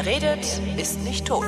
Wer 0.00 0.06
redet, 0.14 0.46
ist 0.76 1.02
nicht 1.02 1.26
tot. 1.26 1.42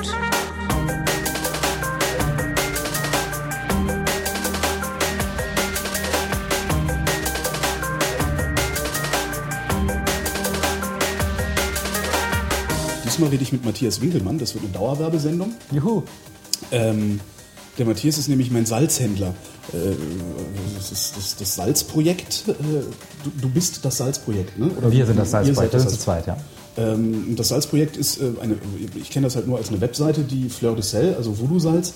Diesmal 13.05 13.29
rede 13.29 13.41
ich 13.41 13.53
mit 13.53 13.63
Matthias 13.63 14.01
Winkelmann. 14.01 14.37
Das 14.37 14.53
wird 14.53 14.65
eine 14.65 14.73
Dauerwerbesendung. 14.73 15.53
Juhu. 15.71 16.03
Ähm, 16.73 17.21
der 17.77 17.85
Matthias 17.85 18.17
ist 18.17 18.27
nämlich 18.27 18.51
mein 18.51 18.65
Salzhändler. 18.65 19.33
Äh, 19.71 19.95
das 20.75 20.91
ist 20.91 21.15
das, 21.15 21.37
das 21.37 21.55
Salzprojekt. 21.55 22.43
Äh, 22.49 22.53
du, 23.23 23.31
du 23.43 23.49
bist 23.49 23.85
das 23.85 23.95
Salzprojekt, 23.95 24.59
ne? 24.59 24.71
Oder 24.77 24.91
wir 24.91 25.05
sind 25.05 25.17
das 25.17 25.31
Salzprojekt, 25.31 25.73
das 25.73 25.85
ist 25.85 25.93
zu 25.93 25.99
zweit, 25.99 26.27
ja. 26.27 26.35
Ähm, 26.77 27.35
das 27.35 27.49
Salzprojekt 27.49 27.97
ist 27.97 28.21
äh, 28.21 28.31
eine, 28.41 28.55
ich 28.95 29.09
kenne 29.09 29.25
das 29.25 29.35
halt 29.35 29.47
nur 29.47 29.57
als 29.57 29.69
eine 29.69 29.81
Webseite, 29.81 30.21
die 30.21 30.49
Fleur 30.49 30.73
de 30.73 30.83
Sel, 30.83 31.15
also 31.15 31.37
Voodoo-Salz, 31.37 31.93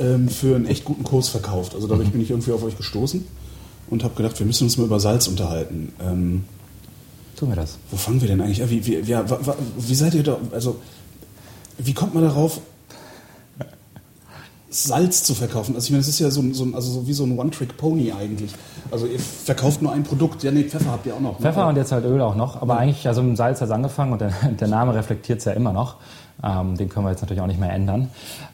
ähm, 0.00 0.28
für 0.28 0.54
einen 0.54 0.66
echt 0.66 0.84
guten 0.84 1.04
Kurs 1.04 1.28
verkauft. 1.28 1.74
Also 1.74 1.86
dadurch 1.86 2.10
bin 2.10 2.20
ich 2.20 2.30
irgendwie 2.30 2.52
auf 2.52 2.62
euch 2.62 2.76
gestoßen 2.76 3.24
und 3.90 4.04
habe 4.04 4.14
gedacht, 4.14 4.38
wir 4.38 4.46
müssen 4.46 4.64
uns 4.64 4.76
mal 4.78 4.84
über 4.84 5.00
Salz 5.00 5.26
unterhalten. 5.26 5.92
Ähm, 6.00 6.44
Tun 7.36 7.48
wir 7.48 7.56
das. 7.56 7.78
wo 7.90 7.96
fangen 7.96 8.20
wir 8.20 8.28
denn 8.28 8.40
eigentlich 8.40 8.62
an? 8.62 8.70
Wie, 8.70 8.86
wie, 8.86 9.00
ja, 9.00 9.24
wie 9.78 9.94
seid 9.94 10.14
ihr 10.14 10.22
da, 10.22 10.38
also 10.52 10.76
wie 11.78 11.92
kommt 11.92 12.14
man 12.14 12.22
darauf, 12.22 12.60
Salz 14.72 15.22
zu 15.22 15.34
verkaufen? 15.34 15.74
Also 15.74 15.84
ich 15.86 15.90
meine, 15.90 16.00
das 16.00 16.08
ist 16.08 16.18
ja 16.18 16.30
so, 16.30 16.40
ein- 16.40 16.54
so, 16.54 16.64
ein- 16.64 16.74
also 16.74 16.90
so 16.90 17.06
wie 17.06 17.12
so 17.12 17.24
ein 17.24 17.38
One-Trick-Pony 17.38 18.12
eigentlich. 18.12 18.52
Also 18.90 19.06
ihr 19.06 19.18
verkauft 19.20 19.82
nur 19.82 19.92
ein 19.92 20.02
Produkt. 20.02 20.42
Ja, 20.42 20.50
nee, 20.50 20.64
Pfeffer 20.64 20.90
habt 20.90 21.06
ihr 21.06 21.14
auch 21.14 21.20
noch. 21.20 21.38
ne? 21.38 21.42
Pfeffer 21.46 21.68
und 21.68 21.76
jetzt 21.76 21.92
halt 21.92 22.04
Öl 22.04 22.20
auch 22.20 22.34
noch. 22.34 22.60
Aber 22.60 22.78
eigentlich, 22.78 23.06
also 23.06 23.22
mit 23.22 23.36
Salz 23.36 23.60
hat 23.60 23.68
es 23.68 23.72
angefangen 23.72 24.12
und 24.12 24.20
der, 24.20 24.32
der 24.60 24.68
Name 24.68 24.94
reflektiert 24.94 25.38
es 25.40 25.44
ja 25.44 25.52
immer 25.52 25.72
noch. 25.72 25.96
Ähm, 26.42 26.76
den 26.76 26.88
können 26.88 27.06
wir 27.06 27.10
jetzt 27.10 27.20
natürlich 27.20 27.40
auch 27.42 27.46
nicht 27.46 27.60
mehr 27.60 27.72
ändern. 27.72 28.08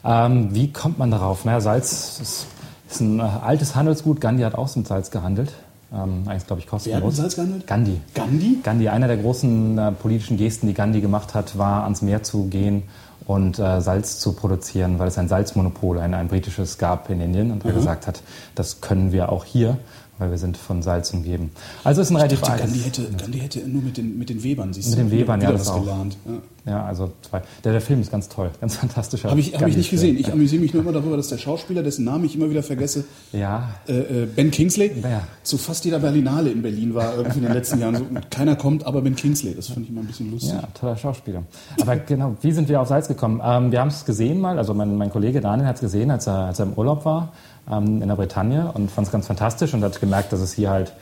Ähm, 0.05 0.53
wie 0.53 0.71
kommt 0.71 0.99
man 0.99 1.09
darauf? 1.09 1.45
Naja, 1.45 1.61
Salz 1.61 2.19
ist, 2.21 2.45
ist 2.89 2.99
ein 3.01 3.19
äh, 3.19 3.23
altes 3.23 3.75
Handelsgut. 3.75 4.21
Gandhi 4.21 4.43
hat 4.43 4.55
auch 4.55 4.75
mit 4.75 4.87
Salz 4.87 5.09
gehandelt. 5.11 5.53
Ähm, 5.91 6.23
eigentlich, 6.27 6.45
glaube 6.45 6.61
ich, 6.61 6.67
Wer 6.67 6.73
hat 6.77 6.85
mit 6.85 6.91
kostenlos. 7.05 7.15
Salz 7.15 7.35
gehandelt? 7.35 7.65
Gandhi. 7.65 7.99
Gandhi? 8.13 8.57
Gandhi, 8.61 8.89
einer 8.89 9.07
der 9.07 9.17
großen 9.17 9.77
äh, 9.77 9.91
politischen 9.93 10.37
Gesten, 10.37 10.67
die 10.67 10.73
Gandhi 10.75 11.01
gemacht 11.01 11.33
hat, 11.33 11.57
war 11.57 11.83
ans 11.85 12.01
Meer 12.03 12.21
zu 12.21 12.45
gehen 12.45 12.83
und 13.29 13.59
äh, 13.59 13.79
Salz 13.79 14.17
zu 14.19 14.33
produzieren, 14.33 14.97
weil 14.97 15.07
es 15.07 15.19
ein 15.19 15.27
Salzmonopol, 15.27 15.99
ein, 15.99 16.15
ein 16.15 16.29
britisches 16.29 16.79
gab 16.79 17.11
in 17.11 17.21
Indien 17.21 17.51
und 17.51 17.63
er 17.63 17.73
gesagt 17.73 18.07
hat, 18.07 18.23
das 18.55 18.81
können 18.81 19.11
wir 19.11 19.31
auch 19.31 19.45
hier, 19.45 19.77
weil 20.17 20.31
wir 20.31 20.39
sind 20.39 20.57
von 20.57 20.81
Salz 20.81 21.13
umgeben. 21.13 21.51
Also 21.83 22.01
ist 22.01 22.09
ein 22.09 22.15
Ich 22.15 22.23
relativ 22.23 22.41
dachte, 22.41 22.63
Gandhi 22.63 22.79
hätte, 22.79 23.03
Gandhi 23.11 23.39
hätte 23.39 23.59
nur 23.69 23.83
mit 23.83 23.97
den, 23.97 24.17
mit 24.17 24.29
den 24.29 24.43
Webern, 24.43 24.73
siehst 24.73 24.89
Mit 24.89 24.97
du, 24.97 25.03
den 25.03 25.11
Webern, 25.11 25.41
ja, 25.41 25.51
das 25.51 25.67
auch. 25.69 25.81
gelernt. 25.81 26.17
Ja. 26.25 26.31
Ja, 26.65 26.85
also 26.85 27.11
zwei. 27.21 27.41
Der, 27.63 27.71
der 27.71 27.81
Film 27.81 28.01
ist 28.01 28.11
ganz 28.11 28.29
toll, 28.29 28.51
ganz 28.59 28.75
fantastischer. 28.75 29.29
Habe 29.29 29.39
ich, 29.39 29.55
hab 29.55 29.67
ich 29.67 29.77
nicht 29.77 29.89
gesehen. 29.89 30.17
Ich 30.17 30.31
amüsiere 30.31 30.61
mich 30.61 30.73
nur 30.73 30.83
immer 30.83 30.91
darüber, 30.91 31.17
dass 31.17 31.29
der 31.29 31.37
Schauspieler, 31.37 31.83
dessen 31.83 32.05
Namen 32.05 32.25
ich 32.25 32.35
immer 32.35 32.49
wieder 32.49 32.63
vergesse, 32.63 33.05
Ja, 33.31 33.75
äh, 33.87 33.93
äh, 33.93 34.25
Ben 34.25 34.51
Kingsley, 34.51 34.91
Ja. 35.01 35.21
zu 35.43 35.57
fast 35.57 35.85
jeder 35.85 35.99
Berlinale 35.99 36.49
in 36.51 36.61
Berlin 36.61 36.93
war 36.93 37.15
irgendwie 37.15 37.39
in 37.39 37.45
den 37.45 37.53
letzten 37.53 37.79
Jahren. 37.79 37.95
So, 37.95 38.05
keiner 38.29 38.55
kommt, 38.55 38.85
aber 38.85 39.01
Ben 39.01 39.15
Kingsley. 39.15 39.55
Das 39.55 39.67
fand 39.67 39.85
ich 39.85 39.89
immer 39.89 40.01
ein 40.01 40.07
bisschen 40.07 40.31
lustig. 40.31 40.51
Ja, 40.51 40.63
toller 40.79 40.97
Schauspieler. 40.97 41.43
Aber 41.81 41.95
genau, 41.95 42.35
wie 42.41 42.51
sind 42.51 42.67
wir 42.69 42.81
auf 42.81 42.87
Salz 42.87 43.07
gekommen? 43.07 43.41
Ähm, 43.43 43.71
wir 43.71 43.79
haben 43.79 43.87
es 43.87 44.05
gesehen 44.05 44.39
mal, 44.41 44.57
also 44.57 44.73
mein, 44.73 44.97
mein 44.97 45.09
Kollege 45.11 45.41
Daniel 45.41 45.67
hat 45.67 45.75
es 45.75 45.81
gesehen, 45.81 46.11
als 46.11 46.27
er, 46.27 46.45
als 46.45 46.59
er 46.59 46.65
im 46.65 46.73
Urlaub 46.73 47.05
war 47.05 47.31
ähm, 47.71 48.01
in 48.01 48.07
der 48.07 48.15
Bretagne 48.15 48.71
und 48.73 48.91
fand 48.91 49.07
es 49.07 49.11
ganz 49.11 49.27
fantastisch 49.27 49.73
und 49.73 49.83
hat 49.83 49.99
gemerkt, 49.99 50.33
dass 50.33 50.41
es 50.41 50.53
hier 50.53 50.69
halt 50.69 50.93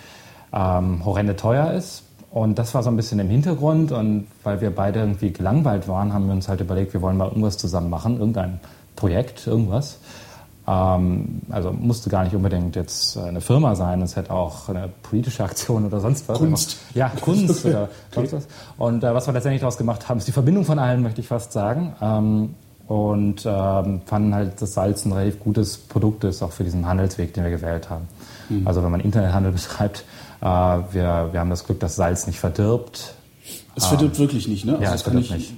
ähm, 0.53 1.03
horrende 1.03 1.35
teuer 1.35 1.73
ist. 1.73 2.03
Und 2.31 2.59
das 2.59 2.73
war 2.73 2.83
so 2.83 2.89
ein 2.89 2.95
bisschen 2.97 3.20
im 3.20 3.30
Hintergrund 3.30 3.92
und 3.92 4.28
weil 4.44 4.59
wir 4.59 4.69
beide 4.75 5.00
irgendwie 5.00 5.31
gelangweilt 5.31 5.88
waren, 5.88 6.13
haben 6.13 6.28
wir 6.28 6.34
uns 6.34 6.50
halt 6.50 6.59
überlegt, 6.59 6.94
wir 6.94 7.01
wollen 7.01 7.18
mal 7.18 7.28
irgendwas 7.28 7.57
zusammen 7.57 7.90
machen, 7.90 8.19
irgendein 8.19 8.59
Projekt, 8.96 9.47
irgendwas. 9.47 10.00
Ähm, 10.68 11.41
also 11.50 11.72
musste 11.72 12.09
gar 12.09 12.25
nicht 12.25 12.35
unbedingt 12.35 12.75
jetzt 12.75 13.18
eine 13.18 13.40
Firma 13.40 13.75
sein, 13.75 14.01
es 14.01 14.18
hätte 14.18 14.31
auch 14.31 14.68
eine 14.68 14.90
politische 15.03 15.44
Aktion 15.44 15.85
oder 15.85 16.01
sonst 16.01 16.28
was. 16.28 16.38
Kunst. 16.38 16.78
Ja, 16.94 17.09
Kunst 17.22 17.66
oder 17.66 17.88
sonst 18.13 18.34
was. 18.34 18.47
Und 18.78 19.03
äh, 19.03 19.13
was 19.13 19.25
wir 19.28 19.34
letztendlich 19.34 19.62
daraus 19.62 19.78
gemacht 19.78 20.09
haben, 20.09 20.18
ist 20.18 20.28
die 20.28 20.34
Verbindung 20.34 20.66
von 20.66 20.80
allen, 20.80 21.01
möchte 21.01 21.22
ich 21.22 21.28
fast 21.28 21.53
sagen. 21.53 21.96
Ähm, 22.01 22.56
und 22.88 23.46
ähm, 23.46 24.01
fanden 24.06 24.34
halt, 24.34 24.62
dass 24.62 24.74
Salz 24.74 25.06
ein 25.06 25.12
relativ 25.12 25.40
gutes 25.41 25.78
Produkt 25.78 26.24
ist, 26.24 26.41
auch 26.41 26.51
für 26.51 26.63
diesen 26.63 26.88
Handelsweg, 26.88 27.34
den 27.34 27.44
wir 27.44 27.51
gewählt 27.51 27.90
haben. 27.90 28.07
Also 28.63 28.81
wenn 28.81 28.91
man 28.91 29.01
Internethandel 29.01 29.51
betreibt, 29.53 30.00
äh, 30.00 30.03
wir, 30.42 31.30
wir 31.31 31.40
haben 31.40 31.50
das 31.50 31.66
Glück, 31.66 31.80
dass 31.80 31.96
Salz 31.96 32.28
nicht 32.28 32.40
verdirbt. 32.40 33.14
Es 33.75 33.86
verdirbt 33.86 34.20
wirklich 34.20 34.48
nicht, 34.48 34.66
ne? 34.66 34.74
Also 34.74 34.84
Ja, 34.84 34.94
es 34.94 35.02
verdirbt 35.02 35.25
ich 35.25 35.31
nicht. 35.31 35.53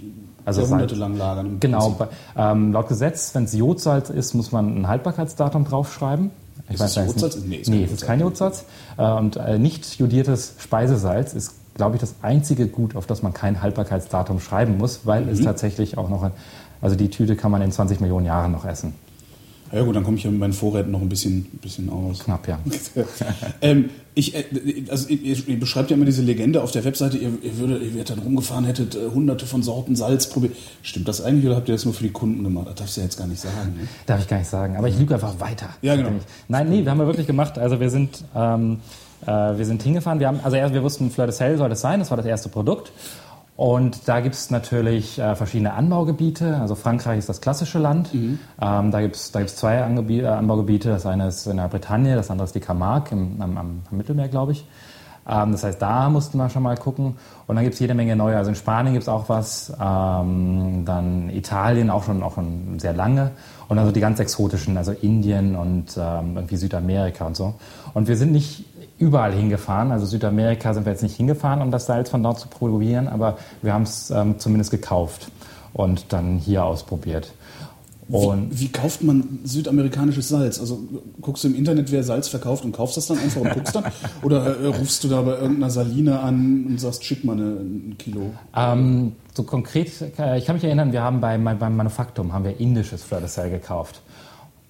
Also 0.46 0.62
jahrhundertelang 0.62 1.16
lagern. 1.18 1.58
Genau, 1.60 1.96
ähm, 2.36 2.72
laut 2.74 2.88
Gesetz, 2.88 3.36
wenn 3.36 3.44
es 3.44 3.54
Jodsalz 3.54 4.10
ist, 4.10 4.34
muss 4.34 4.52
man 4.52 4.82
ein 4.82 4.88
Haltbarkeitsdatum 4.88 5.66
draufschreiben. 5.66 6.32
Ich 6.70 6.76
Ist 6.76 6.82
es 6.82 6.98
eigentlich 6.98 7.22
Jodsalz? 7.22 7.36
nicht. 7.46 7.48
Nee, 7.48 7.56
ist 7.58 7.70
Nee, 7.70 7.78
kein 7.78 7.86
es 7.86 7.92
ist 7.94 8.06
kein 8.08 8.20
Jodsalz. 8.22 8.66
Äh, 8.98 9.04
und 9.12 9.36
äh, 9.38 9.60
nicht 9.60 10.00
jodiertes 10.00 10.56
Speisesalz 10.60 11.34
ist, 11.34 11.54
glaube 11.76 11.96
ich, 11.96 12.02
das 12.02 12.16
einzige 12.22 12.68
Gut, 12.68 12.96
auf 12.96 13.06
das 13.06 13.22
man 13.22 13.34
kein 13.34 13.62
Haltbarkeitsdatum 13.62 14.40
schreiben 14.40 14.78
muss, 14.78 15.02
weil 15.06 15.24
Mhm. 15.24 15.30
es 15.30 15.42
tatsächlich 15.42 15.98
auch 15.98 16.10
noch, 16.10 16.24
ein, 16.24 16.32
also 16.82 16.96
die 16.96 17.10
Tüte 17.10 17.36
kann 17.36 17.52
man 17.52 17.62
in 17.62 17.72
20 17.72 18.00
Millionen 18.02 18.26
Jahren 18.26 18.52
noch 18.52 18.66
essen. 18.66 18.94
Ja 19.72 19.84
gut, 19.84 19.96
dann 19.96 20.04
komme 20.04 20.18
ich 20.18 20.24
ja 20.24 20.32
mit 20.32 20.40
meinen 20.40 20.54
Vorräten 20.54 20.92
noch 20.92 21.02
ein 21.02 21.10
bisschen, 21.10 21.46
bisschen 21.62 21.90
aus. 21.90 22.20
Knapp, 22.20 22.48
ja. 22.48 22.60
ähm, 23.62 23.92
ich, 24.16 24.36
äh, 24.36 24.44
also 24.90 25.08
ihr, 25.10 25.60
beschreibt 25.60 25.92
ja 25.92 25.96
immer 25.96 26.06
diese 26.06 26.22
Legende 26.22 26.62
auf 26.64 26.72
der 26.72 26.84
Webseite, 26.84 27.18
ihr, 27.18 27.32
ihr, 27.42 27.58
würdet, 27.58 27.84
ihr 27.84 27.96
wärt 27.96 28.10
dann 28.10 28.20
rumgefahren, 28.20 28.66
hättet 28.66 28.96
äh, 28.96 29.10
hunderte 29.14 29.46
von 29.46 29.62
Sorten 29.62 29.96
Salz 29.96 30.28
probiert. 30.28 30.56
Stimmt 30.82 31.08
das 31.08 31.22
eigentlich 31.22 31.46
oder 31.46 31.56
habt 31.56 31.70
ihr 31.70 31.76
das 31.76 31.86
nur 31.86 31.94
für 31.94 32.04
die 32.04 32.12
Kunden 32.12 32.44
gemacht? 32.44 32.68
Das 32.68 32.76
darfst 32.76 32.98
du 32.98 33.02
ja 33.02 33.06
jetzt 33.06 33.18
gar 33.18 33.28
nicht 33.28 33.42
sagen. 33.42 33.76
Ne? 33.80 33.88
Darf 34.06 34.22
ich 34.22 34.28
gar 34.28 34.40
nicht 34.40 34.50
sagen, 34.50 34.76
aber 34.76 34.88
ich 34.88 34.98
lüge 34.98 35.14
einfach 35.14 35.40
weiter. 35.40 35.70
Ja, 35.82 35.96
genau. 35.96 36.12
Nein, 36.48 36.70
nee, 36.70 36.84
wir 36.84 36.92
haben 36.92 37.00
wir 37.00 37.08
wirklich 37.08 37.28
gemacht. 37.28 37.58
Also 37.58 37.80
wir 37.80 37.90
sind, 37.90 38.24
ähm, 38.36 38.80
äh, 39.22 39.28
wir 39.28 39.66
sind 39.66 39.84
hingefahren. 39.84 40.20
Wir 40.20 40.28
haben, 40.28 40.40
also 40.44 40.58
erst, 40.58 40.74
wir 40.74 40.84
wussten, 40.84 41.12
Fleur 41.12 41.28
de 41.28 41.36
Sel 41.36 41.58
soll 41.58 41.70
das 41.70 41.82
sein. 41.82 42.00
Das 42.00 42.10
war 42.10 42.18
das 42.18 42.26
erste 42.26 42.50
Produkt. 42.50 42.92
Und 43.60 44.08
da 44.08 44.22
gibt 44.22 44.36
es 44.36 44.52
natürlich 44.52 45.20
äh, 45.20 45.36
verschiedene 45.36 45.74
Anbaugebiete. 45.74 46.56
Also 46.62 46.76
Frankreich 46.76 47.20
ist 47.20 47.28
das 47.28 47.42
klassische 47.42 47.78
Land. 47.78 48.10
Ähm, 48.62 48.90
da 48.90 49.02
gibt 49.02 49.18
es 49.18 49.34
da 49.34 49.40
gibt's 49.40 49.58
zwei 49.58 49.84
Angebi- 49.84 50.22
äh, 50.22 50.28
Anbaugebiete. 50.28 50.88
Das 50.88 51.06
eine 51.06 51.28
ist 51.28 51.46
in 51.46 51.58
der 51.58 51.68
Bretagne, 51.68 52.16
das 52.16 52.32
andere 52.32 52.46
ist 52.46 52.56
die 52.56 52.62
Camargue 52.62 53.18
im, 53.18 53.42
am, 53.42 53.58
am, 53.58 53.82
am 53.92 53.98
Mittelmeer, 53.98 54.30
glaube 54.30 54.54
ich. 54.54 54.66
Ähm, 55.28 55.52
das 55.52 55.66
heißt, 55.66 55.82
da 55.82 56.10
mussten 56.10 56.38
wir 56.38 56.50
schon 56.50 56.64
mal 56.64 56.78
gucken. 56.78 57.18
Und 57.48 57.56
dann 57.58 57.66
gibt 57.66 57.74
es 57.74 57.82
jede 57.82 57.96
Menge 57.96 58.16
neue. 58.16 58.38
Also 58.38 58.48
in 58.48 58.56
Spanien 58.56 58.94
gibt 58.94 59.04
es 59.04 59.10
auch 59.10 59.28
was. 59.28 59.74
Ähm, 59.78 60.84
dann 60.86 61.30
Italien 61.30 61.90
auch 61.90 62.04
schon, 62.04 62.24
auch 62.24 62.36
schon 62.36 62.80
sehr 62.80 62.94
lange. 62.94 63.32
Und 63.68 63.78
also 63.78 63.92
die 63.92 64.00
ganz 64.00 64.22
exotischen, 64.22 64.78
also 64.78 64.94
Indien 64.94 65.58
und 65.58 65.98
ähm, 65.98 66.38
irgendwie 66.38 66.56
Südamerika 66.56 67.26
und 67.26 67.36
so. 67.36 67.56
Und 67.94 68.08
wir 68.08 68.16
sind 68.16 68.32
nicht 68.32 68.69
überall 69.00 69.34
hingefahren. 69.34 69.92
Also 69.92 70.06
Südamerika 70.06 70.74
sind 70.74 70.86
wir 70.86 70.92
jetzt 70.92 71.04
nicht 71.04 71.16
hingefahren, 71.16 71.62
um 71.62 71.72
das 71.72 71.86
Salz 71.86 72.10
von 72.10 72.22
dort 72.22 72.40
zu 72.40 72.48
probieren, 72.48 73.08
aber 73.08 73.38
wir 73.62 73.74
haben 73.74 73.84
es 73.84 74.12
ähm, 74.12 74.38
zumindest 74.38 74.72
gekauft 74.72 75.32
und 75.74 76.12
dann 76.14 76.38
hier 76.38 76.66
ausprobiert. 76.66 77.34
Und 78.10 78.52
Wie, 78.52 78.62
wie 78.62 78.68
kauft 78.70 79.04
man 79.04 79.40
südamerikanisches 79.44 80.30
Salz? 80.30 80.60
Also 80.60 80.80
guckst 81.22 81.44
du 81.44 81.48
im 81.48 81.56
Internet, 81.56 81.92
wer 81.92 82.04
Salz 82.04 82.28
verkauft 82.28 82.66
und 82.66 82.72
kaufst 82.72 82.98
das 82.98 83.06
dann 83.06 83.20
einfach 83.20 83.42
und 83.42 83.52
guckst 83.52 83.76
dann? 83.76 83.84
Oder 84.24 84.60
äh, 84.60 84.66
rufst 84.66 85.04
du 85.04 85.10
da 85.10 85.22
bei 85.22 85.34
irgendeiner 85.34 85.70
Saline 85.70 86.20
an 86.20 86.66
und 86.68 86.80
sagst, 86.80 87.06
schick 87.06 87.24
mal 87.24 87.34
eine, 87.34 87.44
ein 87.44 87.96
Kilo? 88.00 88.32
Ähm, 88.56 89.12
so 89.36 89.44
konkret, 89.44 89.92
äh, 90.18 90.40
ich 90.40 90.46
kann 90.46 90.56
mich 90.56 90.64
erinnern, 90.64 90.92
wir 90.92 91.04
haben 91.04 91.22
beim, 91.22 91.44
beim 91.44 91.78
Manufaktum 91.78 92.34
haben 92.34 92.46
wir 92.46 92.60
indisches 92.60 93.04
Fleur 93.04 93.20
de 93.20 93.30
Sel 93.30 93.52
gekauft. 93.52 94.02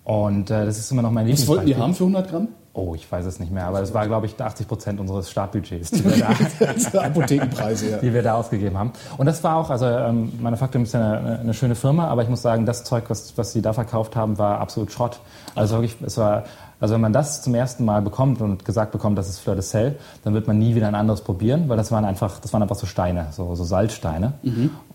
Und 0.03 0.51
äh, 0.51 0.65
das 0.65 0.77
ist 0.77 0.91
immer 0.91 1.01
noch 1.01 1.11
mein 1.11 1.31
Was 1.31 1.47
wollten 1.47 1.65
die 1.65 1.77
haben 1.77 1.93
für 1.93 2.03
100 2.03 2.29
Gramm? 2.29 2.49
Oh, 2.73 2.93
ich 2.93 3.11
weiß 3.11 3.25
es 3.25 3.39
nicht 3.39 3.51
mehr, 3.51 3.65
aber 3.65 3.79
das 3.79 3.93
war, 3.95 4.05
glaube 4.05 4.27
ich, 4.27 4.39
80 4.39 4.67
Prozent 4.67 4.99
unseres 4.99 5.29
Startbudgets, 5.31 5.89
die 5.89 6.05
wir, 6.05 6.27
da, 6.93 7.01
Apothekenpreise, 7.01 7.89
ja. 7.89 7.97
die 7.97 8.13
wir 8.13 8.21
da 8.21 8.35
ausgegeben 8.35 8.77
haben. 8.77 8.93
Und 9.17 9.25
das 9.25 9.43
war 9.43 9.55
auch, 9.55 9.71
also 9.71 9.85
ähm, 9.85 10.31
Manufaktum 10.39 10.83
ist 10.83 10.93
ja 10.93 11.13
eine, 11.13 11.39
eine 11.39 11.53
schöne 11.55 11.73
Firma, 11.73 12.07
aber 12.07 12.21
ich 12.21 12.29
muss 12.29 12.43
sagen, 12.43 12.67
das 12.67 12.83
Zeug, 12.83 13.05
was, 13.07 13.37
was 13.37 13.53
sie 13.53 13.63
da 13.63 13.73
verkauft 13.73 14.15
haben, 14.15 14.37
war 14.37 14.59
absolut 14.59 14.91
Schrott. 14.91 15.19
Also 15.55 15.75
wirklich, 15.75 15.95
es 16.05 16.17
war, 16.17 16.43
also 16.79 16.93
wenn 16.93 17.01
man 17.01 17.11
das 17.11 17.41
zum 17.41 17.55
ersten 17.55 17.83
Mal 17.83 18.01
bekommt 18.01 18.39
und 18.39 18.63
gesagt 18.63 18.91
bekommt, 18.91 19.17
das 19.17 19.27
ist 19.27 19.39
Fleur 19.39 19.55
de 19.55 19.63
Sel, 19.63 19.97
dann 20.23 20.33
wird 20.33 20.47
man 20.47 20.57
nie 20.57 20.75
wieder 20.75 20.87
ein 20.87 20.95
anderes 20.95 21.21
probieren, 21.21 21.67
weil 21.67 21.77
das 21.77 21.91
waren 21.91 22.05
einfach, 22.05 22.39
das 22.39 22.53
waren 22.53 22.61
einfach 22.61 22.77
so 22.77 22.85
Steine, 22.85 23.27
so, 23.31 23.55
so 23.55 23.63
Salzsteine. 23.63 24.33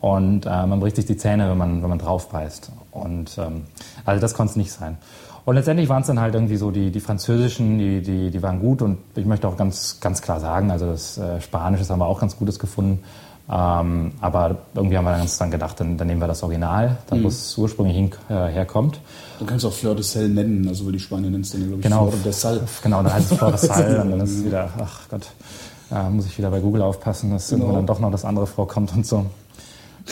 Und 0.00 0.46
äh, 0.46 0.66
man 0.66 0.80
bricht 0.80 0.96
sich 0.96 1.06
die 1.06 1.16
Zähne, 1.16 1.50
wenn 1.50 1.58
man, 1.58 1.82
wenn 1.82 1.90
man 1.90 1.98
drauf 1.98 2.30
beißt. 2.30 2.70
Und 2.92 3.36
ähm, 3.38 3.64
also 4.04 4.20
das 4.20 4.34
konnte 4.34 4.52
es 4.52 4.56
nicht 4.56 4.72
sein. 4.72 4.96
Und 5.44 5.56
letztendlich 5.56 5.88
waren 5.90 6.00
es 6.00 6.06
dann 6.06 6.20
halt 6.20 6.34
irgendwie 6.34 6.56
so 6.56 6.70
die, 6.70 6.90
die 6.90 7.00
französischen, 7.00 7.78
die, 7.78 8.00
die, 8.00 8.30
die 8.30 8.42
waren 8.42 8.60
gut 8.60 8.80
und 8.80 8.98
ich 9.14 9.26
möchte 9.26 9.46
auch 9.46 9.56
ganz, 9.58 9.98
ganz 10.00 10.22
klar 10.22 10.40
sagen, 10.40 10.70
also 10.70 10.86
das 10.86 11.18
äh, 11.18 11.40
Spanische 11.40 11.86
haben 11.88 11.98
wir 11.98 12.06
auch 12.06 12.20
ganz 12.20 12.36
Gutes 12.36 12.58
gefunden. 12.58 13.00
Ähm, 13.46 14.12
aber 14.22 14.56
irgendwie 14.74 14.96
haben 14.96 15.04
wir 15.04 15.20
uns 15.20 15.36
dann 15.36 15.50
gedacht, 15.50 15.78
dann, 15.78 15.98
dann 15.98 16.06
nehmen 16.06 16.20
wir 16.22 16.28
das 16.28 16.42
Original, 16.42 16.96
dann 17.10 17.22
wo 17.22 17.28
es 17.28 17.58
ursprünglich 17.58 17.94
hin, 17.94 18.10
äh, 18.30 18.46
herkommt. 18.48 19.00
Du 19.38 19.44
kannst 19.44 19.66
auch 19.66 19.72
Fleur 19.72 19.94
de 19.94 20.02
Sel 20.02 20.30
nennen, 20.30 20.66
also 20.66 20.90
die 20.90 20.98
Spanier 20.98 21.28
nennst 21.28 21.52
du, 21.52 21.58
glaube 21.58 21.74
ich, 21.74 21.82
Genau, 21.82 22.06
Fleur 22.06 22.22
de 22.22 22.32
Sal. 22.32 22.60
genau, 22.82 23.02
dann 23.02 23.12
heißt 23.12 23.32
es 23.32 23.36
Flor 23.36 23.50
de 23.50 23.58
Sal 23.68 24.00
und 24.00 24.10
dann 24.12 24.20
ist 24.22 24.30
es 24.38 24.44
wieder, 24.46 24.70
ach 24.82 25.00
Gott, 25.10 25.26
äh, 25.92 26.08
muss 26.08 26.24
ich 26.24 26.38
wieder 26.38 26.48
bei 26.50 26.60
Google 26.60 26.80
aufpassen, 26.80 27.32
dass 27.32 27.50
Genau. 27.50 27.64
irgendwann 27.64 27.80
dann 27.84 27.94
doch 27.94 28.00
noch 28.00 28.10
das 28.10 28.24
andere 28.24 28.46
vorkommt 28.46 28.94
und 28.96 29.04
so. 29.06 29.26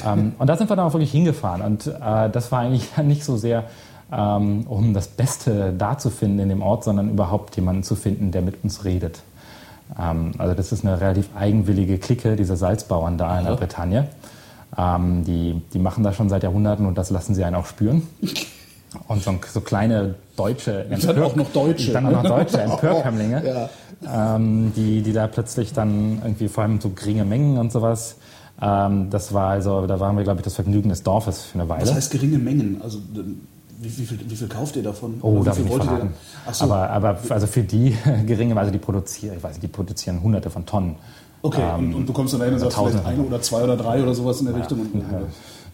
Ähm, 0.06 0.34
und 0.38 0.46
da 0.46 0.56
sind 0.58 0.68
wir 0.70 0.76
dann 0.76 0.86
auch 0.86 0.92
wirklich 0.92 1.12
hingefahren. 1.12 1.62
Und 1.62 1.86
äh, 1.86 2.28
das 2.30 2.52
war 2.52 2.58
eigentlich 2.60 2.94
nicht 3.02 3.24
so 3.24 3.38
sehr, 3.38 3.64
ähm, 4.12 4.66
um 4.68 4.92
das 4.94 5.08
Beste 5.08 5.72
da 5.76 5.96
zu 5.98 6.10
finden 6.10 6.38
in 6.40 6.48
dem 6.50 6.62
Ort, 6.62 6.84
sondern 6.84 7.08
überhaupt 7.10 7.56
jemanden 7.56 7.82
zu 7.82 7.94
finden, 7.96 8.30
der 8.30 8.42
mit 8.42 8.62
uns 8.62 8.84
redet. 8.84 9.20
Ähm, 9.98 10.32
also 10.38 10.54
das 10.54 10.72
ist 10.72 10.84
eine 10.84 11.00
relativ 11.00 11.30
eigenwillige 11.34 11.98
Clique, 11.98 12.36
diese 12.36 12.56
Salzbauern 12.56 13.16
da 13.18 13.38
in 13.38 13.46
der 13.46 13.56
Bretagne. 13.56 14.08
Ähm, 14.76 15.24
die, 15.24 15.60
die 15.72 15.78
machen 15.78 16.04
das 16.04 16.16
schon 16.16 16.28
seit 16.28 16.42
Jahrhunderten 16.42 16.86
und 16.86 16.96
das 16.98 17.10
lassen 17.10 17.34
sie 17.34 17.44
einen 17.44 17.56
auch 17.56 17.66
spüren. 17.66 18.06
Und 19.08 19.22
so, 19.22 19.34
so 19.50 19.60
kleine 19.62 20.16
deutsche 20.36 20.84
Dann 20.90 21.22
auch 21.22 21.34
noch 21.34 21.50
Deutsche. 21.50 21.92
Dann 21.92 22.06
auch 22.06 22.22
noch 22.22 22.24
deutsche 22.24 22.60
Empörkömmlinge, 22.60 23.42
Ja. 24.02 24.36
ähm, 24.36 24.72
die, 24.76 25.00
die 25.02 25.12
da 25.12 25.26
plötzlich 25.28 25.72
dann 25.72 26.20
irgendwie 26.22 26.48
vor 26.48 26.64
allem 26.64 26.80
so 26.80 26.90
geringe 26.90 27.24
Mengen 27.24 27.56
und 27.56 27.72
sowas. 27.72 28.16
Ähm, 28.60 29.08
das 29.10 29.32
war 29.32 29.48
also, 29.48 29.86
da 29.86 29.98
waren 30.00 30.16
wir, 30.16 30.24
glaube 30.24 30.40
ich, 30.40 30.44
das 30.44 30.54
Vergnügen 30.54 30.90
des 30.90 31.02
Dorfes 31.02 31.42
für 31.42 31.58
eine 31.58 31.68
Weile. 31.68 31.82
Was 31.82 31.94
heißt 31.94 32.12
geringe 32.12 32.38
Mengen? 32.38 32.80
Also 32.82 32.98
wie, 33.82 33.98
wie, 33.98 34.06
viel, 34.06 34.18
wie 34.28 34.36
viel 34.36 34.48
kauft 34.48 34.76
ihr 34.76 34.82
davon? 34.82 35.18
Oh, 35.22 35.32
Oder 35.32 35.46
darf 35.46 35.58
ich 35.58 35.64
nicht 35.64 35.76
verraten. 35.76 36.14
so. 36.52 36.64
Aber, 36.64 36.90
aber 36.90 37.18
also 37.28 37.46
für 37.46 37.62
die 37.62 37.96
geringe, 38.26 38.56
also 38.56 38.70
die 38.70 38.78
produzieren, 38.78 39.36
ich 39.36 39.42
weiß 39.42 39.52
nicht, 39.52 39.62
die 39.62 39.68
produzieren 39.68 40.22
hunderte 40.22 40.50
von 40.50 40.64
Tonnen. 40.64 40.96
Okay, 41.42 41.62
und, 41.76 41.94
und 41.94 42.08
du 42.08 42.12
kommst 42.12 42.32
dann 42.34 42.40
dahin 42.40 42.54
und 42.54 42.60
sagst 42.60 42.78
vielleicht 42.78 43.04
eine 43.04 43.22
oder 43.22 43.42
zwei 43.42 43.64
oder 43.64 43.76
drei 43.76 44.00
oder 44.00 44.14
sowas 44.14 44.40
in 44.40 44.46
der 44.46 44.54
Richtung, 44.54 44.80
und, 44.80 45.04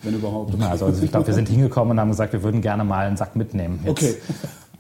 wenn 0.03 0.15
überhaupt. 0.15 0.59
Ja, 0.59 0.71
also, 0.71 0.87
also 0.87 1.03
ich 1.03 1.11
glaube, 1.11 1.27
wir 1.27 1.35
sind 1.35 1.49
hingekommen 1.49 1.93
und 1.93 2.01
haben 2.01 2.11
gesagt, 2.11 2.33
wir 2.33 2.43
würden 2.43 2.63
gerne 2.63 2.85
mal 2.85 3.07
einen 3.07 3.17
Sack 3.17 3.37
mitnehmen. 3.37 3.81
Jetzt. 3.85 3.91
Okay. 3.91 4.15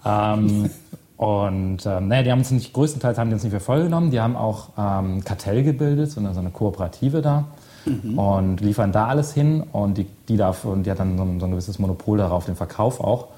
Ähm, 0.04 0.70
und 1.18 1.84
ähm, 1.84 2.08
naja, 2.08 2.22
die 2.22 2.30
haben 2.30 2.38
uns 2.38 2.52
nicht, 2.52 2.72
größtenteils 2.72 3.18
haben 3.18 3.28
die 3.28 3.34
uns 3.34 3.42
nicht 3.42 3.52
für 3.52 3.60
voll 3.60 3.82
genommen. 3.82 4.10
Die 4.10 4.20
haben 4.20 4.36
auch 4.36 4.70
ähm, 4.78 5.24
Kartell 5.24 5.64
gebildet, 5.64 6.10
so 6.10 6.20
eine, 6.20 6.32
so 6.32 6.40
eine 6.40 6.50
Kooperative 6.50 7.20
da. 7.20 7.46
Mhm. 7.86 8.18
Und 8.18 8.60
liefern 8.60 8.92
da 8.92 9.06
alles 9.06 9.32
hin 9.32 9.62
und 9.72 9.96
die, 9.98 10.06
die 10.28 10.36
darf, 10.36 10.64
und 10.64 10.84
die 10.84 10.90
hat 10.90 10.98
dann 10.98 11.16
so 11.16 11.22
ein, 11.24 11.40
so 11.40 11.46
ein 11.46 11.50
gewisses 11.52 11.78
Monopol 11.78 12.18
darauf, 12.18 12.44
den 12.46 12.56
Verkauf 12.56 13.00
auch. 13.00 13.28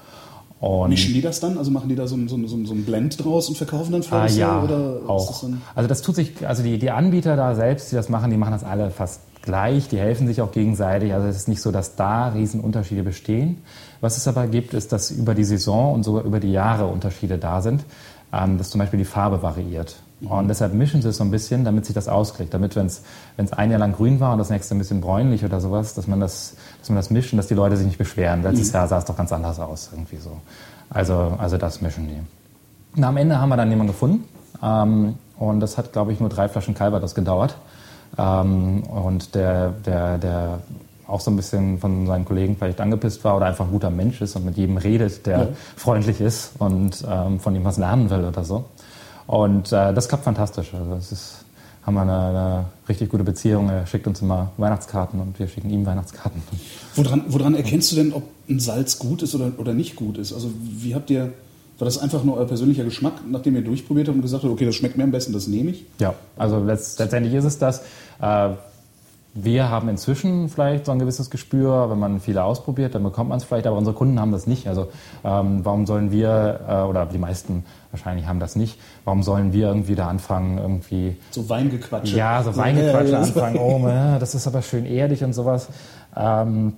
Und 0.59 0.89
Mischen 0.89 1.13
die 1.13 1.21
das 1.21 1.39
dann? 1.39 1.57
Also 1.57 1.71
machen 1.71 1.89
die 1.89 1.95
da 1.95 2.05
so, 2.05 2.15
ein- 2.15 2.27
so, 2.27 2.35
ein- 2.35 2.47
so, 2.47 2.55
ein- 2.55 2.65
so 2.67 2.73
ein 2.73 2.85
Blend 2.85 3.23
draus 3.23 3.49
und 3.49 3.57
verkaufen 3.57 3.93
dann 3.93 4.01
Ah, 4.01 4.05
Florissant? 4.05 4.39
ja, 4.39 4.61
oder 4.63 4.99
auch. 5.07 5.27
das 5.27 5.45
Also 5.73 5.87
das 5.89 6.01
tut 6.03 6.15
sich, 6.15 6.47
also 6.47 6.61
die, 6.61 6.77
die 6.77 6.91
Anbieter 6.91 7.35
da 7.35 7.55
selbst, 7.55 7.91
die 7.91 7.95
das 7.95 8.09
machen, 8.09 8.29
die 8.29 8.37
machen 8.37 8.51
das 8.51 8.63
alle 8.63 8.91
fast 8.91 9.21
gleich, 9.41 9.87
die 9.87 9.97
helfen 9.97 10.27
sich 10.27 10.39
auch 10.39 10.51
gegenseitig. 10.51 11.13
Also 11.15 11.27
es 11.27 11.35
ist 11.35 11.47
nicht 11.47 11.61
so, 11.61 11.71
dass 11.71 11.95
da 11.95 12.27
Riesenunterschiede 12.27 13.01
bestehen. 13.01 13.63
Was 14.01 14.17
es 14.17 14.27
aber 14.27 14.45
gibt, 14.47 14.75
ist, 14.75 14.91
dass 14.91 15.09
über 15.09 15.33
die 15.33 15.45
Saison 15.45 15.93
und 15.95 16.03
sogar 16.03 16.23
über 16.25 16.39
die 16.39 16.51
Jahre 16.51 16.85
Unterschiede 16.85 17.39
da 17.39 17.61
sind, 17.61 17.83
ähm, 18.31 18.59
dass 18.59 18.69
zum 18.69 18.77
Beispiel 18.79 18.99
die 18.99 19.05
Farbe 19.05 19.41
variiert. 19.41 19.95
Und 20.29 20.47
deshalb 20.47 20.73
mischen 20.73 21.01
sie 21.01 21.09
es 21.09 21.17
so 21.17 21.23
ein 21.23 21.31
bisschen, 21.31 21.63
damit 21.63 21.85
sich 21.85 21.95
das 21.95 22.07
auskriegt. 22.07 22.53
Damit, 22.53 22.75
wenn 22.75 22.85
es 22.85 23.01
ein 23.53 23.71
Jahr 23.71 23.79
lang 23.79 23.93
grün 23.93 24.19
war 24.19 24.33
und 24.33 24.37
das 24.37 24.49
nächste 24.49 24.75
ein 24.75 24.77
bisschen 24.77 25.01
bräunlich 25.01 25.43
oder 25.43 25.59
sowas, 25.59 25.95
dass 25.95 26.07
man 26.07 26.19
das, 26.19 26.55
dass 26.79 26.89
man 26.89 26.97
das 26.97 27.09
mischt 27.09 27.33
und 27.33 27.37
dass 27.37 27.47
die 27.47 27.55
Leute 27.55 27.75
sich 27.75 27.87
nicht 27.87 27.97
beschweren. 27.97 28.43
Letztes 28.43 28.71
Jahr 28.71 28.87
sah 28.87 28.99
es 28.99 29.05
doch 29.05 29.17
ganz 29.17 29.31
anders 29.33 29.59
aus, 29.59 29.89
irgendwie 29.91 30.17
so. 30.17 30.37
Also, 30.89 31.33
also 31.37 31.57
das 31.57 31.81
mischen 31.81 32.07
die. 32.07 32.19
Na, 32.95 33.07
am 33.07 33.17
Ende 33.17 33.39
haben 33.39 33.49
wir 33.49 33.57
dann 33.57 33.69
jemanden 33.69 33.93
gefunden. 33.93 34.25
Ähm, 34.61 35.15
und 35.37 35.59
das 35.59 35.77
hat, 35.77 35.91
glaube 35.91 36.13
ich, 36.13 36.19
nur 36.19 36.29
drei 36.29 36.47
Flaschen 36.47 36.75
Calvados 36.75 37.15
gedauert. 37.15 37.55
Ähm, 38.17 38.83
und 38.83 39.33
der, 39.33 39.69
der, 39.85 40.17
der 40.19 40.59
auch 41.07 41.19
so 41.19 41.31
ein 41.31 41.35
bisschen 41.35 41.79
von 41.79 42.07
seinen 42.07 42.25
Kollegen 42.25 42.55
vielleicht 42.57 42.79
angepisst 42.79 43.23
war 43.23 43.35
oder 43.35 43.47
einfach 43.47 43.65
ein 43.65 43.71
guter 43.71 43.89
Mensch 43.89 44.21
ist 44.21 44.35
und 44.35 44.45
mit 44.45 44.57
jedem 44.57 44.77
redet, 44.77 45.25
der 45.25 45.49
freundlich 45.75 46.21
ist 46.21 46.53
und 46.59 47.03
ähm, 47.09 47.39
von 47.39 47.55
ihm 47.55 47.65
was 47.65 47.77
lernen 47.77 48.09
will 48.09 48.23
oder 48.23 48.43
so. 48.43 48.65
Und 49.31 49.71
äh, 49.71 49.93
das 49.93 50.09
klappt 50.09 50.25
fantastisch. 50.25 50.73
Also 50.73 50.93
es 50.95 51.13
ist, 51.13 51.45
haben 51.83 51.93
wir 51.93 52.01
eine, 52.01 52.11
eine 52.11 52.65
richtig 52.89 53.09
gute 53.09 53.23
Beziehung. 53.23 53.69
Er 53.69 53.87
schickt 53.87 54.05
uns 54.05 54.21
immer 54.21 54.51
Weihnachtskarten 54.57 55.21
und 55.21 55.39
wir 55.39 55.47
schicken 55.47 55.69
ihm 55.69 55.85
Weihnachtskarten. 55.85 56.41
Woran, 56.95 57.23
woran 57.29 57.55
erkennst 57.55 57.93
du 57.93 57.95
denn, 57.95 58.11
ob 58.11 58.23
ein 58.49 58.59
Salz 58.59 58.99
gut 58.99 59.21
ist 59.23 59.33
oder, 59.33 59.53
oder 59.57 59.73
nicht 59.73 59.95
gut 59.95 60.17
ist? 60.17 60.33
Also 60.33 60.51
wie 60.59 60.93
habt 60.93 61.09
ihr, 61.09 61.31
war 61.79 61.85
das 61.85 61.97
einfach 61.97 62.25
nur 62.25 62.35
euer 62.35 62.45
persönlicher 62.45 62.83
Geschmack, 62.83 63.21
nachdem 63.25 63.55
ihr 63.55 63.61
durchprobiert 63.61 64.09
habt 64.09 64.17
und 64.17 64.21
gesagt 64.21 64.43
habt, 64.43 64.51
okay, 64.51 64.65
das 64.65 64.75
schmeckt 64.75 64.97
mir 64.97 65.05
am 65.05 65.11
besten, 65.11 65.31
das 65.31 65.47
nehme 65.47 65.71
ich? 65.71 65.85
Ja, 65.99 66.13
also 66.35 66.61
letzt, 66.61 66.99
letztendlich 66.99 67.33
ist 67.33 67.45
es 67.45 67.57
das. 67.57 67.83
Äh, 68.21 68.49
wir 69.33 69.69
haben 69.69 69.87
inzwischen 69.87 70.49
vielleicht 70.49 70.85
so 70.85 70.91
ein 70.91 70.99
gewisses 70.99 71.29
Gespür, 71.29 71.89
wenn 71.89 71.99
man 71.99 72.19
viele 72.19 72.43
ausprobiert, 72.43 72.95
dann 72.95 73.03
bekommt 73.03 73.29
man 73.29 73.37
es 73.37 73.45
vielleicht, 73.45 73.65
aber 73.65 73.77
unsere 73.77 73.95
Kunden 73.95 74.19
haben 74.19 74.31
das 74.31 74.45
nicht. 74.45 74.67
Also 74.67 74.89
ähm, 75.23 75.61
warum 75.63 75.85
sollen 75.85 76.11
wir, 76.11 76.59
äh, 76.67 76.81
oder 76.81 77.05
die 77.05 77.17
meisten 77.17 77.63
wahrscheinlich 77.91 78.27
haben 78.27 78.39
das 78.39 78.55
nicht, 78.55 78.77
warum 79.05 79.23
sollen 79.23 79.53
wir 79.53 79.67
irgendwie 79.67 79.95
da 79.95 80.07
anfangen, 80.09 80.57
irgendwie 80.57 81.15
So 81.31 81.47
Weingequatsche. 81.47 82.15
ja, 82.15 82.43
so 82.43 82.55
Weingequatsche 82.57 83.11
Ja, 83.11 83.19
ja, 83.19 83.19
ja. 83.19 83.23
anfangen, 83.23 83.57
oh, 83.57 83.87
ja, 83.87 84.19
das 84.19 84.35
ist 84.35 84.47
aber 84.47 84.61
schön 84.61 84.85
erdig 84.85 85.23
und 85.23 85.33
sowas. 85.33 85.69
Ähm, 86.15 86.73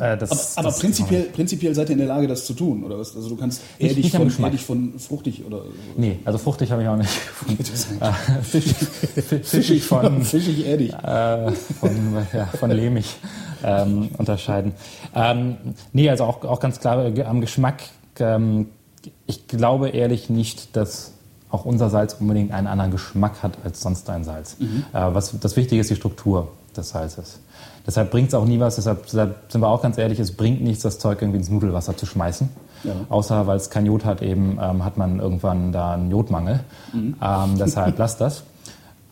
äh, 0.00 0.16
das, 0.16 0.30
Aber, 0.56 0.60
aber 0.60 0.68
das- 0.70 0.78
prinzipiell, 0.80 1.22
prinzipiell 1.24 1.74
seid 1.74 1.88
ihr 1.88 1.92
in 1.92 1.98
der 1.98 2.08
Lage, 2.08 2.26
das 2.26 2.44
zu 2.44 2.54
tun, 2.54 2.82
oder 2.84 2.98
was? 2.98 3.14
Also 3.14 3.28
du 3.28 3.36
kannst 3.36 3.60
am 3.80 4.30
von, 4.30 4.44
erdig 4.44 4.64
von 4.64 4.98
fruchtig 4.98 5.44
oder 5.44 5.62
Nee, 5.96 6.18
also 6.24 6.38
fruchtig 6.38 6.70
habe 6.72 6.82
ich 6.82 6.88
auch 6.88 6.96
nicht 6.96 7.10
gefunden. 7.58 8.02
Äh, 8.02 8.42
fischig, 8.42 8.74
fi- 8.76 9.38
fischig 9.40 9.82
von, 9.84 10.22
fischig 10.24 10.66
erdig. 10.66 10.92
äh, 10.92 11.52
von, 11.52 11.90
ja, 12.32 12.46
von 12.46 12.70
lehmig 12.70 13.16
ähm, 13.64 14.10
unterscheiden. 14.18 14.72
Ähm, 15.14 15.56
nee, 15.92 16.10
also 16.10 16.24
auch, 16.24 16.44
auch 16.44 16.60
ganz 16.60 16.80
klar 16.80 17.04
äh, 17.16 17.22
am 17.22 17.40
Geschmack. 17.40 17.82
Ähm, 18.18 18.68
ich 19.26 19.46
glaube 19.46 19.90
ehrlich 19.90 20.28
nicht, 20.30 20.74
dass 20.76 21.12
auch 21.48 21.64
unser 21.64 21.90
Salz 21.90 22.16
unbedingt 22.18 22.50
einen 22.52 22.66
anderen 22.66 22.90
Geschmack 22.90 23.42
hat 23.42 23.58
als 23.64 23.80
sonst 23.80 24.10
ein 24.10 24.24
Salz. 24.24 24.56
Äh, 24.60 24.64
was, 24.92 25.38
das 25.40 25.56
Wichtige 25.56 25.80
ist 25.80 25.90
die 25.90 25.96
Struktur 25.96 26.48
des 26.76 26.90
Salzes. 26.90 27.40
Deshalb 27.86 28.10
bringt 28.10 28.28
es 28.28 28.34
auch 28.34 28.44
nie 28.44 28.58
was, 28.58 28.76
deshalb, 28.76 29.04
deshalb 29.04 29.50
sind 29.50 29.60
wir 29.60 29.68
auch 29.68 29.82
ganz 29.82 29.96
ehrlich, 29.96 30.18
es 30.18 30.32
bringt 30.32 30.60
nichts, 30.60 30.82
das 30.82 30.98
Zeug 30.98 31.22
irgendwie 31.22 31.38
ins 31.38 31.48
Nudelwasser 31.48 31.96
zu 31.96 32.06
schmeißen. 32.06 32.48
Ja. 32.84 32.92
Außer 33.08 33.46
weil 33.46 33.56
es 33.56 33.70
kein 33.70 33.86
Jod 33.86 34.04
hat, 34.04 34.22
eben 34.22 34.58
ähm, 34.60 34.84
hat 34.84 34.96
man 34.96 35.20
irgendwann 35.20 35.72
da 35.72 35.94
einen 35.94 36.10
Jodmangel. 36.10 36.60
Ähm, 36.94 37.58
deshalb 37.58 37.98
lasst 37.98 38.20
das. 38.20 38.42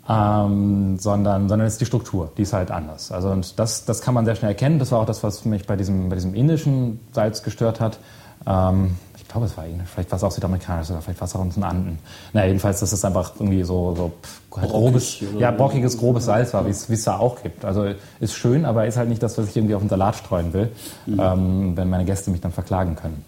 Ähm, 0.06 0.98
sondern, 0.98 1.48
sondern 1.48 1.66
es 1.66 1.74
ist 1.74 1.80
die 1.80 1.86
Struktur, 1.86 2.30
die 2.36 2.42
ist 2.42 2.52
halt 2.52 2.70
anders. 2.70 3.10
Also 3.10 3.30
und 3.30 3.58
das, 3.58 3.86
das 3.86 4.02
kann 4.02 4.12
man 4.12 4.26
sehr 4.26 4.34
schnell 4.34 4.50
erkennen. 4.50 4.78
Das 4.78 4.92
war 4.92 5.00
auch 5.00 5.06
das, 5.06 5.22
was 5.22 5.46
mich 5.46 5.66
bei 5.66 5.76
diesem, 5.76 6.10
bei 6.10 6.16
diesem 6.16 6.34
indischen 6.34 7.00
Salz 7.12 7.42
gestört 7.42 7.80
hat. 7.80 7.98
Ähm, 8.46 8.96
glaube, 9.34 9.48
es 9.48 9.56
war 9.56 9.66
indisch, 9.66 9.88
vielleicht 9.92 10.10
war 10.12 10.16
es 10.16 10.22
auch 10.22 10.30
südamerikanisch, 10.30 10.90
oder 10.90 11.02
vielleicht 11.02 11.20
war 11.20 11.26
es 11.26 11.34
auch 11.34 11.40
aus 11.40 11.54
den 11.54 11.64
Anden. 11.64 11.98
Naja, 12.32 12.46
jedenfalls, 12.46 12.78
dass 12.78 12.92
es 12.92 13.04
einfach 13.04 13.32
irgendwie 13.34 13.64
so, 13.64 13.94
so 13.96 14.12
halt 14.56 14.70
grobes, 14.70 15.18
ja, 15.38 15.50
brockiges, 15.50 15.98
grobes 15.98 16.26
Salz 16.26 16.54
war, 16.54 16.64
wie 16.66 16.70
es 16.70 17.04
da 17.04 17.18
auch 17.18 17.42
gibt. 17.42 17.64
Also 17.64 17.86
ist 18.20 18.34
schön, 18.34 18.64
aber 18.64 18.86
ist 18.86 18.96
halt 18.96 19.08
nicht 19.08 19.22
das, 19.22 19.36
was 19.36 19.48
ich 19.48 19.56
irgendwie 19.56 19.74
auf 19.74 19.82
den 19.82 19.88
Salat 19.88 20.14
streuen 20.14 20.52
will, 20.52 20.70
ähm, 21.08 21.76
wenn 21.76 21.90
meine 21.90 22.04
Gäste 22.04 22.30
mich 22.30 22.42
dann 22.42 22.52
verklagen 22.52 22.94
können. 22.94 23.24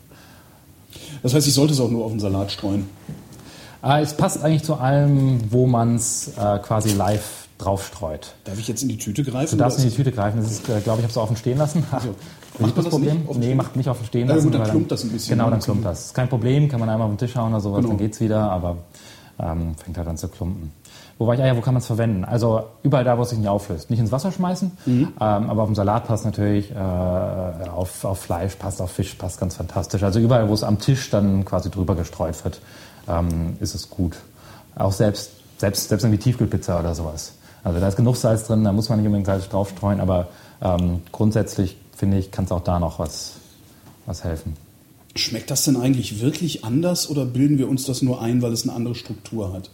Das 1.25 1.35
heißt, 1.35 1.47
ich 1.49 1.55
sollte 1.55 1.73
es 1.73 1.81
auch 1.81 1.91
nur 1.91 2.05
auf 2.05 2.13
den 2.13 2.21
Salat 2.21 2.53
streuen. 2.53 2.89
Äh, 3.83 4.03
es 4.03 4.15
passt 4.15 4.45
eigentlich 4.45 4.63
zu 4.63 4.77
allem, 4.77 5.41
wo 5.51 5.67
man 5.67 5.97
es 5.97 6.29
äh, 6.39 6.59
quasi 6.61 6.93
live 6.93 7.49
draufstreut. 7.59 8.35
Darf 8.45 8.59
ich 8.59 8.69
jetzt 8.69 8.83
in 8.83 8.89
die 8.89 8.99
Tüte 8.99 9.25
greifen? 9.25 9.57
Du 9.57 9.57
darfst 9.57 9.79
in 9.79 9.89
die 9.89 9.95
Tüte 9.95 10.13
greifen. 10.13 10.41
Das 10.41 10.51
ist, 10.51 10.69
äh, 10.69 10.81
glaube 10.81 11.01
ich, 11.01 11.05
habe 11.05 11.11
es 11.11 11.17
offen 11.17 11.37
stehen 11.37 11.59
lassen. 11.59 11.85
Macht 12.59 12.75
man 12.77 12.85
das 12.85 12.91
Problem? 12.93 13.17
nicht 13.27 13.39
nee, 13.39 13.55
macht 13.55 13.77
nicht 13.77 13.89
offen 13.89 14.07
stehen 14.07 14.29
Ja, 14.29 14.37
gut, 14.39 14.55
dann 14.55 14.65
klumpt 14.65 14.91
das 14.93 15.05
ein 15.05 15.11
bisschen, 15.11 15.31
Genau, 15.37 15.45
ne? 15.47 15.51
dann 15.53 15.61
klumpt 15.61 15.85
das. 15.85 16.07
Ist 16.07 16.15
kein 16.15 16.29
Problem, 16.29 16.69
kann 16.69 16.81
man 16.81 16.89
einmal 16.89 17.07
auf 17.09 17.13
den 17.15 17.19
Tisch 17.19 17.37
hauen 17.37 17.53
oder 17.53 17.61
sowas, 17.61 17.79
Genau. 17.79 17.89
dann 17.91 17.99
geht's 17.99 18.21
wieder, 18.21 18.51
aber 18.51 18.77
ähm, 19.39 19.75
fängt 19.77 19.99
halt 19.99 20.09
an 20.09 20.17
zu 20.17 20.29
klumpen. 20.29 20.73
Wo 21.19 21.27
war 21.27 21.35
ich? 21.35 21.41
Ah 21.41 21.47
ja, 21.47 21.57
wo 21.57 21.61
kann 21.63 21.73
man 21.73 21.81
es 21.81 21.87
verwenden? 21.87 22.25
Also 22.25 22.63
überall 22.83 23.05
da, 23.05 23.17
wo 23.17 23.23
es 23.23 23.31
sich 23.31 23.39
nicht 23.39 23.49
auflöst. 23.49 23.89
Nicht 23.89 24.01
ins 24.01 24.13
Wasser 24.13 24.33
schmeißen, 24.33 24.71
Mhm. 24.85 25.09
ähm, 25.19 25.51
aber 25.51 25.63
auf 25.63 25.69
dem 25.69 25.75
Salat 25.75 26.07
passt 26.07 26.25
natürlich, 26.27 26.71
äh, 26.73 26.75
auf, 26.77 28.05
auf 28.05 28.19
Fleisch 28.19 28.55
passt, 28.57 28.81
auf 28.83 28.91
Fisch 28.91 29.15
passt 29.15 29.41
ganz 29.41 29.57
fantastisch. 29.57 30.03
Also 30.03 30.19
überall, 30.21 30.49
wo 30.49 30.55
es 30.55 30.63
am 30.63 30.79
Tisch 30.79 31.09
dann 31.11 31.45
quasi 31.45 31.71
drüber 31.71 31.95
gestreut 31.95 32.43
wird, 32.45 32.61
ähm, 33.09 33.57
ist 33.61 33.75
es 33.75 33.89
gut. 33.91 34.17
Auch 34.77 34.93
selbst, 34.93 35.31
selbst, 35.59 35.89
selbst 35.89 36.05
irgendwie 36.05 36.19
Tiefkühlpizza 36.23 36.79
oder 36.81 36.95
sowas. 36.95 37.33
Also 37.65 37.81
da 37.81 37.89
ist 37.89 37.97
genug 37.97 38.17
Salz 38.17 38.45
drin, 38.47 38.63
da 38.65 38.73
muss 38.73 38.89
man 38.91 38.99
nicht 38.99 39.07
unbedingt 39.07 39.27
Salz 39.27 39.49
draufstreuen, 39.49 40.01
aber 40.01 40.29
ähm, 40.63 41.03
grundsätzlich 41.13 41.77
finde 41.97 42.19
ich, 42.19 42.31
kann 42.31 42.45
es 42.45 42.53
auch 42.53 42.62
da 42.62 42.79
noch 42.79 42.99
was, 42.99 43.33
was 44.05 44.23
helfen. 44.23 44.55
Schmeckt 45.17 45.50
das 45.50 45.65
denn 45.65 45.76
eigentlich 45.76 46.21
wirklich 46.21 46.65
anders 46.65 47.09
oder 47.09 47.25
bilden 47.25 47.59
wir 47.59 47.69
uns 47.69 47.87
das 47.87 48.03
nur 48.03 48.21
ein, 48.21 48.43
weil 48.43 48.53
es 48.53 48.65
eine 48.65 48.75
andere 48.75 48.95
Struktur 48.95 49.53
hat? 49.53 49.71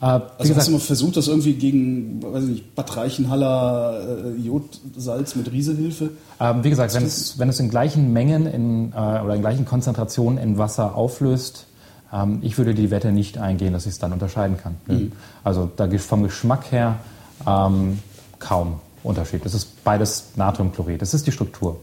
Äh, 0.00 0.04
Also 0.04 0.28
hast 0.38 0.48
gesagt, 0.48 0.68
du 0.68 0.72
mal 0.72 0.78
versucht, 0.78 1.16
das 1.16 1.26
irgendwie 1.26 1.54
gegen, 1.54 2.22
weiß 2.22 2.44
ich 2.44 2.50
nicht, 2.50 2.74
Bad 2.74 2.96
Reichenhaller 2.96 4.26
äh, 4.26 4.40
Jodsalz 4.40 5.34
mit 5.36 5.50
Riesehilfe? 5.50 6.10
ähm, 6.38 6.62
wie 6.62 6.70
gesagt, 6.70 6.94
wenn 6.94 7.04
es, 7.04 7.38
wenn 7.38 7.48
es 7.48 7.58
in 7.58 7.70
gleichen 7.70 8.12
Mengen 8.12 8.46
in, 8.46 8.92
äh, 8.92 8.96
oder 8.96 9.34
in 9.34 9.40
gleichen 9.40 9.64
Konzentrationen 9.64 10.38
in 10.38 10.58
Wasser 10.58 10.94
auflöst, 10.94 11.66
ähm, 12.12 12.40
ich 12.42 12.58
würde 12.58 12.74
die 12.74 12.90
Wette 12.90 13.10
nicht 13.10 13.38
eingehen, 13.38 13.72
dass 13.72 13.86
ich 13.86 13.92
es 13.92 13.98
dann 13.98 14.12
unterscheiden 14.12 14.58
kann. 14.58 14.76
Also 15.44 15.70
da 15.76 15.88
vom 15.98 16.22
Geschmack 16.22 16.70
her 16.70 16.96
ähm, 17.46 17.98
kaum 18.38 18.80
Unterschied. 19.02 19.44
Es 19.46 19.54
ist 19.54 19.84
beides 19.84 20.32
Natriumchlorid. 20.36 21.02
Es 21.02 21.14
ist 21.14 21.26
die 21.26 21.32
Struktur. 21.32 21.76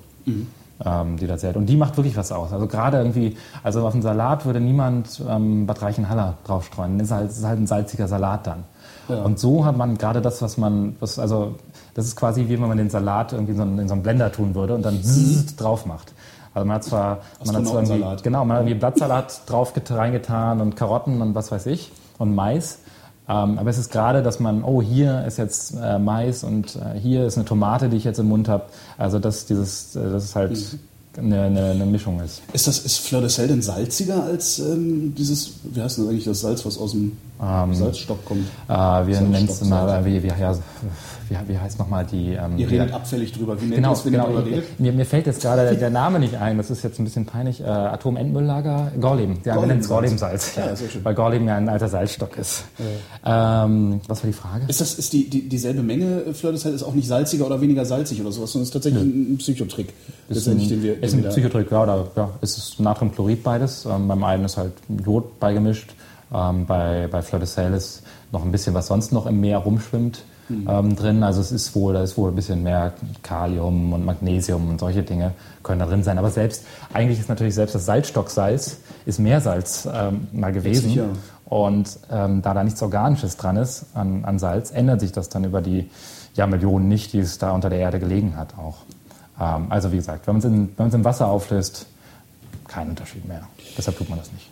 ähm, 0.84 1.18
die 1.18 1.28
da 1.28 1.38
zählt. 1.38 1.56
Und 1.56 1.68
die 1.68 1.78
macht 1.78 1.98
wirklich 1.98 2.18
was 2.18 2.32
aus. 2.32 2.52
Also 2.52 2.68
gerade 2.68 2.98
irgendwie, 2.98 3.38
also 3.64 3.86
auf 3.86 3.94
einen 3.94 4.02
Salat 4.02 4.46
würde 4.46 4.60
niemand 4.60 5.22
ähm, 5.28 5.66
Bad 5.66 5.82
Reichenhaller 5.82 6.38
draufstreuen. 6.46 6.98
Das 6.98 7.08
ist 7.08 7.14
halt, 7.14 7.30
das 7.30 7.38
ist 7.38 7.46
halt 7.46 7.60
ein 7.60 7.68
salziger 7.68 8.08
Salat 8.08 8.48
dann. 8.48 8.64
Ja. 9.08 9.22
Und 9.22 9.40
so 9.40 9.66
hat 9.66 9.78
man 9.78 9.98
gerade 9.98 10.22
das, 10.22 10.42
was 10.42 10.58
man, 10.58 10.96
was, 11.00 11.20
also 11.20 11.56
das 11.94 12.06
ist 12.06 12.16
quasi 12.16 12.48
wie 12.50 12.60
wenn 12.60 12.68
man 12.68 12.78
den 12.78 12.90
Salat 12.90 13.34
irgendwie 13.34 13.52
in 13.52 13.58
so 13.58 13.64
einen, 13.64 13.80
in 13.80 13.88
so 13.88 13.94
einen 13.94 14.04
Blender 14.04 14.32
tun 14.32 14.56
würde 14.56 14.74
und 14.76 14.84
dann 14.84 14.96
mhm. 14.96 15.46
drauf 15.58 15.86
macht. 15.86 16.14
Also 16.54 16.66
man 16.66 16.76
hat 16.76 16.84
zwar, 16.84 17.20
man 17.46 17.56
hat 17.58 17.68
zwar 17.68 17.84
irgendwie, 17.84 18.24
genau, 18.24 18.46
man 18.46 18.58
hat 18.58 18.64
irgendwie 18.64 18.80
Blattsalat 18.80 19.42
drauf 19.46 19.74
reingetan 19.90 20.62
und 20.62 20.76
Karotten 20.76 21.22
und 21.22 21.36
was 21.36 21.52
weiß 21.52 21.66
ich 21.68 21.92
und 22.18 22.34
Mais. 22.34 22.80
Ähm, 23.28 23.58
aber 23.58 23.70
es 23.70 23.78
ist 23.78 23.92
gerade, 23.92 24.22
dass 24.22 24.40
man, 24.40 24.64
oh, 24.64 24.82
hier 24.82 25.26
ist 25.26 25.38
jetzt 25.38 25.74
äh, 25.82 25.98
Mais 25.98 26.44
und 26.44 26.76
äh, 26.76 27.00
hier 27.00 27.26
ist 27.26 27.38
eine 27.38 27.46
Tomate, 27.46 27.90
die 27.90 27.98
ich 27.98 28.04
jetzt 28.04 28.20
im 28.20 28.28
Mund 28.28 28.48
habe. 28.48 28.66
Also 28.98 29.20
das, 29.20 29.46
dieses, 29.46 29.96
äh, 29.96 30.12
das 30.12 30.26
ist 30.26 30.36
halt 30.36 30.52
mhm 30.52 30.80
eine, 31.18 31.44
eine, 31.44 31.66
eine, 31.72 31.86
Mischung 31.86 32.20
ist. 32.22 32.42
Ist 32.54 32.68
das 32.68 32.80
ist 32.80 33.00
Fleur 33.00 33.22
de 33.22 33.30
Sel 33.30 33.48
denn 33.48 33.62
salziger 33.62 34.24
als 34.24 34.60
ähm, 34.60 35.14
dieses, 35.16 35.52
wie 35.64 35.82
heißt 35.82 35.98
das 35.98 36.08
eigentlich, 36.08 36.26
das 36.26 36.42
Salz, 36.42 36.66
was 36.66 36.78
aus 36.78 36.92
dem 36.92 37.14
ähm, 37.42 37.74
Salzstock 37.74 38.24
kommt? 38.26 38.48
Äh, 38.68 38.74
wir 38.74 39.22
nennen 39.22 39.48
es 39.50 39.64
mal, 39.64 40.06
wie, 40.06 40.24
wie, 40.24 40.28
ja, 40.28 40.56
wie, 41.30 41.50
wie 41.50 41.58
heißt 41.58 41.80
nochmal 41.80 42.06
die... 42.06 42.34
Ähm, 42.34 42.58
Ihr 42.58 42.70
redet 42.70 42.94
abfällig 42.94 43.34
drüber, 43.34 43.62
wie 43.62 43.70
genau, 43.70 43.90
das, 43.90 44.06
wenn 44.06 44.14
genau, 44.14 44.30
ihr 44.30 44.64
mir, 44.78 44.94
mir 44.94 45.06
fällt 45.06 45.26
jetzt 45.26 45.42
gerade 45.42 45.76
der 45.76 45.90
Name 45.90 46.20
nicht 46.20 46.36
ein, 46.36 46.58
das 46.58 46.70
ist 46.70 46.84
jetzt 46.84 47.00
ein 47.00 47.04
bisschen 47.04 47.26
peinlich, 47.26 47.62
äh, 47.62 47.66
Atomendmülllager, 47.66 48.92
Gorleben. 49.00 49.40
Ja, 49.44 49.56
wir 49.56 49.68
nennen 49.68 49.82
es 49.82 49.90
Gorlebensalz, 49.90 50.56
ja, 50.56 50.68
ja, 50.68 50.74
weil 51.04 51.16
Gorleben 51.16 51.48
ja 51.48 51.58
ein 51.58 51.68
alter 51.68 51.90
Salzstock 51.90 52.38
ist. 52.38 52.66
Ja. 53.26 53.66
Ähm, 53.66 54.02
was 54.08 54.24
war 54.24 54.28
die 54.28 54.34
Frage? 54.34 54.66
Ist 54.68 54.82
das 54.82 54.94
ist 54.94 55.14
die, 55.14 55.30
die, 55.30 55.50
dieselbe 55.50 55.82
Menge 55.82 56.22
äh, 56.22 56.34
Sel, 56.34 56.54
ist 56.54 56.84
auch 56.84 56.94
nicht 56.94 57.08
salziger 57.08 57.46
oder 57.46 57.60
weniger 57.60 57.86
salzig 57.86 58.22
oder 58.22 58.32
sowas, 58.32 58.52
sondern 58.52 58.66
ist 58.66 58.72
tatsächlich 58.72 59.02
ein, 59.02 59.34
ein 59.34 59.38
Psychotrick, 59.38 59.94
ist 60.30 60.48
ein, 60.48 60.58
den 60.58 60.84
wir 60.84 61.04
ist 61.04 61.14
ein 61.14 61.28
Psychotrick, 61.30 61.72
ja, 61.72 61.84
oder 61.84 62.08
ja, 62.16 62.30
ist 62.42 62.58
es 62.58 62.80
Natriumchlorid 62.80 63.44
beides. 63.44 63.86
Ähm, 63.86 64.08
beim 64.08 64.24
einen 64.24 64.46
ist 64.46 64.58
halt 64.58 64.74
Jod 65.06 65.40
beigemischt, 65.40 65.94
ähm, 66.36 66.66
bei, 66.66 67.08
bei 67.10 67.22
Fleur 67.22 67.40
de 67.40 67.48
Sel 67.48 67.74
ist 67.74 68.04
noch 68.32 68.44
ein 68.44 68.52
bisschen, 68.52 68.74
was 68.74 68.88
sonst 68.88 69.12
noch 69.12 69.26
im 69.26 69.40
Meer 69.40 69.60
rumschwimmt, 69.60 70.24
mhm. 70.50 70.68
ähm, 70.70 70.96
drin. 70.96 71.24
Also 71.24 71.42
es 71.42 71.52
ist 71.52 71.76
wohl, 71.76 71.94
da 71.94 72.04
ist 72.04 72.18
wohl 72.18 72.32
ein 72.32 72.36
bisschen 72.36 72.64
mehr 72.64 72.94
Kalium 73.24 73.94
und 73.94 74.06
Magnesium 74.06 74.70
und 74.70 74.80
solche 74.80 75.04
Dinge 75.04 75.32
können 75.64 75.80
da 75.80 75.86
drin 75.86 76.04
sein. 76.04 76.18
Aber 76.18 76.30
selbst, 76.30 76.66
eigentlich 76.94 77.20
ist 77.20 77.30
natürlich 77.30 77.56
selbst 77.56 77.76
das 77.76 77.86
Salzstocksalz 77.86 78.78
ist 79.06 79.20
Meersalz 79.20 79.88
ähm, 79.92 80.28
mal 80.32 80.52
gewesen. 80.52 80.90
Sicher. 80.90 81.08
Und 81.46 82.00
ähm, 82.12 82.42
da 82.42 82.54
da 82.54 82.64
nichts 82.64 82.82
Organisches 82.82 83.38
dran 83.38 83.56
ist 83.56 83.86
an, 83.94 84.26
an 84.26 84.40
Salz, 84.40 84.72
ändert 84.72 85.00
sich 85.00 85.12
das 85.12 85.30
dann 85.30 85.44
über 85.44 85.62
die 85.62 85.90
ja, 86.34 86.48
Millionen 86.48 86.88
nicht, 86.88 87.14
die 87.14 87.20
es 87.20 87.38
da 87.38 87.52
unter 87.52 87.70
der 87.70 87.80
Erde 87.80 88.00
gelegen 88.00 88.36
hat 88.36 88.58
auch. 88.58 88.78
Ähm, 89.40 89.68
also 89.70 89.92
wie 89.92 89.98
gesagt, 89.98 90.28
wenn 90.28 90.42
man 90.76 90.88
es 90.88 90.94
im 90.94 91.04
Wasser 91.06 91.28
auflöst, 91.28 91.86
kein 92.68 92.90
Unterschied 92.90 93.28
mehr. 93.28 93.44
Deshalb 93.78 93.98
tut 93.98 94.10
man 94.10 94.18
das 94.18 94.32
nicht. 94.32 94.50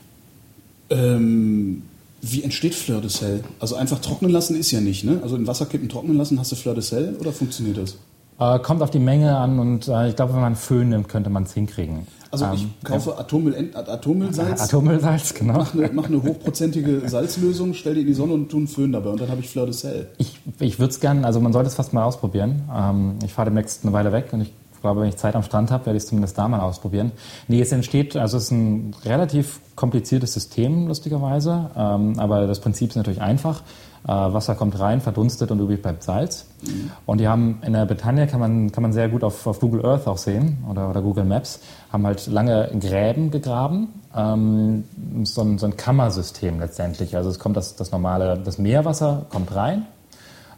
Ähm, 0.90 1.84
wie 2.22 2.42
entsteht 2.42 2.74
Fleur 2.74 3.02
de 3.02 3.10
Sel? 3.10 3.44
Also 3.60 3.76
einfach 3.76 4.00
trocknen 4.00 4.32
lassen 4.32 4.56
ist 4.56 4.72
ja 4.72 4.80
nicht, 4.80 5.04
ne? 5.04 5.20
Also 5.22 5.36
in 5.36 5.46
Wasser 5.46 5.66
kippen, 5.66 5.90
trocknen 5.90 6.18
lassen, 6.18 6.40
hast 6.40 6.52
du 6.52 6.56
Fleur 6.56 6.74
de 6.74 6.84
Sel 6.84 7.18
oder 7.20 7.34
funktioniert 7.34 7.78
das? 7.78 7.98
Äh, 8.40 8.60
kommt 8.60 8.82
auf 8.82 8.92
die 8.92 9.00
Menge 9.00 9.38
an 9.38 9.60
und 9.60 9.88
äh, 9.88 10.10
ich 10.10 10.16
glaube, 10.16 10.34
wenn 10.34 10.42
man 10.42 10.56
Föhn 10.56 10.90
nimmt, 10.90 11.10
könnte 11.10 11.30
man 11.30 11.44
es 11.44 11.54
hinkriegen. 11.54 12.08
Also 12.32 12.50
ich 12.54 12.64
ähm, 12.64 12.72
kaufe 12.84 13.12
ja. 13.12 13.20
Atommüll, 13.20 13.72
Atommüllsalz. 13.74 14.62
Atommüllsalz, 14.62 15.34
genau. 15.36 15.60
Mach 15.60 15.74
eine, 15.76 15.90
mach 15.94 16.06
eine 16.06 16.24
hochprozentige 16.24 17.02
Salzlösung, 17.08 17.74
stell 17.74 17.94
die 17.94 18.02
in 18.02 18.08
die 18.08 18.14
Sonne 18.14 18.34
und 18.34 18.50
tu 18.50 18.58
einen 18.58 18.68
Föhn 18.68 18.92
dabei 18.92 19.10
und 19.12 19.22
dann 19.22 19.30
habe 19.30 19.42
ich 19.42 19.50
Fleur 19.50 19.66
de 19.66 19.74
Sel. 19.74 20.08
Ich, 20.18 20.40
ich 20.60 20.80
würde 20.80 20.92
es 20.92 21.00
gerne, 21.00 21.26
also 21.26 21.40
man 21.42 21.54
sollte 21.54 21.68
es 21.68 21.76
fast 21.76 21.94
mal 21.94 22.04
ausprobieren. 22.04 22.64
Ähm, 22.74 23.16
ich 23.24 23.34
fahre 23.34 23.50
demnächst 23.50 23.84
eine 23.84 23.94
Weile 23.94 24.12
weg 24.12 24.30
und 24.32 24.42
ich 24.42 24.54
glaube, 24.84 25.02
wenn 25.02 25.10
ich 25.10 25.18
Zeit 25.18 25.36
am 25.36 25.44
Strand 25.44 25.72
habe, 25.72 25.86
werde 25.88 25.98
ich 25.98 26.04
es 26.04 26.10
zumindest 26.10 26.38
da 26.38 26.48
mal 26.48 26.60
ausprobieren. 26.60 27.14
Nee, 27.48 27.62
es 27.62 27.72
entsteht, 27.72 28.16
also 28.18 28.38
es 28.38 28.44
ist 28.44 28.52
ein 28.52 28.94
relativ 29.06 29.60
kompliziertes 29.76 30.34
System, 30.34 30.88
lustigerweise, 30.88 31.72
ähm, 31.76 32.20
aber 32.20 32.46
das 32.48 32.60
Prinzip 32.60 32.90
ist 32.90 32.98
natürlich 32.98 33.22
einfach. 33.22 33.64
Äh, 34.06 34.10
Wasser 34.10 34.56
kommt 34.56 34.78
rein, 34.78 35.00
verdunstet 35.00 35.52
und 35.52 35.60
übrig 35.62 35.82
bleibt 35.82 36.04
Salz. 36.04 36.48
Mhm. 36.62 36.92
Und 37.06 37.22
die 37.22 37.30
haben 37.30 37.60
in 37.66 37.72
der 37.72 37.86
Bretagne, 37.86 38.28
kann 38.28 38.42
man, 38.42 38.74
kann 38.74 38.82
man 38.82 38.92
sehr 38.92 39.08
gut 39.08 39.24
auf, 39.24 39.48
auf 39.48 39.62
Google 39.62 39.86
Earth 39.86 40.06
auch 40.06 40.18
sehen 40.18 40.58
oder, 40.70 40.90
oder 40.90 41.02
Google 41.02 41.24
Maps, 41.24 41.62
haben 41.92 42.06
halt 42.06 42.28
lange 42.28 42.70
Gräben 42.78 43.32
gegraben. 43.32 43.88
Ähm, 44.14 44.84
so, 45.24 45.42
ein, 45.42 45.58
so 45.58 45.66
ein 45.66 45.78
Kammersystem 45.78 46.60
letztendlich. 46.60 47.16
Also 47.16 47.30
es 47.30 47.40
kommt 47.40 47.56
das, 47.56 47.78
das 47.78 47.94
normale, 47.94 48.38
das 48.38 48.58
Meerwasser 48.58 49.26
kommt 49.30 49.56
rein 49.56 49.86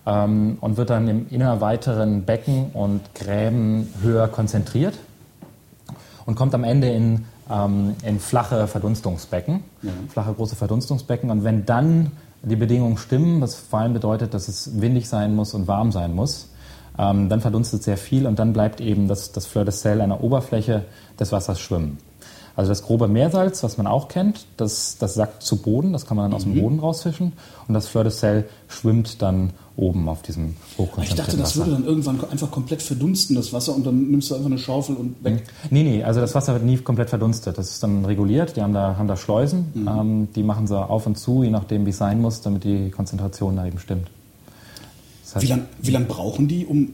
ähm, 0.05 0.57
und 0.61 0.77
wird 0.77 0.89
dann 0.89 1.07
im 1.07 1.27
innerweiteren 1.29 2.23
Becken 2.23 2.71
und 2.73 3.01
Gräben 3.15 3.93
höher 4.01 4.27
konzentriert 4.27 4.95
und 6.25 6.35
kommt 6.35 6.53
am 6.53 6.63
Ende 6.63 6.89
in, 6.89 7.25
ähm, 7.49 7.95
in 8.03 8.19
flache 8.19 8.67
Verdunstungsbecken, 8.67 9.63
ja. 9.81 9.91
flache 10.09 10.33
große 10.33 10.55
Verdunstungsbecken. 10.55 11.29
Und 11.29 11.43
wenn 11.43 11.65
dann 11.65 12.11
die 12.43 12.55
Bedingungen 12.55 12.97
stimmen, 12.97 13.41
was 13.41 13.55
vor 13.55 13.79
allem 13.79 13.93
bedeutet, 13.93 14.33
dass 14.33 14.47
es 14.47 14.79
windig 14.79 15.09
sein 15.09 15.35
muss 15.35 15.53
und 15.53 15.67
warm 15.67 15.91
sein 15.91 16.13
muss, 16.13 16.49
ähm, 16.97 17.29
dann 17.29 17.41
verdunstet 17.41 17.83
sehr 17.83 17.97
viel 17.97 18.27
und 18.27 18.39
dann 18.39 18.53
bleibt 18.53 18.81
eben 18.81 19.07
das, 19.07 19.31
das 19.31 19.45
Fleur 19.45 19.65
de 19.65 19.73
Sel 19.73 20.01
an 20.01 20.09
der 20.09 20.23
Oberfläche 20.23 20.85
des 21.19 21.31
Wassers 21.31 21.59
schwimmen. 21.59 21.97
Also 22.55 22.69
das 22.69 22.83
grobe 22.83 23.07
Meersalz, 23.07 23.63
was 23.63 23.77
man 23.77 23.85
auch 23.85 24.07
kennt, 24.07 24.45
das, 24.55 24.97
das 24.97 25.13
sackt 25.13 25.43
zu 25.43 25.57
Boden, 25.57 25.91
das 25.91 26.05
kann 26.05 26.15
man 26.15 26.31
dann 26.31 26.37
aus 26.37 26.43
dem 26.43 26.55
mhm. 26.55 26.61
Boden 26.61 26.79
rausfischen 26.79 27.33
und 27.67 27.73
das 27.73 27.87
Fleur 27.87 28.05
de 28.05 28.13
Sel 28.13 28.45
schwimmt 28.69 29.21
dann 29.21 29.51
oben 29.75 30.07
auf 30.07 30.21
diesem 30.21 30.55
hochkonzentrierten 30.77 31.09
Ich 31.09 31.15
dachte, 31.15 31.37
das 31.37 31.57
Wasser. 31.57 31.67
würde 31.67 31.71
dann 31.73 31.85
irgendwann 31.85 32.23
einfach 32.29 32.49
komplett 32.49 32.81
verdunsten, 32.81 33.35
das 33.35 33.51
Wasser, 33.51 33.75
und 33.75 33.85
dann 33.85 34.09
nimmst 34.09 34.31
du 34.31 34.35
einfach 34.35 34.47
eine 34.47 34.57
Schaufel 34.57 34.95
und 34.95 35.21
weg. 35.21 35.43
Nee, 35.69 35.83
nee, 35.83 36.03
also 36.03 36.21
das 36.21 36.33
Wasser 36.33 36.53
wird 36.53 36.63
nie 36.63 36.77
komplett 36.77 37.09
verdunstet. 37.09 37.57
Das 37.57 37.71
ist 37.71 37.83
dann 37.83 38.05
reguliert, 38.05 38.55
die 38.55 38.61
haben 38.61 38.73
da, 38.73 38.95
haben 38.97 39.09
da 39.09 39.17
Schleusen, 39.17 39.71
mhm. 39.73 39.87
ähm, 39.87 40.27
die 40.33 40.43
machen 40.43 40.67
sie 40.67 40.77
auf 40.77 41.05
und 41.07 41.17
zu, 41.17 41.43
je 41.43 41.49
nachdem, 41.49 41.85
wie 41.85 41.89
es 41.89 41.97
sein 41.97 42.21
muss, 42.21 42.39
damit 42.39 42.63
die 42.63 42.89
Konzentration 42.89 43.57
da 43.57 43.65
eben 43.65 43.79
stimmt. 43.79 44.09
Das 45.25 45.35
heißt, 45.35 45.45
wie 45.45 45.49
lange 45.49 45.65
lang 46.05 46.07
brauchen 46.07 46.47
die, 46.47 46.65
um 46.65 46.93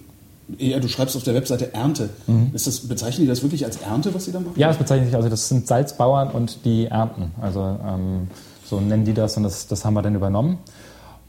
ja, 0.57 0.79
du 0.79 0.87
schreibst 0.87 1.15
auf 1.15 1.23
der 1.23 1.33
Webseite 1.33 1.73
Ernte. 1.73 2.09
Mhm. 2.27 2.51
Ist 2.53 2.67
das, 2.67 2.87
bezeichnen 2.87 3.23
die 3.23 3.27
das 3.27 3.41
wirklich 3.41 3.65
als 3.65 3.77
Ernte, 3.77 4.13
was 4.13 4.25
sie 4.25 4.31
da 4.31 4.39
machen? 4.39 4.53
Ja, 4.55 4.67
das 4.67 4.77
bezeichnen 4.77 5.07
sich, 5.07 5.15
also 5.15 5.29
das 5.29 5.47
sind 5.47 5.67
Salzbauern 5.67 6.29
und 6.31 6.65
die 6.65 6.85
ernten. 6.85 7.31
Also 7.41 7.77
ähm, 7.85 8.27
so 8.65 8.79
nennen 8.79 9.05
die 9.05 9.13
das 9.13 9.37
und 9.37 9.43
das, 9.43 9.67
das 9.67 9.85
haben 9.85 9.93
wir 9.93 10.01
dann 10.01 10.15
übernommen. 10.15 10.57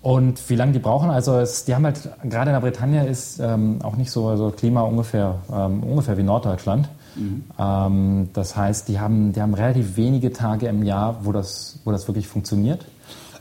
Und 0.01 0.51
wie 0.51 0.57
lange 0.57 0.73
die 0.73 0.81
brauchen, 0.81 1.11
also 1.11 1.39
es, 1.39 1.65
die 1.65 1.75
haben 1.75 1.85
halt, 1.85 2.01
gerade 2.25 2.51
in 2.51 2.55
der 2.55 2.61
Bretagne 2.61 3.07
ist 3.07 3.39
ähm, 3.39 3.79
auch 3.83 3.97
nicht 3.97 4.11
so 4.11 4.27
also 4.29 4.51
Klima 4.51 4.83
ungefähr, 4.83 5.37
ähm, 5.53 5.85
ungefähr 5.85 6.19
wie 6.19 6.25
Norddeutschland. 6.25 6.89
Mhm. 7.15 7.45
Ähm, 7.59 8.29
das 8.33 8.57
heißt, 8.57 8.89
die 8.89 8.99
haben, 8.99 9.33
die 9.33 9.41
haben 9.41 9.55
relativ 9.55 9.97
wenige 9.97 10.33
Tage 10.33 10.67
im 10.67 10.83
Jahr, 10.83 11.21
wo 11.23 11.31
das, 11.31 11.79
wo 11.85 11.93
das 11.93 12.09
wirklich 12.09 12.27
funktioniert. 12.27 12.81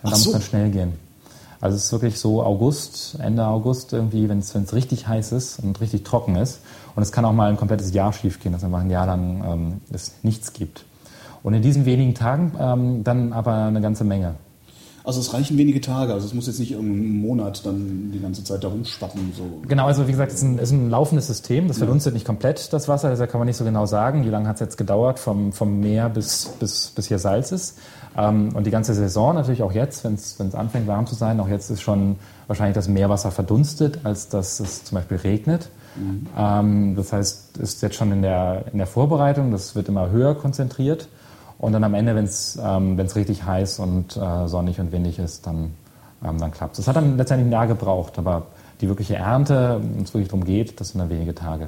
Und 0.04 0.10
Ach 0.10 0.10
da 0.12 0.16
so. 0.18 0.26
muss 0.26 0.34
dann 0.34 0.42
schnell 0.44 0.70
gehen. 0.70 0.94
Also 1.62 1.78
es 1.78 1.86
ist 1.86 1.92
wirklich 1.92 2.20
so 2.20 2.44
August, 2.44 3.18
Ende 3.20 3.46
August 3.46 3.94
irgendwie, 3.94 4.28
wenn 4.28 4.40
es 4.40 4.74
richtig 4.74 5.08
heiß 5.08 5.32
ist 5.32 5.60
und 5.60 5.80
richtig 5.80 6.04
trocken 6.04 6.36
ist. 6.36 6.62
Und 6.96 7.04
es 7.04 7.12
kann 7.12 7.24
auch 7.24 7.34
mal 7.34 7.50
ein 7.50 7.58
komplettes 7.58 7.94
Jahr 7.94 8.12
schief 8.12 8.40
gehen, 8.40 8.52
dass 8.52 8.64
einfach 8.64 8.82
ein 8.82 8.90
Jahr 8.90 9.06
lang 9.06 9.44
ähm, 9.48 9.82
es 9.94 10.16
nichts 10.24 10.54
gibt. 10.54 10.86
Und 11.44 11.54
in 11.54 11.62
diesen 11.62 11.86
wenigen 11.86 12.16
Tagen 12.16 12.54
ähm, 12.60 13.04
dann 13.04 13.32
aber 13.32 13.54
eine 13.54 13.80
ganze 13.80 14.04
Menge. 14.04 14.36
Also 15.04 15.20
es 15.20 15.34
reichen 15.34 15.58
wenige 15.58 15.82
Tage, 15.82 16.14
also 16.14 16.28
es 16.28 16.34
muss 16.34 16.48
jetzt 16.48 16.60
nicht 16.60 16.72
irgendein 16.72 17.22
Monat 17.22 17.66
dann 17.66 18.12
die 18.12 18.20
ganze 18.20 18.44
Zeit 18.44 18.64
da 18.64 18.68
rumspatten. 18.68 19.34
So. 19.36 19.44
Genau, 19.68 19.86
also 19.86 20.08
wie 20.08 20.12
gesagt, 20.12 20.32
es 20.32 20.38
ist 20.40 20.44
ein, 20.44 20.60
ist 20.60 20.72
ein 20.72 20.90
laufendes 20.90 21.28
System, 21.28 21.68
das 21.68 21.80
verdunstet 21.80 22.14
ja. 22.14 22.16
nicht 22.16 22.26
komplett 22.26 22.72
das 22.72 22.88
Wasser, 22.88 23.10
deshalb 23.10 23.32
kann 23.32 23.40
man 23.40 23.48
nicht 23.48 23.58
so 23.58 23.66
genau 23.66 23.86
sagen, 23.86 24.26
wie 24.26 24.30
lange 24.30 24.48
hat 24.48 24.58
es 24.58 24.62
jetzt 24.62 24.78
gedauert 24.78 25.20
vom, 25.20 25.54
vom 25.54 25.80
Meer 25.80 26.10
bis, 26.10 26.54
bis, 26.60 26.92
bis 26.92 27.08
hier 27.08 27.20
Salz 27.20 27.52
ist. 27.52 27.78
Ähm, 28.18 28.50
und 28.54 28.68
die 28.68 28.72
ganze 28.72 28.94
Saison 28.94 29.34
natürlich 29.36 29.64
auch 29.64 29.72
jetzt, 29.72 30.04
wenn 30.04 30.14
es 30.16 30.56
anfängt 30.56 30.88
warm 30.88 31.08
zu 31.08 31.16
sein, 31.16 31.40
auch 31.40 31.48
jetzt 31.48 31.70
ist 31.70 31.82
schon 31.82 32.18
wahrscheinlich 32.48 32.76
das 32.76 32.88
Meerwasser 32.88 33.32
verdunstet, 33.32 34.00
als 34.04 34.30
dass 34.30 34.60
es 34.60 34.84
zum 34.84 34.98
Beispiel 34.98 35.18
regnet. 35.18 35.70
Mhm. 35.96 36.28
Ähm, 36.38 36.96
das 36.96 37.14
heißt, 37.14 37.58
ist 37.58 37.82
jetzt 37.82 37.96
schon 37.96 38.12
in 38.12 38.22
der, 38.22 38.66
in 38.72 38.78
der 38.78 38.88
Vorbereitung, 38.88 39.52
das 39.52 39.76
wird 39.76 39.88
immer 39.88 40.10
höher 40.10 40.36
konzentriert. 40.36 41.08
Und 41.62 41.74
dann 41.74 41.84
am 41.84 41.94
Ende, 41.94 42.16
wenn 42.16 42.26
es 42.26 42.58
ähm, 42.60 43.00
richtig 43.00 43.44
heiß 43.44 43.78
und 43.78 44.18
äh, 44.18 44.48
sonnig 44.48 44.80
und 44.80 44.92
windig 44.92 45.20
ist, 45.20 45.46
dann, 45.46 45.76
ähm, 46.26 46.40
dann 46.40 46.52
klappt 46.52 46.74
es. 46.74 46.80
Es 46.80 46.88
hat 46.88 46.96
dann 46.96 47.18
letztendlich 47.18 47.50
ein 47.50 47.52
Jahr 47.52 47.68
gebraucht, 47.68 48.18
aber 48.18 48.48
die 48.82 48.90
wirkliche 48.90 49.16
Ernte, 49.16 49.80
wenn 49.80 50.04
es 50.04 50.12
wirklich 50.12 50.30
darum 50.30 50.44
geht, 50.44 50.82
das 50.82 50.90
sind 50.90 51.00
dann 51.00 51.12
wenige 51.12 51.36
Tage. 51.36 51.68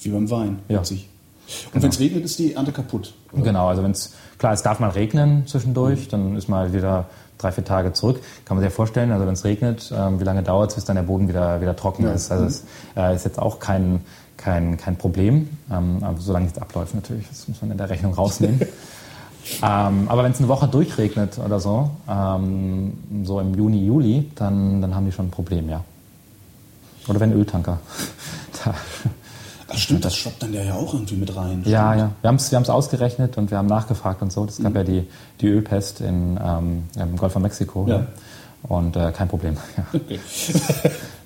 Wie 0.00 0.10
beim 0.10 0.30
Wein, 0.30 0.60
ja. 0.68 0.78
Und 0.78 0.86
genau. 0.86 1.82
wenn 1.82 1.90
es 1.90 1.98
regnet, 1.98 2.24
ist 2.24 2.38
die 2.38 2.54
Ernte 2.54 2.70
kaputt? 2.70 3.14
Oder? 3.32 3.42
Genau, 3.42 3.66
also 3.66 3.82
wenn 3.82 3.90
es, 3.90 4.14
klar, 4.38 4.52
es 4.52 4.62
darf 4.62 4.78
mal 4.78 4.90
regnen 4.90 5.44
zwischendurch, 5.48 6.06
mhm. 6.06 6.10
dann 6.10 6.36
ist 6.36 6.48
mal 6.48 6.72
wieder 6.72 7.06
drei, 7.38 7.50
vier 7.50 7.64
Tage 7.64 7.92
zurück. 7.92 8.20
Kann 8.44 8.56
man 8.56 8.62
sich 8.62 8.70
ja 8.70 8.76
vorstellen, 8.76 9.10
also 9.10 9.26
wenn 9.26 9.34
es 9.34 9.44
regnet, 9.44 9.92
ähm, 9.92 10.20
wie 10.20 10.24
lange 10.24 10.44
dauert 10.44 10.70
es, 10.70 10.76
bis 10.76 10.84
dann 10.84 10.94
der 10.94 11.02
Boden 11.02 11.26
wieder, 11.26 11.60
wieder 11.60 11.74
trocken 11.74 12.04
ja. 12.04 12.12
ist. 12.12 12.30
Also 12.30 12.44
es 12.44 12.64
äh, 12.96 13.12
ist 13.16 13.24
jetzt 13.24 13.40
auch 13.40 13.58
kein, 13.58 14.02
kein, 14.36 14.76
kein 14.76 14.94
Problem, 14.94 15.48
ähm, 15.68 15.98
aber 16.00 16.20
solange 16.20 16.46
es 16.46 16.56
abläuft 16.58 16.94
natürlich, 16.94 17.28
das 17.28 17.48
muss 17.48 17.60
man 17.60 17.72
in 17.72 17.78
der 17.78 17.90
Rechnung 17.90 18.14
rausnehmen. 18.14 18.60
Ähm, 19.62 20.08
aber 20.08 20.24
wenn 20.24 20.32
es 20.32 20.38
eine 20.38 20.48
Woche 20.48 20.68
durchregnet 20.68 21.38
oder 21.44 21.60
so, 21.60 21.90
ähm, 22.08 22.92
so 23.24 23.40
im 23.40 23.54
Juni, 23.54 23.84
Juli, 23.84 24.30
dann, 24.34 24.80
dann 24.80 24.94
haben 24.94 25.06
die 25.06 25.12
schon 25.12 25.26
ein 25.26 25.30
Problem, 25.30 25.68
ja. 25.68 25.82
Oder 27.08 27.20
wenn 27.20 27.32
Öltanker. 27.32 27.78
Ach 29.74 29.78
stimmt, 29.78 30.04
das 30.04 30.16
schwappt 30.16 30.42
dann 30.42 30.52
ja 30.52 30.62
ja 30.62 30.74
auch 30.74 30.92
irgendwie 30.92 31.16
mit 31.16 31.34
rein. 31.34 31.62
Ja, 31.64 31.92
stimmt. 31.92 32.00
ja. 32.00 32.10
Wir 32.20 32.28
haben 32.28 32.36
es 32.36 32.50
wir 32.50 32.56
haben's 32.56 32.68
ausgerechnet 32.68 33.38
und 33.38 33.50
wir 33.50 33.58
haben 33.58 33.66
nachgefragt 33.66 34.20
und 34.22 34.30
so. 34.30 34.44
Es 34.44 34.62
gab 34.62 34.74
ja 34.74 34.84
die, 34.84 35.06
die 35.40 35.48
Ölpest 35.48 36.00
in, 36.00 36.38
ähm, 36.44 36.84
im 36.96 37.16
Golf 37.16 37.32
von 37.32 37.42
Mexiko. 37.42 37.86
Ja. 37.88 37.98
ne? 37.98 38.06
Und 38.64 38.96
äh, 38.96 39.12
kein 39.12 39.28
Problem. 39.28 39.56
Ja. 39.76 39.84
Okay. 39.92 40.20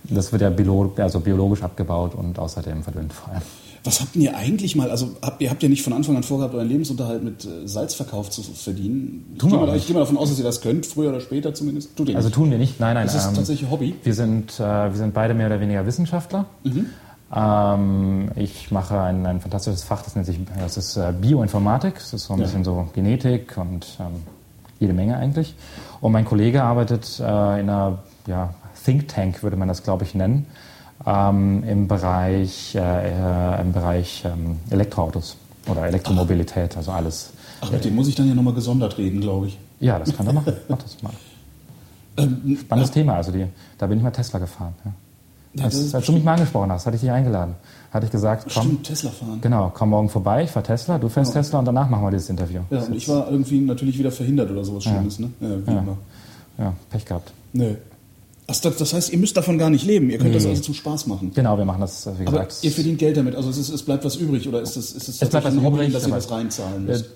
Das 0.05 0.31
wird 0.31 0.43
ja 0.43 0.51
biolo 0.51 0.93
also 0.99 1.19
biologisch 1.19 1.63
abgebaut 1.63 2.15
und 2.15 2.39
außerdem 2.39 2.85
verdünnt 2.85 3.13
vor 3.13 3.33
allem. 3.33 3.43
Was 3.87 4.01
habt 4.01 4.17
ihr 4.17 4.37
eigentlich 4.37 4.75
mal, 4.77 4.91
also 4.91 5.17
habt, 5.23 5.41
ihr 5.41 5.49
habt 5.51 5.63
ja 5.63 5.69
nicht 5.69 5.83
von 5.83 5.93
Anfang 5.93 6.17
an 6.17 6.23
vorgehabt, 6.25 6.55
euren 6.55 6.69
Lebensunterhalt 6.69 7.23
mit 7.25 7.45
äh, 7.45 7.67
Salzverkauf 7.67 8.31
zu 8.31 8.43
verdienen. 8.43 9.27
Ich 9.35 9.39
Tun 9.39 9.51
gehe 9.51 9.61
wir 9.61 9.67
mal, 9.67 9.77
ich 9.77 9.87
gehe 9.87 9.95
mal 9.95 10.01
davon 10.01 10.17
aus, 10.19 10.29
dass 10.31 10.39
ihr 10.39 10.45
das 10.45 10.61
könnt, 10.61 10.85
früher 10.87 11.11
oder 11.11 11.21
später 11.21 11.55
zumindest. 11.55 11.97
Tut 11.97 12.09
ihr 12.09 12.17
Also 12.17 12.29
nicht. 12.29 12.35
tun 12.35 12.51
wir 12.51 12.59
nicht. 12.59 12.81
Nein, 12.81 12.95
nein. 12.95 13.07
das 13.07 13.15
ist 13.15 13.27
ähm, 13.29 13.35
tatsächlich 13.35 13.71
Hobby. 13.71 13.95
Wir 14.03 14.15
sind, 14.15 14.59
äh, 14.59 14.63
wir 14.63 14.97
sind 14.97 15.15
beide 15.15 15.35
mehr 15.35 15.47
oder 15.47 15.61
weniger 15.61 15.87
Wissenschaftler. 15.87 16.47
Mhm. 16.65 16.87
Ähm, 17.35 18.31
ich 18.37 18.71
mache 18.71 19.01
ein, 19.01 19.27
ein 19.27 19.41
fantastisches 19.41 19.83
Fach, 19.83 20.03
das 20.03 20.15
nennt 20.15 20.27
sich 20.27 20.39
das 20.59 20.77
ist, 20.77 20.97
äh, 20.97 21.13
Bioinformatik. 21.21 21.95
Das 21.95 22.13
ist 22.13 22.25
so 22.25 22.35
ein 22.35 22.39
Ja. 22.41 22.45
bisschen 22.47 22.65
so 22.65 22.89
Genetik 22.95 23.57
und 23.57 23.87
ähm, 24.01 24.07
jede 24.79 24.93
Menge 24.93 25.17
eigentlich. 25.17 25.55
Und 26.01 26.13
mein 26.13 26.25
Kollege 26.25 26.63
arbeitet 26.63 27.19
äh, 27.21 27.23
in 27.25 27.69
einer 27.69 27.99
ja, 28.27 28.55
Think 28.85 29.09
Tank, 29.09 29.43
würde 29.43 29.57
man 29.57 29.69
das, 29.69 29.83
glaube 29.83 30.05
ich, 30.05 30.15
nennen, 30.15 30.47
ähm, 31.07 31.63
im 31.65 31.89
Bereich, 31.89 32.75
äh, 32.75 32.81
äh, 32.81 33.61
im 33.61 33.73
Bereich 33.73 34.25
ähm, 34.25 34.57
Elektroautos 34.71 35.37
oder 35.69 35.87
Elektromobilität, 35.87 36.77
also 36.77 36.91
alles. 36.93 37.31
Ach, 37.61 37.71
mit 37.71 37.85
dem 37.85 37.95
muss 37.95 38.09
ich 38.09 38.15
dann 38.15 38.29
ja 38.29 38.35
nochmal 38.35 38.55
gesondert 38.55 38.99
reden, 38.99 39.21
glaube 39.21 39.47
ich. 39.49 39.59
Ja, 39.81 39.99
das 39.99 40.15
kann 40.17 40.27
er 40.27 40.33
machen. 40.33 40.53
Mach 40.69 40.79
das 40.79 41.03
mal. 41.03 41.13
Ähm, 42.19 42.59
Spannendes 42.61 42.91
Thema. 42.91 43.15
Also 43.15 43.31
die, 43.33 43.47
da 43.79 43.87
bin 43.87 43.99
ich 43.99 44.05
mal 44.05 44.11
Tesla 44.11 44.39
gefahren. 44.39 44.75
Ja. 44.85 44.93
Ja, 45.55 45.65
Als, 45.65 45.91
du 46.05 46.13
mich 46.13 46.23
mal 46.23 46.35
angesprochen 46.35 46.71
hast, 46.71 46.85
hatte 46.85 46.97
ich 46.97 47.01
dich 47.01 47.11
eingeladen. 47.11 47.55
Hatte 47.91 48.05
ich 48.05 48.13
gesagt, 48.13 48.47
komm, 48.53 48.63
Stimmt, 48.63 48.87
Tesla 48.87 49.11
fahren. 49.11 49.39
genau, 49.41 49.73
komm 49.73 49.89
morgen 49.89 50.11
vorbei, 50.11 50.43
ich 50.45 50.51
fahr 50.51 50.63
Tesla, 50.63 50.99
du 50.99 51.09
fährst 51.09 51.33
Tesla 51.33 51.61
und 51.61 51.65
danach 51.65 51.89
machen 51.89 52.05
wir 52.05 52.11
dieses 52.11 52.29
Interview. 52.29 52.61
Ja, 52.69 52.81
und 52.81 52.95
ich 52.95 53.09
war 53.09 53.31
irgendwie 53.31 53.61
natürlich 53.61 53.99
wieder 53.99 54.11
verhindert 54.13 54.51
oder 54.51 54.63
sowas 54.67 54.85
Schlimmes, 54.85 55.19
ne? 55.19 55.31
Ja, 55.41 55.49
wie 55.67 55.73
Ja. 55.73 55.79
immer. 55.79 55.97
Ja, 56.59 56.73
Pech 56.91 57.07
gehabt. 57.07 57.33
Nee. 57.55 57.77
Ach, 58.49 58.57
das, 58.61 58.77
das 58.77 58.93
heißt, 58.93 59.13
ihr 59.13 59.19
müsst 59.19 59.37
davon 59.37 59.59
gar 59.59 59.71
nicht 59.71 59.85
leben. 59.85 60.09
Ihr 60.11 60.19
könnt 60.19 60.35
das 60.35 60.45
Nee. 60.45 60.51
also 60.51 60.63
zum 60.63 60.75
Spaß 60.75 61.07
machen. 61.09 61.33
Genau, 61.35 61.59
wir 61.59 61.65
machen 61.65 61.81
das, 61.81 62.07
wie 62.07 62.27
Aber 62.27 62.45
gesagt. 62.45 62.59
ihr 62.63 62.71
verdient 62.71 62.99
Geld 62.99 63.17
damit. 63.17 63.35
Also 63.35 63.51
es, 63.51 63.59
ist, 63.59 63.71
es 63.71 63.83
bleibt 63.83 64.05
was 64.05 64.17
übrig 64.17 64.47
oder 64.49 64.61
ist 64.63 64.77
das, 64.77 64.93
ist 64.93 65.09
das 65.09 65.23
Es 65.23 65.29
bleibt 65.29 65.47
ein 65.47 65.63
Hobby, 65.65 65.79
übrig, 65.79 65.93
dass 65.93 66.03
ihr 66.05 66.09
aber- 66.09 66.17
das 66.17 66.31
reinzahlen 66.31 66.87
Äh, 66.87 66.91
müsst? 66.93 67.07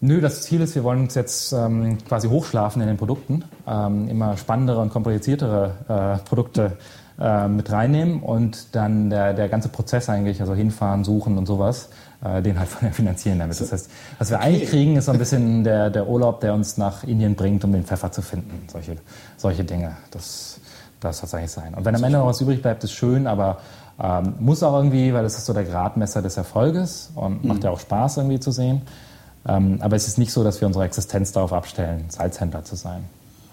Nö, 0.00 0.20
das 0.20 0.42
Ziel 0.42 0.60
ist, 0.60 0.74
wir 0.76 0.84
wollen 0.84 1.00
uns 1.00 1.14
jetzt 1.16 1.52
ähm, 1.52 1.98
quasi 2.06 2.28
hochschlafen 2.28 2.80
in 2.80 2.88
den 2.88 2.96
Produkten, 2.96 3.42
ähm, 3.66 4.08
immer 4.08 4.36
spannendere 4.36 4.80
und 4.80 4.90
kompliziertere 4.90 6.20
äh, 6.22 6.26
Produkte 6.28 6.76
äh, 7.20 7.48
mit 7.48 7.70
reinnehmen 7.72 8.22
und 8.22 8.68
dann 8.76 9.10
der, 9.10 9.34
der 9.34 9.48
ganze 9.48 9.68
Prozess 9.68 10.08
eigentlich, 10.08 10.40
also 10.40 10.54
hinfahren, 10.54 11.02
suchen 11.02 11.36
und 11.36 11.46
sowas, 11.46 11.88
äh, 12.24 12.40
den 12.42 12.60
halt 12.60 12.68
finanzieren 12.92 13.40
damit. 13.40 13.60
Das 13.60 13.72
heißt, 13.72 13.90
was 14.20 14.30
wir 14.30 14.38
eigentlich 14.38 14.70
kriegen, 14.70 14.94
ist 14.96 15.06
so 15.06 15.12
ein 15.12 15.18
bisschen 15.18 15.64
der, 15.64 15.90
der 15.90 16.08
Urlaub, 16.08 16.40
der 16.42 16.54
uns 16.54 16.76
nach 16.78 17.02
Indien 17.02 17.34
bringt, 17.34 17.64
um 17.64 17.72
den 17.72 17.82
Pfeffer 17.84 18.12
zu 18.12 18.22
finden. 18.22 18.68
Solche, 18.72 18.96
solche 19.36 19.64
Dinge. 19.64 19.96
Das, 20.12 20.47
das 21.00 21.18
soll 21.18 21.26
es 21.26 21.34
eigentlich 21.34 21.50
sein. 21.50 21.74
Und 21.74 21.84
wenn 21.84 21.94
am 21.94 22.04
Ende 22.04 22.18
noch 22.18 22.26
was 22.26 22.40
übrig 22.40 22.62
bleibt, 22.62 22.84
ist 22.84 22.92
schön, 22.92 23.26
aber 23.26 23.58
ähm, 24.00 24.34
muss 24.38 24.62
auch 24.62 24.74
irgendwie, 24.74 25.12
weil 25.12 25.22
das 25.22 25.36
ist 25.36 25.46
so 25.46 25.52
der 25.52 25.64
Gradmesser 25.64 26.22
des 26.22 26.36
Erfolges 26.36 27.10
und 27.14 27.44
macht 27.44 27.64
ja 27.64 27.70
auch 27.70 27.80
Spaß 27.80 28.18
irgendwie 28.18 28.40
zu 28.40 28.52
sehen. 28.52 28.82
Ähm, 29.46 29.78
aber 29.80 29.96
es 29.96 30.06
ist 30.06 30.18
nicht 30.18 30.32
so, 30.32 30.44
dass 30.44 30.60
wir 30.60 30.66
unsere 30.66 30.84
Existenz 30.84 31.32
darauf 31.32 31.52
abstellen, 31.52 32.04
Salzhändler 32.08 32.64
zu 32.64 32.76
sein. 32.76 33.04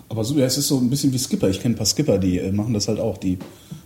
Aber 0.08 0.24
so, 0.24 0.36
ja, 0.36 0.46
es 0.46 0.58
ist 0.58 0.68
so 0.68 0.78
ein 0.78 0.90
bisschen 0.90 1.12
wie 1.14 1.18
Skipper. 1.18 1.50
Ich 1.50 1.62
kenne 1.62 1.74
ein 1.74 1.78
paar 1.78 1.88
Skipper, 1.88 2.20
die 2.20 2.38
äh, 2.38 2.52
machen 2.52 2.74
das 2.74 2.88
halt 2.88 3.00
auch. 3.00 3.18
Die 3.18 3.40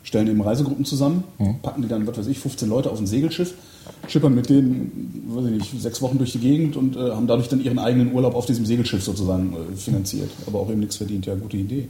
stellen 0.03 0.27
eben 0.27 0.41
Reisegruppen 0.41 0.85
zusammen, 0.85 1.23
packen 1.61 1.81
die 1.81 1.87
dann, 1.87 2.07
was 2.07 2.17
weiß 2.17 2.27
ich, 2.27 2.39
15 2.39 2.67
Leute 2.67 2.89
auf 2.89 2.99
ein 2.99 3.07
Segelschiff, 3.07 3.53
schippern 4.07 4.33
mit 4.33 4.49
denen, 4.49 5.23
weiß 5.27 5.45
ich 5.45 5.51
nicht, 5.51 5.81
sechs 5.81 6.01
Wochen 6.01 6.17
durch 6.17 6.31
die 6.31 6.39
Gegend 6.39 6.75
und 6.75 6.95
äh, 6.95 7.11
haben 7.11 7.27
dadurch 7.27 7.47
dann 7.47 7.61
ihren 7.61 7.79
eigenen 7.79 8.13
Urlaub 8.13 8.35
auf 8.35 8.45
diesem 8.45 8.65
Segelschiff 8.65 9.03
sozusagen 9.03 9.53
äh, 9.53 9.75
finanziert. 9.75 10.31
Aber 10.47 10.59
auch 10.59 10.69
eben 10.69 10.79
nichts 10.79 10.97
verdient. 10.97 11.25
Ja, 11.25 11.35
gute 11.35 11.57
Idee. 11.57 11.87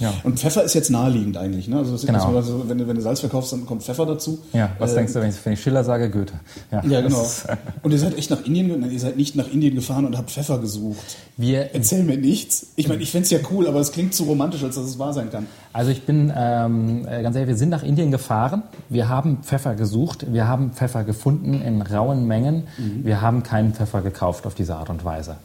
Ja. 0.00 0.12
Und 0.24 0.38
Pfeffer 0.40 0.64
ist 0.64 0.74
jetzt 0.74 0.90
naheliegend 0.90 1.36
eigentlich. 1.36 1.68
Ne? 1.68 1.76
Also 1.76 1.94
ist 1.94 2.06
Genau. 2.06 2.34
also 2.34 2.64
wenn, 2.68 2.78
du, 2.78 2.88
wenn 2.88 2.96
du 2.96 3.02
Salz 3.02 3.20
verkaufst, 3.20 3.52
dann 3.52 3.66
kommt 3.66 3.82
Pfeffer 3.82 4.06
dazu. 4.06 4.38
Ja, 4.52 4.70
was 4.78 4.92
Äh, 4.92 4.96
denkst 4.96 5.12
du, 5.12 5.20
wenn 5.20 5.28
ich, 5.30 5.36
wenn 5.44 5.52
ich 5.52 5.60
Schiller 5.62 5.84
sage? 5.84 6.10
Goethe. 6.10 6.32
Ja, 6.72 6.80
das 6.80 6.90
genau. 6.90 7.22
ist- 7.22 7.46
Und 7.82 7.92
ihr 7.92 7.98
seid 7.98 8.16
echt 8.18 8.30
nach 8.30 8.42
Indien, 8.44 8.90
ihr 8.90 8.98
seid 8.98 9.16
nicht 9.16 9.36
nach 9.36 9.48
Indien 9.52 9.74
gefahren 9.74 10.06
und 10.06 10.16
habt 10.16 10.30
Pfeffer 10.30 10.58
gesucht. 10.58 10.98
Wir, 11.36 11.74
Erzähl 11.74 12.02
mir 12.02 12.16
nichts. 12.16 12.68
Ich 12.76 12.88
meine, 12.88 13.02
ich 13.02 13.10
fänd's 13.10 13.30
ja 13.30 13.38
cool, 13.52 13.68
aber 13.68 13.78
es 13.80 13.92
klingt 13.92 14.14
zu 14.14 14.24
romantisch, 14.24 14.64
als 14.64 14.74
dass 14.74 14.84
es 14.86 14.98
wahr 14.98 15.12
sein 15.12 15.30
kann. 15.30 15.46
also 15.72 15.90
ich 15.90 16.02
bin 16.02 16.32
ähm, 16.34 17.06
äh, 17.06 17.22
ganz 17.22 17.36
ehrlich, 17.36 17.48
wir 17.50 17.56
sind 17.56 17.68
nach 17.68 17.82
Indien 17.82 18.10
gefahren. 18.10 18.62
Wir 18.88 19.08
haben 19.08 19.38
Pfeffer 19.42 19.74
gesucht. 19.74 20.26
Wir 20.32 20.48
haben 20.48 20.72
Pfeffer 20.72 21.04
gefunden 21.04 21.60
in 21.62 21.82
rauen 21.82 22.26
Mengen. 22.26 22.64
Wir 22.78 23.20
haben 23.20 23.42
keinen 23.42 23.74
Pfeffer 23.74 24.00
gekauft 24.00 24.46
auf 24.46 24.54
diese 24.54 24.74
Art 24.76 24.88
und 24.90 25.04
Weise. 25.04 25.36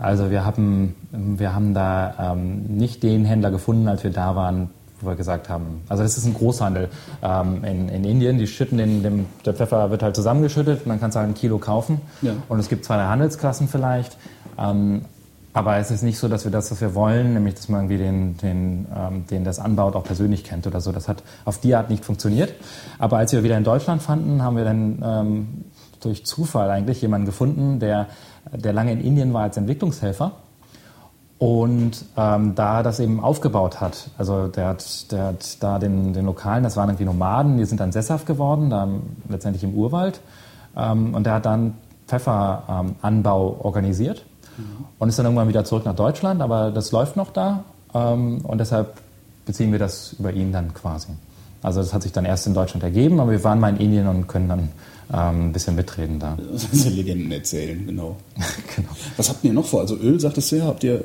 Also 0.00 0.30
wir 0.30 0.44
haben, 0.44 0.94
wir 1.12 1.54
haben 1.54 1.74
da 1.74 2.32
ähm, 2.32 2.64
nicht 2.64 3.02
den 3.02 3.24
Händler 3.24 3.50
gefunden, 3.50 3.86
als 3.86 4.02
wir 4.02 4.10
da 4.10 4.34
waren, 4.34 4.70
wo 5.00 5.08
wir 5.08 5.16
gesagt 5.16 5.48
haben, 5.48 5.82
also 5.88 6.02
das 6.02 6.16
ist 6.16 6.24
ein 6.24 6.34
Großhandel 6.34 6.88
ähm, 7.22 7.64
in, 7.64 7.88
in 7.88 8.04
Indien, 8.04 8.38
die 8.38 8.46
schütten 8.46 8.78
den, 8.78 9.02
dem, 9.02 9.26
der 9.44 9.54
Pfeffer 9.54 9.90
wird 9.90 10.02
halt 10.02 10.16
zusammengeschüttet 10.16 10.82
und 10.84 10.88
dann 10.88 11.00
kannst 11.00 11.16
du 11.16 11.20
halt 11.20 11.30
ein 11.30 11.34
Kilo 11.34 11.58
kaufen. 11.58 12.00
Ja. 12.22 12.32
Und 12.48 12.58
es 12.60 12.68
gibt 12.68 12.84
zwei 12.84 12.96
drei 12.96 13.06
Handelsklassen 13.06 13.68
vielleicht. 13.68 14.16
Ähm, 14.58 15.02
aber 15.52 15.78
es 15.78 15.90
ist 15.90 16.02
nicht 16.02 16.18
so, 16.18 16.28
dass 16.28 16.44
wir 16.44 16.52
das, 16.52 16.70
was 16.70 16.80
wir 16.80 16.94
wollen, 16.94 17.34
nämlich 17.34 17.54
dass 17.54 17.68
man 17.68 17.80
irgendwie 17.80 17.98
den, 17.98 18.36
den, 18.36 18.86
ähm, 18.96 19.26
den 19.26 19.42
das 19.42 19.58
anbaut, 19.58 19.96
auch 19.96 20.04
persönlich 20.04 20.44
kennt 20.44 20.66
oder 20.66 20.80
so. 20.80 20.92
Das 20.92 21.08
hat 21.08 21.24
auf 21.44 21.58
die 21.58 21.74
Art 21.74 21.90
nicht 21.90 22.04
funktioniert. 22.04 22.54
Aber 23.00 23.18
als 23.18 23.32
wir 23.32 23.42
wieder 23.42 23.58
in 23.58 23.64
Deutschland 23.64 24.00
fanden, 24.00 24.42
haben 24.42 24.56
wir 24.56 24.64
dann 24.64 25.02
ähm, 25.04 25.64
durch 26.00 26.24
Zufall 26.24 26.70
eigentlich 26.70 27.02
jemanden 27.02 27.26
gefunden, 27.26 27.78
der, 27.80 28.08
der 28.52 28.72
lange 28.72 28.92
in 28.92 29.00
Indien 29.00 29.32
war 29.32 29.42
als 29.42 29.56
Entwicklungshelfer 29.56 30.32
und 31.38 32.04
ähm, 32.16 32.54
da 32.54 32.82
das 32.82 33.00
eben 33.00 33.20
aufgebaut 33.20 33.80
hat. 33.80 34.10
Also 34.18 34.48
der 34.48 34.68
hat, 34.68 35.10
der 35.10 35.24
hat 35.24 35.62
da 35.62 35.78
den, 35.78 36.12
den 36.12 36.26
Lokalen, 36.26 36.64
das 36.64 36.76
waren 36.76 36.90
irgendwie 36.90 37.06
Nomaden, 37.06 37.56
die 37.56 37.64
sind 37.64 37.80
dann 37.80 37.92
sesshaft 37.92 38.26
geworden, 38.26 38.68
dann 38.68 39.02
letztendlich 39.28 39.64
im 39.64 39.74
Urwald. 39.74 40.20
Ähm, 40.76 41.14
und 41.14 41.24
der 41.24 41.34
hat 41.34 41.46
dann 41.46 41.74
Pfefferanbau 42.06 43.60
organisiert 43.62 44.24
und 44.98 45.08
ist 45.08 45.18
dann 45.18 45.26
irgendwann 45.26 45.48
wieder 45.48 45.64
zurück 45.64 45.84
nach 45.84 45.96
Deutschland, 45.96 46.42
aber 46.42 46.70
das 46.70 46.92
läuft 46.92 47.16
noch 47.16 47.30
da 47.30 47.64
ähm, 47.94 48.40
und 48.42 48.58
deshalb 48.58 48.94
beziehen 49.46 49.72
wir 49.72 49.78
das 49.78 50.14
über 50.18 50.32
ihn 50.32 50.52
dann 50.52 50.74
quasi. 50.74 51.08
Also 51.62 51.80
das 51.80 51.92
hat 51.92 52.02
sich 52.02 52.12
dann 52.12 52.24
erst 52.24 52.46
in 52.46 52.54
Deutschland 52.54 52.82
ergeben, 52.82 53.20
aber 53.20 53.30
wir 53.30 53.44
waren 53.44 53.60
mal 53.60 53.70
in 53.70 53.76
Indien 53.76 54.08
und 54.08 54.26
können 54.26 54.48
dann 54.48 54.68
ähm, 55.12 55.46
ein 55.48 55.52
bisschen 55.52 55.74
mitreden 55.76 56.18
da. 56.18 56.36
Diese 56.72 56.88
Legenden 56.90 57.30
erzählen, 57.32 57.84
genau. 57.86 58.16
genau. 58.76 58.88
Was 59.16 59.28
habt 59.28 59.44
ihr 59.44 59.52
noch 59.52 59.64
vor? 59.66 59.80
Also 59.80 59.96
Öl, 59.96 60.18
sagtest 60.20 60.52
du 60.52 60.56
ja, 60.56 60.64
habt 60.66 60.84
ihr, 60.84 60.94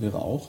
wäre 0.00 0.18
auch. 0.18 0.48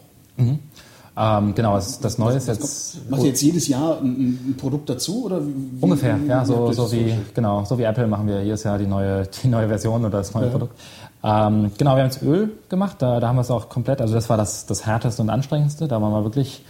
Ähm, 1.17 1.55
genau, 1.55 1.75
das, 1.75 1.99
das 2.01 2.17
Neue 2.17 2.35
ist 2.35 2.47
jetzt 2.49 3.09
Macht 3.09 3.21
ihr 3.21 3.29
jetzt 3.29 3.41
jedes 3.41 3.69
Jahr 3.69 4.01
ein, 4.01 4.49
ein 4.49 4.55
Produkt 4.57 4.89
dazu? 4.89 5.25
Oder 5.25 5.39
wie, 5.45 5.53
Ungefähr, 5.79 6.21
wie- 6.21 6.27
ja, 6.27 6.43
so, 6.43 6.71
so 6.73 6.91
wie 6.91 7.13
genau, 7.33 7.63
so 7.63 7.77
wie 7.77 7.83
Apple 7.83 8.05
machen 8.07 8.27
wir 8.27 8.43
jedes 8.43 8.63
Jahr 8.63 8.77
die 8.77 8.85
neue, 8.85 9.25
die 9.41 9.47
neue 9.47 9.69
Version 9.69 10.01
oder 10.01 10.17
das 10.17 10.33
neue 10.33 10.45
Ja. 10.47 10.51
Produkt. 10.51 10.75
Ähm, 11.23 11.71
genau, 11.77 11.95
wir 11.95 12.03
haben 12.03 12.09
jetzt 12.11 12.21
Öl 12.21 12.51
gemacht, 12.69 12.97
da, 12.99 13.19
da 13.21 13.29
haben 13.29 13.37
wir 13.37 13.41
es 13.41 13.49
auch 13.49 13.69
komplett, 13.69 14.01
also 14.01 14.13
das 14.13 14.29
war 14.29 14.35
das, 14.37 14.65
das 14.65 14.85
härteste 14.85 15.21
und 15.21 15.29
anstrengendste, 15.29 15.87
da 15.87 16.01
waren 16.01 16.11
wir 16.11 16.23
wirklich, 16.25 16.63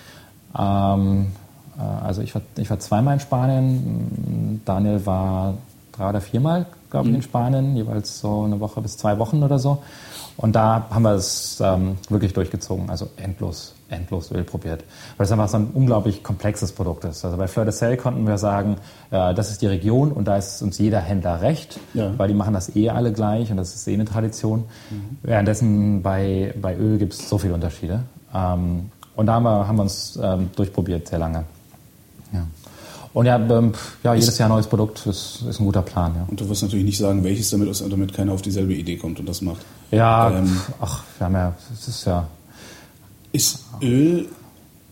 ähm, 0.58 1.28
äh, 1.78 1.82
also 2.06 2.22
ich 2.22 2.34
war, 2.36 2.42
ich 2.56 2.70
war 2.70 2.80
zweimal 2.80 3.16
in 3.16 3.20
Spanien, 3.20 4.62
Daniel 4.64 5.06
war 5.08 5.56
drei 5.98 6.10
oder 6.10 6.22
viermal, 6.22 6.66
glaube 6.90 7.08
ich, 7.08 7.12
Mhm. 7.12 7.16
in 7.18 7.22
Spanien, 7.22 7.76
jeweils 7.76 8.20
so 8.20 8.44
eine 8.44 8.60
Woche 8.60 8.82
bis 8.82 8.98
zwei 8.98 9.18
Wochen 9.20 9.44
oder 9.44 9.60
so. 9.60 9.80
Und 10.38 10.54
da 10.56 10.88
haben 10.90 11.04
wir 11.04 11.14
es 11.14 11.62
ähm, 11.64 11.98
wirklich 12.10 12.34
durchgezogen, 12.34 12.90
also 12.90 13.08
endlos, 13.16 13.74
endlos 13.90 14.32
Öl 14.32 14.44
probiert. 14.44 14.84
Weil 15.16 15.26
es 15.26 15.32
einfach 15.32 15.48
so 15.48 15.56
ein 15.58 15.70
unglaublich 15.74 16.24
komplexes 16.24 16.74
Produkt 16.74 17.06
ist. 17.06 17.24
Also 17.24 17.38
bei 17.38 17.48
Fleur 17.48 17.64
de 17.64 17.74
Sel 17.74 17.96
konnten 17.96 18.28
wir 18.28 18.38
sagen, 18.38 18.76
äh, 19.12 19.34
das 19.34 19.50
ist 19.52 19.62
die 19.62 19.68
Region 19.68 20.12
und 20.12 20.26
da 20.28 20.36
ist 20.36 20.62
uns 20.62 20.78
jeder 20.78 21.00
Händler 21.00 21.40
recht, 21.42 21.80
Ja. 21.94 22.12
weil 22.18 22.28
die 22.28 22.34
machen 22.34 22.54
das 22.54 22.76
eh 22.76 22.90
alle 22.90 23.14
gleich 23.14 23.50
und 23.50 23.56
das 23.56 23.74
ist 23.76 23.88
eh 23.88 23.94
eine 23.94 24.04
Tradition. 24.04 24.66
Währenddessen 25.24 26.02
bei, 26.02 26.54
bei 26.62 26.76
Öl 26.76 26.98
gibt 26.98 27.14
es 27.14 27.30
so 27.30 27.38
viele 27.38 27.54
Unterschiede. 27.54 28.02
Ähm, 28.34 28.90
und 29.16 29.28
da 29.28 29.36
haben 29.36 29.44
wir, 29.44 29.68
haben 29.68 29.78
wir 29.78 29.84
uns 29.84 30.20
ähm, 30.22 30.50
durchprobiert 30.58 31.08
sehr 31.08 31.20
lange. 31.20 31.46
Ja. 33.16 33.20
Und 33.20 33.26
ja, 33.26 33.58
ähm, 33.58 33.74
ja 34.04 34.14
jedes 34.14 34.38
Jahr 34.38 34.50
ein 34.50 34.54
neues 34.54 34.68
Produkt 34.68 35.06
ist, 35.08 35.44
ist 35.50 35.60
ein 35.60 35.66
guter 35.66 35.82
Plan. 35.82 36.14
Ja. 36.16 36.26
Und 36.28 36.40
du 36.40 36.50
wirst 36.50 36.64
natürlich 36.64 36.86
nicht 36.86 36.98
sagen, 36.98 37.24
welches 37.24 37.50
damit 37.50 37.70
ist, 37.70 37.82
damit 37.90 38.14
keiner 38.14 38.34
auf 38.34 38.42
dieselbe 38.42 38.74
Idee 38.74 38.98
kommt 38.98 39.20
und 39.20 39.28
das 39.30 39.42
macht. 39.42 39.62
Ja, 39.92 40.32
Ähm, 40.32 40.60
ach, 40.82 41.04
wir 41.18 41.26
haben 41.26 41.34
ja, 41.34 41.54
es 41.74 41.88
ist 41.88 42.06
ja, 42.06 42.28
Ist 43.32 43.64
Öl, 43.82 44.28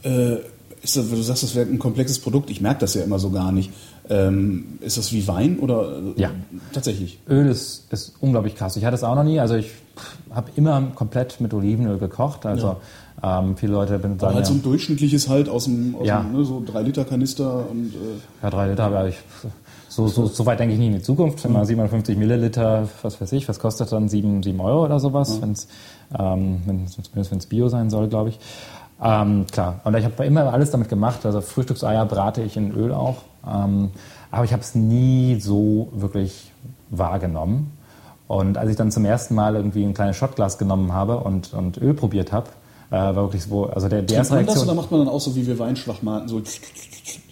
äh, 0.03 0.35
ist 0.81 0.97
das, 0.97 1.09
du 1.09 1.21
sagst, 1.21 1.43
das 1.43 1.55
wäre 1.55 1.67
ein 1.69 1.79
komplexes 1.79 2.19
Produkt, 2.19 2.49
ich 2.49 2.61
merke 2.61 2.81
das 2.81 2.93
ja 2.93 3.03
immer 3.03 3.19
so 3.19 3.29
gar 3.29 3.51
nicht. 3.51 3.71
Ähm, 4.09 4.79
ist 4.81 4.97
das 4.97 5.13
wie 5.13 5.25
Wein 5.29 5.59
oder? 5.59 5.97
äh, 6.17 6.21
Ja. 6.21 6.31
Tatsächlich. 6.73 7.19
Öl 7.29 7.47
ist, 7.47 7.85
ist 7.91 8.13
unglaublich 8.19 8.55
krass. 8.55 8.75
Ich 8.75 8.83
hatte 8.83 8.95
es 8.95 9.03
auch 9.03 9.15
noch 9.15 9.23
nie. 9.23 9.39
Also 9.39 9.55
ich 9.55 9.71
habe 10.29 10.51
immer 10.55 10.81
komplett 10.95 11.39
mit 11.39 11.53
Olivenöl 11.53 11.97
gekocht. 11.99 12.45
Also 12.45 12.77
ähm, 13.21 13.55
viele 13.57 13.73
Leute 13.73 13.99
benutzen 13.99 14.25
Aber 14.25 14.35
halt 14.35 14.45
ja, 14.45 14.51
so 14.51 14.57
ein 14.57 14.63
durchschnittliches 14.63 15.29
halt 15.29 15.49
aus 15.49 15.65
dem, 15.65 15.95
aus 15.95 16.07
Ja. 16.07 16.21
dem 16.21 16.33
ne, 16.33 16.43
so 16.45 16.63
3 16.65 16.81
Liter 16.81 17.05
Kanister 17.05 17.69
und 17.69 17.93
äh, 17.93 17.97
ja, 18.43 18.49
drei 18.49 18.67
Liter, 18.69 18.85
aber 18.85 19.07
ich, 19.07 19.15
So, 19.89 20.07
so, 20.07 20.25
so 20.25 20.45
weit 20.47 20.59
denke 20.59 20.73
ich 20.73 20.79
nicht 20.79 20.87
in 20.87 20.95
die 20.95 21.01
Zukunft. 21.03 21.45
Immer 21.45 21.65
750 21.65 22.17
Milliliter, 22.17 22.89
was 23.03 23.21
weiß 23.21 23.31
ich, 23.33 23.47
was 23.47 23.59
kostet 23.59 23.91
dann? 23.91 24.09
7, 24.09 24.41
7 24.41 24.59
Euro 24.59 24.85
oder 24.85 24.99
sowas, 24.99 25.39
wenn's, 25.39 25.67
ähm, 26.17 26.61
wenn 26.65 26.87
zumindest 26.87 27.29
wenn 27.31 27.37
es 27.37 27.45
Bio 27.45 27.69
sein 27.69 27.91
soll, 27.91 28.07
glaube 28.07 28.29
ich. 28.29 28.39
Ähm, 29.01 29.45
klar, 29.51 29.81
und 29.83 29.95
ich 29.95 30.03
habe 30.05 30.25
immer 30.25 30.51
alles 30.51 30.71
damit 30.71 30.89
gemacht. 30.89 31.25
Also 31.27 31.41
Frühstückseier 31.41 32.05
brate 32.07 32.41
ich 32.41 32.57
in 32.57 32.71
Öl 32.71 32.91
auch. 32.91 33.17
Ähm, 33.47 33.91
aber 34.31 34.45
ich 34.45 34.51
habe 34.53 34.63
es 34.63 34.73
nie 34.73 35.39
so 35.39 35.89
wirklich 35.93 36.51
wahrgenommen. 36.89 37.71
Und 38.27 38.57
als 38.57 38.71
ich 38.71 38.75
dann 38.77 38.89
zum 38.91 39.05
ersten 39.05 39.35
Mal 39.35 39.55
irgendwie 39.55 39.83
ein 39.83 39.93
kleines 39.93 40.15
Shotglas 40.15 40.57
genommen 40.57 40.93
habe 40.93 41.17
und, 41.17 41.53
und 41.53 41.77
Öl 41.77 41.93
probiert 41.93 42.31
habe, 42.31 42.47
war 42.95 43.15
wirklich 43.15 43.43
so, 43.43 43.67
also 43.67 43.87
der, 43.87 44.01
die 44.01 44.13
erste 44.13 44.35
man 44.35 44.45
das 44.45 44.55
Reaktion. 44.55 44.69
oder 44.69 44.81
macht 44.81 44.91
man 44.91 44.99
dann 45.01 45.09
auch 45.09 45.19
so 45.19 45.35
wie 45.35 45.45
wir 45.47 45.57
Weinschwachmaten? 45.59 46.27
So 46.27 46.41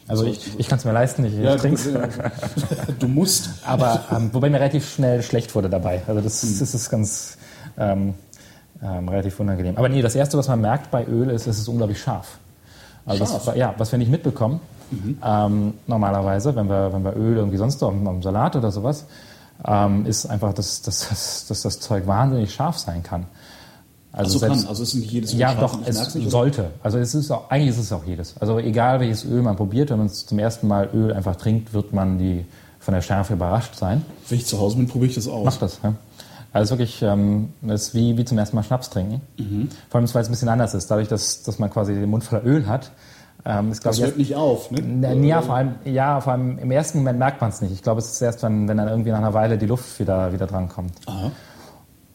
Also 0.08 0.26
ich, 0.26 0.60
ich 0.60 0.68
kann 0.68 0.80
es 0.80 0.86
mir 0.86 0.92
leisten, 0.92 1.26
ich, 1.26 1.34
ja, 1.34 1.56
ich 1.56 1.62
trinke 1.62 1.82
du, 1.82 2.94
du 3.00 3.08
musst. 3.08 3.50
Aber 3.66 4.06
ähm, 4.12 4.30
wobei 4.34 4.50
mir 4.50 4.60
relativ 4.60 4.94
schnell 4.94 5.22
schlecht 5.22 5.54
wurde 5.56 5.70
dabei. 5.70 6.02
Also 6.08 6.22
das, 6.22 6.42
das 6.42 6.74
ist 6.74 6.90
ganz 6.90 7.38
ähm, 7.78 8.14
ähm, 8.84 9.10
relativ 9.10 9.40
unangenehm. 9.40 9.78
Aber 9.78 9.90
nee, 9.90 10.02
das 10.02 10.16
Erste, 10.16 10.38
was 10.38 10.48
man 10.48 10.62
merkt 10.62 10.92
bei 10.92 11.06
Öl, 11.06 11.30
ist, 11.30 11.48
es 11.48 11.60
ist 11.60 11.68
unglaublich 11.68 12.02
scharf. 12.02 12.40
Also 13.06 13.26
Scharf? 13.26 13.48
Was, 13.48 13.56
ja, 13.56 13.74
was 13.78 13.92
wir 13.92 14.00
nicht 14.00 14.12
mitbekommen, 14.12 14.62
ähm, 15.24 15.74
normalerweise, 15.88 16.56
wenn 16.56 16.68
wir, 16.68 16.92
wenn 16.92 17.04
wir 17.04 17.16
Öl 17.16 17.38
irgendwie 17.38 17.58
sonst 17.58 17.82
auf, 17.82 17.94
dem 17.94 18.22
Salat 18.22 18.56
oder 18.56 18.72
sowas, 18.72 19.06
ähm, 19.66 20.06
ist 20.06 20.26
einfach, 20.26 20.54
dass, 20.54 20.82
dass, 20.82 21.08
dass, 21.10 21.46
dass 21.48 21.62
das 21.62 21.80
Zeug 21.80 22.08
wahnsinnig 22.08 22.54
scharf 22.54 22.78
sein 22.78 23.04
kann. 23.04 23.26
Also, 24.14 24.40
kann, 24.40 24.52
also 24.52 24.84
es 24.84 24.90
ist 24.90 24.96
nicht 24.96 25.12
jedes 25.12 25.34
Öl 25.34 25.40
ja, 25.40 25.54
doch, 25.54 25.80
es 25.86 26.16
oder? 26.16 26.30
sollte. 26.30 26.72
Also 26.84 26.98
es 26.98 27.16
ist 27.16 27.32
auch, 27.32 27.50
eigentlich 27.50 27.70
ist 27.70 27.78
es 27.78 27.94
auch 27.94 28.04
jedes. 28.06 28.36
Also 28.38 28.60
egal 28.60 29.00
welches 29.00 29.24
Öl 29.24 29.42
man 29.42 29.56
probiert, 29.56 29.90
wenn 29.90 30.00
man 30.00 30.10
zum 30.10 30.38
ersten 30.38 30.68
Mal 30.68 30.90
Öl 30.94 31.14
einfach 31.14 31.38
trinkt, 31.38 31.74
wird 31.74 31.94
man 31.94 32.18
die 32.18 32.46
von 32.80 32.94
der 32.94 33.02
Schärfe 33.02 33.34
überrascht 33.34 33.76
sein. 33.76 34.04
Wenn 34.28 34.40
ich 34.40 34.46
zu 34.46 34.60
Hause 34.60 34.78
bin, 34.78 34.88
probiere 34.88 35.10
ich 35.10 35.16
das 35.16 35.28
aus. 35.28 35.46
Mach 35.46 35.58
das, 35.58 35.80
ja. 35.84 35.94
Also 36.52 36.72
wirklich, 36.72 37.02
ähm, 37.02 37.54
das 37.62 37.84
ist 37.84 37.94
wie, 37.94 38.18
wie 38.18 38.26
zum 38.26 38.38
ersten 38.38 38.58
Mal 38.58 38.64
Schnaps 38.64 38.90
trinken. 38.90 39.22
Mhm. 39.38 39.70
Vor 39.90 40.00
allem, 40.00 40.14
weil 40.14 40.22
es 40.22 40.28
ein 40.28 40.32
bisschen 40.32 40.50
anders 40.50 40.74
ist. 40.74 40.92
Dadurch, 40.92 41.08
dass, 41.08 41.44
dass 41.44 41.60
man 41.60 41.70
quasi 41.70 41.94
den 41.94 42.10
Mund 42.10 42.26
voller 42.26 42.44
Öl 42.46 42.68
hat, 42.68 42.92
ähm, 43.46 43.72
ist, 43.72 43.82
glaube 43.82 43.98
Das 43.98 44.06
hört 44.06 44.18
nicht 44.18 44.36
auf, 44.36 44.70
ne? 44.72 45.26
ja, 45.26 45.42
vor 45.42 45.56
allem, 45.56 45.76
ja, 45.86 46.22
vor 46.22 46.34
allem 46.34 46.60
im 46.60 46.70
ersten 46.70 47.00
Moment 47.00 47.18
merkt 47.18 47.42
man 47.42 47.50
es 47.50 47.62
nicht. 47.62 47.72
Ich 47.72 47.82
glaube, 47.82 48.00
es 48.00 48.12
ist 48.12 48.22
erst, 48.22 48.44
wenn, 48.44 48.68
wenn 48.68 48.78
dann 48.78 48.88
irgendwie 48.88 49.12
nach 49.12 49.18
einer 49.20 49.34
Weile 49.34 49.58
die 49.58 49.66
Luft 49.66 50.00
wieder, 50.00 50.34
wieder 50.34 50.46
drankommt. 50.46 50.94
Aha. 51.06 51.32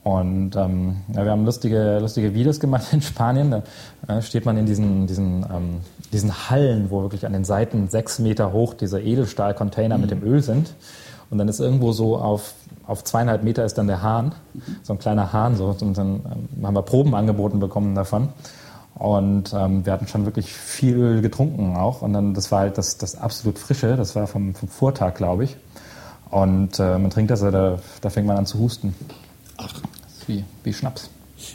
Und 0.06 0.54
ähm, 0.54 0.98
ja, 1.12 1.24
wir 1.24 1.32
haben 1.32 1.44
lustige, 1.44 1.98
lustige 1.98 2.32
Videos 2.32 2.60
gemacht 2.60 2.86
in 2.92 3.02
Spanien. 3.02 3.50
Da 3.50 3.62
äh, 4.06 4.22
steht 4.22 4.46
man 4.46 4.56
in 4.56 4.64
diesen, 4.64 5.08
diesen, 5.08 5.44
ähm, 5.52 5.80
diesen 6.12 6.48
Hallen, 6.48 6.92
wo 6.92 7.02
wirklich 7.02 7.26
an 7.26 7.32
den 7.32 7.42
Seiten 7.42 7.88
sechs 7.88 8.20
Meter 8.20 8.52
hoch 8.52 8.74
diese 8.74 9.00
Edelstahlcontainer 9.00 9.98
mit 9.98 10.12
dem 10.12 10.22
Öl 10.22 10.44
sind. 10.44 10.74
Und 11.28 11.38
dann 11.38 11.48
ist 11.48 11.58
irgendwo 11.58 11.90
so 11.90 12.18
auf, 12.18 12.54
auf 12.86 13.02
zweieinhalb 13.02 13.42
Meter 13.42 13.64
ist 13.64 13.78
dann 13.78 13.88
der 13.88 14.00
Hahn, 14.00 14.32
so 14.84 14.92
ein 14.92 15.00
kleiner 15.00 15.32
Hahn. 15.32 15.56
So, 15.56 15.74
und 15.80 15.98
dann 15.98 16.20
ähm, 16.54 16.64
haben 16.64 16.74
wir 16.74 16.82
Proben 16.82 17.12
angeboten 17.16 17.58
bekommen 17.58 17.96
davon. 17.96 18.28
Und 18.94 19.52
ähm, 19.54 19.84
wir 19.84 19.92
hatten 19.92 20.06
schon 20.06 20.24
wirklich 20.24 20.52
viel 20.52 20.94
Öl 20.94 21.20
getrunken 21.20 21.74
auch. 21.76 22.02
Und 22.02 22.12
dann, 22.12 22.32
das 22.32 22.52
war 22.52 22.60
halt 22.60 22.78
das, 22.78 22.96
das 22.96 23.16
absolut 23.16 23.58
Frische, 23.58 23.96
das 23.96 24.14
war 24.14 24.28
vom, 24.28 24.54
vom 24.54 24.68
Vortag, 24.68 25.14
glaube 25.14 25.42
ich. 25.42 25.56
Und 26.30 26.78
äh, 26.78 26.96
man 26.96 27.10
trinkt 27.10 27.32
das, 27.32 27.40
da, 27.40 27.80
da 28.00 28.10
fängt 28.10 28.28
man 28.28 28.36
an 28.36 28.46
zu 28.46 28.60
husten. 28.60 28.94
Wie, 30.26 30.44
wie 30.64 30.72
Schnaps. 30.72 31.10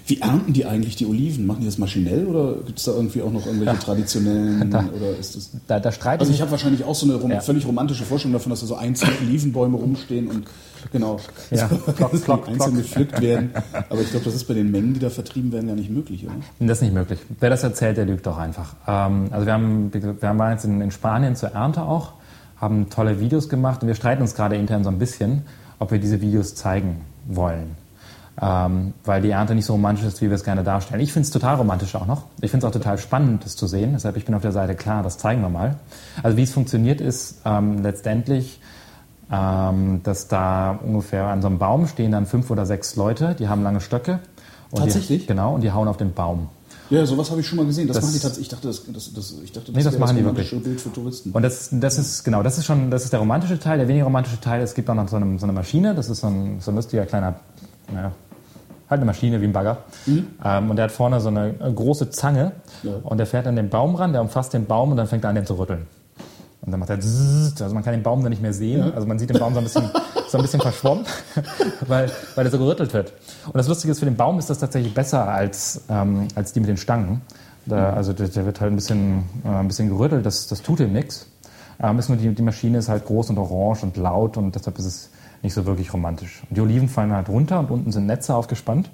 wie 0.06 0.20
ernten 0.22 0.54
die 0.54 0.66
eigentlich 0.66 0.96
die 0.96 1.06
Oliven? 1.08 1.46
Machen 1.46 1.62
die 1.62 1.66
das 1.66 1.78
maschinell 1.78 2.26
oder 2.28 2.56
gibt 2.66 2.80
es 2.80 2.86
da 2.86 2.92
irgendwie 2.94 3.22
auch 3.22 3.32
noch 3.32 3.46
irgendwelche 3.46 3.80
traditionellen 3.80 4.70
Da- 4.72 4.86
oder 4.96 5.18
ist 5.18 5.36
das? 5.36 5.52
Da, 5.68 5.80
da 5.80 5.92
streiten 5.92 6.22
Also 6.22 6.32
ich 6.34 6.42
habe 6.42 6.52
wahrscheinlich 6.52 6.84
auch 6.84 6.96
so 6.96 7.06
eine 7.06 7.16
rom 7.16 7.32
Ja. 7.32 7.40
völlig 7.42 7.66
romantische 7.66 8.04
Vorstellung 8.04 8.34
davon, 8.34 8.50
dass 8.52 8.62
da 8.62 8.68
so 8.68 8.76
einzelne 8.76 9.14
Olivenbäume 9.22 9.78
rumstehen 9.78 10.28
und 10.28 10.46
genau 10.92 11.20
Ja, 11.50 11.68
so 11.68 11.76
plock, 11.94 12.24
plock, 12.24 12.48
einzeln 12.48 12.78
gepflückt 12.78 13.20
werden. 13.22 13.52
Aber 13.90 14.02
ich 14.02 14.10
glaube, 14.12 14.26
das 14.26 14.36
ist 14.36 14.46
bei 14.48 14.54
den 14.54 14.72
Mengen, 14.72 14.94
die 14.94 15.00
da 15.00 15.10
vertrieben 15.10 15.52
werden, 15.52 15.68
gar 15.68 15.76
nicht 15.76 15.90
möglich, 15.90 16.26
oder? 16.26 16.34
Das 16.60 16.78
ist 16.78 16.82
nicht 16.84 16.94
möglich. 16.94 17.20
Wer 17.40 17.50
das 17.50 17.64
erzählt, 17.64 17.98
der 17.98 18.06
lügt 18.06 18.26
doch 18.28 18.38
einfach. 18.38 18.76
Ähm, 18.88 19.28
also 19.32 19.46
wir 19.46 19.54
haben, 19.54 19.92
wir 19.94 20.16
waren 20.22 20.52
jetzt 20.52 20.66
in, 20.66 20.80
in 20.82 20.92
Spanien 20.92 21.36
zur 21.36 21.50
Ernte 21.50 21.82
auch, 21.84 22.14
haben 22.58 22.90
tolle 22.92 23.20
Videos 23.20 23.50
gemacht 23.50 23.82
und 23.82 23.88
wir 23.88 23.96
streiten 23.96 24.22
uns 24.22 24.36
gerade 24.36 24.56
intern 24.56 24.84
so 24.84 24.90
ein 24.92 25.00
bisschen, 25.00 25.42
ob 25.80 25.90
wir 25.92 25.98
diese 26.00 26.22
Videos 26.22 26.54
zeigen 26.54 27.02
wollen. 27.28 27.76
Ähm, 28.42 28.94
weil 29.04 29.22
die 29.22 29.30
Ernte 29.32 29.56
nicht 29.56 29.66
so 29.66 29.74
romantisch 29.74 30.06
ist, 30.06 30.22
wie 30.22 30.30
wir 30.30 30.36
es 30.36 30.44
gerne 30.44 30.64
darstellen. 30.64 31.02
Ich 31.02 31.12
finde 31.12 31.26
es 31.26 31.32
total 31.32 31.56
romantisch 31.56 31.96
auch 31.96 32.06
noch. 32.06 32.24
Ich 32.42 32.50
finde 32.50 32.66
es 32.66 32.70
auch 32.70 32.74
total 32.78 32.98
spannend, 32.98 33.44
das 33.46 33.56
zu 33.56 33.68
sehen. 33.68 33.92
Deshalb 33.94 34.16
ich 34.16 34.26
bin 34.26 34.34
auf 34.36 34.42
der 34.42 34.54
Seite 34.54 34.74
klar, 34.74 35.04
das 35.04 35.18
zeigen 35.18 35.42
wir 35.42 35.50
mal. 35.50 35.76
Also 36.24 36.38
wie 36.38 36.44
es 36.44 36.52
funktioniert 36.54 37.02
ist 37.02 37.42
ähm, 37.46 37.84
letztendlich, 37.84 38.62
ähm, 39.32 40.02
dass 40.04 40.28
da 40.28 40.72
ungefähr 40.84 41.26
an 41.26 41.42
so 41.42 41.48
einem 41.48 41.58
Baum 41.60 41.88
stehen 41.88 42.12
dann 42.14 42.26
fünf 42.26 42.50
oder 42.50 42.66
sechs 42.66 42.96
Leute, 42.96 43.36
die 43.38 43.48
haben 43.50 43.64
lange 43.64 43.82
Stöcke. 43.82 44.20
Und 44.72 44.80
Tatsächlich? 44.80 45.22
Die, 45.24 45.28
genau, 45.28 45.56
und 45.56 45.62
die 45.62 45.72
hauen 45.72 45.90
auf 45.90 45.98
den 45.98 46.14
Baum. 46.14 46.48
Ja, 46.90 47.06
sowas 47.06 47.32
habe 47.32 47.40
ich 47.40 47.48
schon 47.48 47.58
mal 47.58 47.66
gesehen. 47.66 47.88
Das, 47.88 47.96
Das- 47.96 48.04
machen 48.06 48.14
die 48.16 48.20
tatsächlich. 48.20 48.48
Ich 48.48 48.50
dachte, 48.50 48.68
das, 48.68 48.84
das, 48.86 49.14
das, 49.14 49.36
ich 49.44 49.52
dachte, 49.54 49.68
das, 49.72 49.76
Nee, 49.76 49.84
das 49.84 49.98
machen 49.98 50.18
die 50.18 50.24
romantische 50.24 50.58
Bild 50.58 50.80
für 50.82 50.92
Touristen. 50.92 51.32
Und 51.32 51.42
das, 51.42 51.70
das 51.72 51.98
ist 51.98 52.24
genau, 52.24 52.44
das 52.44 52.58
ist 52.58 52.66
schon, 52.66 52.92
das 52.92 53.06
ist 53.06 53.14
der 53.14 53.20
romantische 53.22 53.60
Teil. 53.60 53.78
Der 53.78 53.88
weniger 53.88 54.06
romantische 54.06 54.42
Teil, 54.42 54.62
es 54.62 54.74
gibt 54.74 54.90
auch 54.90 54.96
noch 54.96 55.08
so 55.08 55.16
eine, 55.16 55.40
so 55.40 55.46
eine 55.46 55.54
Maschine. 55.54 55.96
Das 55.96 56.10
ist 56.10 56.20
so 56.20 56.28
ein, 56.28 56.60
so 56.60 56.72
ein 56.72 56.76
lustiger 56.76 57.06
kleiner, 57.06 57.36
naja, 57.94 58.12
halt 58.90 59.00
eine 59.00 59.06
Maschine 59.06 59.40
wie 59.42 59.46
ein 59.46 59.54
Bagger. 59.54 59.78
Ähm, 60.44 60.70
und 60.70 60.76
der 60.76 60.84
hat 60.86 60.92
vorne 60.92 61.20
so 61.22 61.30
eine 61.30 61.50
äh, 61.60 61.72
große 61.74 62.10
Zange 62.10 62.52
Ja. 62.84 62.94
und 63.04 63.18
der 63.18 63.26
fährt 63.28 63.48
an 63.48 63.56
den 63.56 63.70
Baum 63.70 63.96
ran, 63.96 64.12
der 64.12 64.22
umfasst 64.22 64.54
den 64.54 64.66
Baum 64.66 64.92
und 64.92 64.98
dann 64.98 65.08
fängt 65.08 65.24
er 65.24 65.30
an, 65.30 65.36
den 65.36 65.46
zu 65.46 65.58
rütteln. 65.58 65.88
Und 66.64 66.72
dann 66.72 66.80
macht 66.80 66.92
er 66.92 67.00
zzzzt, 67.00 67.60
also 67.62 67.74
man 67.74 67.84
kann 67.84 67.94
den 67.94 68.04
Baum 68.04 68.22
dann 68.22 68.30
nicht 68.30 68.42
mehr 68.42 68.54
sehen. 68.54 68.94
Also 68.94 69.08
man 69.08 69.18
sieht 69.18 69.30
den 69.32 69.40
Baum 69.40 69.54
so 69.54 69.60
ein 69.60 69.64
bisschen, 69.64 69.90
so 70.28 70.38
ein 70.38 70.44
bisschen 70.44 70.62
verschwommen, 70.62 71.06
weil, 71.88 72.12
weil 72.36 72.46
er 72.46 72.52
so 72.52 72.60
gerüttelt 72.60 72.94
wird. 72.94 73.14
Und 73.48 73.56
das 73.56 73.68
Lustige 73.68 73.92
ist, 73.92 74.00
für 74.00 74.06
den 74.06 74.16
Baum 74.16 74.38
ist 74.38 74.50
das 74.50 74.60
tatsächlich 74.60 74.94
besser 74.94 75.28
als, 75.28 75.82
ähm, 75.90 76.28
als 76.36 76.54
die 76.54 76.60
mit 76.60 76.70
den 76.70 76.78
Stangen. 76.78 77.22
Da, 77.66 77.94
also 77.94 78.12
der, 78.14 78.28
der 78.28 78.46
wird 78.46 78.60
halt 78.60 78.72
ein 78.72 78.76
bisschen, 78.76 79.24
äh, 79.46 79.48
ein 79.50 79.68
bisschen 79.68 79.88
gerüttelt, 79.90 80.26
das, 80.26 80.48
das 80.48 80.62
tut 80.62 80.80
ihm 80.80 80.94
nichts. 80.94 81.28
Ähm, 81.82 81.98
ist 81.98 82.10
nur 82.10 82.18
die, 82.18 82.30
die 82.34 82.42
Maschine 82.44 82.78
ist 82.80 82.90
halt 82.90 83.06
groß 83.06 83.32
und 83.32 83.38
orange 83.40 83.84
und 83.84 83.98
laut 83.98 84.38
und 84.38 84.54
deshalb 84.54 84.78
ist 84.78 84.86
es 84.86 85.10
nicht 85.44 85.54
so 85.54 85.66
wirklich 85.66 85.94
romantisch. 85.94 86.44
Und 86.50 86.58
die 86.58 86.62
Oliven 86.62 86.90
fallen 86.90 87.14
halt 87.14 87.30
runter 87.30 87.60
und 87.60 87.72
unten 87.72 87.92
sind 87.92 88.06
Netze 88.06 88.36
aufgespannt. 88.36 88.90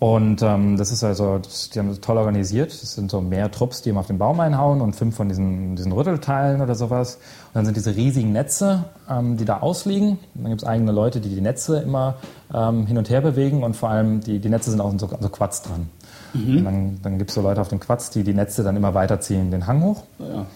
Und 0.00 0.40
ähm, 0.40 0.78
das 0.78 0.92
ist 0.92 1.04
also, 1.04 1.38
das, 1.38 1.68
die 1.68 1.78
haben 1.78 1.88
das 1.88 2.00
toll 2.00 2.16
organisiert. 2.16 2.72
Das 2.72 2.94
sind 2.94 3.10
so 3.10 3.20
mehr 3.20 3.50
Trupps, 3.50 3.82
die 3.82 3.90
immer 3.90 4.00
auf 4.00 4.06
den 4.06 4.16
Baum 4.16 4.40
einhauen 4.40 4.80
und 4.80 4.96
fünf 4.96 5.14
von 5.14 5.28
diesen, 5.28 5.76
diesen 5.76 5.92
Rüttelteilen 5.92 6.62
oder 6.62 6.74
sowas. 6.74 7.16
Und 7.16 7.56
dann 7.56 7.64
sind 7.66 7.76
diese 7.76 7.94
riesigen 7.94 8.32
Netze, 8.32 8.86
ähm, 9.10 9.36
die 9.36 9.44
da 9.44 9.58
ausliegen. 9.58 10.12
Und 10.34 10.42
dann 10.42 10.50
gibt 10.52 10.62
es 10.62 10.66
eigene 10.66 10.92
Leute, 10.92 11.20
die 11.20 11.28
die 11.28 11.42
Netze 11.42 11.80
immer 11.80 12.14
ähm, 12.52 12.86
hin 12.86 12.96
und 12.96 13.10
her 13.10 13.20
bewegen 13.20 13.62
und 13.62 13.76
vor 13.76 13.90
allem 13.90 14.20
die, 14.20 14.38
die 14.38 14.48
Netze 14.48 14.70
sind 14.70 14.80
auch 14.80 14.90
so, 14.98 15.06
so 15.06 15.28
Quads 15.28 15.62
dran. 15.62 15.90
Und 16.32 16.64
dann, 16.64 17.00
dann 17.02 17.18
gibt 17.18 17.30
es 17.30 17.34
so 17.34 17.42
Leute 17.42 17.60
auf 17.60 17.68
dem 17.68 17.80
Quads, 17.80 18.10
die 18.10 18.22
die 18.22 18.34
Netze 18.34 18.62
dann 18.62 18.76
immer 18.76 18.94
weiterziehen, 18.94 19.50
den 19.50 19.66
Hang 19.66 19.82
hoch. 19.82 20.04
Naja. 20.18 20.46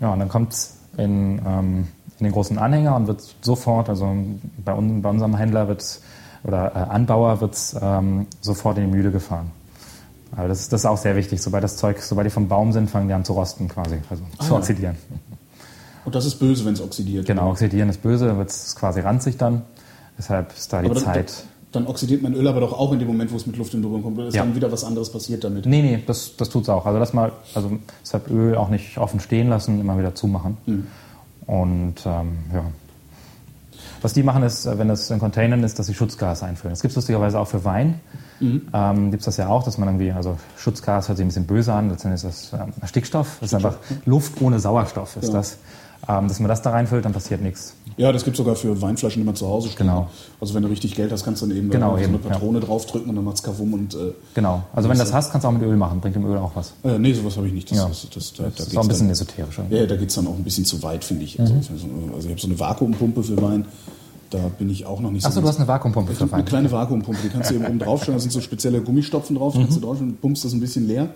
Ja, 0.00 0.12
und 0.12 0.18
dann 0.18 0.28
kommt 0.28 0.52
es 0.52 0.78
in, 0.96 1.40
ähm, 1.46 1.88
in 2.18 2.24
den 2.24 2.32
großen 2.32 2.58
Anhänger 2.58 2.96
und 2.96 3.06
wird 3.06 3.22
sofort, 3.42 3.88
also 3.88 4.14
bei, 4.64 4.74
un, 4.74 5.02
bei 5.02 5.08
unserem 5.10 5.36
Händler 5.36 5.68
wird 5.68 6.00
oder 6.44 6.72
äh, 6.74 6.78
Anbauer 6.90 7.40
wird 7.40 7.56
ähm, 7.80 8.26
sofort 8.40 8.78
in 8.78 8.84
die 8.84 8.90
Mühle 8.96 9.10
gefahren. 9.10 9.50
Also 10.36 10.48
das, 10.48 10.60
ist- 10.60 10.72
das 10.72 10.80
ist 10.82 10.86
auch 10.86 10.96
sehr 10.98 11.16
wichtig. 11.16 11.40
Sobald 11.42 11.64
das 11.64 11.76
Zeug, 11.76 12.00
sobald 12.00 12.26
die 12.26 12.30
vom 12.30 12.48
Baum 12.48 12.72
sind, 12.72 12.90
fangen 12.90 13.08
die 13.08 13.14
an 13.14 13.24
zu 13.24 13.32
rosten 13.32 13.68
quasi, 13.68 13.96
also 14.10 14.22
zu 14.40 14.52
ja. 14.52 14.56
oxidieren. 14.58 14.96
Und 16.04 16.14
das 16.14 16.24
ist 16.26 16.36
böse, 16.36 16.64
wenn 16.64 16.74
es 16.74 16.80
oxidiert. 16.80 17.26
Genau, 17.26 17.50
oxidieren 17.50 17.88
ist 17.88 18.02
böse, 18.02 18.26
dann 18.26 18.38
wird 18.38 18.50
es 18.50 18.74
quasi 18.76 19.00
ranzig 19.00 19.36
dann. 19.36 19.62
Deshalb 20.16 20.52
ist 20.56 20.72
da 20.72 20.80
die 20.82 20.88
dann, 20.88 20.96
Zeit. 20.98 21.32
dann 21.72 21.86
oxidiert 21.86 22.22
mein 22.22 22.34
Öl 22.34 22.46
aber 22.48 22.60
doch 22.60 22.72
auch 22.72 22.92
in 22.92 22.98
dem 22.98 23.08
Moment, 23.08 23.30
wo 23.32 23.36
es 23.36 23.46
mit 23.46 23.56
Luft 23.56 23.74
in 23.74 23.82
Berührung 23.82 24.02
kommt. 24.02 24.18
Oder 24.18 24.28
ist 24.28 24.34
Ja. 24.34 24.42
dann 24.44 24.54
wieder 24.54 24.70
was 24.72 24.84
anderes 24.84 25.10
passiert 25.12 25.44
damit? 25.44 25.66
Nee, 25.66 25.82
nee, 25.82 26.02
das, 26.06 26.36
das 26.36 26.48
tut's 26.48 26.68
auch. 26.68 26.86
Also 26.86 26.98
das 26.98 27.12
mal, 27.12 27.32
also 27.54 27.72
deshalb 28.02 28.30
Öl 28.30 28.54
auch 28.56 28.68
nicht 28.68 28.96
offen 28.98 29.20
stehen 29.20 29.48
lassen, 29.48 29.80
immer 29.80 29.98
wieder 29.98 30.14
zumachen. 30.14 30.56
Und 31.48 31.94
ähm, 32.04 32.38
ja. 32.54 32.62
Was 34.02 34.12
die 34.12 34.22
machen 34.22 34.42
ist, 34.42 34.66
äh, 34.66 34.78
wenn 34.78 34.86
das 34.88 35.10
in 35.10 35.18
Containern 35.18 35.64
ist, 35.64 35.78
dass 35.78 35.86
sie 35.86 35.94
Schutzgas 35.94 36.42
einfüllen. 36.42 36.72
Das 36.72 36.82
gibt 36.82 36.92
es 36.92 36.96
lustigerweise 36.96 37.40
auch 37.40 37.48
für 37.48 37.64
Wein. 37.64 38.00
Ähm, 38.40 39.10
gibt 39.10 39.22
es 39.22 39.24
das 39.24 39.36
ja 39.38 39.48
auch, 39.48 39.64
dass 39.64 39.78
man 39.78 39.88
irgendwie, 39.88 40.12
also 40.12 40.38
Schutzgas 40.56 41.08
hört 41.08 41.16
sich 41.18 41.24
ein 41.24 41.28
bisschen 41.28 41.46
böse 41.46 41.72
an, 41.72 41.90
letztendlich 41.90 42.22
ist 42.22 42.52
das 42.52 42.60
ähm, 42.60 42.72
Stickstoff, 42.86 43.38
das 43.40 43.50
ist 43.50 43.54
einfach 43.54 43.78
Luft 44.04 44.40
ohne 44.40 44.60
Sauerstoff, 44.60 45.16
ist 45.16 45.28
Ja. 45.28 45.32
das. 45.34 45.58
Ähm, 46.06 46.28
dass 46.28 46.38
man 46.40 46.48
das 46.48 46.62
da 46.62 46.70
reinfüllt, 46.70 47.04
dann 47.04 47.12
passiert 47.12 47.40
nichts. 47.42 47.74
Ja, 47.96 48.12
das 48.12 48.24
gibt 48.24 48.36
sogar 48.36 48.54
für 48.54 48.80
Weinflaschen, 48.80 49.20
die 49.20 49.26
man 49.26 49.34
zu 49.34 49.48
Hause 49.48 49.68
stehen. 49.68 49.86
Genau. 49.88 50.08
Also 50.40 50.54
wenn 50.54 50.62
du 50.62 50.68
richtig 50.68 50.94
Geld 50.94 51.10
hast, 51.10 51.24
kannst 51.24 51.42
du 51.42 51.46
dann 51.46 51.56
eben, 51.56 51.68
Genau, 51.70 51.96
da 51.96 51.98
so 51.98 52.04
eine 52.04 52.14
eben, 52.14 52.24
ja. 52.24 52.30
Patrone 52.30 52.60
draufdrücken 52.60 53.10
und 53.10 53.16
dann 53.16 53.24
macht's 53.24 53.42
Kavum 53.42 53.74
und 53.74 53.94
äh, 53.94 54.12
Genau. 54.34 54.62
Also 54.72 54.88
wenn 54.88 54.96
du 54.96 55.02
das 55.02 55.12
hast, 55.12 55.32
kannst 55.32 55.44
du 55.44 55.48
auch 55.48 55.52
mit 55.52 55.62
Öl 55.62 55.76
machen, 55.76 56.00
bringt 56.00 56.14
dem 56.14 56.24
Öl 56.24 56.38
auch 56.38 56.52
was. 56.54 56.72
äh, 56.84 56.98
nee, 56.98 57.12
sowas 57.12 57.36
habe 57.36 57.48
ich 57.48 57.52
nicht. 57.52 57.70
Das, 57.72 57.78
Ja. 57.78 57.88
das, 57.88 58.06
das, 58.14 58.32
da, 58.34 58.42
da 58.44 58.48
Das 58.50 58.58
ist 58.60 58.64
geht's 58.66 58.76
auch 58.76 58.82
ein 58.82 58.88
bisschen 58.88 59.06
dann, 59.08 59.12
esoterisch. 59.12 59.60
ja, 59.70 59.86
da 59.86 59.96
geht's 59.96 60.14
dann 60.14 60.26
auch 60.28 60.36
ein 60.36 60.44
bisschen 60.44 60.64
zu 60.64 60.80
weit, 60.84 61.02
finde 61.04 61.24
ich. 61.24 61.40
Also, 61.40 61.54
also 61.54 62.26
ich 62.26 62.30
habe 62.30 62.40
so 62.40 62.46
eine 62.46 62.58
Vakuumpumpe 62.60 63.22
für 63.24 63.42
Wein. 63.42 63.64
Da 64.30 64.38
bin 64.58 64.70
ich 64.70 64.86
auch 64.86 65.00
noch 65.00 65.10
nicht 65.10 65.22
so. 65.22 65.28
Achso, 65.28 65.40
du 65.40 65.48
hast 65.48 65.56
eine 65.56 65.66
Vakuumpumpe 65.66 66.12
für 66.14 66.20
habe 66.20 66.32
eine 66.34 66.42
Wein. 66.42 66.48
kleine 66.48 66.70
Vakuumpumpe, 66.70 67.20
die 67.24 67.28
kannst 67.30 67.50
du 67.50 67.54
eben 67.56 67.66
oben 67.66 67.78
draufstellen, 67.80 68.16
da 68.18 68.20
sind 68.22 68.30
so 68.30 68.40
spezielle 68.40 68.80
Gummistopfen 68.80 69.36
drauf, 69.36 69.54
die 69.54 69.60
kannst 69.62 69.76
du 69.76 69.80
drauf 69.80 70.00
und 70.00 70.20
pumpst 70.20 70.44
das 70.44 70.52
ein 70.52 70.60
bisschen 70.60 70.86
leer. 70.86 71.08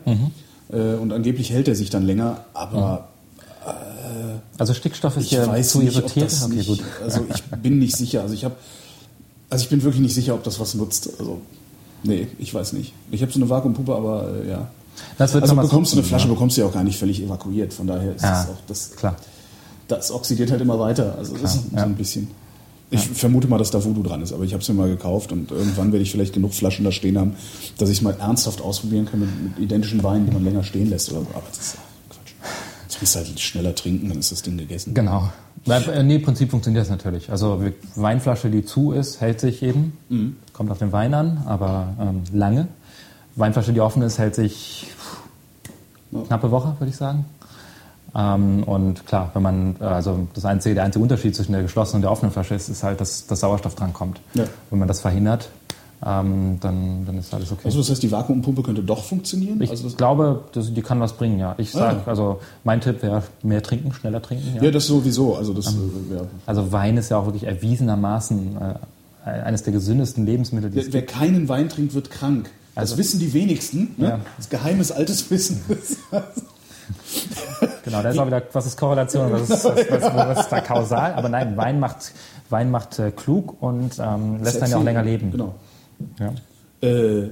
Äh, 0.72 0.94
und 0.94 1.12
angeblich 1.12 1.50
hält 1.52 1.68
er 1.68 1.74
sich 1.76 1.90
dann 1.90 2.02
länger, 2.04 2.38
aber 2.54 3.08
Also 4.14 4.40
Also 4.59 4.75
Stickstoff 4.75 5.16
ist 5.16 5.31
ja 5.31 5.46
weiß 5.46 5.70
zu 5.70 5.79
nicht, 5.81 5.88
esoterisch. 5.96 6.42
Okay, 6.42 6.55
nicht, 6.55 6.68
gut. 6.68 6.81
Also 7.03 7.27
ich 7.35 7.42
bin 7.62 7.79
nicht 7.79 7.96
sicher. 7.96 8.22
Also 8.22 8.35
ich 8.35 8.44
habe, 8.44 8.55
also 9.51 9.62
ich 9.64 9.70
bin 9.70 9.83
wirklich 9.83 10.03
nicht 10.03 10.14
sicher, 10.14 10.35
ob 10.35 10.44
das 10.44 10.59
was 10.61 10.75
nutzt. 10.75 11.11
Also 11.18 11.40
nee, 12.03 12.29
ich 12.38 12.53
weiß 12.53 12.72
nicht. 12.75 12.92
Ich 13.11 13.22
habe 13.22 13.33
so 13.33 13.38
eine 13.38 13.48
Vakuumpuppe, 13.48 13.94
aber 13.94 14.29
äh, 14.44 14.51
ja. 14.51 14.70
Das 15.18 15.33
wird 15.35 15.42
Also 15.44 15.57
bekommst 15.57 15.92
du 15.92 15.96
eine 15.98 16.07
Flasche, 16.07 16.27
ja. 16.29 16.33
bekommst 16.35 16.57
du 16.57 16.61
ja 16.62 16.66
auch 16.66 16.72
gar 16.75 16.85
nicht 16.85 16.98
völlig 16.98 17.22
evakuiert. 17.22 17.72
Von 17.72 17.87
daher 17.87 18.14
ist 18.14 18.22
Ja, 18.22 18.31
das 18.42 18.48
auch 18.51 18.61
das. 18.66 18.90
klar. 18.96 19.16
Das 19.88 20.11
oxidiert 20.11 20.51
halt 20.51 20.61
immer 20.61 20.79
weiter. 20.79 21.16
Also 21.18 21.37
das 21.37 21.55
ist 21.57 21.70
so 21.70 21.77
ja. 21.77 21.83
ein 21.83 21.94
bisschen. 21.96 22.29
Ich 22.90 23.01
vermute 23.01 23.48
mal, 23.48 23.57
dass 23.57 23.70
da 23.70 23.83
Voodoo 23.83 24.03
dran 24.03 24.20
ist, 24.20 24.35
aber 24.35 24.44
ich 24.44 24.53
habe 24.53 24.62
es 24.62 24.68
mir 24.68 24.75
mal 24.75 24.88
gekauft 24.90 25.33
und 25.33 25.51
irgendwann 25.51 25.92
werde 25.92 26.03
ich 26.03 26.11
vielleicht 26.11 26.35
genug 26.35 26.53
Flaschen 26.53 26.85
da 26.85 26.92
stehen 26.92 27.18
haben, 27.18 27.37
dass 27.79 27.88
ich 27.88 27.96
es 27.98 28.03
mal 28.03 28.14
ernsthaft 28.20 28.61
ausprobieren 28.61 29.07
kann 29.07 29.20
mit, 29.20 29.31
mit 29.42 29.59
identischen 29.59 30.03
Weinen, 30.03 30.27
die 30.27 30.33
man 30.33 30.44
länger 30.44 30.62
stehen 30.62 30.90
lässt 30.90 31.11
oder 31.11 31.20
so. 31.22 31.27
Aber 31.33 31.42
das 31.48 31.59
ist 31.59 31.77
du 33.00 33.07
halt 33.18 33.40
schneller 33.40 33.74
trinken, 33.74 34.09
dann 34.09 34.18
ist 34.18 34.33
das 34.33 34.42
Ding 34.42 34.57
gegessen. 34.59 34.94
Genau. 34.94 35.31
Äh, 35.66 36.02
nee, 36.02 36.16
im 36.16 36.22
Prinzip 36.22 36.50
funktioniert 36.50 36.83
das 36.83 36.90
natürlich. 36.90 37.31
Also 37.31 37.62
Weinflasche, 37.94 38.50
die 38.50 38.64
zu 38.64 38.92
ist, 38.92 39.20
hält 39.20 39.40
sich 39.40 39.62
eben. 39.62 39.96
Mhm. 40.09 40.37
Kommt 40.52 40.70
auf 40.70 40.78
den 40.78 40.92
Wein 40.92 41.14
an, 41.14 41.42
aber 41.46 41.94
ähm, 42.00 42.22
lange. 42.33 42.68
Weinflasche, 43.37 43.72
die 43.72 43.81
offen 43.81 44.02
ist, 44.02 44.18
hält 44.18 44.35
sich 44.35 44.88
Ja. 46.11 46.20
knappe 46.22 46.50
Woche, 46.50 46.74
würde 46.78 46.90
ich 46.90 46.96
sagen. 46.96 47.24
Ähm, 48.14 48.64
und 48.64 49.07
klar, 49.07 49.31
wenn 49.33 49.42
man, 49.42 49.76
äh, 49.81 49.85
also 49.85 50.26
das 50.35 50.44
einzige, 50.44 50.74
der 50.74 50.85
einzige 50.85 51.02
Unterschied 51.02 51.35
zwischen 51.35 51.52
der 51.52 51.62
geschlossenen 51.62 51.98
und 51.98 52.02
der 52.02 52.11
offenen 52.11 52.31
Flasche 52.33 52.55
ist, 52.55 52.68
ist 52.68 52.83
halt, 52.83 53.00
dass, 53.00 53.26
dass 53.26 53.40
Sauerstoff 53.40 53.74
dran 53.74 53.92
kommt. 53.94 54.20
Ja. 54.35 54.44
Wenn 54.68 54.78
man 54.81 54.88
das 54.88 55.00
verhindert, 55.00 55.48
ähm, 56.04 56.58
dann, 56.60 57.06
dann 57.06 57.18
ist 57.18 57.32
alles 57.32 57.52
okay. 57.52 57.62
Also 57.64 57.78
das 57.78 57.90
heißt, 57.90 58.02
die 58.02 58.10
Vakuumpumpe 58.10 58.62
könnte 58.62 58.82
doch 58.82 59.04
funktionieren? 59.04 59.60
ich 59.62 59.70
also 59.70 59.84
das, 59.84 59.96
glaube, 59.96 60.44
das, 60.52 60.72
die 60.74 60.82
kann 60.82 60.98
was 61.00 61.12
bringen, 61.14 61.38
ja. 61.38 61.54
Ich 61.58 61.74
Ah. 61.74 61.78
sage, 61.78 62.00
also 62.06 62.40
mein 62.64 62.80
Tipp 62.80 63.02
wäre 63.02 63.22
mehr 63.42 63.62
trinken, 63.62 63.92
schneller 63.92 64.20
trinken. 64.20 64.58
ja, 64.62 64.70
das 64.70 64.86
sowieso. 64.86 65.36
Also 65.36 65.52
das, 65.54 65.66
Ähm. 65.74 65.90
äh, 66.10 66.14
ja. 66.16 66.20
Also 66.46 66.72
Wein 66.72 66.96
ist 66.96 67.10
ja 67.10 67.18
auch 67.18 67.26
wirklich 67.26 67.44
erwiesenermaßen 67.44 68.56
äh, 69.24 69.28
eines 69.30 69.62
der 69.62 69.72
gesündesten 69.72 70.26
Lebensmittel, 70.26 70.70
die 70.70 70.78
es 70.80 70.86
Wer, 70.86 70.94
wer 70.94 71.06
keinen 71.06 71.48
Wein 71.48 71.68
trinkt, 71.68 71.94
wird 71.94 72.10
krank. 72.10 72.50
Das 72.74 72.82
Also- 72.82 72.98
wissen 72.98 73.20
die 73.20 73.32
wenigsten. 73.34 73.94
Ne? 73.96 74.08
Ja. 74.08 74.20
Das 74.36 74.48
geheimes 74.48 74.90
altes 74.92 75.30
Wissen. 75.30 75.60
Genau, 77.84 78.02
da 78.02 78.10
ist 78.10 78.18
auch 78.18 78.26
wieder, 78.26 78.42
was 78.52 78.66
ist 78.66 78.76
Korrelation, 78.78 79.30
was 79.32 79.42
ist, 79.42 79.64
was, 79.64 79.64
was, 79.90 80.02
was 80.14 80.40
ist 80.40 80.48
da 80.52 80.60
kausal? 80.60 81.14
Aber 81.14 81.28
nein, 81.28 81.56
Wein 81.56 81.80
macht, 81.80 82.12
Wein 82.50 82.70
macht 82.70 82.98
äh, 82.98 83.10
klug 83.12 83.60
und 83.62 83.98
ähm, 83.98 84.42
lässt 84.42 84.60
dann 84.60 84.70
ja 84.70 84.76
auch 84.78 84.84
länger 84.84 85.02
leben. 85.02 85.30
Genau. 85.30 85.54
Ja. 86.18 86.32
Äh, 86.82 87.28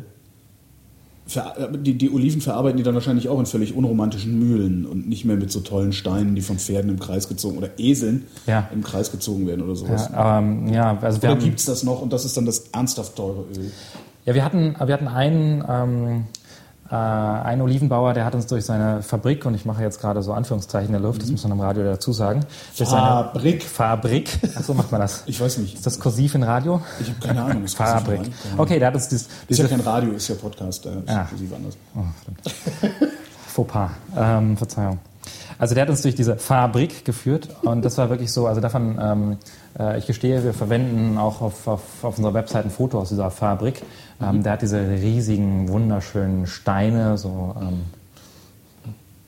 äh, 1.34 1.68
die, 1.78 1.94
die 1.96 2.10
Oliven 2.10 2.40
verarbeiten 2.40 2.76
die 2.76 2.82
dann 2.82 2.94
wahrscheinlich 2.94 3.28
auch 3.28 3.38
in 3.38 3.46
völlig 3.46 3.74
unromantischen 3.74 4.38
Mühlen 4.38 4.84
und 4.86 5.08
nicht 5.08 5.24
mehr 5.24 5.36
mit 5.36 5.50
so 5.52 5.60
tollen 5.60 5.92
Steinen, 5.92 6.34
die 6.34 6.40
von 6.40 6.58
Pferden 6.58 6.90
im 6.90 6.98
Kreis 6.98 7.28
gezogen 7.28 7.58
oder 7.58 7.78
Eseln 7.78 8.24
Ja. 8.46 8.68
im 8.72 8.82
Kreis 8.82 9.12
gezogen 9.12 9.46
werden 9.46 9.62
oder 9.62 9.76
sowas. 9.76 10.08
Ja, 10.12 10.38
ähm, 10.38 10.68
ja, 10.68 10.98
also 11.00 11.18
Oder 11.18 11.36
gibt 11.36 11.60
es 11.60 11.66
das 11.66 11.84
noch 11.84 12.02
und 12.02 12.12
das 12.12 12.24
ist 12.24 12.36
dann 12.36 12.46
das 12.46 12.68
ernsthaft 12.72 13.14
teure 13.16 13.44
Öl? 13.56 13.70
ja, 14.24 14.34
wir 14.34 14.44
hatten, 14.44 14.74
wir 14.84 14.92
hatten 14.92 15.08
einen, 15.08 15.64
ähm, 15.68 16.24
äh, 16.90 16.94
einen 16.94 17.62
Olivenbauer, 17.62 18.14
der 18.14 18.24
hat 18.24 18.34
uns 18.34 18.46
durch 18.46 18.64
seine 18.64 19.02
Fabrik, 19.02 19.46
und 19.46 19.54
ich 19.54 19.64
mache 19.64 19.82
jetzt 19.82 20.00
gerade 20.00 20.22
so 20.22 20.32
Anführungszeichen 20.32 20.88
in 20.94 21.00
der 21.00 21.00
Luft, 21.00 21.22
das 21.22 21.30
muss 21.30 21.42
man 21.44 21.52
im 21.52 21.60
Radio 21.60 21.84
dazu 21.84 22.12
sagen. 22.12 22.44
durch 22.76 22.88
seine 22.88 23.02
Fabrik. 23.06 23.62
Fabrik. 23.64 24.38
Ach 24.56 24.62
so 24.62 24.74
macht 24.74 24.90
man 24.90 25.00
das. 25.00 25.22
Ich 25.26 25.40
weiß 25.40 25.58
nicht. 25.58 25.74
Ist 25.74 25.86
das 25.86 26.00
kursiv 26.00 26.34
in 26.34 26.42
Radio? 26.42 26.80
Ich 27.00 27.08
habe 27.08 27.20
keine 27.20 27.42
Ahnung. 27.44 27.64
ist 27.64 27.76
Fabrik. 27.76 28.22
keine 28.22 28.34
Ahnung. 28.52 28.58
Okay, 28.58 28.78
der 28.78 28.88
hat 28.88 28.94
uns 28.94 29.08
dies, 29.08 29.28
Ist 29.48 29.58
ja 29.58 29.68
kein 29.68 29.80
Radio, 29.80 30.12
ist 30.12 30.28
ja 30.28 30.34
Podcast. 30.34 30.84
Da 30.86 30.90
ist 30.90 31.08
Ah. 31.08 31.20
inklusive 31.22 31.54
anders. 31.56 31.76
Oh. 31.94 32.00
Fauxpas. 33.46 33.90
Ähm, 34.16 34.56
Verzeihung. 34.56 34.98
Also 35.58 35.74
der 35.74 35.82
hat 35.82 35.90
uns 35.90 36.00
durch 36.02 36.14
diese 36.14 36.36
Fabrik 36.36 37.04
geführt 37.04 37.48
und 37.62 37.84
das 37.84 37.98
war 37.98 38.08
wirklich 38.08 38.32
so, 38.32 38.46
also 38.46 38.60
davon, 38.62 38.98
ähm, 39.00 39.36
äh, 39.78 39.98
ich 39.98 40.06
gestehe, 40.06 40.42
wir 40.42 40.54
verwenden 40.54 41.18
auch 41.18 41.42
auf, 41.42 41.68
auf, 41.68 41.82
auf 42.02 42.16
unserer 42.16 42.32
Website 42.32 42.64
ein 42.64 42.70
Foto 42.70 42.98
aus 42.98 43.10
dieser 43.10 43.30
Fabrik. 43.30 43.82
Ähm, 44.22 44.42
der 44.42 44.52
hat 44.52 44.62
diese 44.62 44.80
riesigen, 44.90 45.68
wunderschönen 45.68 46.46
Steine, 46.46 47.16
so 47.16 47.54
ähm, 47.60 47.80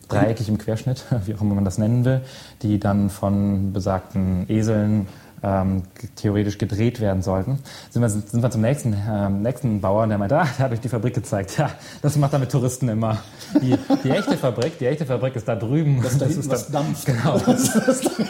dreieckig 0.09 0.48
im 0.48 0.59
Querschnitt, 0.59 1.05
wie 1.26 1.35
auch 1.35 1.40
immer 1.40 1.55
man 1.55 1.64
das 1.64 1.78
nennen 1.78 2.05
will, 2.05 2.20
die 2.62 2.78
dann 2.78 3.11
von 3.11 3.72
besagten 3.72 4.44
Eseln 4.48 5.07
ähm, 5.44 5.83
theoretisch 6.14 6.57
gedreht 6.59 7.00
werden 7.00 7.20
sollten. 7.22 7.59
Sind 7.90 8.02
wir, 8.02 8.09
sind 8.11 8.42
wir 8.42 8.50
zum 8.50 8.61
nächsten, 8.61 8.94
ähm, 9.11 9.42
nächsten 9.42 9.81
Bauer, 9.81 10.07
der 10.07 10.16
meinte, 10.18 10.38
ah, 10.40 10.46
der 10.57 10.66
hat 10.66 10.72
euch 10.72 10.81
die 10.81 10.88
Fabrik 10.88 11.14
gezeigt. 11.14 11.59
Ja, 11.59 11.70
das 12.00 12.16
macht 12.16 12.33
er 12.33 12.38
mit 12.38 12.52
Touristen 12.52 12.88
immer. 12.88 13.18
Die, 13.61 13.74
die 14.05 14.11
echte 14.11 14.37
Fabrik, 14.37 14.78
die 14.78 14.87
echte 14.87 15.05
Fabrik 15.05 15.35
ist 15.35 15.48
da 15.48 15.57
drüben. 15.57 16.00
Das 16.02 16.12
ist 16.12 16.20
da 16.20 16.26
Das 16.26 16.35
hinten, 16.35 16.48
da- 16.48 16.55
was 16.55 16.70
dampft. 16.70 17.07
Genau. 17.07 17.38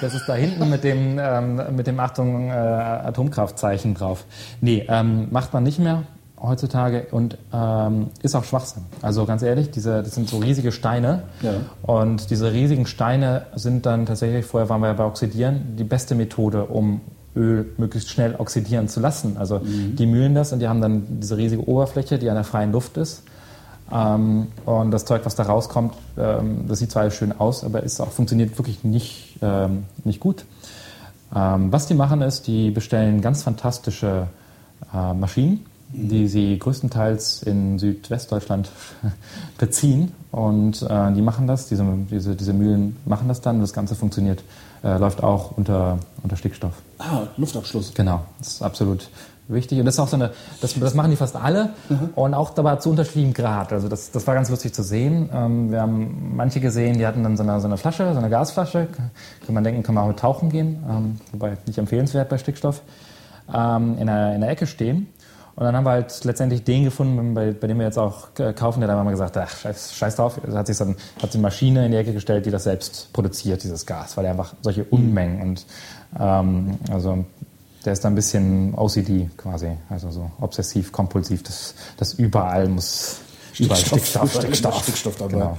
Das 0.01 0.15
ist 0.15 0.27
da 0.27 0.35
hinten 0.35 0.71
mit 0.71 0.85
dem, 0.85 1.19
ähm, 1.21 1.61
mit 1.77 1.87
dem 1.87 2.01
Achtung 2.01 2.49
äh, 2.49 2.53
Atomkraftzeichen 2.55 3.93
drauf. 3.95 4.25
Nee, 4.63 4.87
ähm, 4.89 5.29
macht 5.31 5.53
man 5.53 5.65
nicht 5.65 5.81
mehr 5.81 6.05
heutzutage 6.43 7.07
und 7.13 7.39
ähm, 7.53 8.09
ist 8.23 8.35
auch 8.35 8.45
Schwachsinn. 8.45 8.83
Also 9.01 9.25
ganz 9.27 9.43
ehrlich, 9.43 9.71
diese, 9.71 10.03
das 10.03 10.15
sind 10.15 10.29
so 10.29 10.39
riesige 10.39 10.73
Steine 10.73 11.23
Ja. 11.41 11.53
und 11.83 12.31
diese 12.31 12.53
riesigen 12.53 12.87
Steine 12.87 13.47
sind 13.55 13.87
dann 13.87 14.07
tatsächlich, 14.07 14.45
vorher 14.45 14.69
waren 14.69 14.81
wir 14.81 14.89
ja 14.89 14.95
bei 14.95 15.05
Oxidieren, 15.05 15.77
die 15.77 15.85
beste 15.85 16.15
Methode, 16.15 16.65
um 16.65 17.01
Öl 17.35 17.73
möglichst 17.79 18.11
schnell 18.11 18.35
oxidieren 18.37 18.89
zu 18.89 19.01
lassen. 19.01 19.37
Also 19.39 19.61
die 19.65 20.05
mühlen 20.07 20.35
das 20.35 20.53
und 20.53 20.59
die 20.59 20.69
haben 20.69 20.83
dann 20.83 21.21
diese 21.21 21.37
riesige 21.39 21.67
Oberfläche, 21.67 22.19
die 22.19 22.29
an 22.29 22.35
der 22.35 22.45
freien 22.45 22.73
Luft 22.73 22.97
ist. 22.99 23.23
Ähm, 23.91 24.49
und 24.67 24.91
das 24.91 25.05
Zeug, 25.05 25.23
was 25.25 25.35
da 25.35 25.45
rauskommt, 25.45 25.95
ähm, 26.19 26.67
das 26.69 26.79
sieht 26.81 26.91
zwar 26.91 27.11
schön 27.11 27.33
aus, 27.39 27.65
aber 27.65 27.83
ist 27.83 28.01
auch, 28.01 28.11
funktioniert 28.11 28.59
wirklich 28.59 28.85
nicht, 28.85 29.39
ähm, 29.43 29.85
nicht 30.05 30.21
gut. 30.21 30.45
Ähm, 31.35 31.73
was 31.73 31.87
die 31.87 31.95
machen 31.95 32.21
ist, 32.21 32.47
die 32.47 32.71
bestellen 32.71 33.21
ganz 33.23 33.43
fantastische 33.43 34.27
äh, 34.95 35.15
Maschinen, 35.15 35.65
die 35.93 36.29
sie 36.29 36.59
größtenteils 36.59 37.43
in 37.43 37.79
Südwestdeutschland 37.79 38.71
beziehen. 39.59 40.13
Und 40.31 40.83
äh, 40.83 41.13
die 41.13 41.23
machen 41.23 41.47
das, 41.47 41.69
diese, 41.69 41.85
diese, 42.11 42.35
diese 42.35 42.53
Mühlen 42.53 42.97
machen 43.05 43.29
das 43.29 43.41
dann. 43.41 43.61
Das 43.61 43.73
Ganze 43.73 43.95
funktioniert, 43.95 44.43
äh, 44.83 44.97
läuft 44.99 45.23
auch 45.23 45.53
unter, 45.57 45.99
unter 46.23 46.37
Stickstoff. 46.37 46.73
Ah, 46.99 47.25
Luftabschluss. 47.37 47.93
Genau, 47.95 48.25
das 48.39 48.55
ist 48.55 48.63
absolut 48.63 49.09
wichtig. 49.49 49.79
Und 49.79 49.87
das 49.87 49.95
ist 49.95 50.01
auch 50.01 50.09
so 50.09 50.17
eine, 50.17 50.33
das, 50.61 50.79
das 50.79 50.95
machen 50.95 51.11
die 51.11 51.17
fast 51.17 51.37
alle 51.37 51.71
und 52.15 52.35
auch 52.35 52.51
dabei 52.51 52.77
zu 52.77 52.91
unterschiedlichem 52.91 53.35
Grad. 53.35 53.73
Also 53.73 53.89
das, 53.89 54.11
das 54.11 54.27
war 54.27 54.35
ganz 54.35 54.51
lustig 54.51 54.73
zu 54.73 54.83
sehen. 54.83 55.29
Ähm, 55.33 55.71
wir 55.71 55.81
haben 55.81 56.33
manche 56.37 56.61
gesehen, 56.61 56.99
die 56.99 57.07
hatten 57.07 57.23
dann 57.23 57.37
so 57.37 57.43
eine, 57.43 57.61
so 57.61 57.67
eine 57.67 57.77
Flasche, 57.77 58.13
so 58.13 58.19
eine 58.19 58.31
Gasflasche. 58.31 58.89
Kann 59.45 59.55
man 59.55 59.65
denken, 59.65 59.83
kann 59.83 59.95
man 59.95 60.05
auch 60.05 60.09
mit 60.09 60.19
tauchen 60.19 60.51
gehen, 60.51 60.83
ähm, 60.89 61.21
wobei 61.33 61.57
nicht 61.67 61.79
empfehlenswert 61.79 62.29
bei 62.29 62.39
Stickstoff, 62.39 62.83
ähm, 63.53 63.99
in, 63.99 64.07
der, 64.07 64.35
in 64.35 64.41
der 64.41 64.51
Ecke 64.51 64.67
stehen. 64.67 65.09
Und 65.55 65.65
dann 65.65 65.77
haben 65.77 65.85
wir 65.85 65.91
halt 65.91 66.25
letztendlich 66.25 66.65
den 66.65 66.85
gefunden, 66.85 67.35
bei, 67.35 67.53
bei 67.53 67.67
dem 67.67 67.79
wir 67.79 67.85
jetzt 67.85 67.99
auch 67.99 68.29
äh, 68.39 68.53
kaufen, 68.53 68.81
der 68.81 68.89
dann 68.89 68.99
haben 68.99 69.07
wir 69.07 69.13
gesagt, 69.13 69.37
ach, 69.37 69.55
scheiß, 69.55 69.95
scheiß 69.95 70.17
drauf. 70.17 70.41
Er 70.47 70.55
hat 70.55 70.67
sich 70.67 70.79
dann, 70.79 70.97
hat 71.23 71.35
die 71.35 71.39
Maschine 71.39 71.85
in 71.87 71.93
die 71.93 71.99
Ecke 71.99 72.13
gestellt, 72.13 72.47
die 72.47 72.51
das 72.51 72.65
selbst 72.65 73.13
produziert, 73.13 73.63
dieses 73.63 73.85
Gas, 73.85 74.17
weil 74.17 74.25
er 74.25 74.31
einfach 74.31 74.55
solche 74.63 74.85
Unmengen 74.85 75.43
und 75.43 75.67
ähm, 76.19 76.79
also 76.91 77.25
der 77.85 77.93
ist 77.93 78.05
da 78.05 78.09
ein 78.09 78.15
bisschen 78.15 78.75
OCD 78.75 79.29
quasi, 79.37 79.73
also 79.89 80.11
so 80.11 80.31
obsessiv, 80.41 80.93
kompulsiv, 80.93 81.43
das, 81.43 81.75
das 81.97 82.15
überall 82.15 82.69
muss 82.69 83.21
Stickstoff, 83.53 83.79
Stickstoff, 83.81 84.35
Stickstoff, 84.35 84.75
muss 84.75 84.83
Stickstoff 84.85 85.17
dabei. 85.17 85.33
Genau. 85.33 85.59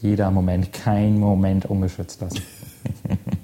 Jeder 0.00 0.30
Moment, 0.30 0.72
kein 0.72 1.18
Moment 1.18 1.66
ungeschützt 1.66 2.20
lassen. 2.20 2.42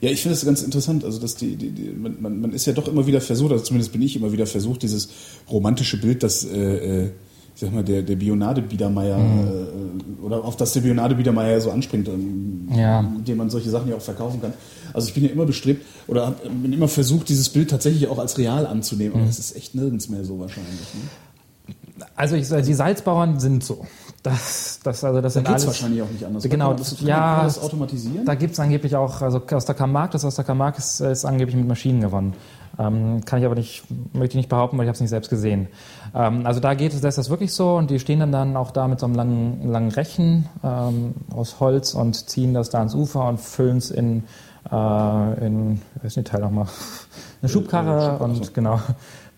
Ja, 0.00 0.10
ich 0.10 0.22
finde 0.22 0.34
das 0.34 0.44
ganz 0.44 0.62
interessant. 0.62 1.04
Also, 1.04 1.18
dass 1.20 1.34
die, 1.34 1.56
die, 1.56 1.70
die 1.70 1.90
man, 1.90 2.16
man, 2.20 2.40
man 2.40 2.52
ist 2.52 2.66
ja 2.66 2.72
doch 2.72 2.88
immer 2.88 3.06
wieder 3.06 3.20
versucht, 3.20 3.52
also 3.52 3.64
zumindest 3.64 3.92
bin 3.92 4.00
ich 4.02 4.16
immer 4.16 4.32
wieder 4.32 4.46
versucht, 4.46 4.82
dieses 4.82 5.08
romantische 5.50 6.00
Bild, 6.00 6.22
dass 6.22 6.44
äh, 6.44 7.04
äh, 7.04 7.10
ich 7.54 7.60
sag 7.60 7.74
mal, 7.74 7.84
der, 7.84 8.00
der 8.02 8.16
Bionade 8.16 8.62
Biedermeier 8.62 9.18
äh, 9.18 10.22
oder 10.24 10.42
auf 10.44 10.56
das 10.56 10.72
der 10.72 10.80
Bionade 10.80 11.14
Biedermeier 11.14 11.60
so 11.60 11.70
anspringt, 11.70 12.08
ähm, 12.08 12.68
Ja. 12.74 13.02
dem 13.02 13.36
man 13.36 13.50
solche 13.50 13.68
Sachen 13.68 13.90
ja 13.90 13.96
auch 13.96 14.00
verkaufen 14.00 14.40
kann. 14.40 14.54
Also 14.94 15.08
ich 15.08 15.14
bin 15.14 15.24
ja 15.24 15.30
immer 15.30 15.44
bestrebt 15.44 15.84
oder 16.06 16.28
hab, 16.28 16.42
bin 16.42 16.72
immer 16.72 16.88
versucht, 16.88 17.28
dieses 17.28 17.50
Bild 17.50 17.68
tatsächlich 17.68 18.06
auch 18.08 18.18
als 18.18 18.38
real 18.38 18.66
anzunehmen. 18.66 19.14
Aber 19.16 19.26
das 19.26 19.38
ist 19.38 19.54
echt 19.56 19.74
nirgends 19.74 20.08
mehr 20.08 20.24
so 20.24 20.38
wahrscheinlich. 20.38 20.72
Ne? 20.94 22.06
Also 22.16 22.36
ich, 22.36 22.48
die 22.48 22.74
Salzbauern 22.74 23.38
sind 23.40 23.62
so. 23.62 23.86
Das, 24.22 24.80
das, 24.82 25.02
also 25.02 25.22
das 25.22 25.32
Da 25.32 25.40
sind 25.40 25.48
alles, 25.48 25.66
wahrscheinlich 25.66 26.02
auch 26.02 26.10
nicht 26.10 26.24
anders. 26.24 26.42
Genau, 26.42 26.74
das, 26.74 27.00
ja, 27.00 27.42
das 27.42 27.58
automatisieren. 27.62 28.26
Da 28.26 28.34
gibt 28.34 28.52
es 28.52 28.60
angeblich 28.60 28.94
auch, 28.94 29.22
also 29.22 29.40
aus 29.50 29.64
der 29.64 29.74
Camargue, 29.74 30.12
das 30.12 30.26
aus 30.26 30.34
der 30.34 30.44
Camargue 30.44 30.78
ist, 30.78 31.00
ist 31.00 31.24
angeblich 31.24 31.56
mit 31.56 31.66
Maschinen 31.66 32.02
gewonnen. 32.02 32.34
Ähm, 32.78 33.24
kann 33.24 33.38
ich 33.38 33.46
aber 33.46 33.54
nicht, 33.54 33.84
möchte 34.12 34.32
ich 34.32 34.36
nicht 34.36 34.48
behaupten, 34.48 34.76
weil 34.76 34.84
ich 34.84 34.88
habe 34.88 34.94
es 34.94 35.00
nicht 35.00 35.10
selbst 35.10 35.30
gesehen. 35.30 35.68
Ähm, 36.14 36.46
also 36.46 36.60
da 36.60 36.74
geht 36.74 36.92
es, 36.92 37.00
da 37.00 37.08
ist 37.08 37.16
das 37.18 37.30
wirklich 37.30 37.52
so 37.54 37.76
und 37.76 37.90
die 37.90 37.98
stehen 37.98 38.20
dann, 38.20 38.30
dann 38.30 38.56
auch 38.56 38.70
da 38.70 38.88
mit 38.88 39.00
so 39.00 39.06
einem 39.06 39.14
langen, 39.14 39.70
langen 39.70 39.90
Rechen 39.90 40.48
ähm, 40.62 41.14
aus 41.34 41.58
Holz 41.60 41.94
und 41.94 42.28
ziehen 42.28 42.52
das 42.52 42.68
da 42.68 42.78
ans 42.78 42.94
Ufer 42.94 43.26
und 43.26 43.40
füllen 43.40 43.78
es 43.78 43.90
in, 43.90 44.24
äh, 44.70 45.46
in, 45.46 45.80
wie 45.94 46.04
heißt 46.04 46.16
die 46.16 46.22
Teil 46.24 46.42
nochmal, 46.42 46.66
eine 47.42 47.48
Schubkarre 47.48 48.18
Schubkarre, 48.18 48.24
und 48.24 48.54
genau 48.54 48.80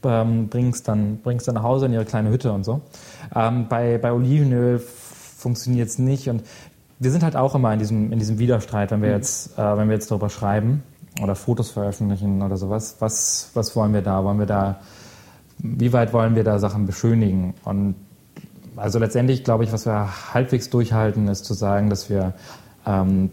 ähm, 0.05 0.49
bringst 0.49 0.89
dann 0.89 1.19
bringst 1.23 1.49
dann 1.49 1.55
nach 1.57 1.63
Hause 1.63 1.87
in 1.87 1.93
ihre 1.93 2.05
kleine 2.05 2.31
Hütte 2.31 2.53
und 2.53 2.65
so. 2.65 2.81
Ähm, 3.35 3.67
bei 3.69 3.99
bei 3.99 4.13
Olivenöl 4.13 4.79
funktioniert 4.79 5.89
es 5.89 5.99
nicht 5.99 6.29
und 6.29 6.43
wir 7.03 7.11
sind 7.11 7.25
halt 7.25 7.35
auch 7.35 7.57
immer 7.57 7.73
in 7.73 7.81
diesem, 7.81 8.13
in 8.13 8.19
diesem 8.21 8.39
Widerstreit, 8.39 8.93
wenn 8.93 9.03
wir 9.03 9.11
jetzt, 9.11 9.59
äh, 9.59 9.77
wenn 9.77 9.89
wir 9.89 9.95
jetzt 9.95 10.11
darüber 10.11 10.31
schreiben 10.31 10.85
oder 11.21 11.35
Fotos 11.35 11.71
veröffentlichen 11.71 12.43
oder 12.43 12.57
sowas. 12.57 12.97
Was, 13.01 13.51
was 13.55 13.75
wollen 13.75 13.93
wir 13.93 14.03
da? 14.03 14.23
Wollen 14.23 14.39
wir 14.39 14.47
da, 14.47 14.81
wie 15.59 15.93
weit 15.93 16.13
wollen 16.13 16.37
wir 16.37 16.45
da 16.45 16.61
Sachen 16.61 16.87
beschönigen? 16.87 17.55
Und 17.65 17.97
also 18.77 19.01
letztendlich 19.01 19.43
glaube 19.43 19.65
ich, 19.65 19.73
was 19.73 19.85
wir 19.85 20.33
halbwegs 20.33 20.71
durchhalten, 20.71 21.27
ist 21.27 21.45
zu 21.45 21.55
sagen, 21.55 21.91
dass 21.91 22.09
wir, 22.09 22.35
ähm, 22.87 23.31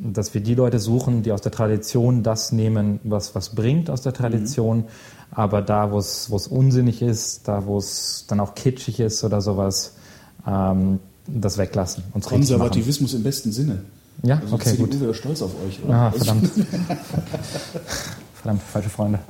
dass 0.00 0.34
wir 0.34 0.40
die 0.40 0.54
Leute 0.54 0.78
suchen, 0.78 1.22
die 1.22 1.32
aus 1.32 1.40
der 1.40 1.52
Tradition 1.52 2.22
das 2.22 2.52
nehmen, 2.52 3.00
was, 3.04 3.34
was 3.34 3.54
bringt 3.54 3.90
aus 3.90 4.02
der 4.02 4.12
Tradition, 4.12 4.78
mhm. 4.78 4.84
aber 5.30 5.62
da, 5.62 5.90
wo 5.90 5.98
es, 5.98 6.28
unsinnig 6.48 7.02
ist, 7.02 7.48
da, 7.48 7.66
wo 7.66 7.78
es 7.78 8.24
dann 8.28 8.40
auch 8.40 8.54
kitschig 8.54 9.00
ist 9.00 9.24
oder 9.24 9.40
sowas, 9.40 9.94
ähm, 10.46 11.00
das 11.26 11.58
weglassen. 11.58 12.04
Uns 12.14 12.26
Konservativismus 12.26 13.14
im 13.14 13.22
besten 13.22 13.52
Sinne. 13.52 13.82
Ja, 14.22 14.38
also 14.40 14.54
okay, 14.54 14.70
CDU 14.70 14.86
gut. 14.86 15.00
wäre 15.00 15.14
stolz 15.14 15.42
auf 15.42 15.52
euch, 15.66 15.82
oder? 15.84 15.94
Ah, 15.94 16.10
verdammt. 16.10 16.50
verdammt, 18.34 18.62
falsche 18.62 18.88
Freunde. 18.90 19.20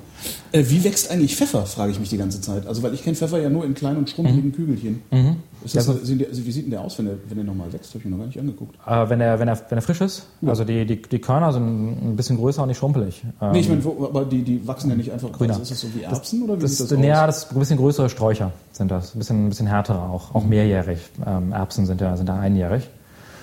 Äh, 0.53 0.65
wie 0.69 0.83
wächst 0.85 1.11
eigentlich 1.11 1.37
Pfeffer, 1.37 1.67
frage 1.67 1.93
ich 1.93 2.01
mich 2.01 2.09
die 2.09 2.17
ganze 2.17 2.41
Zeit. 2.41 2.67
Also, 2.67 2.83
weil 2.83 2.95
ich 2.95 3.03
kenne 3.03 3.17
Pfeffer 3.17 3.41
ja 3.41 3.51
nur 3.51 3.65
in 3.65 3.75
kleinen 3.75 3.99
und 3.99 4.11
schrumpeligen 4.11 4.51
mhm. 4.51 4.55
Kügelchen. 4.55 5.03
Mhm. 5.11 5.37
Das, 5.63 5.75
ja, 5.75 5.83
so, 5.83 5.95
wie 6.05 6.53
sieht 6.53 6.65
denn 6.65 6.71
der 6.71 6.81
aus, 6.83 6.99
wenn 6.99 7.07
der, 7.07 7.17
wenn 7.29 7.37
der 7.37 7.45
nochmal 7.45 7.73
wächst? 7.73 7.91
Habe 7.91 7.99
ich 7.99 8.05
mir 8.05 8.13
noch 8.13 8.19
gar 8.19 8.27
nicht 8.27 8.39
angeguckt. 8.39 8.77
Äh, 8.87 9.11
wenn, 9.11 9.21
er, 9.21 9.39
wenn, 9.41 9.49
er, 9.49 9.61
wenn 9.69 9.79
er 9.79 9.83
frisch 9.83 10.01
ist? 10.01 10.27
Ja. 10.41 10.51
Also, 10.51 10.65
die, 10.65 10.87
die, 10.87 11.03
die 11.03 11.19
Körner 11.19 11.53
sind 11.53 11.65
ein 11.65 12.17
bisschen 12.17 12.37
größer 12.37 12.63
und 12.63 12.69
nicht 12.69 12.79
schrumpelig. 12.79 13.23
Ähm, 13.41 13.53
nee, 13.53 13.61
ich 13.61 13.69
meine, 13.69 13.83
aber 13.85 14.25
die, 14.25 14.43
die 14.43 14.67
wachsen 14.67 14.91
ja 14.91 14.97
nicht 14.97 15.13
einfach. 15.13 15.33
Grüner. 15.33 15.55
Also 15.55 15.63
ist 15.63 15.71
das 15.71 15.81
so 15.81 15.89
wie 15.95 16.03
Erbsen 16.03 16.41
das, 16.41 16.49
oder 16.49 16.59
wie 16.59 16.63
das, 16.63 16.79
sieht 16.79 16.91
das 16.91 16.99
aus? 16.99 17.05
Ja, 17.05 17.27
das 17.27 17.51
ein 17.51 17.59
bisschen 17.59 17.77
größere 17.77 18.09
Sträucher 18.09 18.53
sind 18.73 18.91
das. 18.91 19.15
Ein 19.15 19.19
bisschen, 19.19 19.47
ein 19.47 19.49
bisschen 19.49 19.67
härtere 19.67 20.03
auch. 20.03 20.35
Auch 20.35 20.45
mhm. 20.45 20.51
mehrjährig. 20.51 21.01
Ähm, 21.27 21.53
Erbsen 21.53 21.87
sind 21.87 22.01
ja, 22.01 22.17
sind 22.17 22.29
ja 22.29 22.39
einjährig. 22.39 22.89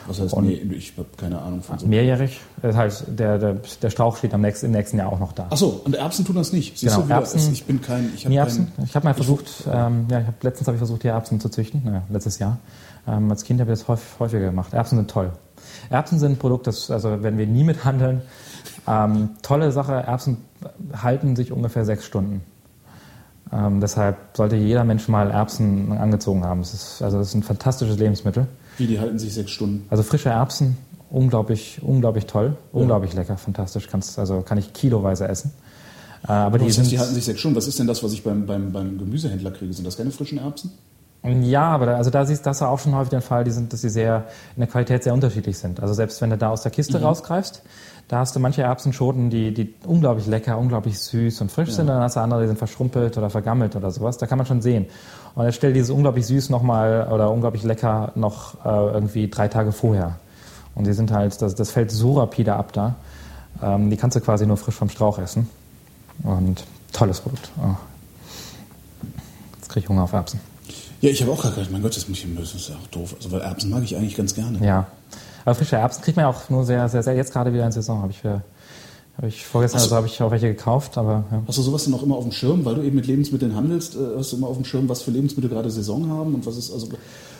Was 0.07 0.19
heißt, 0.19 0.33
und, 0.33 0.45
nee, 0.45 0.53
ich 0.53 0.93
habe 0.97 1.07
keine 1.17 1.41
Ahnung 1.41 1.61
von 1.61 1.79
so. 1.79 1.87
Mehrjährig. 1.87 2.39
Das 2.61 2.75
heißt, 2.75 3.05
der, 3.07 3.37
der, 3.37 3.57
der 3.81 3.89
Strauch 3.89 4.17
steht 4.17 4.33
am 4.33 4.41
nächsten, 4.41 4.67
im 4.67 4.71
nächsten 4.73 4.97
Jahr 4.97 5.11
auch 5.11 5.19
noch 5.19 5.31
da. 5.31 5.47
Ach 5.49 5.57
so, 5.57 5.81
und 5.83 5.95
Erbsen 5.95 6.25
tun 6.25 6.35
das 6.35 6.53
nicht. 6.53 6.77
Siehst 6.77 6.95
genau, 6.95 7.07
Erbsen, 7.07 7.51
ich 7.51 7.65
bin 7.65 7.81
kein. 7.81 8.11
Ich 8.15 8.25
habe 8.25 8.35
Erbsen. 8.35 8.71
Kein, 8.75 8.85
ich 8.85 8.95
habe 8.95 9.05
mal 9.05 9.13
versucht, 9.13 9.45
ich, 9.47 9.65
ähm, 9.71 10.05
ja, 10.09 10.21
ich 10.21 10.27
hab, 10.27 10.43
letztens 10.43 10.67
habe 10.67 10.75
ich 10.75 10.79
versucht, 10.79 11.03
die 11.03 11.07
Erbsen 11.07 11.39
zu 11.39 11.49
züchten, 11.49 11.81
naja, 11.83 12.03
letztes 12.09 12.39
Jahr. 12.39 12.57
Ähm, 13.07 13.29
als 13.29 13.43
Kind 13.43 13.59
habe 13.59 13.71
ich 13.71 13.79
das 13.79 13.87
häufig, 13.87 14.07
häufiger 14.19 14.45
gemacht. 14.45 14.73
Erbsen 14.73 14.97
sind 14.97 15.09
toll. 15.09 15.31
Erbsen 15.89 16.19
sind 16.19 16.33
ein 16.33 16.37
Produkt, 16.37 16.67
das, 16.67 16.91
also 16.91 17.23
wenn 17.23 17.37
wir 17.37 17.47
nie 17.47 17.63
mithandeln, 17.63 18.21
ähm, 18.87 19.29
tolle 19.41 19.71
Sache, 19.71 19.93
Erbsen 19.93 20.37
halten 21.01 21.35
sich 21.35 21.51
ungefähr 21.51 21.85
sechs 21.85 22.05
Stunden. 22.05 22.41
Ähm, 23.51 23.79
deshalb 23.79 24.17
sollte 24.33 24.55
jeder 24.55 24.83
Mensch 24.83 25.07
mal 25.07 25.29
Erbsen 25.31 25.91
angezogen 25.91 26.43
haben. 26.43 26.61
Das 26.61 26.73
ist, 26.73 27.01
also 27.01 27.17
das 27.19 27.29
ist 27.29 27.35
ein 27.35 27.43
fantastisches 27.43 27.97
Lebensmittel. 27.97 28.47
Wie, 28.77 28.87
die 28.87 28.99
halten 28.99 29.19
sich 29.19 29.33
sechs 29.33 29.51
Stunden? 29.51 29.85
Also 29.89 30.03
frische 30.03 30.29
Erbsen, 30.29 30.77
unglaublich, 31.09 31.79
unglaublich 31.81 32.25
toll, 32.25 32.55
ja. 32.55 32.79
unglaublich 32.79 33.13
lecker, 33.13 33.37
fantastisch. 33.37 33.87
Kannst, 33.87 34.19
also 34.19 34.41
kann 34.41 34.57
ich 34.57 34.73
kiloweise 34.73 35.27
essen. 35.27 35.51
Äh, 36.27 36.31
aber 36.31 36.57
die, 36.57 36.71
sind, 36.71 36.89
die 36.89 36.99
halten 36.99 37.13
sich 37.13 37.25
sechs 37.25 37.39
Stunden. 37.39 37.55
Was 37.55 37.67
ist 37.67 37.79
denn 37.79 37.87
das, 37.87 38.03
was 38.03 38.13
ich 38.13 38.23
beim, 38.23 38.45
beim, 38.45 38.71
beim 38.71 38.97
Gemüsehändler 38.97 39.51
kriege? 39.51 39.73
Sind 39.73 39.85
das 39.85 39.97
keine 39.97 40.11
frischen 40.11 40.37
Erbsen? 40.37 40.71
Ja, 41.41 41.69
aber 41.69 41.87
da, 41.87 41.97
also 41.97 42.11
da 42.11 42.25
siehst 42.25 42.45
das 42.45 42.61
auch 42.61 42.79
schon 42.79 42.93
häufig 42.93 43.09
den 43.09 43.21
Fall, 43.21 43.43
die 43.43 43.51
sind, 43.51 43.73
dass 43.73 43.81
sie 43.81 43.89
sehr 43.89 44.25
in 44.55 44.61
der 44.61 44.67
Qualität 44.67 45.03
sehr 45.03 45.13
unterschiedlich 45.13 45.57
sind. 45.57 45.79
Also 45.79 45.93
selbst 45.93 46.21
wenn 46.21 46.29
du 46.29 46.37
da 46.37 46.49
aus 46.49 46.61
der 46.61 46.71
Kiste 46.71 46.99
mhm. 46.99 47.05
rausgreifst, 47.05 47.63
da 48.07 48.19
hast 48.19 48.35
du 48.35 48.39
manche 48.39 48.61
Erbsenschoten, 48.61 49.29
die, 49.29 49.53
die 49.53 49.73
unglaublich 49.85 50.27
lecker, 50.27 50.57
unglaublich 50.57 50.99
süß 50.99 51.41
und 51.41 51.51
frisch 51.51 51.69
ja. 51.69 51.75
sind, 51.75 51.87
dann 51.87 52.01
hast 52.01 52.15
du 52.15 52.19
andere, 52.19 52.41
die 52.41 52.47
sind 52.47 52.57
verschrumpelt 52.57 53.17
oder 53.17 53.29
vergammelt 53.29 53.75
oder 53.75 53.89
sowas. 53.89 54.17
Da 54.17 54.27
kann 54.27 54.37
man 54.37 54.45
schon 54.45 54.61
sehen. 54.61 54.85
Und 55.33 55.45
jetzt 55.45 55.55
stell 55.55 55.73
dieses 55.73 55.89
unglaublich 55.89 56.25
süß 56.27 56.49
nochmal 56.49 57.09
oder 57.11 57.31
unglaublich 57.31 57.63
lecker 57.63 58.11
noch 58.15 58.63
äh, 58.63 58.93
irgendwie 58.93 59.27
drei 59.27 59.47
Tage 59.47 59.71
vorher. 59.71 60.19
Und 60.75 60.85
die 60.85 60.93
sind 60.93 61.11
halt, 61.11 61.41
das, 61.41 61.55
das 61.55 61.71
fällt 61.71 61.89
so 61.89 62.19
rapide 62.19 62.53
ab 62.53 62.73
da. 62.73 62.95
Ähm, 63.63 63.89
die 63.89 63.97
kannst 63.97 64.15
du 64.15 64.21
quasi 64.21 64.45
nur 64.45 64.57
frisch 64.57 64.75
vom 64.75 64.89
Strauch 64.89 65.17
essen. 65.17 65.49
Und 66.23 66.63
tolles 66.93 67.21
Produkt. 67.21 67.49
Oh. 67.57 67.75
Jetzt 69.57 69.69
kriege 69.69 69.83
ich 69.83 69.89
Hunger 69.89 70.03
auf 70.03 70.13
Erbsen. 70.13 70.39
Ja, 71.01 71.09
ich 71.09 71.21
habe 71.21 71.31
auch 71.31 71.41
gerade 71.41 71.55
gedacht, 71.55 71.71
mein 71.71 71.81
Gott, 71.81 71.95
das 71.95 72.07
muss 72.07 72.19
ich, 72.19 72.35
das 72.37 72.55
ist 72.55 72.69
ja 72.69 72.75
auch 72.75 72.87
doof. 72.87 73.15
Also, 73.17 73.31
weil 73.31 73.41
Erbsen 73.41 73.69
mag 73.69 73.83
ich 73.83 73.95
eigentlich 73.95 74.15
ganz 74.15 74.35
gerne. 74.35 74.63
Ja. 74.65 74.87
Aber 75.45 75.55
frische 75.55 75.75
Erbsen 75.75 76.03
kriegt 76.03 76.17
man 76.17 76.25
ja 76.25 76.29
auch 76.29 76.49
nur 76.49 76.65
sehr, 76.65 76.89
sehr, 76.89 77.03
sehr, 77.03 77.15
jetzt 77.15 77.31
gerade 77.31 77.53
wieder 77.53 77.65
in 77.65 77.71
Saison, 77.71 78.01
habe 78.01 78.11
ich 78.11 78.19
für, 78.19 78.41
habe 79.15 79.27
ich 79.27 79.45
vorgestern, 79.45 79.81
also 79.81 79.95
habe 79.95 80.07
ich 80.07 80.21
auch 80.21 80.31
welche 80.31 80.47
gekauft, 80.47 80.97
aber. 80.97 81.23
Ja. 81.31 81.43
Hast 81.47 81.59
du 81.59 81.61
sowas 81.61 81.85
denn 81.85 81.93
auch 81.93 82.01
immer 82.01 82.15
auf 82.15 82.23
dem 82.23 82.31
Schirm, 82.31 82.65
weil 82.65 82.75
du 82.75 82.81
eben 82.81 82.95
mit 82.95 83.05
Lebensmitteln 83.05 83.55
handelst, 83.55 83.95
äh, 83.95 84.17
hast 84.17 84.31
du 84.31 84.37
immer 84.37 84.47
auf 84.47 84.57
dem 84.57 84.65
Schirm, 84.65 84.89
was 84.89 85.03
für 85.03 85.11
Lebensmittel 85.11 85.49
gerade 85.49 85.69
Saison 85.69 86.09
haben 86.09 86.33
und 86.33 86.45
was 86.45 86.57
ist, 86.57 86.73
also 86.73 86.89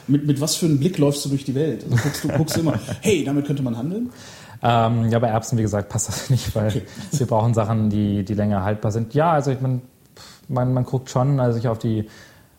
mit, 0.08 0.26
mit 0.28 0.40
was 0.40 0.56
für 0.56 0.68
einem 0.68 0.80
Blick 0.80 1.00
läufst 1.00 1.26
du 1.26 1.30
durch 1.30 1.44
die 1.46 1.56
Welt? 1.56 1.84
Also 1.84 1.98
guckst 2.04 2.24
du, 2.24 2.28
guckst 2.30 2.56
du 2.56 2.60
immer, 2.62 2.80
hey, 3.02 3.24
damit 3.24 3.48
könnte 3.48 3.64
man 3.64 3.76
handeln? 3.76 4.12
Ähm, 4.62 5.10
ja, 5.10 5.20
bei 5.20 5.28
Erbsen, 5.28 5.58
wie 5.58 5.64
gesagt, 5.64 5.90
passt 5.90 6.08
das 6.08 6.30
nicht, 6.30 6.56
weil 6.56 6.68
okay. 6.68 6.84
wir 7.12 7.26
brauchen 7.26 7.56
Sachen, 7.56 7.90
die, 7.90 8.24
die 8.24 8.36
länger 8.36 8.64
haltbar 8.64 8.92
sind. 8.92 9.16
Ja, 9.16 9.32
also 9.32 9.50
ich 9.52 9.60
mein, 9.62 9.82
man, 10.48 10.74
man 10.74 10.86
guckt 10.86 11.10
schon 11.10 11.40
also 11.40 11.58
ich 11.58 11.68
auf 11.68 11.80
die, 11.80 12.08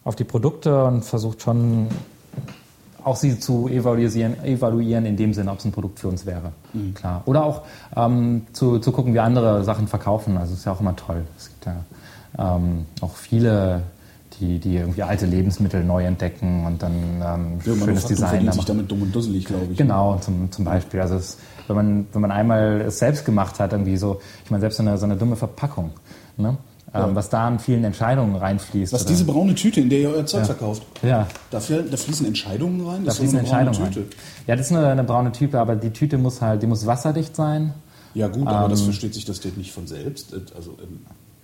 auf 0.05 0.17
die 0.17 0.25
Produkte 0.25 0.85
und 0.85 1.05
versucht 1.05 1.43
schon 1.43 1.89
auch 3.07 3.15
sie 3.15 3.39
zu 3.39 3.69
evaluieren, 3.69 4.43
evaluieren 4.45 5.07
in 5.07 5.17
dem 5.17 5.33
Sinne, 5.33 5.53
ob 5.53 5.61
es 5.61 5.65
ein 5.65 5.71
Produkt 5.71 6.01
für 6.01 6.09
uns 6.09 6.27
wäre. 6.27 6.51
Mhm. 6.73 6.93
Klar. 6.95 7.23
Oder 7.27 7.45
auch 7.45 7.63
ähm, 7.95 8.43
zu, 8.53 8.81
zu 8.81 8.91
gucken, 8.91 9.15
wie 9.15 9.21
andere 9.21 9.63
Sachen 9.63 9.87
verkaufen. 9.87 10.37
Also 10.37 10.55
ist 10.55 10.65
ja 10.65 10.73
auch 10.73 10.81
immer 10.81 10.97
toll. 10.97 11.23
Es 11.39 11.49
gibt 11.49 11.67
ja 11.67 12.57
ähm, 12.57 12.85
auch 13.01 13.15
viele, 13.15 13.83
die, 14.41 14.59
die 14.59 14.77
irgendwie 14.77 15.05
alte 15.05 15.25
Lebensmittel 15.25 15.85
neu 15.85 16.05
entdecken 16.05 16.67
und 16.67 16.83
dann 16.83 16.93
ähm, 16.93 17.61
ja, 17.65 17.85
schönes 17.85 18.07
Design. 18.07 18.45
Man 18.45 18.55
sich 18.55 18.65
damit 18.65 18.91
dumm 18.91 19.03
und 19.03 19.15
dusselig, 19.15 19.45
glaube 19.45 19.69
ich. 19.71 19.79
Genau, 19.79 20.19
zum, 20.19 20.51
zum 20.51 20.65
Beispiel. 20.65 21.01
Also 21.01 21.15
es, 21.15 21.39
wenn, 21.69 21.77
man, 21.77 22.07
wenn 22.13 22.21
man 22.23 22.33
einmal 22.33 22.81
es 22.89 22.99
selbst 22.99 23.25
gemacht 23.25 23.61
hat, 23.61 23.71
irgendwie 23.71 23.97
so, 23.97 24.21
ich 24.45 24.51
meine, 24.51 24.63
selbst 24.63 24.79
so 24.79 24.83
eine, 24.83 24.99
so 24.99 25.05
eine 25.05 25.15
dumme 25.17 25.37
Verpackung. 25.37 25.93
Ne? 26.37 26.57
Ja. 26.99 27.09
Ähm, 27.09 27.15
was 27.15 27.29
da 27.29 27.47
an 27.47 27.59
vielen 27.59 27.85
Entscheidungen 27.85 28.37
reinfließt. 28.37 28.93
Was 28.93 29.03
oder? 29.03 29.11
diese 29.11 29.25
braune 29.25 29.55
Tüte, 29.55 29.81
in 29.81 29.91
der 29.91 30.01
ihr 30.01 30.11
euer 30.11 30.27
Zeug 30.27 30.41
ja. 30.41 30.47
verkauft. 30.47 30.83
Ja. 31.03 31.27
Da, 31.51 31.59
da, 31.61 31.97
fließen 31.97 32.27
Entscheidungen 32.27 32.87
rein? 32.87 33.05
Das 33.05 33.15
da 33.15 33.21
fließen 33.21 33.39
Entscheidungen 33.39 33.81
rein. 33.81 34.05
Ja, 34.47 34.57
das 34.57 34.67
ist 34.67 34.77
eine, 34.77 34.89
eine, 34.89 35.05
braune 35.05 35.33
Tüte, 35.33 35.61
aber 35.61 35.77
die 35.77 35.91
Tüte 35.91 36.19
muss 36.19 36.41
halt, 36.41 36.63
die 36.63 36.67
muss 36.67 36.87
wasserdicht 36.87 37.35
sein. 37.37 37.75
Ja 38.15 38.29
gut, 38.29 38.47
aber 38.47 38.65
ähm, 38.65 38.71
das 38.71 38.83
versteht 38.83 39.15
sich 39.15 39.25
das 39.25 39.45
nicht 39.57 39.73
von 39.73 39.87
selbst. 39.87 40.33
Äh, 40.33 40.41
also, 40.57 40.71
ähm, 40.83 41.01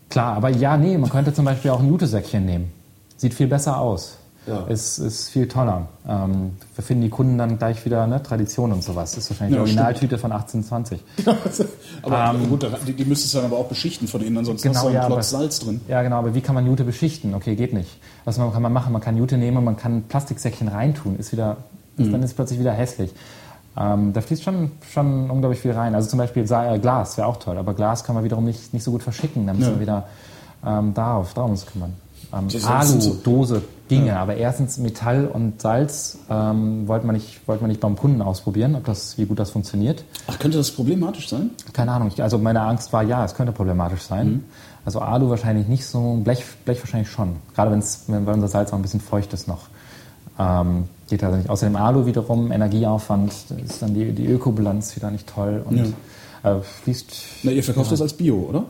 Klar, 0.09 0.37
aber 0.37 0.51
ja, 0.51 0.77
nee, 0.77 0.97
man 0.99 1.11
könnte 1.11 1.33
zum 1.33 1.45
Beispiel 1.45 1.71
auch 1.71 1.81
ein 1.81 1.89
Jutesäckchen 1.89 2.45
nehmen. 2.45 2.71
Sieht 3.17 3.35
viel 3.35 3.47
besser 3.47 3.79
aus 3.79 4.19
ja. 4.47 4.65
ist, 4.67 4.99
ist 4.99 5.31
viel 5.31 5.47
toller. 5.47 5.89
Ähm, 6.09 6.57
wir 6.75 6.83
finden 6.85 7.03
die 7.03 7.09
Kunden 7.09 7.39
dann 7.39 7.59
gleich 7.59 7.85
wieder 7.85 8.07
ne, 8.07 8.23
Tradition 8.23 8.73
und 8.73 8.83
sowas. 8.83 9.15
Das 9.15 9.25
ist 9.25 9.31
wahrscheinlich 9.31 9.57
ja, 9.57 9.65
die 9.65 9.69
Originaltüte 9.71 10.19
von 10.19 10.33
1820. 10.33 11.01
aber 12.03 12.35
ähm, 12.35 12.49
gut, 12.49 12.67
die, 12.87 12.93
die 12.93 13.05
müsstest 13.05 13.35
du 13.35 13.39
dann 13.39 13.47
aber 13.47 13.59
auch 13.59 13.69
beschichten 13.69 14.09
von 14.09 14.21
innen, 14.21 14.39
ansonsten 14.39 14.69
genau, 14.69 14.77
hast 14.77 14.85
du 14.85 14.89
einen 14.89 14.97
ja, 14.97 15.07
Klotz 15.07 15.31
Salz 15.31 15.61
drin. 15.61 15.81
Ja, 15.89 16.03
genau, 16.03 16.19
aber 16.19 16.35
wie 16.35 16.41
kann 16.41 16.55
man 16.55 16.67
Jute 16.67 16.85
beschichten? 16.85 17.35
Okay, 17.35 17.55
geht 17.55 17.73
nicht. 17.73 17.99
Was 18.25 18.37
kann 18.37 18.63
man 18.63 18.73
machen? 18.73 18.93
Man 18.93 19.03
kann 19.03 19.17
Jute 19.17 19.39
nehmen, 19.39 19.65
man 19.65 19.77
kann 19.77 20.05
Plastiksäckchen 20.05 20.69
reintun, 20.69 21.17
ist 21.17 21.33
wieder, 21.33 21.59
mhm. 21.97 22.13
dann 22.13 22.23
ist 22.23 22.31
es 22.31 22.35
plötzlich 22.35 22.59
wieder 22.59 22.73
hässlich. 22.73 23.13
Ähm, 23.77 24.13
da 24.13 24.21
fließt 24.21 24.43
schon, 24.43 24.73
schon 24.93 25.31
unglaublich 25.31 25.61
viel 25.61 25.73
rein. 25.73 25.95
Also 25.95 26.11
zum 26.11 26.19
Beispiel 26.19 26.43
äh, 26.43 26.79
Glas 26.79 27.17
wäre 27.17 27.27
auch 27.27 27.39
toll, 27.39 27.57
aber 27.57 27.75
Glas 27.75 28.05
kann 28.05 28.15
man 28.15 28.25
wiederum 28.25 28.45
nicht, 28.45 28.75
nicht 28.75 28.83
so 28.83 28.91
gut 28.91 29.03
verschicken. 29.03 29.47
Da 29.47 29.55
müssen 29.55 29.71
ja. 29.71 29.75
wir 29.77 29.81
wieder 29.81 30.07
ähm, 30.67 30.93
darauf, 30.95 31.33
darum 31.33 31.53
uns 31.53 31.65
kümmern 31.65 31.95
ähm, 32.33 32.49
Alu-Dose 32.65 33.63
ginge. 33.89 34.09
Ja. 34.09 34.23
Aber 34.23 34.37
erstens 34.37 34.79
Metall 34.79 35.27
und 35.27 35.61
Salz 35.61 36.19
ähm, 36.31 36.89
wollte, 36.89 37.07
man 37.07 37.15
nicht, 37.15 37.47
wollte 37.47 37.63
man 37.63 37.69
nicht 37.69 37.81
beim 37.81 37.97
Kunden 37.97 38.23
ausprobieren, 38.23 38.75
ob 38.75 38.85
das, 38.85 39.19
wie 39.19 39.27
gut 39.27 39.39
das 39.39 39.51
funktioniert. 39.51 40.05
Ach, 40.27 40.39
könnte 40.39 40.59
das 40.59 40.71
problematisch 40.71 41.29
sein? 41.29 41.51
Keine 41.73 41.93
Ahnung. 41.93 42.11
Also 42.19 42.39
meine 42.39 42.63
Angst 42.63 42.93
war, 42.93 43.03
ja, 43.03 43.25
es 43.25 43.35
könnte 43.35 43.53
problematisch 43.53 44.03
sein. 44.03 44.27
Mhm. 44.27 44.45
Also 44.85 45.01
Alu 45.01 45.31
wahrscheinlich 45.31 45.69
nicht 45.69 45.87
so, 45.87 46.21
Blech, 46.25 46.45
Blech 46.65 46.81
wahrscheinlich 46.81 47.11
schon. 47.11 47.37
Gerade 47.55 47.71
wenn's, 47.71 48.05
wenn 48.09 48.27
unser 48.27 48.49
Salz 48.49 48.73
auch 48.73 48.77
ein 48.77 48.83
bisschen 48.83 49.01
feucht 49.01 49.33
ist 49.33 49.47
noch. 49.47 49.69
Ähm, 50.39 50.85
geht 51.09 51.23
also 51.23 51.37
nicht. 51.37 51.51
Außerdem 51.51 51.77
Alu 51.77 52.07
wiederum, 52.07 52.51
Energieaufwand, 52.51 53.33
ist 53.65 53.83
dann 53.83 53.95
die, 53.95 54.13
die 54.13 54.27
Ökobilanz 54.27 54.97
wieder 54.97 55.11
nicht 55.11 55.29
toll 55.29 55.63
und 55.65 55.95
ja. 56.43 56.57
äh, 56.57 56.61
fließt. 56.61 57.13
Na, 57.45 57.53
ihr 57.53 57.63
verkauft 57.63 57.89
ja. 57.89 57.93
das 57.93 58.03
als 58.03 58.15
Bio, 58.15 58.37
oder? 58.49 58.65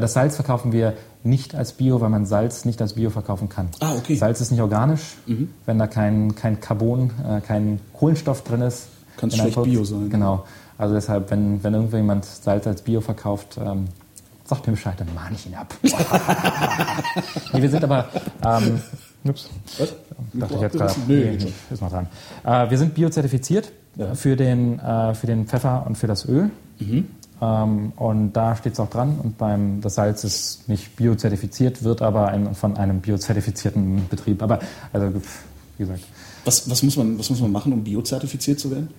Das 0.00 0.14
Salz 0.14 0.36
verkaufen 0.36 0.72
wir 0.72 0.94
nicht 1.22 1.54
als 1.54 1.72
Bio, 1.72 2.00
weil 2.00 2.08
man 2.08 2.24
Salz 2.24 2.64
nicht 2.64 2.80
als 2.80 2.94
Bio 2.94 3.10
verkaufen 3.10 3.48
kann. 3.48 3.68
Ah, 3.80 3.94
okay. 3.94 4.14
Salz 4.16 4.40
ist 4.40 4.50
nicht 4.50 4.62
organisch. 4.62 5.16
Mhm. 5.26 5.50
Wenn 5.66 5.78
da 5.78 5.86
kein, 5.86 6.34
kein 6.34 6.60
Carbon, 6.60 7.10
äh, 7.28 7.40
kein 7.40 7.78
Kohlenstoff 7.92 8.42
drin 8.42 8.62
ist. 8.62 8.88
Kann 9.18 9.28
es 9.28 9.36
schlecht 9.36 9.62
Bio 9.62 9.84
sein. 9.84 10.08
Genau. 10.08 10.44
Also 10.78 10.94
deshalb, 10.94 11.30
wenn, 11.30 11.62
wenn 11.62 11.74
irgendjemand 11.74 12.24
Salz 12.24 12.66
als 12.66 12.82
Bio 12.82 13.00
verkauft, 13.02 13.58
ähm, 13.62 13.88
sagt 14.44 14.66
mir 14.66 14.72
Bescheid, 14.72 14.94
dann 14.98 15.14
mahne 15.14 15.36
ich 15.36 15.46
ihn 15.46 15.54
ab. 15.54 15.74
nee, 17.52 17.62
wir 17.62 17.70
sind 17.70 17.84
aber... 17.84 18.08
Ähm, 18.44 18.80
ups. 19.24 19.50
Was? 19.78 19.94
Dachte 20.32 20.54
ich 20.54 20.60
jetzt 20.60 20.76
gerade. 20.76 20.94
Nee, 21.06 21.38
nee, 21.38 21.52
ist 21.70 21.82
noch 21.82 21.90
dran. 21.90 22.08
Äh, 22.44 22.70
wir 22.70 22.78
sind 22.78 22.94
biozertifiziert 22.94 23.70
ja. 23.96 24.14
für, 24.14 24.36
den, 24.36 24.78
äh, 24.78 25.14
für 25.14 25.26
den 25.26 25.46
Pfeffer 25.46 25.84
und 25.86 25.96
für 25.96 26.06
das 26.06 26.26
Öl. 26.26 26.50
Mhm. 26.78 27.08
Ähm, 27.42 27.92
und 27.96 28.34
da 28.34 28.54
steht 28.54 28.74
es 28.74 28.80
auch 28.80 28.88
dran. 28.88 29.18
Und 29.20 29.36
beim, 29.36 29.80
das 29.80 29.96
Salz 29.96 30.22
ist 30.22 30.68
nicht 30.68 30.94
biozertifiziert, 30.94 31.82
wird 31.82 32.00
aber 32.00 32.28
ein, 32.28 32.54
von 32.54 32.76
einem 32.76 33.00
biozertifizierten 33.00 34.08
Betrieb. 34.08 34.42
Aber, 34.42 34.60
also, 34.92 35.12
wie 35.76 35.84
gesagt. 35.84 36.04
Was, 36.44 36.70
was, 36.70 36.82
muss 36.84 36.96
man, 36.96 37.18
was 37.18 37.30
muss 37.30 37.40
man 37.40 37.50
machen, 37.50 37.72
um 37.72 37.82
biozertifiziert 37.82 38.60
zu 38.60 38.70
werden? 38.70 38.90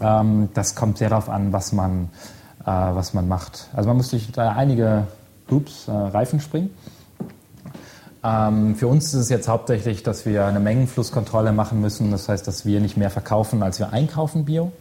Ähm, 0.00 0.48
das 0.54 0.76
kommt 0.76 0.98
sehr 0.98 1.10
darauf 1.10 1.28
an, 1.28 1.52
was 1.52 1.72
man, 1.72 2.08
äh, 2.62 2.66
was 2.66 3.14
man 3.14 3.26
macht. 3.26 3.68
Also 3.74 3.88
man 3.88 3.96
muss 3.96 4.10
durch 4.10 4.30
da 4.30 4.52
einige 4.52 5.08
Loops, 5.48 5.88
äh, 5.88 5.90
Reifen 5.90 6.40
springen. 6.40 6.70
Ähm, 8.22 8.76
für 8.76 8.86
uns 8.86 9.06
ist 9.06 9.14
es 9.14 9.28
jetzt 9.28 9.48
hauptsächlich, 9.48 10.04
dass 10.04 10.24
wir 10.24 10.46
eine 10.46 10.60
Mengenflusskontrolle 10.60 11.52
machen 11.52 11.80
müssen. 11.80 12.12
Das 12.12 12.28
heißt, 12.28 12.46
dass 12.46 12.64
wir 12.64 12.80
nicht 12.80 12.96
mehr 12.96 13.10
verkaufen, 13.10 13.62
als 13.62 13.80
wir 13.80 13.92
einkaufen 13.92 14.44
Bio. 14.44 14.72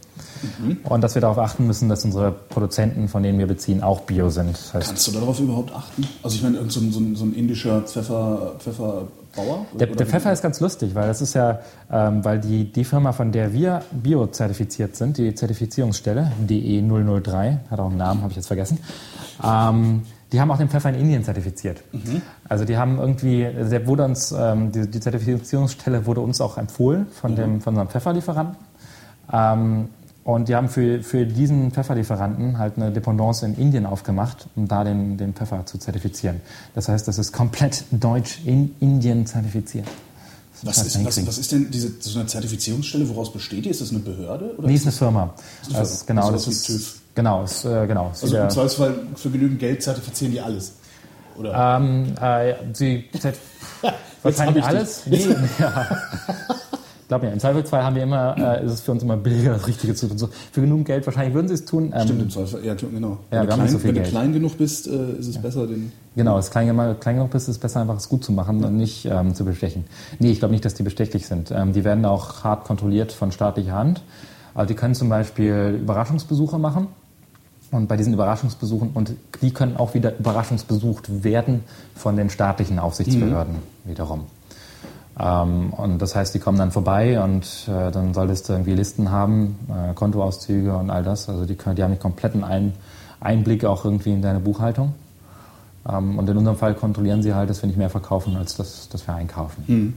Mhm. 0.59 0.77
Und 0.83 1.01
dass 1.01 1.15
wir 1.15 1.21
darauf 1.21 1.37
achten 1.37 1.67
müssen, 1.67 1.89
dass 1.89 2.05
unsere 2.05 2.31
Produzenten, 2.31 3.07
von 3.07 3.23
denen 3.23 3.39
wir 3.39 3.47
beziehen, 3.47 3.83
auch 3.83 4.01
Bio 4.01 4.29
sind. 4.29 4.57
Heißt, 4.73 4.87
Kannst 4.87 5.07
du 5.07 5.11
darauf 5.11 5.39
überhaupt 5.39 5.73
achten? 5.73 6.07
Also 6.23 6.35
ich 6.35 6.43
meine, 6.43 6.57
so, 6.69 6.79
so, 6.79 7.01
so 7.15 7.25
ein 7.25 7.33
indischer 7.33 7.81
Pfeffer, 7.81 8.55
Pfefferbauer? 8.59 9.65
Der, 9.73 9.87
der 9.87 10.05
Pfeffer 10.05 10.31
ist 10.31 10.41
ganz 10.41 10.59
lustig, 10.59 10.95
weil 10.95 11.07
das 11.07 11.21
ist 11.21 11.33
ja, 11.33 11.59
ähm, 11.91 12.23
weil 12.23 12.39
die, 12.39 12.71
die 12.71 12.83
Firma, 12.83 13.11
von 13.11 13.31
der 13.31 13.53
wir 13.53 13.81
Bio-zertifiziert 13.91 14.95
sind, 14.95 15.17
die 15.17 15.33
Zertifizierungsstelle, 15.33 16.31
DE 16.39 16.81
003, 16.81 17.59
hat 17.69 17.79
auch 17.79 17.89
einen 17.89 17.97
Namen, 17.97 18.21
habe 18.21 18.31
ich 18.31 18.37
jetzt 18.37 18.47
vergessen, 18.47 18.79
ähm, 19.43 20.03
die 20.31 20.41
haben 20.41 20.51
auch 20.51 20.57
den 20.57 20.69
Pfeffer 20.69 20.89
in 20.89 20.95
Indien 20.95 21.23
zertifiziert. 21.23 21.81
Mhm. 21.93 22.21
Also 22.49 22.65
die 22.65 22.77
haben 22.77 22.99
irgendwie, 22.99 23.43
der 23.43 23.87
wurde 23.87 24.03
uns, 24.03 24.33
ähm, 24.37 24.71
die, 24.71 24.89
die, 24.89 24.99
Zertifizierungsstelle 24.99 26.05
wurde 26.05 26.21
uns 26.21 26.41
auch 26.41 26.57
empfohlen 26.57 27.07
von, 27.07 27.31
mhm. 27.31 27.35
dem, 27.35 27.61
von 27.61 27.73
unserem 27.73 27.87
Pfefferlieferanten. 27.87 28.57
Ähm, 29.31 29.89
und 30.27 30.49
die 30.49 30.55
haben 30.55 30.67
für, 30.67 31.01
für 31.03 31.25
diesen 31.25 31.71
Pfefferlieferanten 31.71 32.57
halt 32.57 32.75
eine 32.75 32.91
Dependance 32.91 33.45
in 33.45 33.55
Indien 33.55 33.85
aufgemacht, 33.85 34.47
um 34.57 34.67
da 34.67 34.83
den, 34.83 35.15
den 35.15 35.33
Pfeffer 35.33 35.65
zu 35.65 35.77
zertifizieren. 35.77 36.41
Das 36.75 36.89
heißt, 36.89 37.07
das 37.07 37.17
ist 37.17 37.31
komplett 37.31 37.85
deutsch 37.91 38.41
in 38.43 38.75
Indien 38.81 39.25
zertifiziert. 39.25 39.87
Was 40.63 40.85
ist, 40.85 41.05
was, 41.05 41.25
was 41.25 41.37
ist, 41.37 41.53
denn 41.53 41.71
diese 41.71 41.93
so 42.01 42.19
eine 42.19 42.27
Zertifizierungsstelle? 42.27 43.07
Woraus 43.07 43.31
besteht 43.31 43.63
die? 43.63 43.69
Ist 43.69 43.79
das 43.79 43.91
eine 43.91 43.99
Behörde? 43.99 44.53
Oder 44.57 44.67
nee, 44.67 44.75
ist 44.75 44.83
eine 44.83 44.91
Firma. 44.91 45.33
Ist 45.61 45.69
eine 45.69 45.79
also, 45.79 46.05
genau, 46.05 46.31
das 46.31 46.47
ist, 46.47 46.65
TÜV. 46.65 47.01
Genau, 47.15 47.43
ist, 47.45 47.63
äh, 47.63 47.87
genau. 47.87 48.11
Ist 48.11 48.23
also 48.23 48.37
im 48.37 48.49
Zweifelsfall 48.49 48.95
für 49.15 49.29
genügend 49.29 49.59
Geld 49.59 49.81
zertifizieren 49.81 50.33
die 50.33 50.41
alles. 50.41 50.73
Oder? 51.37 51.77
Ähm, 51.77 52.13
äh, 52.19 52.53
sie 52.73 53.05
wahrscheinlich 54.23 54.65
alles. 54.65 55.03
Nee, 55.05 55.25
ja. 55.59 55.87
Glaube 57.07 57.27
ja, 57.27 57.31
im 57.31 57.39
Zweifelsfall 57.39 57.83
haben 57.83 57.95
wir 57.95 58.03
immer, 58.03 58.35
äh, 58.37 58.65
ist 58.65 58.71
es 58.73 58.81
für 58.81 58.91
uns 58.91 59.03
immer 59.03 59.17
billiger, 59.17 59.53
das 59.53 59.67
Richtige 59.67 59.95
zu 59.95 60.07
tun. 60.07 60.17
So, 60.17 60.29
für 60.51 60.61
genug 60.61 60.85
Geld 60.85 61.05
wahrscheinlich 61.05 61.33
würden 61.33 61.47
sie 61.47 61.53
es 61.53 61.65
tun. 61.65 61.93
Ähm, 61.95 62.03
Stimmt, 62.03 62.21
im 62.21 62.29
Zweifel, 62.29 62.65
ja, 62.65 62.73
genau. 62.73 63.17
Ja, 63.31 63.41
wenn, 63.41 63.47
du 63.47 63.55
klein, 63.55 63.69
so 63.69 63.83
wenn 63.83 63.95
du 63.95 64.03
klein, 64.03 64.33
genug 64.33 64.57
bist, 64.57 64.87
äh, 64.87 65.11
ist 65.13 65.27
es 65.27 65.35
ja. 65.35 65.41
besser, 65.41 65.67
den. 65.67 65.91
Genau, 66.15 66.35
wenn 66.35 66.41
du 66.41 66.49
klein, 66.49 66.99
klein, 66.99 67.15
genug 67.15 67.31
bist, 67.31 67.47
ist 67.47 67.55
es 67.55 67.59
besser, 67.59 67.81
einfach 67.81 67.97
es 67.97 68.09
gut 68.09 68.23
zu 68.23 68.31
machen 68.31 68.59
ja. 68.59 68.67
und 68.67 68.77
nicht 68.77 69.05
ähm, 69.05 69.33
zu 69.35 69.45
bestechen. 69.45 69.85
Nee, 70.19 70.31
ich 70.31 70.39
glaube 70.39 70.53
nicht, 70.53 70.65
dass 70.65 70.73
die 70.73 70.83
bestechlich 70.83 71.27
sind. 71.27 71.51
Ähm, 71.51 71.73
die 71.73 71.83
werden 71.83 72.05
auch 72.05 72.43
hart 72.43 72.65
kontrolliert 72.65 73.11
von 73.11 73.31
staatlicher 73.31 73.73
Hand. 73.73 74.01
Also 74.53 74.67
die 74.67 74.75
können 74.75 74.95
zum 74.95 75.07
Beispiel 75.07 75.79
Überraschungsbesuche 75.81 76.57
machen. 76.57 76.87
Und 77.69 77.87
bei 77.87 77.97
diesen 77.97 78.13
Überraschungsbesuchen, 78.13 78.91
und 78.93 79.13
die 79.41 79.51
können 79.51 79.75
auch 79.75 79.93
wieder 79.93 80.17
überraschungsbesucht 80.17 81.23
werden 81.23 81.63
von 81.95 82.15
den 82.15 82.29
staatlichen 82.29 82.79
Aufsichtsbehörden 82.79 83.55
mhm. 83.55 83.89
wiederum. 83.89 84.25
Ähm, 85.19 85.73
und 85.73 85.99
das 85.99 86.15
heißt, 86.15 86.33
die 86.33 86.39
kommen 86.39 86.57
dann 86.57 86.71
vorbei 86.71 87.21
und 87.21 87.67
äh, 87.67 87.91
dann 87.91 88.13
solltest 88.13 88.49
du 88.49 88.53
irgendwie 88.53 88.73
Listen 88.73 89.11
haben, 89.11 89.57
äh, 89.69 89.93
Kontoauszüge 89.93 90.75
und 90.75 90.89
all 90.89 91.03
das. 91.03 91.27
Also 91.29 91.45
die, 91.45 91.55
können, 91.55 91.75
die 91.75 91.83
haben 91.83 91.91
einen 91.91 91.99
kompletten 91.99 92.43
Ein 92.43 92.73
Einblick 93.19 93.65
auch 93.65 93.83
irgendwie 93.83 94.13
in 94.13 94.21
deine 94.21 94.39
Buchhaltung. 94.39 94.93
Ähm, 95.89 96.19
und 96.19 96.29
in 96.29 96.37
unserem 96.37 96.57
Fall 96.57 96.75
kontrollieren 96.75 97.23
sie 97.23 97.33
halt, 97.33 97.49
dass 97.49 97.61
wir 97.61 97.67
nicht 97.67 97.77
mehr 97.77 97.89
verkaufen, 97.89 98.35
als 98.37 98.55
dass, 98.55 98.89
dass 98.89 99.07
wir 99.07 99.15
einkaufen. 99.15 99.63
Mhm. 99.67 99.93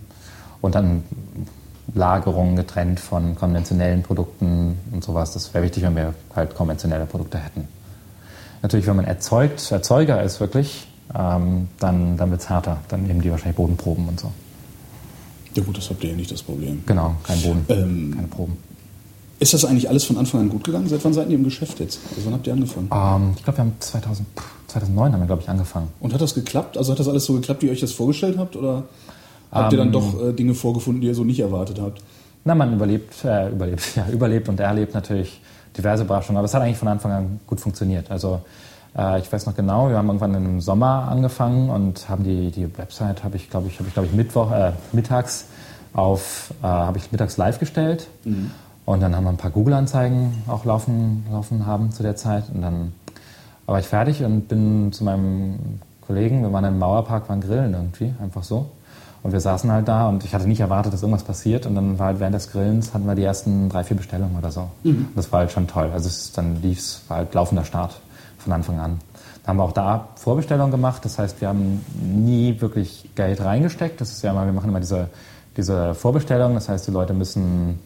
Und 0.63 0.75
dann 0.75 1.05
Lagerungen 1.95 2.57
getrennt 2.57 3.01
von 3.01 3.35
konventionellen 3.35 4.03
Produkten 4.03 4.79
und 4.93 5.03
sowas. 5.03 5.33
Das 5.33 5.53
wäre 5.53 5.65
wichtig, 5.65 5.83
wenn 5.83 5.97
wir 5.97 6.15
halt 6.35 6.55
konventionelle 6.55 7.07
Produkte 7.07 7.39
hätten. 7.39 7.69
Natürlich, 8.63 8.87
wenn 8.87 8.97
man 8.97 9.07
erzeugt, 9.07 9.73
Erzeuger 9.73 10.23
ist 10.23 10.39
wirklich, 10.39 10.87
ähm, 11.15 11.69
dann, 11.79 12.17
dann 12.17 12.31
wird 12.31 12.43
es 12.43 12.49
härter. 12.49 12.79
Dann 12.89 13.03
nehmen 13.05 13.23
die 13.23 13.31
wahrscheinlich 13.31 13.57
Bodenproben 13.57 14.07
und 14.09 14.21
so. 14.21 14.31
Ja 15.55 15.63
gut, 15.63 15.77
das 15.77 15.91
habt 15.91 16.03
ihr 16.05 16.11
ja 16.11 16.17
nicht 16.17 16.31
das 16.31 16.43
Problem. 16.43 16.83
Genau, 16.87 17.17
kein 17.25 17.41
Boden, 17.41 17.65
ähm, 17.69 18.13
keine 18.15 18.29
Proben. 18.29 18.57
Ist 19.41 19.55
das 19.55 19.65
eigentlich 19.65 19.89
alles 19.89 20.05
von 20.05 20.19
Anfang 20.19 20.43
an 20.43 20.49
gut 20.51 20.65
gegangen? 20.65 20.87
Seit 20.89 21.03
wann 21.03 21.15
seid 21.15 21.29
ihr 21.31 21.37
im 21.37 21.45
Geschäft 21.45 21.81
jetzt? 21.81 21.99
Also 22.11 22.27
wann 22.27 22.35
habt 22.35 22.47
ihr 22.47 22.53
angefangen? 22.53 22.91
Ähm, 22.93 23.33
ich 23.37 23.43
glaube, 23.43 23.59
wir 23.59 23.65
haben 23.65 23.73
2000, 23.81 24.29
2009 24.67 25.13
haben 25.13 25.21
wir, 25.21 25.27
glaube 25.27 25.43
ich, 25.43 25.49
angefangen. 25.49 25.89
Und 25.99 26.13
hat 26.13 26.21
das 26.21 26.35
geklappt? 26.35 26.77
Also 26.77 26.93
hat 26.93 27.01
das 27.01 27.09
alles 27.09 27.25
so 27.25 27.33
geklappt, 27.33 27.63
wie 27.63 27.67
ihr 27.67 27.73
euch 27.73 27.81
das 27.81 27.93
vorgestellt 27.93 28.37
habt? 28.37 28.55
Oder 28.55 28.85
habt 29.51 29.73
ihr 29.73 29.79
dann 29.79 29.89
ähm, 29.89 29.93
doch 29.93 30.23
äh, 30.23 30.33
Dinge 30.35 30.55
vorgefunden, 30.55 31.01
die 31.01 31.07
ihr 31.07 31.15
so 31.15 31.25
nicht 31.25 31.41
erwartet 31.41 31.81
habt? 31.81 32.03
Na, 32.45 32.55
man 32.55 32.75
überlebt, 32.75 33.25
äh, 33.25 33.49
überlebt, 33.49 33.83
ja, 33.97 34.07
überlebt 34.11 34.49
und 34.51 34.61
erlebt 34.61 34.93
natürlich 34.93 35.41
diverse 35.77 36.05
Überraschungen. 36.05 36.37
Aber 36.37 36.45
es 36.45 36.53
hat 36.53 36.61
eigentlich 36.63 36.77
von 36.77 36.89
Anfang 36.89 37.13
an 37.13 37.41
gut 37.47 37.61
funktioniert. 37.61 38.11
Also 38.11 38.43
ich 38.93 39.33
weiß 39.33 39.47
noch 39.47 39.55
genau, 39.55 39.89
wir 39.89 39.97
haben 39.97 40.09
irgendwann 40.09 40.35
im 40.35 40.61
Sommer 40.61 41.07
angefangen 41.09 41.71
und 41.71 42.09
haben 42.09 42.25
die, 42.25 42.51
die 42.51 42.77
Website, 42.77 43.23
habe 43.23 43.37
ich 43.37 43.49
glaube 43.49 43.69
ich, 43.69 43.79
habe 43.79 43.89
ich, 43.89 43.95
glaub 43.95 44.05
ich 44.05 44.13
Mittwoch, 44.13 44.51
äh, 44.51 44.73
mittags 44.93 45.47
auf, 45.93 46.53
äh, 46.63 46.67
habe 46.67 46.99
ich 46.99 47.13
mittags 47.13 47.37
live 47.37 47.59
gestellt. 47.59 48.09
Mhm. 48.25 48.51
Und 48.87 49.01
dann 49.01 49.15
haben 49.15 49.25
wir 49.25 49.31
ein 49.31 49.37
paar 49.37 49.53
Google-Anzeigen 49.53 50.43
auch 50.49 50.65
laufen, 50.65 51.25
laufen 51.31 51.67
haben 51.67 51.93
zu 51.93 52.03
der 52.03 52.17
Zeit. 52.17 52.45
Und 52.53 52.63
dann 52.63 52.93
war 53.67 53.79
ich 53.79 53.87
fertig 53.87 54.25
und 54.25 54.49
bin 54.49 54.93
zu 54.93 55.05
meinem 55.05 55.81
Kollegen, 56.01 56.43
wir 56.43 56.53
waren 56.53 56.65
im 56.65 56.79
Mauerpark, 56.79 57.29
waren 57.29 57.41
grillen 57.41 57.73
irgendwie, 57.73 58.13
einfach 58.21 58.43
so. 58.43 58.67
Und 59.23 59.33
wir 59.33 59.41
saßen 59.41 59.71
halt 59.71 59.87
da 59.87 60.09
und 60.09 60.25
ich 60.25 60.35
hatte 60.35 60.49
nicht 60.49 60.61
erwartet, 60.61 60.93
dass 60.93 61.03
irgendwas 61.03 61.23
passiert. 61.23 61.67
Und 61.67 61.77
dann 61.77 61.99
war 61.99 62.07
halt 62.07 62.21
während 62.21 62.35
des 62.35 62.51
Grillens 62.51 62.95
hatten 62.95 63.07
wir 63.07 63.15
die 63.15 63.23
ersten 63.23 63.69
drei, 63.69 63.85
vier 63.85 63.97
Bestellungen 63.97 64.37
oder 64.37 64.51
so. 64.51 64.69
Mhm. 64.83 65.09
Das 65.15 65.31
war 65.31 65.41
halt 65.41 65.53
schon 65.53 65.69
toll. 65.69 65.91
Also 65.93 66.09
es, 66.09 66.33
dann 66.33 66.61
lief 66.63 66.79
es, 66.79 67.03
war 67.07 67.19
halt 67.19 67.35
laufender 67.35 67.65
Start 67.65 68.01
von 68.41 68.53
Anfang 68.53 68.79
an. 68.79 68.99
Da 69.43 69.49
haben 69.49 69.57
wir 69.59 69.65
auch 69.65 69.73
da 69.73 70.09
Vorbestellungen 70.17 70.71
gemacht. 70.71 71.05
Das 71.05 71.19
heißt, 71.19 71.41
wir 71.41 71.49
haben 71.49 71.85
nie 72.03 72.61
wirklich 72.61 73.11
Geld 73.15 73.41
reingesteckt. 73.41 74.01
Das 74.01 74.11
ist 74.11 74.23
ja 74.23 74.33
immer, 74.33 74.45
wir 74.45 74.53
machen 74.53 74.71
immer 74.71 74.81
diese, 74.81 75.09
diese 75.57 75.95
Vorbestellung. 75.95 76.55
Das 76.55 76.69
heißt, 76.69 76.87
die 76.87 76.91
Leute 76.91 77.15
müssen 77.15 77.79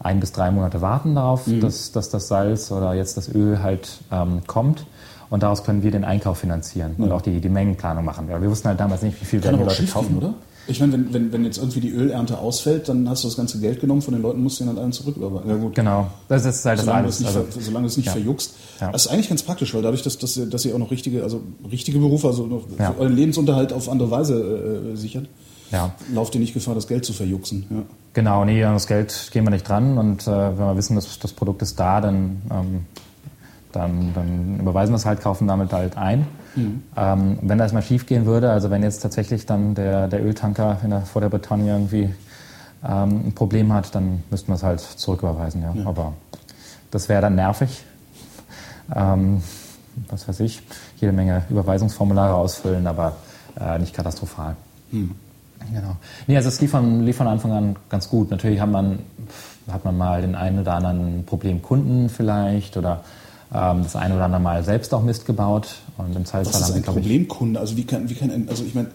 ein 0.00 0.20
bis 0.20 0.32
drei 0.32 0.50
Monate 0.50 0.80
warten 0.80 1.14
darauf, 1.14 1.46
mhm. 1.46 1.60
dass, 1.60 1.92
dass 1.92 2.08
das 2.10 2.28
Salz 2.28 2.70
oder 2.70 2.94
jetzt 2.94 3.16
das 3.16 3.32
Öl 3.32 3.62
halt 3.62 3.98
ähm, 4.10 4.42
kommt. 4.46 4.86
Und 5.30 5.42
daraus 5.42 5.64
können 5.64 5.82
wir 5.82 5.90
den 5.90 6.04
Einkauf 6.04 6.38
finanzieren 6.38 6.94
ja. 6.96 7.04
und 7.04 7.12
auch 7.12 7.20
die, 7.20 7.40
die 7.40 7.48
Mengenplanung 7.50 8.04
machen. 8.04 8.28
Wir 8.28 8.50
wussten 8.50 8.68
halt 8.68 8.80
damals 8.80 9.02
nicht, 9.02 9.20
wie 9.20 9.26
viel 9.26 9.44
werden 9.44 9.58
die 9.58 9.64
Leute 9.64 9.84
kaufen. 9.86 10.08
Gehen, 10.08 10.18
oder? 10.18 10.34
Ich 10.68 10.80
meine, 10.80 10.92
wenn, 10.92 11.14
wenn, 11.14 11.32
wenn 11.32 11.44
jetzt 11.44 11.56
irgendwie 11.56 11.80
die 11.80 11.90
Ölernte 11.90 12.38
ausfällt, 12.38 12.90
dann 12.90 13.08
hast 13.08 13.24
du 13.24 13.28
das 13.28 13.38
ganze 13.38 13.58
Geld 13.58 13.80
genommen 13.80 14.02
von 14.02 14.12
den 14.12 14.22
Leuten, 14.22 14.42
musst 14.42 14.60
du 14.60 14.64
ihn 14.64 14.68
dann 14.68 14.78
allen 14.78 14.92
zurücküberweisen. 14.92 15.48
Ja, 15.48 15.56
gut. 15.56 15.74
Genau. 15.74 16.08
Das 16.28 16.44
ist 16.44 16.64
halt 16.64 16.80
solange 16.80 17.06
das 17.06 17.24
alles. 17.24 17.36
Also, 17.36 17.60
solange 17.60 17.84
du 17.84 17.88
es 17.88 17.96
nicht 17.96 18.06
ja. 18.06 18.12
verjuckst. 18.12 18.54
Ja. 18.80 18.92
Das 18.92 19.06
ist 19.06 19.12
eigentlich 19.12 19.30
ganz 19.30 19.42
praktisch, 19.42 19.72
weil 19.74 19.80
dadurch, 19.80 20.02
dass, 20.02 20.18
dass, 20.18 20.36
ihr, 20.36 20.44
dass 20.44 20.66
ihr 20.66 20.74
auch 20.74 20.78
noch 20.78 20.90
richtige, 20.90 21.22
also 21.22 21.40
richtige 21.70 21.98
Berufe, 21.98 22.26
also 22.26 22.46
noch 22.46 22.64
ja. 22.78 22.94
euren 22.98 23.16
Lebensunterhalt 23.16 23.72
auf 23.72 23.88
andere 23.88 24.10
Weise 24.10 24.92
äh, 24.92 24.96
sichert, 24.96 25.26
ja. 25.70 25.94
lauft 26.12 26.34
ihr 26.34 26.40
nicht 26.40 26.52
Gefahr, 26.52 26.74
das 26.74 26.86
Geld 26.86 27.04
zu 27.04 27.14
verjuxen. 27.14 27.64
Ja. 27.70 27.82
Genau, 28.12 28.44
nee, 28.44 28.62
an 28.62 28.74
das 28.74 28.86
Geld 28.86 29.30
gehen 29.32 29.44
wir 29.44 29.50
nicht 29.50 29.66
dran. 29.66 29.96
Und 29.96 30.26
äh, 30.26 30.30
wenn 30.30 30.58
wir 30.58 30.76
wissen, 30.76 30.96
dass 30.96 31.18
das 31.18 31.32
Produkt 31.32 31.62
ist 31.62 31.80
da, 31.80 32.02
dann, 32.02 32.42
ähm, 32.50 32.86
dann, 33.72 34.12
dann 34.14 34.60
überweisen 34.60 34.92
wir 34.92 34.96
es 34.96 35.06
halt, 35.06 35.20
kaufen 35.22 35.48
damit 35.48 35.72
halt 35.72 35.96
ein. 35.96 36.26
Mhm. 36.58 36.82
Ähm, 36.96 37.38
wenn 37.42 37.58
das 37.58 37.72
mal 37.72 37.82
schief 37.82 38.06
gehen 38.06 38.26
würde, 38.26 38.50
also 38.50 38.70
wenn 38.70 38.82
jetzt 38.82 39.00
tatsächlich 39.00 39.46
dann 39.46 39.74
der, 39.74 40.08
der 40.08 40.24
Öltanker 40.24 40.78
der, 40.82 41.02
vor 41.02 41.20
der 41.20 41.28
Bretagne 41.28 41.72
irgendwie 41.72 42.14
ähm, 42.84 43.26
ein 43.26 43.32
Problem 43.34 43.72
hat, 43.72 43.94
dann 43.94 44.22
müssten 44.30 44.48
wir 44.48 44.54
es 44.56 44.62
halt 44.62 44.80
zurücküberweisen. 44.80 45.62
Ja. 45.62 45.72
ja. 45.74 45.86
Aber 45.86 46.14
das 46.90 47.08
wäre 47.08 47.22
dann 47.22 47.34
nervig. 47.34 47.84
Ähm, 48.94 49.42
was 50.08 50.28
weiß 50.28 50.40
ich, 50.40 50.62
jede 51.00 51.12
Menge 51.12 51.42
Überweisungsformulare 51.50 52.34
ausfüllen, 52.34 52.86
aber 52.86 53.16
äh, 53.60 53.78
nicht 53.78 53.94
katastrophal. 53.94 54.56
Mhm. 54.90 55.14
Genau. 55.72 55.96
Nee, 56.26 56.36
also 56.36 56.48
es 56.48 56.60
lief 56.60 56.70
von, 56.70 57.04
lief 57.04 57.16
von 57.16 57.26
Anfang 57.26 57.52
an 57.52 57.76
ganz 57.88 58.08
gut. 58.08 58.30
Natürlich 58.30 58.60
hat 58.60 58.70
man, 58.70 59.00
hat 59.70 59.84
man 59.84 59.98
mal 59.98 60.22
den 60.22 60.34
einen 60.34 60.60
oder 60.60 60.74
anderen 60.74 61.24
Problemkunden 61.26 62.08
vielleicht 62.08 62.76
oder 62.76 63.02
ähm, 63.52 63.82
das 63.82 63.96
eine 63.96 64.14
oder 64.14 64.24
andere 64.24 64.40
Mal 64.40 64.62
selbst 64.62 64.92
auch 64.92 65.02
Mist 65.02 65.26
gebaut. 65.26 65.76
Und 65.96 66.14
im 66.14 66.24
haben 66.24 66.74
wir, 66.74 66.82
glaube 66.82 67.00
ich. 67.00 67.06
Problemkunde? 67.06 67.60
Also 67.60 67.76
wie 67.76 67.84
kann, 67.84 68.08
wie 68.08 68.14
kann, 68.14 68.46
also 68.48 68.64
ich 68.64 68.74
meine, 68.74 68.88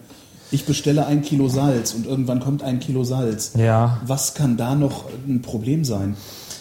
ich 0.50 0.66
bestelle 0.66 1.06
ein 1.06 1.22
Kilo 1.22 1.48
Salz 1.48 1.94
und 1.94 2.06
irgendwann 2.06 2.40
kommt 2.40 2.62
ein 2.62 2.78
Kilo 2.78 3.02
Salz. 3.04 3.54
Ja. 3.56 3.98
Was 4.06 4.34
kann 4.34 4.56
da 4.56 4.74
noch 4.74 5.06
ein 5.26 5.42
Problem 5.42 5.84
sein? 5.84 6.16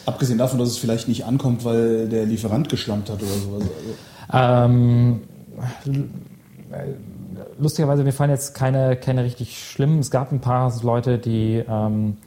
Abgesehen 0.05 0.39
davon, 0.39 0.59
dass 0.59 0.69
es 0.69 0.77
vielleicht 0.77 1.07
nicht 1.07 1.25
ankommt, 1.25 1.63
weil 1.63 2.09
der 2.09 2.25
Lieferant 2.25 2.67
geschlampt 2.69 3.09
hat 3.09 3.21
oder 3.21 3.31
sowas. 3.31 3.63
Ähm, 4.33 5.21
lustigerweise, 7.59 8.03
mir 8.03 8.11
fallen 8.11 8.31
jetzt 8.31 8.55
keine, 8.55 8.95
keine 8.95 9.23
richtig 9.23 9.63
schlimmen. 9.63 9.99
Es 9.99 10.11
gab 10.11 10.31
ein 10.31 10.41
paar 10.41 10.73
Leute, 10.81 11.19
die, 11.19 11.63
ähm, 11.69 12.17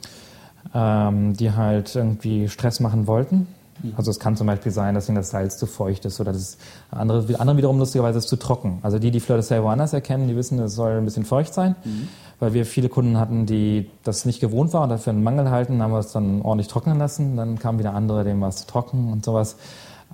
ähm, 0.73 1.33
die 1.33 1.51
halt 1.51 1.93
irgendwie 1.95 2.47
Stress 2.47 2.79
machen 2.79 3.05
wollten 3.07 3.47
Also 3.95 4.11
es 4.11 4.19
kann 4.19 4.35
zum 4.35 4.47
Beispiel 4.47 4.71
sein, 4.71 4.95
dass 4.95 5.07
das 5.07 5.29
Salz 5.29 5.57
zu 5.57 5.65
feucht 5.65 6.05
ist 6.05 6.19
oder 6.19 6.33
das 6.33 6.57
andere, 6.91 7.39
andere 7.39 7.57
wiederum 7.57 7.79
lustigerweise 7.79 8.19
ist 8.19 8.27
zu 8.27 8.37
trocken. 8.37 8.79
Also 8.81 8.99
die, 8.99 9.11
die 9.11 9.19
Fleur 9.19 9.37
de 9.37 9.45
Sel 9.45 9.63
woanders 9.63 9.93
erkennen, 9.93 10.27
die 10.27 10.35
wissen, 10.35 10.59
es 10.59 10.75
soll 10.75 10.97
ein 10.97 11.05
bisschen 11.05 11.25
feucht 11.25 11.53
sein, 11.53 11.75
mhm. 11.83 12.07
weil 12.39 12.53
wir 12.53 12.65
viele 12.65 12.89
Kunden 12.89 13.19
hatten, 13.19 13.45
die 13.45 13.89
das 14.03 14.25
nicht 14.25 14.39
gewohnt 14.39 14.73
waren 14.73 14.83
und 14.83 14.89
dafür 14.89 15.13
einen 15.13 15.23
Mangel 15.23 15.49
halten, 15.49 15.81
haben 15.81 15.91
wir 15.91 15.99
es 15.99 16.11
dann 16.11 16.41
ordentlich 16.41 16.67
trocknen 16.67 16.97
lassen. 16.97 17.37
Dann 17.37 17.59
kamen 17.59 17.79
wieder 17.79 17.93
andere, 17.93 18.23
denen 18.23 18.41
war 18.41 18.49
es 18.49 18.57
zu 18.57 18.67
trocken 18.67 19.11
und 19.11 19.23
sowas. 19.23 19.57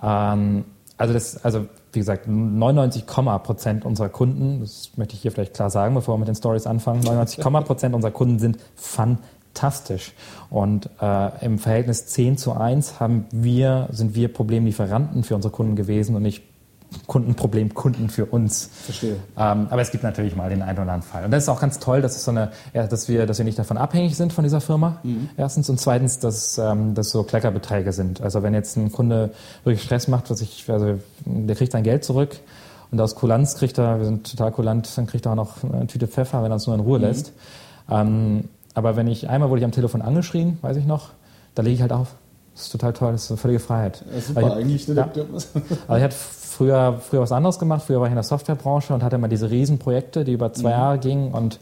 Ähm, 0.01 0.65
also 0.97 1.13
das, 1.13 1.43
also 1.43 1.65
wie 1.91 1.99
gesagt, 1.99 2.27
99, 2.27 3.05
Prozent 3.05 3.85
unserer 3.85 4.09
Kunden, 4.09 4.61
das 4.61 4.91
möchte 4.95 5.15
ich 5.15 5.21
hier 5.21 5.31
vielleicht 5.31 5.53
klar 5.53 5.69
sagen, 5.69 5.95
bevor 5.95 6.15
wir 6.15 6.19
mit 6.19 6.27
den 6.27 6.35
Stories 6.35 6.65
anfangen, 6.67 7.01
99, 7.01 7.43
Prozent 7.65 7.95
unserer 7.95 8.11
Kunden 8.11 8.39
sind 8.39 8.57
fantastisch. 9.53 10.13
Und 10.49 10.89
äh, 11.01 11.45
im 11.45 11.59
Verhältnis 11.59 12.07
10 12.07 12.37
zu 12.37 12.53
1 12.53 12.99
haben 12.99 13.25
wir, 13.31 13.87
sind 13.91 14.15
wir 14.15 14.31
Problemlieferanten 14.31 15.23
für 15.23 15.35
unsere 15.35 15.51
Kunden 15.51 15.75
gewesen 15.75 16.15
und 16.15 16.23
nicht 16.23 16.43
Kundenproblem 17.07 17.73
Kunden 17.73 18.07
für 18.07 18.27
uns. 18.27 18.69
Verstehe. 18.85 19.15
Ähm, 19.35 19.67
aber 19.71 19.81
es 19.81 19.89
gibt 19.89 20.03
natürlich 20.03 20.35
mal 20.35 20.51
den 20.51 20.61
einen 20.61 20.73
oder 20.73 20.81
anderen 20.81 21.01
Fall. 21.01 21.25
Und 21.25 21.31
das 21.31 21.43
ist 21.43 21.49
auch 21.49 21.59
ganz 21.59 21.79
toll, 21.79 22.03
dass, 22.03 22.15
es 22.15 22.23
so 22.23 22.29
eine, 22.29 22.51
ja, 22.71 22.85
dass, 22.85 23.09
wir, 23.09 23.25
dass 23.25 23.39
wir 23.39 23.45
nicht 23.45 23.57
davon 23.57 23.77
abhängig 23.77 24.15
sind 24.15 24.31
von 24.31 24.43
dieser 24.43 24.61
Firma. 24.61 24.99
Mhm. 25.01 25.29
Erstens. 25.35 25.71
Und 25.71 25.79
zweitens, 25.79 26.19
dass 26.19 26.59
ähm, 26.59 26.93
das 26.93 27.09
so 27.09 27.23
Kleckerbeträge 27.23 27.93
sind. 27.93 28.21
Also 28.21 28.43
wenn 28.43 28.53
jetzt 28.53 28.77
ein 28.77 28.91
Kunde 28.91 29.31
wirklich 29.63 29.83
Stress 29.83 30.07
macht, 30.07 30.29
was 30.29 30.41
ich, 30.41 30.69
also 30.69 30.99
der 31.25 31.55
kriegt 31.55 31.71
sein 31.71 31.83
Geld 31.83 32.03
zurück 32.03 32.39
und 32.91 33.01
aus 33.01 33.15
Kulanz 33.15 33.55
kriegt 33.55 33.79
er, 33.79 33.97
wir 33.97 34.05
sind 34.05 34.29
total 34.29 34.51
kulant, 34.51 34.95
dann 34.95 35.07
kriegt 35.07 35.25
er 35.25 35.31
auch 35.31 35.35
noch 35.35 35.63
eine 35.63 35.87
Tüte 35.87 36.07
Pfeffer, 36.07 36.43
wenn 36.43 36.51
er 36.51 36.55
uns 36.55 36.67
nur 36.67 36.75
in 36.75 36.81
Ruhe 36.81 36.99
mhm. 36.99 37.05
lässt. 37.05 37.33
Ähm, 37.89 38.49
aber 38.73 38.95
wenn 38.95 39.07
ich, 39.07 39.29
einmal 39.29 39.49
wurde 39.49 39.59
ich 39.59 39.65
am 39.65 39.71
Telefon 39.71 40.01
angeschrien, 40.01 40.57
weiß 40.61 40.77
ich 40.77 40.85
noch, 40.85 41.09
da 41.55 41.61
lege 41.61 41.75
ich 41.75 41.81
halt 41.81 41.91
auf. 41.91 42.15
Das 42.53 42.63
ist 42.63 42.71
total 42.71 42.93
toll, 42.93 43.11
das 43.13 43.23
ist 43.23 43.31
eine 43.31 43.37
völlige 43.37 43.59
Freiheit. 43.59 44.03
Ja, 44.13 44.21
super, 44.21 44.41
ich, 44.41 44.53
eigentlich. 44.53 44.87
Ne, 44.87 44.95
ja. 44.95 45.07
Aber 45.87 45.97
ich 45.97 46.03
hatte 46.03 46.15
früher, 46.15 46.99
früher 46.99 47.21
was 47.21 47.31
anderes 47.31 47.57
gemacht. 47.57 47.83
Früher 47.85 47.99
war 47.99 48.07
ich 48.07 48.11
in 48.11 48.15
der 48.15 48.23
Softwarebranche 48.23 48.93
und 48.93 49.03
hatte 49.03 49.15
immer 49.15 49.27
diese 49.27 49.49
Riesenprojekte, 49.49 50.23
die 50.23 50.33
über 50.33 50.53
zwei 50.53 50.69
mhm. 50.69 50.79
Jahre 50.79 50.99
gingen 50.99 51.31
und 51.31 51.59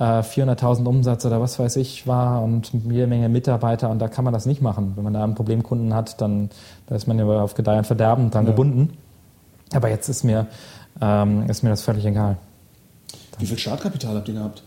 äh, 0.00 0.04
400.000 0.04 0.84
Umsatz 0.84 1.24
oder 1.24 1.40
was 1.40 1.58
weiß 1.58 1.76
ich 1.76 2.06
war 2.08 2.42
und 2.42 2.72
jede 2.72 3.06
Menge 3.06 3.28
Mitarbeiter 3.28 3.88
und 3.88 4.00
da 4.00 4.08
kann 4.08 4.24
man 4.24 4.34
das 4.34 4.46
nicht 4.46 4.60
machen. 4.60 4.92
Wenn 4.96 5.04
man 5.04 5.12
da 5.12 5.22
einen 5.22 5.36
Problemkunden 5.36 5.94
hat, 5.94 6.20
dann 6.20 6.50
da 6.86 6.96
ist 6.96 7.06
man 7.06 7.18
ja 7.18 7.24
auf 7.24 7.54
Gedeih 7.54 7.78
und 7.78 7.86
Verderben 7.86 8.30
dran 8.30 8.44
ja. 8.44 8.50
gebunden. 8.50 8.98
Aber 9.72 9.88
jetzt 9.88 10.08
ist 10.08 10.24
mir, 10.24 10.48
ähm, 11.00 11.48
ist 11.48 11.62
mir 11.62 11.70
das 11.70 11.82
völlig 11.82 12.04
egal. 12.04 12.36
Wie 13.38 13.46
viel 13.46 13.58
Startkapital 13.58 14.16
habt 14.16 14.28
ihr 14.28 14.34
gehabt? 14.34 14.62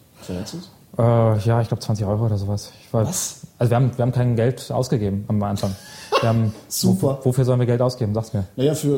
Äh, 0.98 1.38
ja, 1.40 1.62
ich 1.62 1.68
glaube 1.68 1.82
20 1.82 2.06
Euro 2.06 2.26
oder 2.26 2.38
sowas. 2.38 2.72
War, 2.92 3.06
Was? 3.08 3.42
Also 3.58 3.72
wir 3.72 3.76
haben, 3.78 3.92
wir 3.98 4.02
haben 4.04 4.12
kein 4.12 4.36
Geld 4.36 4.72
ausgegeben 4.72 5.26
am 5.28 5.42
Anfang. 5.44 5.76
Haben, 6.22 6.54
Super. 6.68 7.20
Wo, 7.22 7.30
wofür 7.30 7.46
sollen 7.46 7.60
wir 7.60 7.66
Geld 7.66 7.82
ausgeben? 7.82 8.14
Sag's 8.14 8.34
mir. 8.34 8.46
Naja, 8.56 8.76
für 8.76 8.96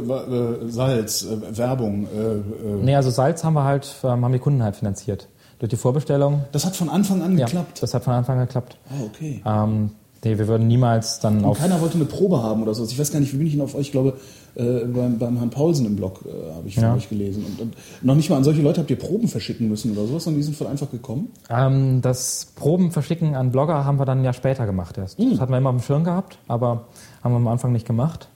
äh, 0.63 0.69
Salz, 0.69 1.23
äh, 1.23 1.57
Werbung. 1.57 2.07
Äh, 2.07 2.19
äh, 2.19 2.41
nee, 2.81 2.95
also 2.95 3.09
Salz 3.09 3.43
haben 3.43 3.53
wir 3.53 3.63
halt, 3.63 3.93
ähm, 4.03 4.23
haben 4.23 4.33
die 4.33 4.39
Kunden 4.39 4.63
halt 4.63 4.75
finanziert. 4.75 5.27
Durch 5.59 5.71
die 5.71 5.75
Vorbestellung. 5.75 6.45
Das 6.51 6.65
hat 6.67 6.75
von 6.75 6.87
Anfang 6.87 7.23
an 7.23 7.35
geklappt? 7.35 7.77
Ja, 7.77 7.81
das 7.81 7.93
hat 7.95 8.03
von 8.03 8.13
Anfang 8.13 8.37
an 8.39 8.45
geklappt. 8.45 8.77
Ah, 8.89 9.03
okay. 9.05 9.41
Ähm, 9.43 9.91
nee, 10.24 10.38
wir 10.38 10.47
würden 10.47 10.68
niemals 10.68 11.20
dann 11.20 11.39
Und 11.39 11.45
auf... 11.45 11.59
keiner 11.59 11.82
wollte 11.82 11.95
eine 11.95 12.05
Probe 12.05 12.41
haben 12.41 12.63
oder 12.63 12.74
so. 12.74 12.84
Ich 12.84 12.97
weiß 12.97 13.11
gar 13.11 13.20
nicht, 13.20 13.34
wie 13.34 13.38
bin 13.38 13.47
ich 13.47 13.53
denn 13.53 13.61
auf 13.61 13.76
euch, 13.76 13.88
ich 13.88 13.91
glaube, 13.91 14.13
äh, 14.55 14.86
beim, 14.86 15.20
beim 15.20 15.38
Herrn 15.38 15.49
Paulsen 15.49 15.86
im 15.86 15.95
Blog 15.95 16.22
äh, 16.26 16.55
habe 16.55 16.68
ich 16.68 16.76
von 16.76 16.84
ja. 16.84 16.95
euch 16.95 17.09
gelesen. 17.09 17.45
Und, 17.45 17.61
und, 17.61 17.74
noch 18.01 18.15
nicht 18.15 18.30
mal 18.30 18.38
an 18.38 18.43
solche 18.43 18.61
Leute 18.61 18.80
habt 18.80 18.89
ihr 18.89 18.97
Proben 18.97 19.28
verschicken 19.28 19.70
müssen 19.70 19.91
oder 19.91 20.07
sowas, 20.07 20.24
sondern 20.24 20.39
die 20.39 20.43
sind 20.43 20.55
von 20.55 20.68
einfach 20.68 20.89
gekommen? 20.89 21.32
Ähm, 21.49 22.01
das 22.01 22.53
Proben 22.55 22.91
verschicken 22.91 23.36
an 23.36 23.51
Blogger 23.51 23.86
haben 23.86 23.99
wir 23.99 24.05
dann 24.05 24.24
ja 24.24 24.34
später 24.34 24.65
gemacht 24.65 24.97
erst. 24.97 25.20
Mhm. 25.20 25.32
Das 25.32 25.39
hatten 25.41 25.51
wir 25.51 25.57
immer 25.57 25.70
auf 25.70 25.76
dem 25.76 25.84
Schirm 25.84 26.03
gehabt, 26.03 26.39
aber 26.47 26.86
haben 27.24 27.34
wir 27.34 27.38
am 27.38 27.47
Anfang 27.47 27.72
nicht 27.72 27.86
gemacht. 27.86 28.30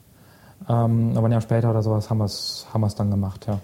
Ähm, 0.68 1.12
aber 1.16 1.26
ein 1.26 1.32
Jahr 1.32 1.40
später 1.40 1.70
oder 1.70 1.82
sowas 1.82 2.08
haben 2.08 2.18
wir 2.18 2.26
es 2.26 2.66
haben 2.72 2.86
dann 2.96 3.10
gemacht, 3.10 3.46
ja. 3.48 3.58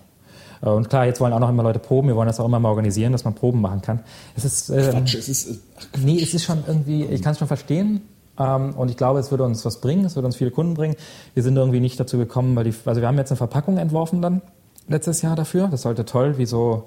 Äh, 0.63 0.69
und 0.69 0.89
klar, 0.89 1.07
jetzt 1.07 1.21
wollen 1.21 1.33
auch 1.33 1.41
noch 1.41 1.49
immer 1.49 1.63
Leute 1.63 1.79
proben. 1.79 2.09
Wir 2.09 2.17
wollen 2.17 2.27
das 2.27 2.41
auch 2.41 2.47
immer 2.47 2.61
mal 2.61 2.71
organisieren, 2.71 3.13
dass 3.13 3.25
man 3.25 3.35
Proben 3.35 3.61
machen 3.61 3.83
kann. 3.83 4.01
Es 4.37 4.45
ist, 4.45 4.71
ähm, 4.71 4.91
Quatsch, 4.91 5.15
es 5.15 5.29
ist, 5.29 5.51
äh, 5.51 5.55
Quatsch. 5.77 6.05
nee, 6.05 6.21
es 6.21 6.35
ist 6.35 6.45
schon 6.45 6.63
irgendwie, 6.67 7.05
ich 7.05 7.23
kann 7.23 7.33
es 7.33 7.39
schon 7.39 7.49
verstehen. 7.49 8.03
Ähm, 8.39 8.75
und 8.77 8.91
ich 8.91 8.97
glaube, 8.97 9.19
es 9.19 9.31
würde 9.31 9.45
uns 9.45 9.65
was 9.65 9.81
bringen, 9.81 10.05
es 10.05 10.15
würde 10.17 10.27
uns 10.27 10.37
viele 10.37 10.51
Kunden 10.51 10.75
bringen. 10.75 10.95
Wir 11.35 11.43
sind 11.43 11.57
irgendwie 11.57 11.81
nicht 11.81 11.99
dazu 11.99 12.19
gekommen, 12.19 12.55
weil 12.57 12.65
die, 12.65 12.75
also 12.85 13.01
wir 13.01 13.09
haben 13.09 13.19
jetzt 13.19 13.31
eine 13.31 13.37
Verpackung 13.37 13.79
entworfen 13.79 14.23
dann 14.23 14.43
letztes 14.87 15.23
Jahr 15.23 15.37
dafür. 15.37 15.69
Das 15.69 15.83
sollte 15.83 16.05
toll, 16.05 16.39
wie 16.39 16.47
so, 16.47 16.87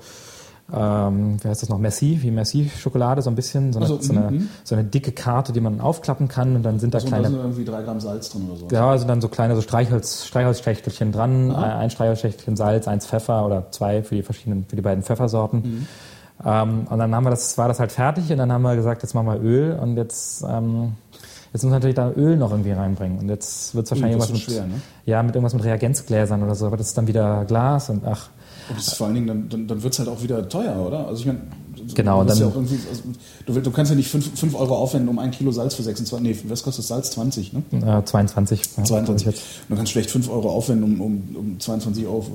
ähm, 0.74 1.38
wie 1.42 1.48
heißt 1.48 1.62
das 1.62 1.70
noch, 1.70 1.80
Messi, 1.80 2.20
wie 2.22 2.32
Messi-Schokolade, 2.32 3.22
so 3.22 3.30
ein 3.30 3.36
bisschen, 3.36 3.74
so 3.74 3.80
eine, 3.80 3.86
also, 3.86 4.02
so, 4.02 4.14
eine, 4.14 4.32
mhm. 4.32 4.50
so 4.64 4.76
eine, 4.76 4.84
dicke 4.84 5.12
Karte, 5.12 5.54
die 5.54 5.62
man 5.62 5.82
aufklappen 5.82 6.28
kann 6.28 6.56
und 6.56 6.64
dann 6.64 6.80
sind 6.80 6.94
da 6.94 6.98
also, 6.98 7.08
kleine... 7.08 7.24
Da 7.24 7.30
sind 7.30 7.40
irgendwie 7.40 7.66
drei 7.66 7.82
Gramm 7.84 8.00
Salz 8.00 8.30
drin 8.30 8.48
oder 8.50 8.60
so. 8.60 8.68
Ja, 8.72 8.90
also 8.90 9.06
dann 9.06 9.22
so 9.22 9.28
kleine 9.28 9.56
so 9.56 9.62
Streichholz, 9.62 10.26
Streichholzschächtelchen 10.26 11.12
dran, 11.12 11.52
Aha. 11.52 11.80
ein 11.80 11.90
Streichholzschächtelchen 11.90 12.56
Salz, 12.56 12.88
eins 12.88 13.06
Pfeffer 13.06 13.46
oder 13.46 13.72
zwei 13.72 14.04
für 14.04 14.16
die 14.16 14.24
verschiedenen, 14.24 14.66
für 14.68 14.76
die 14.76 14.82
beiden 14.82 15.04
Pfeffersorten. 15.04 15.60
Mhm. 15.62 15.88
Ähm, 16.46 16.88
und 16.90 17.00
dann 17.00 17.14
haben 17.14 17.24
wir 17.26 17.32
das, 17.32 17.58
war 17.58 17.68
das 17.68 17.80
halt 17.80 17.92
fertig 17.92 18.32
und 18.32 18.38
dann 18.38 18.52
haben 18.52 18.62
wir 18.62 18.76
gesagt, 18.76 19.04
jetzt 19.04 19.14
machen 19.14 19.28
wir 19.28 19.42
Öl 19.42 19.78
und 19.80 19.98
jetzt 19.98 20.44
ähm, 20.48 20.94
Jetzt 21.54 21.64
muss 21.64 21.72
man 21.72 21.80
natürlich 21.80 21.96
da 21.96 22.12
Öl 22.12 22.38
noch 22.38 22.52
irgendwie 22.52 22.72
reinbringen. 22.72 23.20
Und 23.20 23.30
jetzt 23.30 23.76
wird 23.76 23.86
es 23.86 23.92
wahrscheinlich 23.92 24.14
irgendwas 24.14 24.32
mit, 24.32 24.42
schwer, 24.42 24.68
ne? 24.68 24.82
ja, 25.06 25.22
mit 25.22 25.36
irgendwas 25.36 25.54
mit 25.54 25.66
Reagenzgläsern 25.66 26.42
oder 26.44 26.56
so. 26.56 26.66
Aber 26.66 26.78
das 26.78 26.88
ist 26.88 26.98
dann 26.98 27.08
wieder 27.08 27.44
Glas 27.46 27.90
und 27.90 28.06
ach. 28.06 28.30
Das 28.76 28.88
ist 28.88 28.94
vor 28.96 29.08
allen 29.08 29.16
Dingen, 29.16 29.28
dann, 29.28 29.50
dann, 29.50 29.68
dann 29.68 29.84
wird 29.84 29.94
es 29.94 30.00
halt 30.00 30.10
auch 30.10 30.22
wieder 30.22 30.48
teuer, 30.48 30.86
oder? 30.86 31.08
Also 31.08 31.22
ich 31.22 31.26
meine, 31.26 31.42
genau, 31.94 32.24
dann, 32.24 32.38
ja 32.38 32.46
also, 32.48 32.64
du, 33.46 33.60
du, 33.60 33.72
kannst 33.72 33.92
ja 33.92 33.96
nicht 33.96 34.10
5 34.10 34.56
Euro 34.56 34.76
aufwenden, 34.78 35.10
um 35.10 35.20
ein 35.20 35.32
Kilo 35.32 35.52
Salz 35.52 35.76
für 35.76 35.84
26, 35.84 36.44
nee, 36.44 36.50
was 36.50 36.64
kostet 36.64 36.86
Salz? 36.86 37.12
20, 37.12 37.54
ne? 37.54 37.64
Äh, 37.72 38.04
22. 38.04 38.72
22. 38.84 39.26
Ja, 39.26 39.34
du 39.70 39.76
kannst 39.76 39.92
schlecht 39.92 40.12
5 40.12 40.30
Euro 40.30 40.50
aufwenden, 40.50 40.84
um, 40.84 41.02
um, 41.02 41.36
um 41.36 41.60
22 41.60 42.06
Euro 42.06 42.26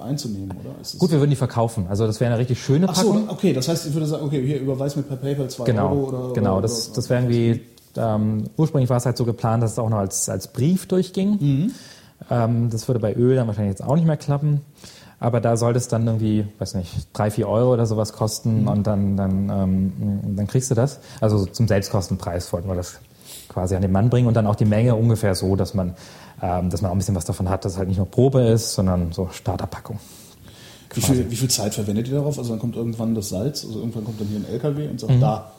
einzunehmen, 0.00 0.52
oder? 0.52 0.74
Gut, 0.98 1.10
wir 1.10 1.18
würden 1.18 1.30
die 1.30 1.36
verkaufen. 1.36 1.86
Also 1.88 2.06
das 2.06 2.20
wäre 2.20 2.30
eine 2.30 2.40
richtig 2.40 2.62
schöne 2.62 2.86
Packung. 2.86 3.24
Ach 3.24 3.30
so, 3.30 3.32
okay, 3.32 3.52
das 3.52 3.68
heißt, 3.68 3.86
ich 3.86 3.94
würde 3.94 4.06
sagen, 4.06 4.24
okay, 4.24 4.44
hier 4.46 4.60
überweis 4.60 4.94
mir 4.94 5.02
per 5.02 5.16
PayPal 5.16 5.48
2 5.48 5.64
genau, 5.64 5.90
Euro 5.90 6.08
oder... 6.08 6.32
Genau, 6.34 6.52
oder, 6.54 6.62
das, 6.62 6.92
das 6.92 7.10
wäre 7.10 7.22
irgendwie 7.22 7.60
ähm, 7.96 8.44
ursprünglich 8.56 8.90
war 8.90 8.98
es 8.98 9.06
halt 9.06 9.16
so 9.16 9.24
geplant, 9.24 9.62
dass 9.62 9.72
es 9.72 9.78
auch 9.78 9.88
noch 9.88 9.98
als, 9.98 10.28
als 10.28 10.48
Brief 10.48 10.86
durchging. 10.86 11.38
Mhm. 11.40 11.72
Ähm, 12.30 12.70
das 12.70 12.88
würde 12.88 13.00
bei 13.00 13.14
Öl 13.14 13.36
dann 13.36 13.46
wahrscheinlich 13.46 13.78
jetzt 13.78 13.82
auch 13.82 13.96
nicht 13.96 14.06
mehr 14.06 14.16
klappen. 14.16 14.60
Aber 15.20 15.40
da 15.40 15.56
sollte 15.56 15.78
es 15.78 15.88
dann 15.88 16.06
irgendwie, 16.06 16.46
weiß 16.58 16.74
nicht, 16.74 17.08
drei, 17.12 17.30
vier 17.30 17.48
Euro 17.48 17.72
oder 17.72 17.86
sowas 17.86 18.12
kosten 18.12 18.62
mhm. 18.62 18.68
und 18.68 18.86
dann, 18.86 19.16
dann, 19.16 19.50
ähm, 19.50 20.36
dann 20.36 20.46
kriegst 20.46 20.70
du 20.70 20.74
das. 20.74 21.00
Also 21.20 21.44
zum 21.46 21.66
Selbstkostenpreis 21.66 22.52
wollten 22.52 22.68
wir 22.68 22.76
das 22.76 23.00
quasi 23.48 23.74
an 23.74 23.82
den 23.82 23.92
Mann 23.92 24.10
bringen 24.10 24.28
und 24.28 24.34
dann 24.34 24.46
auch 24.46 24.54
die 24.54 24.64
Menge 24.64 24.94
ungefähr 24.94 25.34
so, 25.34 25.56
dass 25.56 25.74
man, 25.74 25.94
ähm, 26.40 26.70
dass 26.70 26.82
man 26.82 26.90
auch 26.90 26.94
ein 26.94 26.98
bisschen 26.98 27.16
was 27.16 27.24
davon 27.24 27.48
hat, 27.48 27.64
dass 27.64 27.72
es 27.72 27.78
halt 27.78 27.88
nicht 27.88 27.96
nur 27.96 28.08
Probe 28.08 28.42
ist, 28.42 28.74
sondern 28.74 29.12
so 29.12 29.28
Starterpackung. 29.32 29.98
Wie 30.94 31.00
viel, 31.00 31.30
wie 31.30 31.36
viel 31.36 31.50
Zeit 31.50 31.74
verwendet 31.74 32.08
ihr 32.08 32.14
darauf? 32.14 32.38
Also 32.38 32.50
dann 32.50 32.60
kommt 32.60 32.76
irgendwann 32.76 33.14
das 33.14 33.28
Salz, 33.28 33.64
also 33.64 33.80
irgendwann 33.80 34.04
kommt 34.04 34.20
dann 34.20 34.28
hier 34.28 34.38
ein 34.38 34.46
LKW 34.46 34.88
und 34.88 35.00
sagt, 35.00 35.12
mhm. 35.12 35.20
da, 35.20 35.52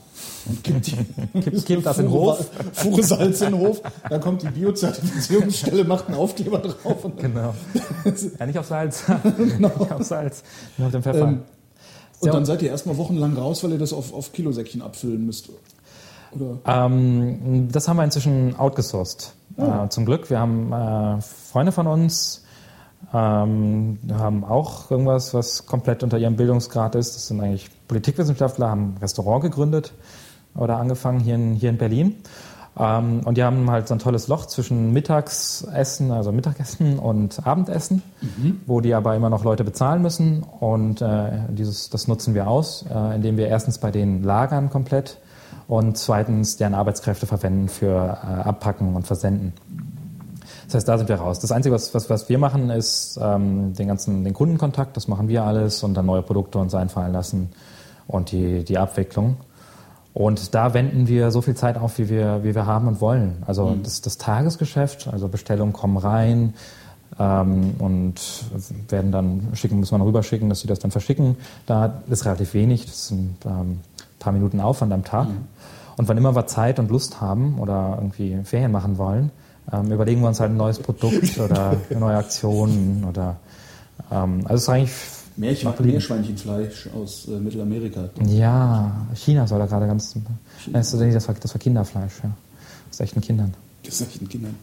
und 0.45 0.63
gibt, 0.63 0.85
gibt, 1.33 1.65
gibt 1.65 1.85
das 1.85 1.99
in 1.99 2.05
den 2.05 2.11
Hof. 2.11 2.49
Fuhre 2.73 3.03
Salz 3.03 3.41
in 3.41 3.51
den 3.51 3.59
Hof. 3.59 3.81
Dann 4.09 4.21
kommt 4.21 4.41
die 4.43 4.47
Biozertifizierungsstelle, 4.47 5.83
macht 5.83 6.07
einen 6.07 6.17
Aufkleber 6.17 6.59
drauf. 6.59 7.05
genau. 7.17 7.53
ja, 8.39 8.45
nicht 8.45 8.57
auf 8.57 8.67
Salz. 8.67 9.03
genau. 9.23 9.69
Nicht 9.79 9.91
auf 9.91 10.03
Salz. 10.03 10.43
Nur 10.77 10.87
auf 10.87 10.91
dem 10.91 11.03
Pfeffer. 11.03 11.27
Ähm, 11.27 11.43
und 12.21 12.33
dann 12.33 12.45
seid 12.45 12.61
ihr 12.61 12.69
erstmal 12.69 12.97
wochenlang 12.97 13.37
raus, 13.37 13.63
weil 13.63 13.71
ihr 13.71 13.77
das 13.77 13.93
auf, 13.93 14.13
auf 14.13 14.33
Kilosäckchen 14.33 14.81
abfüllen 14.81 15.25
müsst. 15.25 15.49
Ähm, 16.65 17.69
das 17.71 17.87
haben 17.87 17.97
wir 17.97 18.03
inzwischen 18.03 18.55
outgesourced. 18.57 19.33
Oh. 19.57 19.63
Äh, 19.63 19.89
zum 19.89 20.05
Glück. 20.05 20.29
Wir 20.29 20.39
haben 20.39 20.71
äh, 20.71 21.21
Freunde 21.21 21.71
von 21.71 21.87
uns, 21.87 22.43
ähm, 23.13 23.99
haben 24.11 24.43
auch 24.43 24.91
irgendwas, 24.91 25.33
was 25.33 25.65
komplett 25.65 26.03
unter 26.03 26.17
ihrem 26.17 26.35
Bildungsgrad 26.35 26.95
ist. 26.95 27.15
Das 27.15 27.27
sind 27.27 27.41
eigentlich 27.41 27.69
Politikwissenschaftler, 27.89 28.69
haben 28.69 28.93
ein 28.93 28.97
Restaurant 29.01 29.41
gegründet 29.41 29.93
oder 30.55 30.77
angefangen 30.77 31.19
hier 31.19 31.35
in, 31.35 31.55
hier 31.55 31.69
in 31.69 31.77
Berlin. 31.77 32.15
Ähm, 32.77 33.21
und 33.25 33.37
die 33.37 33.43
haben 33.43 33.69
halt 33.69 33.87
so 33.87 33.95
ein 33.95 33.99
tolles 33.99 34.27
Loch 34.27 34.45
zwischen 34.45 34.93
Mittagsessen, 34.93 36.11
also 36.11 36.31
Mittagessen 36.31 36.99
und 36.99 37.45
Abendessen, 37.45 38.03
mhm. 38.21 38.61
wo 38.67 38.79
die 38.79 38.93
aber 38.93 39.15
immer 39.15 39.29
noch 39.29 39.43
Leute 39.43 39.63
bezahlen 39.63 40.01
müssen. 40.01 40.43
Und 40.43 41.01
äh, 41.01 41.31
dieses, 41.49 41.89
das 41.89 42.07
nutzen 42.07 42.35
wir 42.35 42.47
aus, 42.47 42.85
äh, 42.93 43.15
indem 43.15 43.37
wir 43.37 43.47
erstens 43.47 43.79
bei 43.79 43.91
denen 43.91 44.23
lagern 44.23 44.69
komplett 44.69 45.17
und 45.67 45.97
zweitens 45.97 46.57
deren 46.57 46.75
Arbeitskräfte 46.75 47.25
verwenden 47.25 47.69
für 47.69 47.87
äh, 47.87 48.47
Abpacken 48.47 48.95
und 48.95 49.07
Versenden. 49.07 49.53
Das 50.65 50.75
heißt, 50.75 50.87
da 50.87 50.99
sind 50.99 51.09
wir 51.09 51.15
raus. 51.15 51.39
Das 51.39 51.51
Einzige, 51.51 51.73
was, 51.73 51.95
was, 51.95 52.11
was 52.11 52.29
wir 52.29 52.37
machen, 52.37 52.69
ist 52.69 53.19
ähm, 53.19 53.73
den 53.73 53.87
ganzen 53.87 54.23
den 54.23 54.35
Kundenkontakt, 54.35 54.95
das 54.95 55.07
machen 55.07 55.27
wir 55.27 55.43
alles 55.43 55.81
und 55.81 55.95
dann 55.95 56.05
neue 56.05 56.21
Produkte 56.21 56.59
uns 56.59 56.75
einfallen 56.75 57.11
lassen 57.11 57.49
und 58.09 58.31
die, 58.31 58.63
die 58.63 58.77
Abwicklung. 58.77 59.37
Und 60.13 60.55
da 60.55 60.73
wenden 60.73 61.07
wir 61.07 61.31
so 61.31 61.41
viel 61.41 61.55
Zeit 61.55 61.77
auf, 61.77 61.99
wie 61.99 62.09
wir, 62.09 62.43
wie 62.43 62.55
wir 62.55 62.65
haben 62.65 62.87
und 62.87 62.99
wollen. 62.99 63.43
Also 63.45 63.67
mhm. 63.67 63.83
das, 63.83 64.01
das 64.01 64.17
Tagesgeschäft, 64.17 65.07
also 65.07 65.27
Bestellungen 65.27 65.71
kommen 65.71 65.97
rein 65.97 66.55
ähm, 67.19 67.75
und 67.77 68.15
werden 68.89 69.11
dann 69.11 69.49
schicken, 69.53 69.79
muss 69.79 69.91
man 69.91 70.01
rüberschicken, 70.01 70.49
dass 70.49 70.61
sie 70.61 70.67
das 70.67 70.79
dann 70.79 70.91
verschicken. 70.91 71.37
Da 71.67 72.01
ist 72.09 72.25
relativ 72.25 72.55
wenig, 72.55 72.87
das 72.87 73.09
sind 73.09 73.37
ähm, 73.45 73.51
ein 73.51 73.79
paar 74.17 74.33
Minuten 74.33 74.59
Aufwand 74.59 74.91
am 74.91 75.03
Tag. 75.03 75.29
Mhm. 75.29 75.45
Und 75.95 76.07
wann 76.07 76.17
immer 76.17 76.35
wir 76.35 76.47
Zeit 76.47 76.79
und 76.79 76.89
Lust 76.89 77.21
haben 77.21 77.59
oder 77.59 77.93
irgendwie 77.97 78.39
Ferien 78.43 78.71
machen 78.71 78.97
wollen, 78.97 79.31
ähm, 79.71 79.91
überlegen 79.91 80.21
wir 80.21 80.29
uns 80.29 80.39
halt 80.39 80.49
ein 80.51 80.57
neues 80.57 80.79
Produkt 80.79 81.37
oder 81.45 81.75
eine 81.89 81.99
neue 81.99 82.17
Aktion 82.17 83.05
oder 83.07 83.35
ähm, 84.11 84.41
also 84.45 84.55
es 84.55 84.61
ist 84.63 84.69
eigentlich 84.69 84.93
Meerschwein, 85.39 85.73
Meerschweinchenfleisch 85.79 86.89
aus 86.93 87.27
äh, 87.27 87.39
Mittelamerika. 87.39 88.09
ja 88.27 89.07
China 89.15 89.47
soll 89.47 89.59
da 89.59 89.65
gerade 89.65 89.87
ganz 89.87 90.13
das, 91.13 91.27
war, 91.27 91.35
das 91.35 91.53
war 91.53 91.59
Kinderfleisch 91.59 92.13
ja 92.23 92.31
aus 92.89 92.99
echten 92.99 93.21
Kindern. 93.21 93.53
Gesetzten 93.89 94.29
Kindern. 94.29 94.55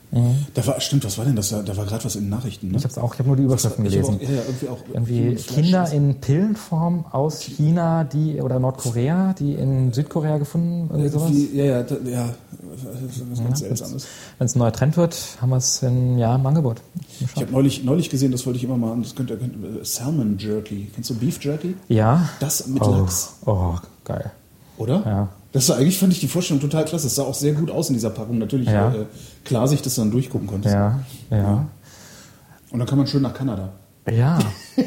Da 0.55 0.67
war, 0.67 0.81
stimmt, 0.81 1.05
was 1.05 1.19
war 1.19 1.25
denn 1.25 1.37
das? 1.37 1.49
Da, 1.51 1.63
da 1.63 1.77
war 1.77 1.85
gerade 1.85 2.05
was 2.05 2.17
in 2.17 2.23
den 2.25 2.31
Nachrichten, 2.31 2.69
ne? 2.69 2.77
Ich 2.77 2.85
habe 2.85 2.93
es 2.93 2.99
auch, 2.99 3.13
ich 3.13 3.19
habe 3.19 3.29
nur 3.29 3.37
die 3.37 3.43
Überschriften 3.43 3.85
Ich 3.87 3.97
hab 3.97 4.05
gelesen. 4.05 4.17
Auch, 4.17 4.23
ja, 4.23 4.35
ja, 4.37 4.43
irgendwie 4.47 4.69
auch 4.69 4.79
Irgendwie 4.93 5.35
Kinder 5.35 5.93
in 5.93 6.15
Pillenform 6.21 7.05
aus 7.11 7.41
China, 7.41 8.05
die 8.05 8.41
oder 8.41 8.59
Nordkorea, 8.59 9.35
die 9.35 9.55
in 9.55 9.93
Südkorea 9.93 10.39
gefunden, 10.39 10.89
irgendwie 10.91 11.09
sowas. 11.09 11.31
Ja, 11.53 11.65
ja, 11.65 11.83
da, 11.83 11.97
ja, 12.09 12.29
das 12.85 13.17
ist 13.17 13.31
was 13.31 13.39
ganz 13.43 13.59
Seltsames. 13.61 14.07
Wenn 14.39 14.45
es 14.47 14.55
ein 14.55 14.59
neuer 14.61 14.73
Trend 14.73 14.97
wird, 14.97 15.17
haben 15.41 15.51
wir 15.51 15.57
es 15.57 15.83
in 15.83 16.19
ja 16.19 16.35
im 16.35 16.47
Angebot. 16.47 16.81
Ich 17.21 17.31
schauen. 17.31 17.43
habe 17.43 17.53
neulich, 17.53 17.85
neulich 17.85 18.11
gesehen, 18.11 18.33
das 18.33 18.47
wollte 18.47 18.59
ich 18.59 18.65
immer 18.65 18.77
mal, 18.77 18.97
das 19.03 19.15
könnt 19.15 19.31
ihr, 19.31 19.37
könnt, 19.37 19.55
äh, 19.55 19.85
Salmon 19.85 20.39
Jerky. 20.39 20.91
Kennst 20.95 21.11
du 21.11 21.15
Beef 21.15 21.43
Jerky? 21.43 21.75
Ja. 21.89 22.29
Das 22.41 22.67
mit 22.67 22.83
oh, 22.83 22.91
Lachs, 22.91 23.35
Oh, 23.45 23.75
geil. 24.05 24.31
oder? 24.79 25.03
Ja. 25.05 25.29
Das 25.57 25.71
war 25.71 25.79
eigentlich, 25.79 25.97
fand 25.97 26.13
ich 26.13 26.21
die 26.21 26.29
Vorstellung 26.29 26.61
total 26.61 26.85
klasse. 26.85 27.07
Es 27.07 27.15
sah 27.15 27.23
auch 27.23 27.33
sehr 27.33 27.55
gut 27.55 27.71
aus 27.71 27.89
in 27.89 27.95
dieser 27.95 28.11
Packung. 28.11 28.37
Natürlich 28.37 28.69
Ja. 28.69 28.93
äh, 28.95 29.07
klar 29.43 29.67
sich 29.67 29.81
das 29.81 29.95
dann 29.95 30.11
durchgucken 30.11 30.47
konntest. 30.47 30.75
Ja, 30.75 31.01
ja. 31.31 31.67
Und 32.71 32.79
dann 32.79 32.87
kann 32.87 32.99
man 32.99 33.07
schön 33.07 33.23
nach 33.23 33.33
Kanada. 33.33 33.73
Ja. 34.11 34.39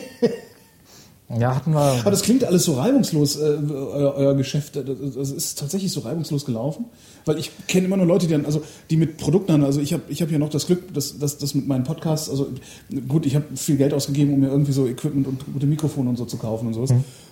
Ja, 1.38 1.56
hatten 1.56 1.74
wir. 1.74 1.80
Aber 1.80 2.10
das 2.10 2.24
klingt 2.24 2.44
alles 2.44 2.64
so 2.66 2.74
reibungslos, 2.74 3.36
äh, 3.36 3.42
euer, 3.70 4.16
euer 4.16 4.34
Geschäft. 4.36 4.76
Das, 4.76 4.86
das 5.16 5.30
ist 5.30 5.60
tatsächlich 5.60 5.92
so 5.92 6.00
reibungslos 6.00 6.44
gelaufen. 6.44 6.86
Weil 7.26 7.38
ich 7.38 7.52
kenne 7.68 7.86
immer 7.86 7.98
nur 7.98 8.08
Leute, 8.08 8.26
die, 8.26 8.32
dann, 8.34 8.46
also, 8.48 8.64
die 8.90 8.98
mit 8.98 9.18
Produkten. 9.18 9.64
Also 9.64 9.80
ich 9.80 9.94
habe 9.94 10.02
ich 10.10 10.24
hab 10.24 10.32
ja 10.32 10.40
noch 10.40 10.50
das 10.50 10.66
Glück, 10.66 10.92
dass, 10.92 11.20
dass, 11.20 11.38
dass 11.38 11.54
mit 11.54 11.68
meinen 11.68 11.84
Podcasts, 11.84 12.32
also 12.32 12.48
gut, 13.08 13.28
ich 13.28 13.36
habe 13.36 13.46
viel 13.56 13.78
Geld 13.78 13.94
ausgegeben, 13.94 14.34
um 14.34 14.40
mir 14.40 14.48
irgendwie 14.48 14.72
so 14.72 14.88
Equipment 14.88 15.28
und 15.28 15.46
gute 15.54 15.68
Mikrofone 15.68 16.10
und 16.10 16.16
so 16.18 16.26
zu 16.26 16.38
kaufen 16.38 16.66
und 16.66 16.74
sowas. 16.74 16.90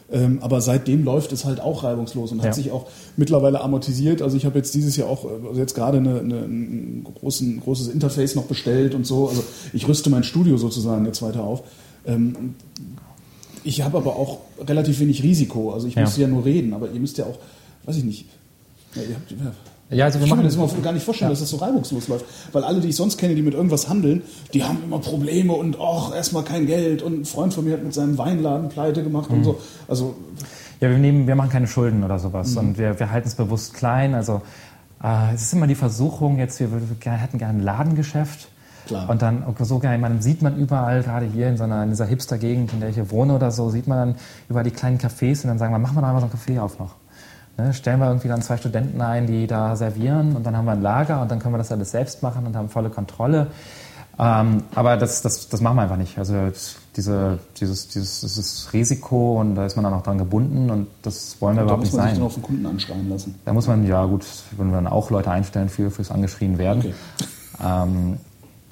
Ähm, 0.09 0.39
aber 0.41 0.61
seitdem 0.61 1.03
läuft 1.03 1.33
es 1.33 1.43
halt 1.43 1.59
auch 1.59 1.83
reibungslos 1.83 2.31
und 2.31 2.37
Ja. 2.39 2.45
hat 2.45 2.55
sich 2.55 2.71
auch 2.71 2.87
mittlerweile 3.17 3.59
amortisiert. 3.61 4.21
Also 4.21 4.37
ich 4.37 4.45
habe 4.45 4.57
jetzt 4.57 4.73
dieses 4.73 4.95
Jahr 4.95 5.09
auch, 5.09 5.25
äh, 5.25 5.47
also 5.49 5.59
jetzt 5.59 5.73
gerade 5.75 5.97
eine, 5.97 6.19
eine, 6.19 6.35
ein 6.39 7.03
großen, 7.19 7.59
großes 7.59 7.89
Interface 7.89 8.35
noch 8.35 8.45
bestellt 8.45 8.95
und 8.95 9.05
so. 9.05 9.27
Also 9.27 9.43
ich 9.73 9.85
rüste 9.87 10.09
mein 10.09 10.23
Studio 10.23 10.55
sozusagen 10.57 11.05
jetzt 11.05 11.21
weiter 11.21 11.43
auf. 11.43 11.63
Ähm, 12.05 12.55
ich 13.65 13.81
habe 13.81 13.97
aber 13.97 14.15
auch 14.15 14.39
relativ 14.65 14.99
wenig 15.01 15.23
Risiko. 15.23 15.73
Also 15.73 15.87
ich 15.87 15.95
Ja. 15.95 16.03
muss 16.03 16.15
ja 16.17 16.27
nur 16.27 16.45
reden, 16.45 16.73
aber 16.73 16.89
ihr 16.89 16.99
müsst 17.01 17.17
ja 17.17 17.25
auch, 17.25 17.37
weiß 17.85 17.97
ich 17.97 18.05
nicht. 18.05 18.25
Ja, 18.95 19.01
ihr 19.01 19.15
habt, 19.15 19.31
ja. 19.89 19.97
Ja, 19.97 20.05
also 20.05 20.19
wir 20.19 20.25
ich 20.25 20.29
kann 20.29 20.39
mir 20.39 20.43
machen 20.45 20.57
das 20.59 20.71
immer 20.73 20.83
gar 20.83 20.91
nicht 20.93 21.03
vorstellen, 21.05 21.29
dass 21.31 21.39
das 21.39 21.49
so 21.49 21.57
reibungslos 21.57 22.07
läuft. 22.07 22.25
Weil 22.51 22.63
alle, 22.63 22.81
die 22.81 22.89
ich 22.89 22.95
sonst 22.95 23.17
kenne, 23.17 23.35
die 23.35 23.41
mit 23.41 23.53
irgendwas 23.53 23.87
handeln, 23.89 24.21
die 24.53 24.63
haben 24.63 24.79
immer 24.83 24.99
Probleme 24.99 25.53
und 25.53 25.77
ach, 25.81 26.13
erstmal 26.13 26.43
kein 26.43 26.65
Geld. 26.65 27.01
Und 27.01 27.21
ein 27.21 27.25
Freund 27.25 27.53
von 27.53 27.63
mir 27.65 27.73
hat 27.73 27.83
mit 27.83 27.93
seinem 27.93 28.17
Weinladen 28.17 28.69
pleite 28.69 29.03
gemacht 29.03 29.29
Mhm. 29.31 29.37
und 29.37 29.43
so. 29.45 29.59
Also 29.87 30.15
Ja, 30.79 30.89
wir 30.91 30.97
nehmen, 30.99 31.25
wir 31.25 31.35
machen 31.35 31.49
keine 31.49 31.67
Schulden 31.67 32.03
oder 32.03 32.19
sowas 32.19 32.51
Mhm. 32.51 32.57
und 32.59 32.77
wir, 32.77 32.99
wir 32.99 33.11
halten 33.11 33.27
es 33.27 33.35
bewusst 33.35 33.73
klein. 33.73 34.13
Also 34.13 34.41
äh, 35.03 35.33
es 35.33 35.41
ist 35.43 35.53
immer 35.53 35.67
die 35.67 35.75
Versuchung, 35.75 36.37
jetzt 36.37 36.59
wir, 36.59 36.71
wir 36.71 36.81
gerne- 36.99 37.17
hätten 37.17 37.37
gerne 37.37 37.59
ein 37.59 37.63
Ladengeschäft. 37.63 38.49
Klar. 38.87 39.09
Und 39.09 39.21
dann 39.21 39.43
so 39.61 39.79
geil, 39.79 39.97
man 39.97 40.21
sieht 40.21 40.41
man 40.41 40.55
überall, 40.57 41.03
gerade 41.03 41.25
hier 41.25 41.49
in 41.49 41.57
so 41.57 41.63
einer 41.65 41.83
in 41.83 41.89
dieser 41.89 42.05
Hipster-Gegend, 42.05 42.71
in 42.73 42.79
der 42.79 42.89
ich 42.89 42.95
hier 42.95 43.11
wohne 43.11 43.35
oder 43.35 43.51
so, 43.51 43.69
sieht 43.69 43.85
man 43.87 43.97
dann 43.97 44.15
überall 44.49 44.63
die 44.63 44.71
kleinen 44.71 44.97
Cafés 44.97 45.41
und 45.43 45.47
dann 45.49 45.57
sagen 45.57 45.73
wir, 45.73 45.79
machen 45.79 45.95
wir 45.95 46.01
doch 46.01 46.07
einmal 46.07 46.21
so 46.21 46.27
ein 46.27 46.31
Café 46.57 46.61
auf 46.61 46.79
noch. 46.79 46.95
Ne, 47.57 47.73
stellen 47.73 47.99
wir 47.99 48.07
irgendwie 48.07 48.27
dann 48.27 48.43
zwei 48.43 48.57
Studenten 48.57 49.01
ein, 49.01 49.25
die 49.25 49.47
da 49.47 49.75
servieren 49.75 50.35
und 50.35 50.45
dann 50.45 50.55
haben 50.55 50.65
wir 50.65 50.73
ein 50.73 50.81
Lager 50.81 51.21
und 51.21 51.31
dann 51.31 51.39
können 51.39 51.55
wir 51.55 51.57
das 51.57 51.71
alles 51.71 51.89
selbst 51.89 52.21
machen 52.21 52.45
und 52.45 52.55
haben 52.55 52.69
volle 52.69 52.89
Kontrolle. 52.91 53.47
Ähm, 54.19 54.63
aber 54.75 54.97
das, 54.97 55.21
das, 55.21 55.49
das 55.49 55.61
machen 55.61 55.75
wir 55.75 55.83
einfach 55.83 55.97
nicht. 55.97 56.17
Also 56.17 56.35
diese, 56.95 57.39
dieses, 57.59 57.87
dieses, 57.87 58.21
dieses 58.21 58.73
Risiko 58.73 59.39
und 59.39 59.55
da 59.55 59.65
ist 59.65 59.75
man 59.75 59.85
dann 59.85 59.93
auch 59.93 60.03
dran 60.03 60.17
gebunden 60.17 60.69
und 60.69 60.87
das 61.01 61.37
wollen 61.39 61.55
wir 61.55 61.61
da 61.61 61.65
überhaupt 61.65 61.81
muss 61.81 61.93
nicht 61.93 61.97
man 61.97 62.05
sich 62.05 62.13
sein. 62.13 62.19
dann 62.19 62.27
auf 62.27 62.33
den 62.33 62.43
Kunden 62.43 62.65
anschreien 62.65 63.09
lassen. 63.09 63.35
Da 63.45 63.53
muss 63.53 63.67
man, 63.67 63.87
ja 63.87 64.05
gut, 64.05 64.25
würden 64.55 64.71
wir 64.71 64.75
dann 64.75 64.87
auch 64.87 65.09
Leute 65.09 65.31
einstellen 65.31 65.69
für, 65.69 65.91
fürs 65.91 66.11
angeschrien 66.11 66.57
werden. 66.57 66.79
Okay. 66.79 66.93
Ähm, 67.63 68.17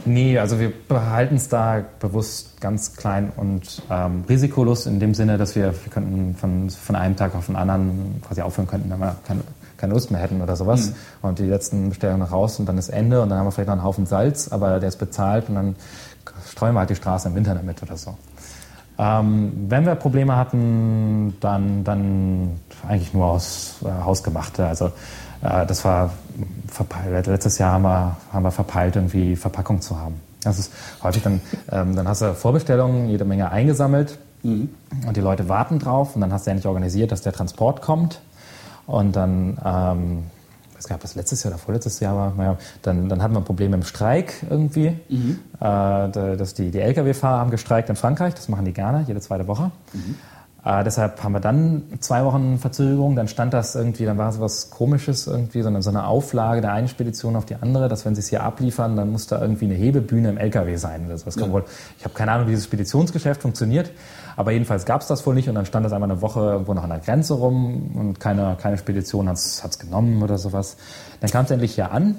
nee, 0.05 0.37
also 0.37 0.59
wir 0.59 0.71
behalten 0.71 1.35
es 1.35 1.49
da 1.49 1.83
bewusst 1.99 2.61
ganz 2.61 2.95
klein 2.95 3.31
und 3.35 3.81
ähm, 3.89 4.23
risikolos 4.27 4.85
in 4.85 4.99
dem 4.99 5.13
Sinne, 5.13 5.37
dass 5.37 5.55
wir, 5.55 5.73
wir 5.73 5.91
könnten 5.91 6.35
von, 6.35 6.69
von 6.69 6.95
einem 6.95 7.15
Tag 7.15 7.35
auf 7.35 7.47
den 7.47 7.55
anderen 7.55 8.21
quasi 8.25 8.41
aufhören 8.41 8.67
könnten, 8.67 8.89
wenn 8.89 8.99
wir 8.99 9.15
keine, 9.27 9.41
keine 9.77 9.93
Lust 9.93 10.11
mehr 10.11 10.21
hätten 10.21 10.41
oder 10.41 10.55
sowas. 10.55 10.93
Und 11.21 11.39
die 11.39 11.45
letzten 11.45 11.89
Bestellungen 11.89 12.21
noch 12.21 12.31
raus 12.31 12.59
und 12.59 12.67
dann 12.67 12.77
ist 12.77 12.89
Ende 12.89 13.21
und 13.21 13.29
dann 13.29 13.39
haben 13.39 13.47
wir 13.47 13.51
vielleicht 13.51 13.67
noch 13.67 13.75
einen 13.75 13.83
Haufen 13.83 14.05
Salz, 14.05 14.47
aber 14.49 14.79
der 14.79 14.89
ist 14.89 14.97
bezahlt 14.97 15.49
und 15.49 15.55
dann 15.55 15.75
streuen 16.49 16.73
wir 16.73 16.79
halt 16.79 16.89
die 16.89 16.95
Straße 16.95 17.27
im 17.27 17.35
Winter 17.35 17.55
damit 17.55 17.81
oder 17.83 17.97
so. 17.97 18.17
Ähm, 18.97 19.51
wenn 19.67 19.85
wir 19.85 19.95
Probleme 19.95 20.37
hatten, 20.37 21.35
dann, 21.41 21.83
dann 21.83 22.59
eigentlich 22.87 23.13
nur 23.13 23.25
aus 23.25 23.75
äh, 23.83 24.03
Hausgemachte. 24.03 24.65
Also 24.65 24.91
das 25.65 25.85
war 25.85 26.11
verpeilt. 26.67 27.27
Letztes 27.27 27.57
Jahr 27.57 27.73
haben 27.73 27.83
wir, 27.83 28.17
haben 28.33 28.43
wir 28.43 28.51
verpeilt, 28.51 28.95
irgendwie 28.95 29.35
Verpackung 29.35 29.81
zu 29.81 29.97
haben. 29.99 30.15
Das 30.43 30.59
ist 30.59 30.71
häufig 31.03 31.23
dann, 31.23 31.41
ähm, 31.71 31.95
dann 31.95 32.07
hast 32.07 32.21
du 32.21 32.33
Vorbestellungen, 32.35 33.09
jede 33.09 33.25
Menge 33.25 33.49
eingesammelt 33.51 34.17
und 34.43 35.17
die 35.17 35.21
Leute 35.21 35.49
warten 35.49 35.79
drauf 35.79 36.15
und 36.15 36.21
dann 36.21 36.31
hast 36.31 36.45
du 36.45 36.51
endlich 36.51 36.67
organisiert, 36.67 37.11
dass 37.11 37.21
der 37.21 37.33
Transport 37.33 37.81
kommt 37.81 38.21
und 38.85 39.15
dann 39.15 39.57
ähm, 39.65 40.23
ich 40.69 40.77
weiß 40.77 40.87
gar 40.87 40.95
nicht, 40.95 40.99
ob 40.99 41.01
das 41.03 41.15
letztes 41.15 41.41
Jahr 41.43 41.53
oder 41.53 41.57
vorletztes 41.63 41.99
Jahr 42.01 42.15
war, 42.15 42.33
naja, 42.37 42.57
dann, 42.81 43.07
dann 43.09 43.23
hatten 43.23 43.33
wir 43.33 43.39
ein 43.39 43.45
Problem 43.45 43.73
im 43.73 43.83
Streik 43.83 44.33
irgendwie. 44.49 44.87
Äh, 44.87 44.97
da- 45.59 46.35
dass 46.37 46.53
die, 46.53 46.69
die 46.69 46.79
Lkw-Fahrer 46.81 47.39
haben 47.39 47.49
gestreikt 47.49 47.89
in 47.89 47.95
Frankreich, 47.95 48.33
das 48.35 48.49
machen 48.49 48.65
die 48.65 48.73
gerne, 48.73 49.03
jede 49.07 49.21
zweite 49.21 49.47
Woche. 49.47 49.71
Äh, 50.65 50.83
deshalb 50.83 51.23
haben 51.23 51.33
wir 51.33 51.39
dann 51.39 51.83
zwei 51.99 52.25
Wochen 52.25 52.57
Verzögerung, 52.57 53.15
dann 53.15 53.27
stand 53.27 53.53
das 53.53 53.75
irgendwie, 53.75 54.03
dann 54.05 54.17
war 54.17 54.31
so 54.31 54.41
was 54.41 54.71
Komisches 54.71 55.27
irgendwie, 55.27 55.61
so 55.61 55.67
eine, 55.67 55.83
so 55.83 55.91
eine 55.91 56.07
Auflage 56.07 56.61
der 56.61 56.73
einen 56.73 56.87
Spedition 56.87 57.35
auf 57.35 57.45
die 57.45 57.55
andere, 57.55 57.87
dass 57.87 58.03
wenn 58.03 58.15
sie 58.15 58.21
es 58.21 58.29
hier 58.29 58.41
abliefern, 58.41 58.95
dann 58.95 59.11
muss 59.11 59.27
da 59.27 59.39
irgendwie 59.39 59.65
eine 59.65 59.75
Hebebühne 59.75 60.27
im 60.29 60.37
LKW 60.39 60.75
sein 60.77 61.05
oder 61.05 61.19
so. 61.19 61.25
Das 61.25 61.37
kann 61.37 61.53
Ja. 61.53 61.61
ich 61.99 62.03
habe 62.03 62.15
keine 62.15 62.31
Ahnung, 62.31 62.47
wie 62.47 62.51
dieses 62.51 62.65
Speditionsgeschäft 62.65 63.43
funktioniert, 63.43 63.91
aber 64.37 64.53
jedenfalls 64.53 64.85
gab 64.85 65.01
es 65.01 65.07
das 65.07 65.23
wohl 65.27 65.35
nicht 65.35 65.47
und 65.47 65.53
dann 65.53 65.67
stand 65.67 65.85
das 65.85 65.93
einmal 65.93 66.09
eine 66.09 66.21
Woche 66.23 66.39
irgendwo 66.39 66.73
noch 66.73 66.83
an 66.83 66.89
der 66.89 66.99
Grenze 66.99 67.35
rum 67.35 67.91
und 67.95 68.19
keine, 68.19 68.57
keine 68.59 68.79
Spedition 68.79 69.29
hat 69.29 69.37
es 69.37 69.79
genommen 69.79 70.23
oder 70.23 70.39
sowas. 70.39 70.77
Dann 71.21 71.29
kam 71.29 71.45
es 71.45 71.51
endlich 71.51 71.75
hier 71.75 71.91
an, 71.91 72.15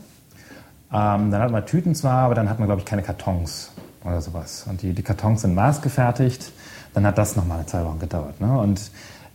ähm, 0.92 1.32
dann 1.32 1.42
hat 1.42 1.50
man 1.50 1.66
Tüten 1.66 1.96
zwar, 1.96 2.22
aber 2.22 2.36
dann 2.36 2.48
hat 2.48 2.60
man, 2.60 2.68
glaube 2.68 2.80
ich, 2.80 2.86
keine 2.86 3.02
Kartons 3.02 3.72
oder 4.04 4.20
sowas. 4.20 4.66
Und 4.70 4.82
die, 4.82 4.92
die 4.92 5.02
Kartons 5.02 5.42
sind 5.42 5.56
maßgefertigt. 5.56 6.52
Dann 6.96 7.04
hat 7.04 7.18
das 7.18 7.36
nochmal 7.36 7.66
zwei 7.66 7.84
Wochen 7.84 7.98
gedauert. 7.98 8.40
Ne? 8.40 8.58
Und 8.58 8.80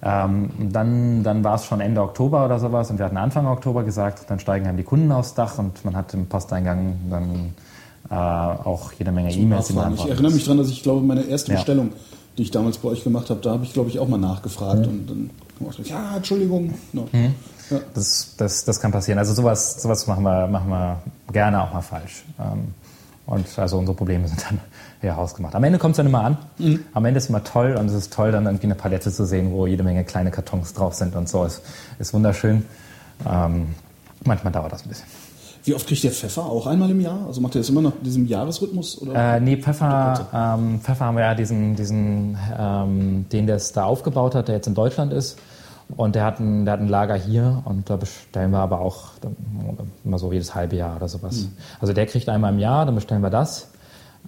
ähm, 0.01 0.49
dann, 0.71 1.21
dann 1.21 1.43
war 1.43 1.53
es 1.53 1.65
schon 1.65 1.79
Ende 1.79 2.01
Oktober 2.01 2.43
oder 2.43 2.57
sowas 2.57 2.89
und 2.89 2.97
wir 2.97 3.05
hatten 3.05 3.17
Anfang 3.17 3.45
Oktober 3.45 3.83
gesagt, 3.83 4.31
dann 4.31 4.39
steigen 4.39 4.65
dann 4.65 4.77
die 4.77 4.83
Kunden 4.83 5.11
aufs 5.11 5.35
Dach 5.35 5.59
und 5.59 5.85
man 5.85 5.95
hat 5.95 6.11
im 6.15 6.25
Posteingang 6.25 6.95
dann 7.11 7.53
äh, 8.09 8.15
auch 8.15 8.93
jede 8.93 9.11
Menge 9.11 9.31
E-Mails, 9.31 9.69
Nachfragen. 9.69 9.93
Ich 9.93 10.07
erinnere 10.07 10.31
mich 10.31 10.43
daran, 10.43 10.57
dass 10.57 10.69
ich 10.69 10.81
glaube, 10.81 11.05
meine 11.05 11.21
erste 11.21 11.51
Ja. 11.51 11.57
Bestellung, 11.59 11.91
die 12.35 12.41
ich 12.41 12.49
damals 12.49 12.79
bei 12.79 12.89
euch 12.89 13.03
gemacht 13.03 13.29
habe, 13.29 13.41
da 13.41 13.51
habe 13.51 13.63
ich 13.63 13.73
glaube 13.73 13.89
ich 13.89 13.99
auch 13.99 14.07
mal 14.07 14.17
nachgefragt 14.17 14.87
und 14.87 15.07
dann 15.07 15.29
ja, 15.83 16.17
Entschuldigung. 16.17 16.73
No. 16.93 17.07
Mhm. 17.11 17.35
Ja. 17.69 17.77
Das, 17.93 18.33
das, 18.37 18.65
das 18.65 18.79
kann 18.79 18.91
passieren. 18.91 19.19
Also 19.19 19.35
sowas, 19.35 19.79
sowas 19.79 20.07
machen, 20.07 20.23
wir, 20.23 20.47
machen 20.47 20.67
wir 20.67 20.99
gerne 21.31 21.61
auch 21.61 21.71
mal 21.71 21.81
falsch. 21.81 22.23
Ähm, 22.39 22.73
und 23.27 23.45
also 23.59 23.77
unsere 23.77 23.95
Probleme 23.95 24.27
sind 24.27 24.43
dann 24.49 24.59
ja 25.01 25.15
hausgemacht. 25.15 25.55
Am 25.55 25.63
Ende 25.63 25.79
kommt 25.79 25.93
es 25.93 25.97
dann 25.97 26.05
immer 26.05 26.23
an. 26.23 26.37
Am 26.93 27.05
Ende 27.05 27.17
ist 27.17 27.29
immer 27.29 27.43
toll 27.43 27.75
und 27.75 27.87
es 27.87 27.93
ist 27.93 28.13
toll, 28.13 28.31
dann 28.31 28.45
irgendwie 28.45 28.67
eine 28.67 28.75
Palette 28.75 29.11
zu 29.11 29.25
sehen, 29.25 29.51
wo 29.51 29.67
jede 29.67 29.83
Menge 29.83 30.03
kleine 30.03 30.31
Kartons 30.31 30.73
drauf 30.73 30.93
sind 30.93 31.15
und 31.15 31.27
so. 31.27 31.43
Es 31.43 31.61
ist 31.99 32.13
wunderschön. 32.13 32.65
Ähm, 33.29 33.75
manchmal 34.23 34.53
dauert 34.53 34.71
das 34.71 34.83
ein 34.83 34.89
bisschen. 34.89 35.07
Wie 35.63 35.75
oft 35.75 35.87
kriegt 35.87 36.03
ihr 36.03 36.11
Pfeffer? 36.11 36.43
Auch 36.43 36.65
einmal 36.65 36.89
im 36.89 37.01
Jahr? 37.01 37.25
Also 37.27 37.39
macht 37.39 37.55
ihr 37.55 37.61
das 37.61 37.69
immer 37.69 37.81
nach 37.81 37.93
diesem 38.01 38.25
Jahresrhythmus? 38.25 38.99
Oder? 39.01 39.35
Äh, 39.35 39.39
nee, 39.39 39.57
Pfeffer, 39.57 40.27
ähm, 40.33 40.79
Pfeffer 40.81 41.05
haben 41.05 41.17
wir 41.17 41.23
ja 41.23 41.35
diesen, 41.35 41.75
diesen 41.75 42.37
ähm, 42.57 43.25
den 43.31 43.45
der 43.45 43.57
es 43.57 43.71
da 43.71 43.83
aufgebaut 43.83 44.33
hat, 44.33 44.47
der 44.47 44.55
jetzt 44.55 44.67
in 44.67 44.73
Deutschland 44.73 45.13
ist. 45.13 45.37
Und 45.97 46.15
der 46.15 46.23
hat, 46.23 46.39
ein, 46.39 46.65
der 46.65 46.73
hat 46.73 46.79
ein 46.79 46.87
Lager 46.87 47.15
hier 47.15 47.61
und 47.65 47.89
da 47.89 47.97
bestellen 47.97 48.51
wir 48.51 48.59
aber 48.59 48.79
auch 48.79 49.09
immer 50.05 50.17
so 50.17 50.31
jedes 50.31 50.55
halbe 50.55 50.77
Jahr 50.77 50.95
oder 50.95 51.09
sowas. 51.09 51.49
Also 51.81 51.93
der 51.93 52.05
kriegt 52.05 52.29
einmal 52.29 52.53
im 52.53 52.59
Jahr, 52.59 52.85
dann 52.85 52.95
bestellen 52.95 53.21
wir 53.21 53.29
das. 53.29 53.70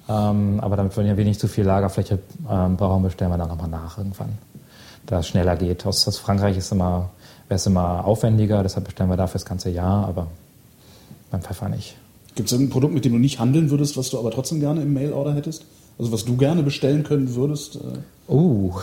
Ähm, 0.10 0.60
aber 0.60 0.76
damit 0.76 0.96
wir 0.98 1.18
wenig 1.18 1.40
zu 1.40 1.48
viel 1.48 1.64
Lagerfläche 1.66 2.20
ähm, 2.50 2.76
brauchen, 2.78 3.04
bestellen 3.04 3.32
wir 3.32 3.38
dann 3.38 3.48
nochmal 3.50 3.70
nach 3.70 3.98
irgendwann. 3.98 4.38
Da 5.06 5.20
es 5.20 5.28
schneller 5.28 5.56
geht. 5.56 5.86
Aus, 5.86 6.08
aus 6.08 6.18
Frankreich 6.18 6.58
ist 6.58 6.72
immer, 6.72 7.10
wäre 7.48 7.56
es 7.56 7.66
immer 7.66 8.06
aufwendiger, 8.06 8.64
deshalb 8.64 8.86
bestellen 8.86 9.10
wir 9.10 9.18
dafür 9.18 9.34
das 9.40 9.46
ganze 9.46 9.70
Jahr, 9.70 10.08
aber 10.08 10.28
beim 11.32 11.42
Pfeffer 11.42 11.70
nicht. 11.70 11.96
Gibt 12.36 12.48
es 12.48 12.54
irgendein 12.54 12.72
Produkt, 12.74 12.94
mit 12.94 13.06
dem 13.06 13.14
du 13.14 13.20
nicht 13.20 13.40
handeln 13.40 13.70
würdest, 13.70 13.96
was 13.96 14.10
du 14.10 14.20
aber 14.20 14.32
trotzdem 14.32 14.60
gerne 14.60 14.82
im 14.82 14.94
Mail-Order 14.94 15.34
hättest? 15.34 15.66
Also 16.00 16.12
was 16.12 16.26
du 16.26 16.36
gerne 16.36 16.64
bestellen 16.64 17.04
können 17.04 17.36
würdest? 17.36 17.76
Äh, 17.76 17.80
Uh, 18.32 18.72
obwohl 18.72 18.82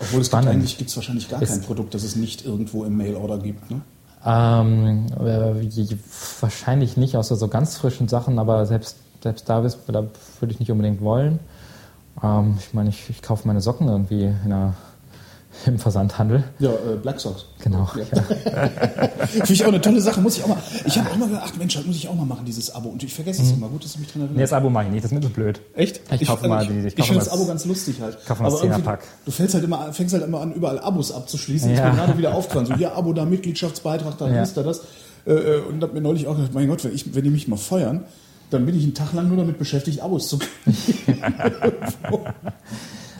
es 0.00 0.10
gibt 0.12 0.26
Spannend. 0.26 0.48
eigentlich 0.50 0.76
gibt 0.76 0.90
es 0.90 0.96
wahrscheinlich 0.96 1.28
gar 1.28 1.40
Ist- 1.40 1.50
kein 1.50 1.62
Produkt, 1.62 1.94
das 1.94 2.02
es 2.02 2.16
nicht 2.16 2.44
irgendwo 2.44 2.84
im 2.84 2.96
Mail-Order 2.96 3.38
gibt. 3.38 3.70
Ne? 3.70 3.80
Ähm, 4.24 5.06
äh, 5.24 5.86
wahrscheinlich 6.40 6.96
nicht, 6.96 7.16
außer 7.16 7.36
so 7.36 7.46
ganz 7.48 7.76
frischen 7.76 8.08
Sachen, 8.08 8.38
aber 8.40 8.66
selbst, 8.66 8.96
selbst 9.26 9.48
da, 9.48 9.60
da 9.60 10.06
würde 10.40 10.52
ich 10.52 10.60
nicht 10.60 10.70
unbedingt 10.70 11.00
wollen. 11.00 11.40
Ähm, 12.22 12.56
ich 12.58 12.72
meine, 12.72 12.90
ich, 12.90 13.10
ich 13.10 13.22
kaufe 13.22 13.46
meine 13.46 13.60
Socken 13.60 13.88
irgendwie 13.88 14.24
in 14.24 14.36
einer 14.44 14.74
im 15.66 15.78
Versandhandel. 15.78 16.44
Ja, 16.58 16.70
äh, 16.70 16.96
Black 17.00 17.18
Socks. 17.18 17.46
Genau. 17.60 17.88
Ja. 17.96 18.04
Finde 19.26 19.52
ich 19.52 19.64
auch 19.64 19.68
eine 19.68 19.80
tolle 19.80 20.00
Sache. 20.00 20.20
Muss 20.20 20.36
ich 20.36 20.44
auch 20.44 20.48
mal. 20.48 20.58
Ich 20.84 20.98
habe 20.98 21.10
auch 21.10 21.16
mal 21.16 21.28
gedacht, 21.28 21.56
Mensch, 21.56 21.74
das 21.74 21.86
muss 21.86 21.96
ich 21.96 22.08
auch 22.08 22.14
mal 22.14 22.26
machen, 22.26 22.44
dieses 22.44 22.72
Abo. 22.74 22.90
Und 22.90 23.02
ich 23.02 23.14
vergesse 23.14 23.42
es 23.42 23.48
mhm. 23.48 23.58
immer. 23.58 23.68
Gut, 23.68 23.84
dass 23.84 23.94
du 23.94 24.00
mich 24.00 24.08
dran 24.08 24.22
erinnerst. 24.22 24.36
Nee, 24.36 24.42
das 24.42 24.52
Abo 24.52 24.70
mache 24.70 24.84
ich 24.84 24.90
nicht. 24.90 25.04
Das 25.04 25.10
ist 25.10 25.18
mir 25.18 25.22
so 25.22 25.32
blöd. 25.32 25.60
Echt? 25.74 26.00
Ich 26.12 26.28
kaufe 26.28 26.46
mal 26.46 26.66
die. 26.66 26.86
Ich, 26.86 26.98
ich 26.98 27.04
finde 27.06 27.20
das 27.20 27.30
Abo 27.30 27.46
ganz 27.46 27.64
lustig 27.64 28.00
halt. 28.00 28.18
Ich 28.20 28.26
kaufe 28.26 28.42
mal 28.42 28.50
das 28.50 28.60
Zehnerpack. 28.60 29.02
Du 29.24 29.30
fängst 29.30 29.54
halt 29.54 29.64
immer, 29.64 29.92
fängst 29.92 30.12
halt 30.12 30.24
immer 30.24 30.40
an, 30.42 30.52
überall 30.52 30.78
Abos 30.78 31.10
abzuschließen. 31.10 31.70
Ja. 31.70 31.76
Ich 31.76 31.82
bin 31.82 31.96
gerade 31.96 32.18
wieder 32.18 32.34
aufgefallen. 32.34 32.66
So, 32.66 32.74
hier 32.74 32.94
Abo, 32.94 33.12
da 33.14 33.24
Mitgliedschaftsbeitrag, 33.24 34.18
da 34.18 34.28
ja. 34.28 34.42
ist 34.42 34.56
da 34.56 34.62
das. 34.62 34.82
Äh, 35.26 35.32
äh, 35.32 35.60
und 35.60 35.82
hab 35.82 35.94
mir 35.94 36.00
neulich 36.00 36.26
auch 36.26 36.36
gedacht, 36.36 36.54
mein 36.54 36.68
Gott, 36.68 36.84
wenn, 36.84 36.94
ich, 36.94 37.14
wenn 37.14 37.24
die 37.24 37.30
mich 37.30 37.48
mal 37.48 37.56
feuern, 37.56 38.04
dann 38.50 38.66
bin 38.66 38.76
ich 38.76 38.84
einen 38.84 38.94
Tag 38.94 39.12
lang 39.12 39.28
nur 39.28 39.36
damit 39.36 39.58
beschäftigt, 39.58 40.00
Abos 40.00 40.28
zu 40.28 40.38
kriegen. 40.38 41.22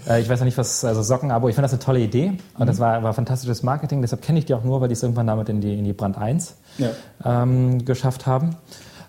Äh, 0.08 0.20
ich 0.20 0.28
weiß 0.28 0.38
noch 0.38 0.44
nicht, 0.44 0.56
was, 0.56 0.84
also 0.84 1.02
Sockenabo, 1.02 1.48
ich 1.48 1.54
finde 1.54 1.64
das 1.64 1.72
eine 1.72 1.80
tolle 1.80 2.00
Idee 2.00 2.28
und 2.54 2.60
mhm. 2.60 2.66
das 2.66 2.78
war, 2.78 3.02
war 3.02 3.12
fantastisches 3.12 3.62
Marketing, 3.62 4.02
deshalb 4.02 4.22
kenne 4.22 4.38
ich 4.38 4.44
die 4.44 4.54
auch 4.54 4.62
nur, 4.62 4.80
weil 4.80 4.88
die 4.88 4.92
es 4.92 5.02
irgendwann 5.02 5.26
damit 5.26 5.48
in 5.48 5.60
die, 5.60 5.78
in 5.78 5.84
die 5.84 5.92
Brand 5.92 6.16
1 6.16 6.54
ja. 6.78 6.90
ähm, 7.24 7.84
geschafft 7.84 8.26
haben. 8.26 8.56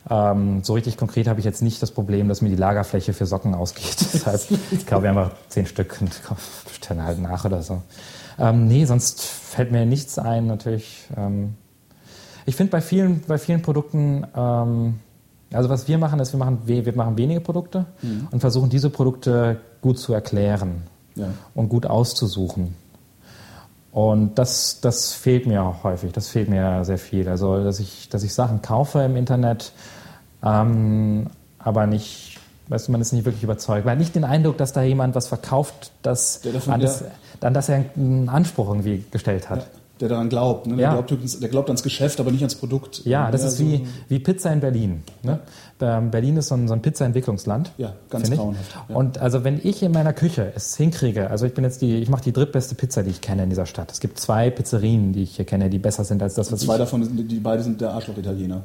Ähm, 0.09 0.63
so 0.63 0.73
richtig 0.73 0.97
konkret 0.97 1.27
habe 1.27 1.39
ich 1.39 1.45
jetzt 1.45 1.61
nicht 1.61 1.81
das 1.81 1.91
Problem, 1.91 2.29
dass 2.29 2.41
mir 2.41 2.49
die 2.49 2.55
Lagerfläche 2.55 3.13
für 3.13 3.25
Socken 3.25 3.53
ausgeht. 3.53 3.97
Deshalb 4.13 4.41
ich 4.71 4.85
kaufe 4.87 5.03
ich 5.03 5.09
einfach 5.09 5.31
zehn 5.49 5.65
Stück 5.65 5.97
und 5.99 6.19
bestelle 6.67 7.03
halt 7.03 7.19
nach 7.19 7.43
oder 7.45 7.61
so. 7.61 7.81
Ähm, 8.39 8.67
nee, 8.67 8.85
sonst 8.85 9.21
fällt 9.21 9.71
mir 9.71 9.85
nichts 9.85 10.17
ein, 10.17 10.47
natürlich. 10.47 11.07
Ähm, 11.17 11.55
ich 12.45 12.55
finde 12.55 12.71
bei 12.71 12.81
vielen, 12.81 13.21
bei 13.27 13.37
vielen 13.37 13.61
Produkten, 13.61 14.25
ähm, 14.35 14.99
also 15.53 15.69
was 15.69 15.87
wir 15.87 15.97
machen, 15.97 16.19
ist, 16.19 16.33
wir 16.33 16.39
machen, 16.39 16.59
wir 16.65 16.95
machen 16.95 17.17
wenige 17.17 17.41
Produkte 17.41 17.85
mhm. 18.01 18.27
und 18.31 18.39
versuchen 18.39 18.69
diese 18.69 18.89
Produkte 18.89 19.59
gut 19.81 19.99
zu 19.99 20.13
erklären 20.13 20.83
ja. 21.15 21.27
und 21.55 21.69
gut 21.69 21.85
auszusuchen. 21.85 22.75
Und 23.91 24.35
das, 24.35 24.79
das 24.81 25.13
fehlt 25.13 25.47
mir 25.47 25.63
auch 25.63 25.83
häufig, 25.83 26.11
das 26.11 26.27
fehlt 26.27 26.49
mir 26.49 26.83
sehr 26.85 26.97
viel. 26.97 27.27
Also, 27.29 27.63
dass 27.63 27.79
ich, 27.79 28.09
dass 28.09 28.23
ich 28.23 28.33
Sachen 28.33 28.61
kaufe 28.61 28.99
im 28.99 29.15
Internet, 29.15 29.71
ähm, 30.43 31.27
aber 31.57 31.87
nicht, 31.87 32.37
weißt 32.67 32.87
du, 32.87 32.91
man 32.91 33.01
ist 33.01 33.13
nicht 33.13 33.25
wirklich 33.25 33.43
überzeugt. 33.43 33.85
Man 33.85 33.93
hat 33.93 33.99
nicht 33.99 34.15
den 34.15 34.25
Eindruck, 34.25 34.57
dass 34.57 34.73
da 34.73 34.83
jemand 34.83 35.15
was 35.15 35.27
verkauft, 35.27 35.91
das, 36.03 36.41
an, 36.67 36.81
das, 36.81 37.05
an 37.41 37.53
das 37.53 37.69
er 37.69 37.85
einen 37.95 38.29
Anspruch 38.29 38.67
irgendwie 38.67 39.03
gestellt 39.09 39.49
hat. 39.49 39.59
Ja 39.59 39.67
der 39.99 40.09
daran 40.09 40.29
glaubt. 40.29 40.67
Ne? 40.67 40.75
Der, 40.75 40.87
ja. 40.87 40.93
glaubt 40.93 41.41
der, 41.41 41.49
glaubt 41.49 41.69
ans 41.69 41.83
Geschäft, 41.83 42.19
aber 42.19 42.31
nicht 42.31 42.41
ans 42.41 42.55
Produkt. 42.55 43.05
Ja, 43.05 43.31
das 43.31 43.43
ist 43.43 43.59
wie, 43.59 43.87
wie 44.07 44.19
Pizza 44.19 44.51
in 44.51 44.59
Berlin. 44.59 45.03
Ne? 45.23 45.39
Ähm, 45.79 46.09
Berlin 46.09 46.37
ist 46.37 46.47
so 46.47 46.55
ein, 46.55 46.67
so 46.67 46.73
ein 46.73 46.81
Pizza-Entwicklungsland. 46.81 47.71
Ja, 47.77 47.93
ganz 48.09 48.31
grauenhaft. 48.31 48.75
Ja. 48.89 48.95
Und 48.95 49.19
also 49.19 49.43
wenn 49.43 49.59
ich 49.63 49.83
in 49.83 49.91
meiner 49.91 50.13
Küche 50.13 50.51
es 50.55 50.75
hinkriege, 50.75 51.29
also 51.29 51.45
ich 51.45 51.53
bin 51.53 51.63
jetzt 51.63 51.81
die, 51.81 51.97
ich 51.97 52.09
mache 52.09 52.23
die 52.23 52.33
drittbeste 52.33 52.73
Pizza, 52.75 53.03
die 53.03 53.11
ich 53.11 53.21
kenne 53.21 53.43
in 53.43 53.49
dieser 53.49 53.67
Stadt. 53.67 53.91
Es 53.91 53.99
gibt 53.99 54.19
zwei 54.19 54.49
Pizzerien, 54.49 55.13
die 55.13 55.23
ich 55.23 55.35
hier 55.35 55.45
kenne, 55.45 55.69
die 55.69 55.77
besser 55.77 56.03
sind 56.03 56.23
als 56.23 56.33
das, 56.33 56.51
was 56.51 56.61
zwei 56.61 56.63
ich... 56.63 56.67
Zwei 56.69 56.77
davon, 56.77 57.27
die 57.27 57.39
beide 57.39 57.61
sind 57.61 57.79
der 57.79 57.91
Arschloch-Italiener, 57.91 58.63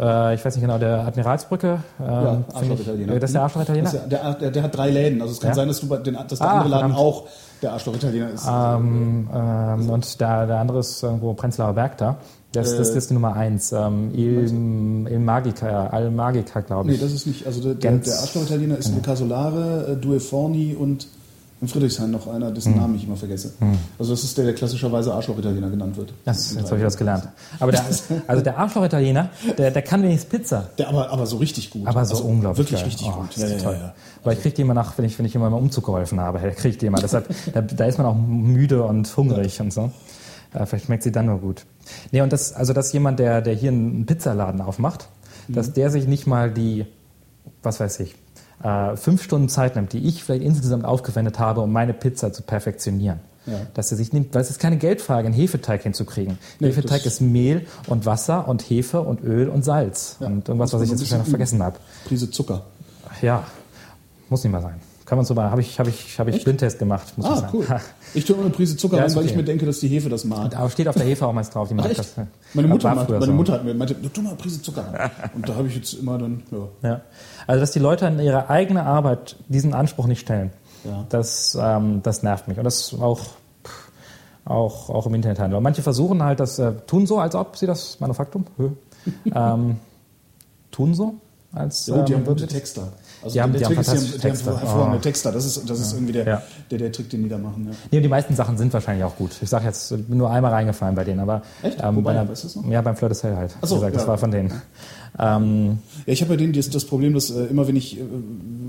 Äh, 0.00 0.34
ich 0.34 0.44
weiß 0.44 0.56
nicht 0.56 0.62
genau, 0.62 0.78
der 0.78 1.06
Admiralsbrücke. 1.06 1.78
Ähm, 2.00 2.06
ja, 2.06 2.44
Arschloch-Italiener. 2.52 3.20
Das 3.20 3.30
ist 3.30 3.34
der 3.34 3.42
Arschloch-Italiener? 3.42 3.90
Der, 3.90 4.34
der, 4.34 4.50
der, 4.50 4.62
hat 4.62 4.76
drei 4.76 4.90
Läden. 4.90 5.22
Also 5.22 5.34
es 5.34 5.40
kann 5.40 5.50
ja? 5.50 5.54
sein, 5.54 5.68
dass, 5.68 5.80
du 5.80 5.86
den, 5.96 6.14
dass 6.14 6.38
der 6.38 6.48
ah, 6.48 6.58
andere 6.58 6.70
Laden 6.70 6.92
auch 6.92 7.28
der 7.62 7.72
Arschloch-Italiener 7.72 8.30
ist. 8.30 8.46
Ähm, 8.46 9.28
ähm, 9.32 9.90
und 9.90 10.20
der, 10.20 10.46
der 10.46 10.58
andere 10.58 10.80
ist 10.80 11.02
irgendwo 11.02 11.32
Prenzlauer 11.34 11.72
Berg 11.72 11.96
da. 11.98 12.16
Das, 12.52 12.76
das, 12.76 12.90
ist 12.90 13.08
die 13.08 13.14
Nummer 13.14 13.34
eins. 13.34 13.72
Ähm, 13.72 14.10
Il, 14.12 15.06
Il 15.10 15.18
Magica, 15.20 15.86
Al 15.86 16.10
Magica, 16.10 16.60
glaube 16.60 16.90
ich. 16.90 16.98
Nee, 16.98 17.02
das 17.02 17.14
ist 17.14 17.26
nicht. 17.26 17.46
Also 17.46 17.62
der, 17.62 17.74
der, 17.74 17.92
der 17.92 18.18
Arschloch-Italiener 18.20 18.76
ist 18.76 18.92
ja. 18.94 19.00
Casolare, 19.00 19.92
äh, 19.92 19.96
Due 19.96 20.20
Forni 20.20 20.74
und 20.74 21.06
in 21.62 21.68
Friedrichshain 21.68 22.10
noch 22.10 22.26
einer, 22.26 22.50
dessen 22.50 22.74
hm. 22.74 22.80
Namen 22.80 22.96
ich 22.96 23.04
immer 23.04 23.16
vergesse. 23.16 23.52
Hm. 23.60 23.78
Also 23.96 24.12
das 24.12 24.24
ist 24.24 24.36
der, 24.36 24.46
der 24.46 24.54
klassischerweise 24.54 25.14
Arschloch-Italiener 25.14 25.70
genannt 25.70 25.96
wird. 25.96 26.12
Das, 26.24 26.54
jetzt 26.54 26.66
habe 26.66 26.76
ich 26.78 26.82
das 26.82 26.96
gelernt. 26.96 27.28
Aber 27.60 27.70
der, 27.70 27.84
also 28.26 28.42
der 28.42 28.58
Arschloch-Italiener, 28.58 29.30
der, 29.56 29.70
der 29.70 29.82
kann 29.82 30.02
wenigstens 30.02 30.28
Pizza. 30.28 30.70
Der 30.76 30.88
aber, 30.88 31.10
aber 31.10 31.24
so 31.24 31.36
richtig 31.36 31.70
gut. 31.70 31.86
Aber 31.86 32.04
so 32.04 32.16
also 32.16 32.26
unglaublich 32.26 32.66
Wirklich 32.66 32.80
geil. 32.80 32.88
richtig 32.88 33.08
oh, 33.08 33.20
gut. 33.20 33.36
Ja, 33.36 33.46
ja, 33.46 33.58
toll. 33.58 33.78
Ja, 33.80 33.94
Weil 34.24 34.34
ich 34.34 34.42
kriege 34.42 34.56
die 34.56 34.62
immer 34.62 34.74
nach, 34.74 34.98
wenn 34.98 35.04
ich, 35.04 35.16
wenn 35.18 35.24
ich 35.24 35.36
immer 35.36 35.46
im 35.46 35.54
Umzug 35.54 35.84
geholfen 35.84 36.18
habe, 36.20 36.38
kriege 36.56 36.70
ich 36.70 36.78
die 36.78 36.86
immer. 36.86 36.98
Deshalb, 36.98 37.32
da, 37.52 37.60
da, 37.60 37.84
ist 37.84 37.96
man 37.96 38.08
auch 38.08 38.16
müde 38.16 38.82
und 38.82 39.16
hungrig 39.16 39.60
und 39.60 39.72
so. 39.72 39.92
Vielleicht 40.64 40.86
schmeckt 40.86 41.04
sie 41.04 41.12
dann 41.12 41.26
nur 41.26 41.38
gut. 41.38 41.64
Nee, 42.10 42.22
und 42.22 42.32
das, 42.32 42.52
also 42.52 42.72
dass 42.72 42.92
jemand, 42.92 43.20
der, 43.20 43.40
der 43.40 43.54
hier 43.54 43.70
einen 43.70 44.04
Pizzaladen 44.04 44.60
aufmacht, 44.60 45.08
mhm. 45.46 45.54
dass 45.54 45.72
der 45.72 45.90
sich 45.90 46.08
nicht 46.08 46.26
mal 46.26 46.50
die, 46.50 46.86
was 47.62 47.78
weiß 47.78 48.00
ich, 48.00 48.16
äh, 48.62 48.96
fünf 48.96 49.22
Stunden 49.22 49.48
Zeit 49.48 49.76
nimmt, 49.76 49.92
die 49.92 50.06
ich 50.06 50.24
vielleicht 50.24 50.44
insgesamt 50.44 50.84
aufgewendet 50.84 51.38
habe, 51.38 51.60
um 51.60 51.72
meine 51.72 51.92
Pizza 51.92 52.32
zu 52.32 52.42
perfektionieren. 52.42 53.20
Ja. 53.46 53.54
Dass 53.74 53.90
er 53.90 53.96
sich 53.96 54.12
nimmt, 54.12 54.34
weil 54.34 54.42
es 54.42 54.50
ist 54.50 54.60
keine 54.60 54.76
Geldfrage, 54.76 55.26
einen 55.26 55.34
Hefeteig 55.34 55.82
hinzukriegen. 55.82 56.38
Nee, 56.60 56.68
Hefeteig 56.68 57.04
ist 57.04 57.20
Mehl 57.20 57.66
und 57.88 58.06
Wasser 58.06 58.46
und 58.46 58.62
Hefe 58.62 59.00
und 59.00 59.22
Öl 59.24 59.48
und 59.48 59.64
Salz 59.64 60.16
ja. 60.20 60.28
und 60.28 60.48
irgendwas, 60.48 60.72
was 60.72 60.82
ich 60.82 60.90
jetzt 60.90 61.00
wahrscheinlich 61.00 61.26
noch 61.26 61.30
vergessen 61.30 61.62
habe. 61.62 61.76
Prise 62.04 62.30
Zucker. 62.30 62.62
Ja, 63.20 63.44
muss 64.28 64.44
nicht 64.44 64.52
mal 64.52 64.62
sein. 64.62 64.80
Kann 65.04 65.18
man 65.18 65.26
so 65.26 65.34
mal, 65.34 65.50
habe 65.50 65.60
ich, 65.60 65.78
habe 65.80 65.90
ich, 65.90 66.18
habe 66.20 66.30
ich 66.30 66.44
Blindtest 66.44 66.78
gemacht, 66.78 67.12
muss 67.16 67.26
ah, 67.26 67.34
ich 67.34 67.40
sagen. 67.40 67.52
cool. 67.52 67.66
Ich 68.14 68.24
tue 68.24 68.36
immer 68.36 68.44
eine 68.44 68.54
Prise 68.54 68.76
Zucker 68.76 68.96
ja, 68.96 69.04
rein, 69.04 69.14
weil 69.14 69.24
ich 69.24 69.34
mir 69.34 69.44
denke, 69.44 69.64
dass 69.64 69.80
die 69.80 69.88
Hefe 69.88 70.08
das 70.08 70.24
mag. 70.24 70.50
Da 70.50 70.68
steht 70.68 70.88
auf 70.88 70.96
der 70.96 71.06
Hefe 71.06 71.26
auch 71.26 71.32
meist 71.32 71.54
drauf, 71.54 71.68
die 71.68 71.74
mag 71.74 71.86
Ach, 71.90 71.94
das. 71.94 72.14
Meine 72.52 72.68
Mutter, 72.68 72.94
macht, 72.94 73.08
meine 73.08 73.24
so. 73.24 73.32
Mutter 73.32 73.52
hat 73.54 73.64
mir 73.64 73.74
meinte, 73.74 73.94
tu 74.12 74.20
mal 74.20 74.30
eine 74.30 74.38
Prise 74.38 74.60
Zucker 74.60 74.84
rein. 74.92 75.10
Und 75.34 75.48
da 75.48 75.54
habe 75.54 75.68
ich 75.68 75.76
jetzt 75.76 75.94
immer 75.94 76.18
dann, 76.18 76.42
ja. 76.50 76.88
ja. 76.88 77.00
Also, 77.46 77.60
dass 77.60 77.70
die 77.72 77.78
Leute 77.78 78.06
in 78.06 78.18
ihrer 78.20 78.50
eigenen 78.50 78.84
Arbeit 78.84 79.36
diesen 79.48 79.72
Anspruch 79.72 80.06
nicht 80.06 80.20
stellen, 80.20 80.50
ja. 80.84 81.06
das, 81.08 81.56
ähm, 81.60 82.00
das 82.02 82.22
nervt 82.22 82.48
mich. 82.48 82.58
Und 82.58 82.64
das 82.64 82.94
auch, 82.94 83.20
auch, 84.44 84.90
auch 84.90 85.06
im 85.06 85.14
Internethandel. 85.14 85.56
Und 85.56 85.62
manche 85.62 85.82
versuchen 85.82 86.22
halt, 86.22 86.40
das 86.40 86.58
äh, 86.58 86.72
tun 86.86 87.06
so, 87.06 87.18
als 87.18 87.34
ob 87.34 87.56
sie 87.56 87.66
das 87.66 87.98
Manufaktum 88.00 88.44
ähm, 89.34 89.76
tun 90.70 90.94
so, 90.94 91.14
als 91.52 91.86
ja, 91.86 92.02
die 92.02 92.12
ähm, 92.12 92.20
haben 92.20 92.26
gute 92.26 92.46
Texter. 92.46 92.88
Also 93.22 93.34
die 93.34 93.40
haben, 93.40 93.52
die 93.52 93.64
haben 93.64 93.74
fantastische 93.74 94.18
die 94.18 94.28
haben, 94.28 94.38
die 94.38 94.44
haben 94.44 94.58
hervorragende 94.58 94.98
oh. 94.98 95.00
Texter. 95.00 95.32
Das 95.32 95.44
ist, 95.44 95.70
das 95.70 95.78
ist 95.78 95.92
ja. 95.92 95.96
irgendwie 95.98 96.12
der, 96.12 96.26
ja. 96.26 96.42
der, 96.70 96.78
der 96.78 96.92
Trick, 96.92 97.10
den 97.10 97.22
die 97.22 97.28
da 97.28 97.38
machen. 97.38 97.68
Ja. 97.70 97.76
Nee, 97.90 98.00
die 98.00 98.08
meisten 98.08 98.34
Sachen 98.34 98.58
sind 98.58 98.72
wahrscheinlich 98.72 99.04
auch 99.04 99.16
gut. 99.16 99.30
Ich 99.40 99.48
sage 99.48 99.66
jetzt, 99.66 99.90
bin 99.90 100.18
nur 100.18 100.30
einmal 100.30 100.52
reingefallen 100.52 100.94
bei 100.94 101.04
denen, 101.04 101.20
aber 101.20 101.42
Echt? 101.62 101.78
Ähm, 101.82 101.96
Wobei, 101.96 102.12
einer, 102.12 102.30
ist 102.30 102.44
das 102.44 102.56
noch? 102.56 102.66
Ja, 102.66 102.80
beim 102.80 102.96
Fleur 102.96 103.10
de 103.10 103.18
Sel 103.18 103.36
halt. 103.36 103.56
Ach 103.60 103.66
so, 103.66 103.76
gesagt, 103.76 103.96
Das 103.96 104.06
war 104.06 104.18
von 104.18 104.30
denen. 104.30 104.52
Ähm, 105.18 105.78
ja, 106.06 106.12
ich 106.12 106.22
habe 106.22 106.30
bei 106.30 106.36
denen 106.36 106.54
das, 106.54 106.70
das 106.70 106.86
Problem, 106.86 107.12
dass 107.12 107.30
äh, 107.30 107.44
immer 107.44 107.68
wenn 107.68 107.76
ich, 107.76 107.98
äh, 107.98 108.02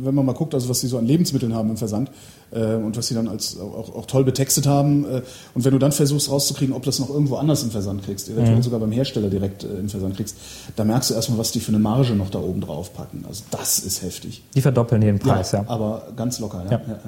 wenn 0.02 0.14
man 0.14 0.26
mal 0.26 0.34
guckt, 0.34 0.54
also 0.54 0.68
was 0.68 0.82
sie 0.82 0.88
so 0.88 0.98
an 0.98 1.06
Lebensmitteln 1.06 1.54
haben 1.54 1.70
im 1.70 1.78
Versand 1.78 2.12
äh, 2.52 2.76
und 2.76 2.98
was 2.98 3.08
sie 3.08 3.16
dann 3.16 3.30
als 3.30 3.58
auch, 3.60 3.96
auch 3.96 4.06
toll 4.06 4.26
betextet 4.26 4.68
haben 4.68 5.06
äh, 5.06 5.22
und 5.54 5.64
wenn 5.64 5.72
du 5.72 5.80
dann 5.80 5.94
versuchst 5.94 6.30
rauszukriegen, 6.30 6.76
ob 6.76 6.84
das 6.84 7.00
noch 7.00 7.10
irgendwo 7.10 7.38
anders 7.38 7.64
im 7.64 7.72
Versand 7.72 8.04
kriegst, 8.04 8.30
eventuell 8.30 8.58
mhm. 8.58 8.62
sogar 8.62 8.82
beim 8.82 8.91
Hersteller 8.91 9.30
direkt 9.30 9.64
äh, 9.64 9.68
im 9.68 9.88
Versand 9.88 10.18
kriegst, 10.18 10.36
da 10.76 10.84
merkst 10.84 11.12
du 11.12 11.14
erstmal, 11.14 11.38
was 11.38 11.54
die 11.54 11.62
für 11.62 11.70
eine 11.70 11.80
Marge 11.80 12.14
noch 12.14 12.30
da 12.30 12.39
oben 12.39 12.60
drauf 12.60 12.94
packen. 12.94 13.24
Also 13.28 13.44
das 13.52 13.80
ist 13.80 14.02
heftig. 14.02 14.44
Die 14.54 14.62
verdoppeln 14.62 15.00
den 15.00 15.20
Preis, 15.20 15.54
ja. 15.54 15.62
ja. 15.62 15.70
Aber 15.70 16.08
ganz 16.18 16.39
locker, 16.39 16.64
ja. 16.66 16.72
Ja, 16.72 16.82
ja, 16.88 17.00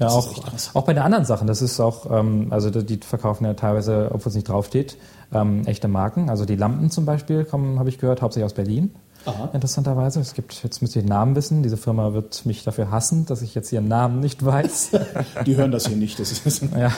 ja 0.00 0.08
auch, 0.08 0.28
auch 0.74 0.84
bei 0.84 0.92
den 0.92 1.02
anderen 1.02 1.24
Sachen, 1.24 1.46
das 1.46 1.62
ist 1.62 1.80
auch, 1.80 2.10
ähm, 2.10 2.48
also 2.50 2.70
die 2.70 2.98
verkaufen 2.98 3.46
ja 3.46 3.54
teilweise, 3.54 4.10
obwohl 4.12 4.28
es 4.28 4.34
nicht 4.34 4.48
draufsteht, 4.48 4.98
ähm, 5.32 5.66
echte 5.66 5.88
Marken. 5.88 6.30
Also 6.30 6.44
die 6.44 6.56
Lampen 6.56 6.90
zum 6.90 7.04
Beispiel 7.04 7.44
kommen, 7.44 7.78
habe 7.78 7.88
ich 7.88 7.98
gehört, 7.98 8.22
hauptsächlich 8.22 8.46
aus 8.46 8.54
Berlin. 8.54 8.90
Aha. 9.24 9.50
Interessanterweise. 9.52 10.20
Es 10.20 10.34
gibt, 10.34 10.62
jetzt 10.64 10.82
müsst 10.82 10.96
ihr 10.96 11.02
den 11.02 11.08
Namen 11.08 11.36
wissen. 11.36 11.62
Diese 11.62 11.76
Firma 11.76 12.12
wird 12.12 12.44
mich 12.44 12.64
dafür 12.64 12.90
hassen, 12.90 13.26
dass 13.26 13.42
ich 13.42 13.54
jetzt 13.54 13.72
ihren 13.72 13.88
Namen 13.88 14.20
nicht 14.20 14.44
weiß. 14.44 14.90
die 15.46 15.56
hören 15.56 15.70
das 15.70 15.86
hier 15.86 15.96
nicht. 15.96 16.18
Das 16.18 16.32
ist 16.32 16.62
ja, 16.76 16.92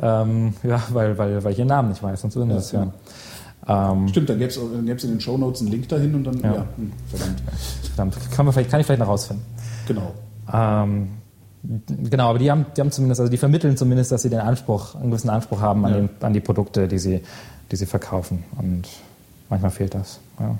ähm, 0.00 0.54
ja 0.62 0.82
weil, 0.90 1.18
weil, 1.18 1.42
weil 1.42 1.52
ich 1.52 1.58
ihren 1.58 1.68
Namen 1.68 1.88
nicht 1.88 2.02
weiß, 2.02 2.20
sonst 2.20 2.36
würden 2.36 2.50
sie 2.50 2.56
das 2.56 2.72
hören. 2.72 2.92
Ähm, 3.68 4.08
Stimmt, 4.08 4.28
dann 4.30 4.38
gäbe 4.38 4.50
es 4.50 5.04
in 5.04 5.10
den 5.10 5.20
Show 5.20 5.36
Notes 5.36 5.60
einen 5.60 5.70
Link 5.70 5.88
dahin 5.88 6.14
und 6.14 6.24
dann, 6.24 6.40
ja, 6.40 6.54
ja 6.54 6.66
hm, 6.76 6.92
verdammt. 7.08 7.42
Verdammt, 7.82 8.30
kann, 8.30 8.46
man 8.46 8.52
vielleicht, 8.52 8.70
kann 8.70 8.80
ich 8.80 8.86
vielleicht 8.86 9.00
noch 9.00 9.08
rausfinden. 9.08 9.44
Genau. 9.86 10.14
Ähm, 10.52 11.08
genau, 11.62 12.30
aber 12.30 12.38
die 12.38 12.50
haben, 12.50 12.66
die 12.76 12.80
haben 12.80 12.90
zumindest, 12.90 13.20
also 13.20 13.30
die 13.30 13.36
vermitteln 13.36 13.76
zumindest, 13.76 14.12
dass 14.12 14.22
sie 14.22 14.30
den 14.30 14.40
Anspruch, 14.40 14.94
einen 14.94 15.10
gewissen 15.10 15.30
Anspruch 15.30 15.60
haben 15.60 15.84
an, 15.84 15.92
ja. 15.92 15.98
den, 16.00 16.10
an 16.20 16.32
die 16.32 16.40
Produkte, 16.40 16.88
die 16.88 16.98
sie, 16.98 17.22
die 17.70 17.76
sie 17.76 17.86
verkaufen. 17.86 18.44
Und 18.58 18.88
manchmal 19.48 19.70
fehlt 19.70 19.94
das. 19.94 20.20
Ja. 20.38 20.56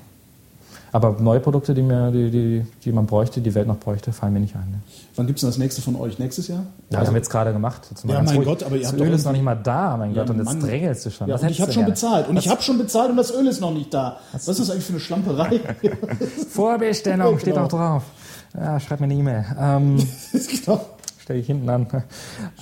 Aber 0.93 1.17
neue 1.21 1.39
Produkte, 1.39 1.73
die, 1.73 1.83
mir, 1.83 2.11
die, 2.11 2.31
die, 2.31 2.67
die 2.85 2.93
man 2.93 3.07
bräuchte, 3.07 3.41
die 3.41 3.55
Welt 3.55 3.69
noch 3.69 3.77
bräuchte, 3.77 4.13
fallen 4.13 4.33
mir 4.33 4.41
nicht 4.41 4.57
ein. 4.57 4.69
Ne? 4.71 4.81
Wann 5.15 5.27
gibt 5.27 5.39
es 5.39 5.45
das 5.45 5.57
nächste 5.57 5.83
von 5.83 5.95
euch? 5.95 6.19
Nächstes 6.19 6.49
Jahr? 6.49 6.65
Ja, 6.91 6.99
also, 6.99 7.09
haben 7.09 7.15
wir 7.15 7.19
jetzt 7.21 7.31
gerade 7.31 7.53
gemacht. 7.53 7.83
ja, 8.05 8.23
mein 8.23 8.37
ruhig. 8.37 8.49
Gott, 8.49 8.63
aber 8.65 8.75
ihr 8.75 8.83
das 8.83 8.93
habt 8.93 9.01
Öl 9.01 9.13
ist 9.13 9.25
noch 9.25 9.33
nicht 9.33 9.45
mal 9.45 9.55
da, 9.55 9.97
mein 9.97 10.15
ja, 10.15 10.23
Gott, 10.23 10.31
und 10.31 10.39
jetzt 10.39 10.47
Mann. 10.47 10.61
drängelst 10.61 11.07
du 11.07 11.11
schon. 11.11 11.29
Ja, 11.29 11.37
ich 11.37 11.61
habe 11.61 11.73
schon 11.73 11.83
gerne? 11.83 11.93
bezahlt. 11.93 12.29
Und 12.29 12.37
Was? 12.37 12.45
ich 12.45 12.51
habe 12.51 12.63
schon 12.63 12.79
bezahlt 12.79 13.11
und 13.11 13.17
das 13.17 13.33
Öl 13.33 13.47
ist 13.47 13.61
noch 13.61 13.73
nicht 13.73 13.95
da. 13.95 14.17
Was, 14.33 14.49
Was 14.49 14.59
ist 14.59 14.69
das 14.69 14.71
eigentlich 14.71 14.85
für 14.85 14.93
eine 14.95 15.01
Schlamperei? 15.01 15.61
Vorbestellung, 16.51 17.39
steht 17.39 17.55
genau. 17.55 17.67
auch 17.67 17.69
drauf. 17.69 18.03
Ja, 18.55 18.81
schreib 18.81 19.01
mir 19.01 19.05
eine 19.05 19.15
E-Mail. 19.15 19.45
Ähm, 19.59 19.97
genau. 20.33 20.87
Stell 21.19 21.37
dich 21.37 21.47
hinten 21.47 21.69
an. 21.69 21.87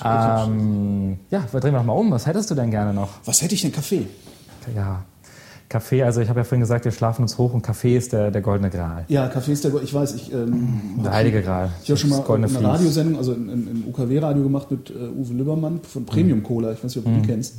Ähm, 0.04 1.18
ja, 1.30 1.40
drehen 1.40 1.72
wir 1.72 1.78
noch 1.78 1.84
mal 1.84 1.92
um. 1.94 2.10
Was 2.10 2.26
hättest 2.26 2.50
du 2.50 2.54
denn 2.54 2.70
gerne 2.70 2.92
noch? 2.92 3.08
Was 3.24 3.40
hätte 3.42 3.54
ich 3.54 3.62
denn? 3.62 3.72
Kaffee? 3.72 4.06
Ja. 4.74 5.04
Kaffee, 5.68 6.02
also 6.02 6.20
ich 6.20 6.28
habe 6.30 6.40
ja 6.40 6.44
vorhin 6.44 6.60
gesagt, 6.60 6.86
wir 6.86 6.92
schlafen 6.92 7.22
uns 7.22 7.36
hoch 7.36 7.52
und 7.52 7.60
Kaffee 7.60 7.96
ist 7.96 8.12
der, 8.12 8.30
der 8.30 8.40
goldene 8.40 8.70
Gral. 8.70 9.04
Ja, 9.08 9.28
Kaffee 9.28 9.52
ist 9.52 9.64
der, 9.64 9.74
ich 9.82 9.92
weiß, 9.92 10.14
ich. 10.14 10.32
Ähm, 10.32 11.00
der 11.04 11.12
heilige 11.12 11.42
Gral. 11.42 11.70
Ich 11.82 11.90
habe 11.90 11.98
schon 11.98 12.10
mal 12.10 12.22
goldene 12.22 12.48
eine 12.48 12.58
Vlies. 12.58 12.70
Radiosendung, 12.70 13.18
also 13.18 13.34
im 13.34 13.84
UKW-Radio 13.88 14.42
gemacht 14.42 14.70
mit 14.70 14.90
äh, 14.90 14.94
Uwe 14.94 15.34
Lübbermann 15.34 15.80
von 15.82 16.06
Premium 16.06 16.42
Cola, 16.42 16.72
ich 16.72 16.82
weiß 16.82 16.96
nicht, 16.96 17.06
ob 17.06 17.12
du 17.12 17.20
die 17.20 17.26
kennst. 17.26 17.56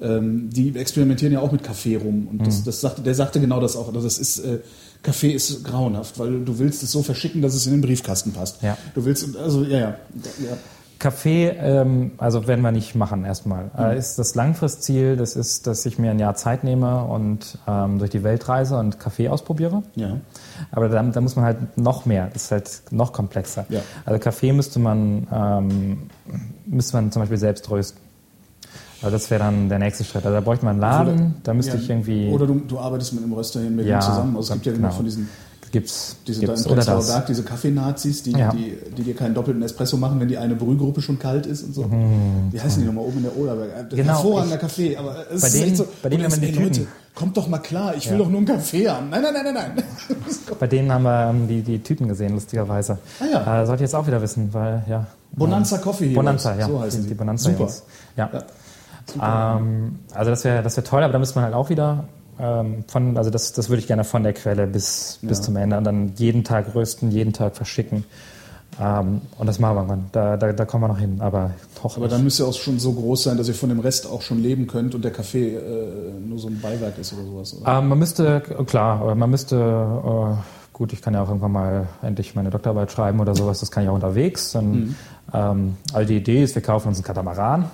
Ähm, 0.00 0.48
die 0.50 0.74
experimentieren 0.74 1.34
ja 1.34 1.40
auch 1.40 1.52
mit 1.52 1.62
Kaffee 1.62 1.96
rum 1.96 2.28
und 2.30 2.46
das, 2.46 2.64
das 2.64 2.80
sagte, 2.80 3.02
der 3.02 3.14
sagte 3.14 3.38
genau 3.40 3.60
das 3.60 3.76
auch. 3.76 3.88
Also 3.88 4.00
das 4.00 4.18
ist, 4.18 4.38
äh, 4.38 4.60
Kaffee 5.02 5.32
ist 5.32 5.64
grauenhaft, 5.64 6.18
weil 6.18 6.44
du 6.44 6.58
willst 6.58 6.82
es 6.82 6.92
so 6.92 7.02
verschicken, 7.02 7.40
dass 7.42 7.54
es 7.54 7.66
in 7.66 7.72
den 7.72 7.80
Briefkasten 7.80 8.32
passt. 8.32 8.62
Ja. 8.62 8.76
Du 8.94 9.04
willst, 9.04 9.36
also 9.36 9.64
ja, 9.64 9.78
ja. 9.78 9.88
ja. 9.88 10.56
Kaffee, 11.00 11.48
ähm, 11.48 12.12
also 12.18 12.46
werden 12.46 12.60
wir 12.60 12.72
nicht 12.72 12.94
machen 12.94 13.24
erstmal. 13.24 13.70
Äh, 13.76 13.98
ist 13.98 14.18
das 14.18 14.34
Langfristziel, 14.34 15.16
das 15.16 15.34
ist, 15.34 15.66
dass 15.66 15.86
ich 15.86 15.98
mir 15.98 16.10
ein 16.10 16.18
Jahr 16.18 16.34
Zeit 16.34 16.62
nehme 16.62 17.04
und 17.04 17.56
ähm, 17.66 17.98
durch 17.98 18.10
die 18.10 18.22
Welt 18.22 18.46
reise 18.48 18.76
und 18.76 19.00
Kaffee 19.00 19.28
ausprobiere. 19.28 19.82
ja. 19.96 20.18
Aber 20.70 20.90
da, 20.90 21.02
da 21.02 21.20
muss 21.22 21.36
man 21.36 21.46
halt 21.46 21.78
noch 21.78 22.04
mehr, 22.04 22.28
das 22.30 22.44
ist 22.44 22.50
halt 22.52 22.82
noch 22.90 23.14
komplexer. 23.14 23.64
Ja. 23.70 23.80
Also 24.04 24.20
Kaffee 24.20 24.52
müsste 24.52 24.78
man, 24.78 25.26
ähm, 25.32 26.10
müsste 26.66 26.96
man 26.96 27.10
zum 27.10 27.22
Beispiel 27.22 27.38
selbst 27.38 27.70
rösten. 27.70 28.09
Also 29.02 29.16
das 29.16 29.30
wäre 29.30 29.44
dann 29.44 29.68
der 29.68 29.78
nächste 29.78 30.04
Schritt. 30.04 30.24
Also 30.24 30.34
da 30.34 30.40
bräuchte 30.40 30.64
man 30.64 30.72
einen 30.74 30.80
Laden, 30.80 31.34
da 31.42 31.54
müsste 31.54 31.76
ja. 31.76 31.82
ich 31.82 31.88
irgendwie... 31.88 32.28
Oder 32.30 32.46
du, 32.46 32.54
du 32.60 32.78
arbeitest 32.78 33.14
mit 33.14 33.22
einem 33.24 33.32
Röster 33.32 33.60
hier 33.60 33.68
in 33.68 33.76
Berlin 33.76 33.92
Ja, 33.92 34.00
zusammen. 34.00 34.36
Also 34.36 34.48
es 34.48 34.54
gibt 34.54 34.66
ja 34.66 34.72
genau. 34.72 34.88
immer 34.88 34.94
von 34.96 35.04
diesen, 35.06 35.28
gibt's, 35.72 36.16
diese 36.26 36.40
gibt's 36.40 36.64
da 36.64 36.70
im 36.70 36.78
oder. 36.78 37.02
Berg, 37.02 37.26
diese 37.26 37.42
Kaffeenazis, 37.42 38.22
die, 38.22 38.32
Ja. 38.32 38.52
die, 38.52 38.76
die 38.96 39.02
dir 39.02 39.14
keinen 39.14 39.34
doppelten 39.34 39.62
Espresso 39.62 39.96
machen, 39.96 40.20
wenn 40.20 40.28
die 40.28 40.36
eine 40.36 40.54
Brühgruppe 40.54 41.00
schon 41.00 41.18
kalt 41.18 41.46
ist 41.46 41.62
und 41.62 41.74
so. 41.74 41.90
Wie 42.50 42.60
heißen 42.60 42.82
die 42.82 42.86
nochmal 42.86 43.04
oben 43.04 43.18
in 43.18 43.22
der 43.24 43.36
Oderberg? 43.36 43.70
Äh. 43.92 43.96
Genau, 43.96 44.12
Hervorragender 44.14 44.58
Kaffee, 44.58 44.96
aber 44.96 45.16
es 45.32 45.40
bei 45.40 45.46
ist 45.46 45.54
denen- 45.56 45.66
echt 45.68 45.76
so. 45.76 45.86
bei 46.02 46.08
denen 46.08 46.24
haben 46.24 46.40
wir 46.40 46.52
die. 46.52 46.58
Leute, 46.58 46.86
kommt 47.14 47.36
doch 47.36 47.48
mal 47.48 47.58
klar, 47.58 47.94
ich 47.96 48.10
will 48.10 48.18
doch 48.18 48.28
nur 48.28 48.38
einen 48.38 48.46
Kaffee 48.46 48.88
haben. 48.88 49.10
Nein, 49.10 49.22
nein, 49.22 49.32
nein, 49.34 49.54
nein, 49.54 49.72
nein. 49.76 49.84
Bei 50.58 50.66
denen 50.66 50.92
haben 50.92 51.04
wir 51.04 51.30
ähm, 51.30 51.48
die, 51.48 51.62
die 51.62 51.78
Tüten 51.82 52.06
gesehen, 52.08 52.34
lustigerweise. 52.34 52.98
Ah 53.18 53.24
ja. 53.32 53.62
Äh, 53.62 53.66
sollte 53.66 53.82
ich 53.82 53.88
jetzt 53.88 53.94
auch 53.94 54.06
wieder 54.06 54.20
wissen, 54.20 54.48
weil, 54.52 54.82
ja. 54.88 55.06
Bonanza 55.32 55.78
Coffee 55.78 56.08
Heroes, 56.08 56.16
Bonanza, 56.16 56.56
ja. 56.56 56.66
so 56.66 56.80
heißen 56.80 57.02
die, 57.02 57.08
die 57.08 57.14
Bonanza 57.14 57.50
Super. 57.50 57.68
Ja. 58.16 58.30
Ja. 58.32 58.42
Ähm, 59.20 59.98
also 60.14 60.30
das 60.30 60.44
wäre 60.44 60.62
das 60.62 60.76
wär 60.76 60.84
toll, 60.84 61.02
aber 61.02 61.12
da 61.12 61.18
müsste 61.18 61.36
man 61.36 61.44
halt 61.44 61.54
auch 61.54 61.70
wieder 61.70 62.04
ähm, 62.38 62.84
von, 62.88 63.16
also 63.16 63.30
das, 63.30 63.52
das 63.52 63.68
würde 63.68 63.80
ich 63.80 63.86
gerne 63.86 64.04
von 64.04 64.22
der 64.22 64.32
Quelle 64.32 64.66
bis, 64.66 65.18
bis 65.22 65.38
Ja. 65.38 65.44
zum 65.44 65.56
Ende 65.56 65.76
und 65.76 65.84
dann 65.84 66.12
jeden 66.16 66.42
Tag 66.44 66.74
rösten, 66.74 67.10
jeden 67.10 67.32
Tag 67.32 67.54
verschicken. 67.56 68.04
Ähm, 68.80 69.20
und 69.36 69.46
das 69.46 69.58
machen 69.58 69.74
wir 69.76 69.80
irgendwann. 69.80 70.04
Da, 70.12 70.36
da, 70.36 70.52
da 70.52 70.64
kommen 70.64 70.84
wir 70.84 70.88
noch 70.88 70.98
hin, 70.98 71.16
aber 71.20 71.50
doch 71.82 71.96
aber 71.96 72.06
nicht. 72.06 72.12
dann 72.14 72.24
müsst 72.24 72.38
ihr 72.40 72.46
auch 72.46 72.54
schon 72.54 72.78
so 72.78 72.92
groß 72.92 73.24
sein, 73.24 73.36
dass 73.36 73.48
ihr 73.48 73.54
von 73.54 73.68
dem 73.68 73.80
Rest 73.80 74.06
auch 74.06 74.22
schon 74.22 74.40
leben 74.42 74.66
könnt 74.66 74.94
und 74.94 75.04
der 75.04 75.10
Kaffee 75.12 75.56
äh, 75.56 75.60
nur 76.26 76.38
so 76.38 76.48
ein 76.48 76.60
Beiwerk 76.60 76.96
ist 76.98 77.12
oder 77.12 77.24
sowas. 77.24 77.56
Oder? 77.60 77.78
Ähm, 77.78 77.88
man 77.88 77.98
müsste, 77.98 78.40
klar, 78.66 79.00
aber 79.02 79.14
man 79.14 79.28
müsste, 79.28 79.56
äh, 79.56 80.34
gut, 80.72 80.92
ich 80.94 81.02
kann 81.02 81.12
ja 81.14 81.22
auch 81.22 81.28
irgendwann 81.28 81.52
mal 81.52 81.88
endlich 82.00 82.34
meine 82.34 82.48
Doktorarbeit 82.50 82.90
schreiben 82.92 83.20
oder 83.20 83.34
sowas, 83.34 83.60
das 83.60 83.70
kann 83.70 83.82
ich 83.82 83.88
auch 83.90 83.94
unterwegs. 83.94 84.52
Dann, 84.52 84.70
Mhm. 84.70 84.94
ähm, 85.34 85.76
also 85.92 86.08
die 86.08 86.16
Idee 86.16 86.42
ist, 86.42 86.54
wir 86.54 86.62
kaufen 86.62 86.88
uns 86.88 86.96
einen 86.98 87.04
Katamaran 87.04 87.70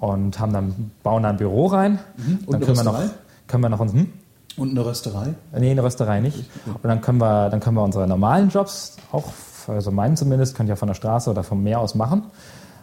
und 0.00 0.40
haben 0.40 0.52
dann, 0.52 0.90
bauen 1.02 1.22
da 1.22 1.30
ein 1.30 1.36
Büro 1.36 1.66
rein. 1.66 1.98
Mhm. 2.16 2.38
Und 2.46 2.46
Dann 2.48 2.54
eine 2.56 2.64
können 2.66 2.76
wir 2.78 2.84
noch, 2.84 2.94
Rösterei? 2.94 3.14
können 3.46 3.62
wir 3.62 3.68
noch 3.68 3.80
uns, 3.80 3.92
hm? 3.92 4.12
Und 4.56 4.70
eine 4.70 4.84
Rösterei? 4.84 5.34
Nee, 5.56 5.70
eine 5.70 5.82
Rösterei 5.82 6.20
nicht. 6.20 6.50
Und 6.66 6.84
dann 6.84 7.00
können 7.00 7.18
wir, 7.18 7.50
dann 7.50 7.60
können 7.60 7.76
wir 7.76 7.84
unsere 7.84 8.06
normalen 8.08 8.48
Jobs 8.48 8.96
auch, 9.12 9.26
also 9.68 9.90
meinen 9.90 10.16
zumindest, 10.16 10.56
könnt 10.56 10.68
ihr 10.68 10.76
von 10.76 10.88
der 10.88 10.94
Straße 10.94 11.30
oder 11.30 11.44
vom 11.44 11.62
Meer 11.62 11.80
aus 11.80 11.94
machen. 11.94 12.24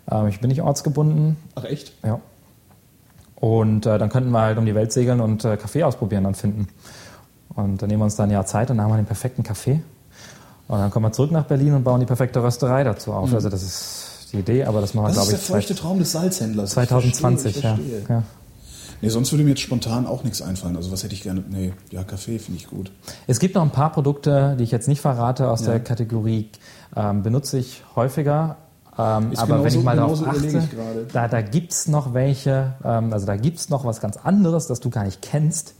Ähm, 0.09 0.27
ich 0.27 0.39
bin 0.39 0.49
nicht 0.49 0.61
ortsgebunden. 0.61 1.37
Ach 1.55 1.65
echt? 1.65 1.91
Ja. 2.05 2.19
Und 3.35 3.85
äh, 3.85 3.97
dann 3.97 4.09
könnten 4.09 4.31
wir 4.31 4.41
halt 4.41 4.57
um 4.57 4.65
die 4.65 4.73
Welt 4.75 4.91
segeln 4.91 5.19
und 5.19 5.43
äh, 5.43 5.57
Kaffee 5.57 5.83
ausprobieren 5.83 6.25
und 6.25 6.37
finden. 6.37 6.67
Und 7.55 7.81
dann 7.81 7.89
nehmen 7.89 8.01
wir 8.01 8.05
uns 8.05 8.15
da 8.15 8.23
ein 8.23 8.31
Jahr 8.31 8.45
Zeit 8.45 8.69
und 8.69 8.77
dann 8.77 8.85
haben 8.85 8.93
wir 8.93 8.97
den 8.97 9.05
perfekten 9.05 9.43
Kaffee. 9.43 9.81
Und 10.67 10.79
dann 10.79 10.91
kommen 10.91 11.05
wir 11.05 11.11
zurück 11.11 11.31
nach 11.31 11.45
Berlin 11.45 11.73
und 11.73 11.83
bauen 11.83 11.99
die 11.99 12.05
perfekte 12.05 12.43
Rösterei 12.43 12.83
dazu 12.83 13.13
auf. 13.13 13.33
Also 13.33 13.49
das 13.49 13.63
ist 13.63 14.06
die 14.33 14.37
Idee, 14.39 14.63
aber 14.65 14.81
das 14.81 14.93
machen 14.93 15.05
wir, 15.07 15.11
Mhm. 15.11 15.15
Das 15.15 15.23
ist 15.23 15.29
glaube 15.29 15.31
der 15.31 15.39
ich, 15.39 15.65
feuchte 15.67 15.75
Traum 15.75 15.99
des 15.99 16.11
Salzhändlers. 16.11 16.69
Ich 16.69 16.73
2020. 16.73 17.53
verstehe, 17.53 17.59
ich 17.59 17.63
ja. 17.63 17.75
verstehe. 17.99 18.05
ja. 18.17 18.23
Nee, 19.01 19.09
sonst 19.09 19.31
würde 19.31 19.43
mir 19.43 19.51
jetzt 19.51 19.61
spontan 19.61 20.07
auch 20.07 20.23
nichts 20.23 20.41
einfallen. 20.41 20.75
Also 20.75 20.91
was 20.91 21.03
hätte 21.03 21.13
ich 21.13 21.21
gerne? 21.21 21.43
Nee, 21.47 21.73
ja, 21.91 22.03
Kaffee 22.03 22.39
finde 22.39 22.59
ich 22.59 22.67
gut. 22.67 22.91
Es 23.27 23.39
gibt 23.39 23.53
noch 23.53 23.61
ein 23.61 23.69
paar 23.69 23.91
Produkte, 23.91 24.55
die 24.57 24.63
ich 24.63 24.71
jetzt 24.71 24.87
nicht 24.87 25.01
verrate 25.01 25.49
aus 25.51 25.61
Ja. 25.61 25.67
der 25.73 25.81
Kategorie, 25.81 26.49
ähm, 26.95 27.21
benutze 27.21 27.59
ich 27.59 27.83
häufiger. 27.95 28.57
Ähm, 28.97 29.31
Ist 29.33 29.37
aber 29.39 29.63
wenn 29.63 29.71
genauso- 29.71 29.77
ich 29.77 29.83
mal 29.85 29.95
darauf 29.95 30.27
achte, 30.27 30.47
ich 30.47 30.51
gerade. 30.71 31.05
da, 31.13 31.27
da 31.27 31.41
gibt 31.41 31.71
es 31.73 31.87
noch 31.87 32.15
welche, 32.15 32.73
ähm, 32.83 33.13
also 33.13 33.27
da 33.27 33.35
gibt 33.35 33.59
es 33.59 33.69
noch 33.69 33.85
was 33.85 33.99
ganz 34.01 34.17
anderes, 34.17 34.65
das 34.65 34.79
du 34.79 34.89
gar 34.89 35.03
nicht 35.03 35.21
kennst. 35.21 35.75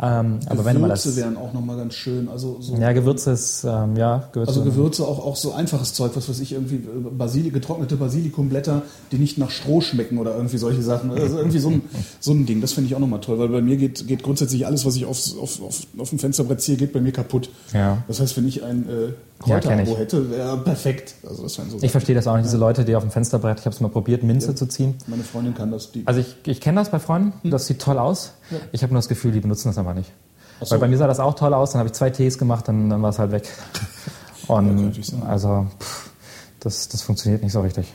Ähm, 0.00 0.38
aber 0.46 0.64
wenn 0.64 0.80
mal 0.80 0.88
das. 0.88 1.02
Gewürze 1.02 1.20
wären 1.20 1.36
auch 1.36 1.52
nochmal 1.52 1.76
ganz 1.76 1.94
schön. 1.94 2.28
Also 2.28 2.56
so 2.60 2.74
Ja, 2.76 2.92
Gewürze 2.92 3.32
ist, 3.32 3.62
ähm, 3.64 3.94
ja, 3.96 4.28
Gewürze. 4.32 4.48
Also 4.50 4.64
Gewürze, 4.64 5.06
auch, 5.06 5.18
auch 5.24 5.36
so 5.36 5.52
einfaches 5.52 5.92
Zeug, 5.92 6.12
was 6.14 6.28
weiß 6.30 6.40
ich, 6.40 6.52
irgendwie 6.52 6.76
äh, 6.76 7.10
Basili, 7.10 7.50
getrocknete 7.50 7.96
Basilikumblätter, 7.96 8.82
die 9.12 9.18
nicht 9.18 9.36
nach 9.36 9.50
Stroh 9.50 9.80
schmecken 9.82 10.16
oder 10.18 10.34
irgendwie 10.34 10.56
solche 10.56 10.82
Sachen. 10.82 11.10
Also 11.10 11.36
irgendwie 11.36 11.58
so 11.58 11.68
ein, 11.68 11.82
so 12.20 12.32
ein 12.32 12.46
Ding, 12.46 12.60
das 12.62 12.72
finde 12.72 12.88
ich 12.88 12.94
auch 12.94 13.00
nochmal 13.00 13.20
toll, 13.20 13.38
weil 13.38 13.48
bei 13.48 13.60
mir 13.60 13.76
geht, 13.76 14.06
geht 14.08 14.22
grundsätzlich 14.22 14.66
alles, 14.66 14.86
was 14.86 14.96
ich 14.96 15.04
aufs, 15.04 15.36
auf, 15.36 15.62
auf, 15.62 15.80
auf 15.98 16.08
dem 16.08 16.18
Fensterbrett 16.18 16.62
ziehe, 16.62 16.78
geht 16.78 16.92
bei 16.94 17.00
mir 17.00 17.12
kaputt. 17.12 17.50
Ja. 17.74 17.98
Das 18.08 18.18
heißt, 18.20 18.36
wenn 18.38 18.48
ich 18.48 18.64
ein 18.64 18.88
äh, 18.88 19.06
Ja, 19.46 19.58
Kräuterabo 19.60 19.92
ich. 19.92 19.98
hätte, 19.98 20.30
wäre 20.30 20.56
perfekt. 20.58 21.14
Also 21.28 21.42
das 21.42 21.54
so 21.54 21.62
ich 21.82 21.90
verstehe 21.90 22.14
das 22.14 22.26
auch 22.26 22.36
nicht, 22.36 22.46
diese 22.46 22.56
Leute, 22.56 22.84
die 22.86 22.96
auf 22.96 23.02
dem 23.04 23.10
Fensterbrett, 23.10 23.60
ich 23.60 23.66
habe 23.66 23.74
es 23.74 23.80
mal 23.80 23.88
probiert, 23.88 24.22
Minze 24.22 24.54
zu 24.54 24.66
ziehen. 24.66 24.94
Meine 25.06 25.22
Freundin 25.22 25.54
kann 25.54 25.70
das. 25.70 25.90
Also 26.06 26.20
ich, 26.20 26.34
ich 26.46 26.60
kenne 26.62 26.80
das 26.80 26.90
bei 26.90 26.98
Freunden, 26.98 27.32
Hm. 27.42 27.50
das 27.50 27.66
sieht 27.66 27.80
toll 27.80 27.98
aus. 27.98 28.32
Ich 28.72 28.82
habe 28.82 28.92
nur 28.92 28.98
das 28.98 29.08
Gefühl, 29.08 29.32
die 29.32 29.40
benutzen 29.40 29.68
das 29.68 29.78
aber 29.82 29.94
nicht. 29.94 30.10
So. 30.60 30.70
Weil 30.72 30.78
bei 30.78 30.88
mir 30.88 30.96
sah 30.98 31.06
das 31.06 31.20
auch 31.20 31.34
toll 31.34 31.52
aus, 31.54 31.72
dann 31.72 31.80
habe 31.80 31.88
ich 31.88 31.92
zwei 31.94 32.10
Tees 32.10 32.38
gemacht, 32.38 32.68
dann, 32.68 32.88
dann 32.88 33.02
war 33.02 33.10
es 33.10 33.18
halt 33.18 33.32
weg. 33.32 33.48
Und 34.48 35.04
sein. 35.04 35.22
also 35.22 35.66
pff, 35.78 36.10
das, 36.60 36.88
das 36.88 37.02
funktioniert 37.02 37.42
nicht 37.42 37.52
so 37.52 37.60
richtig. 37.60 37.92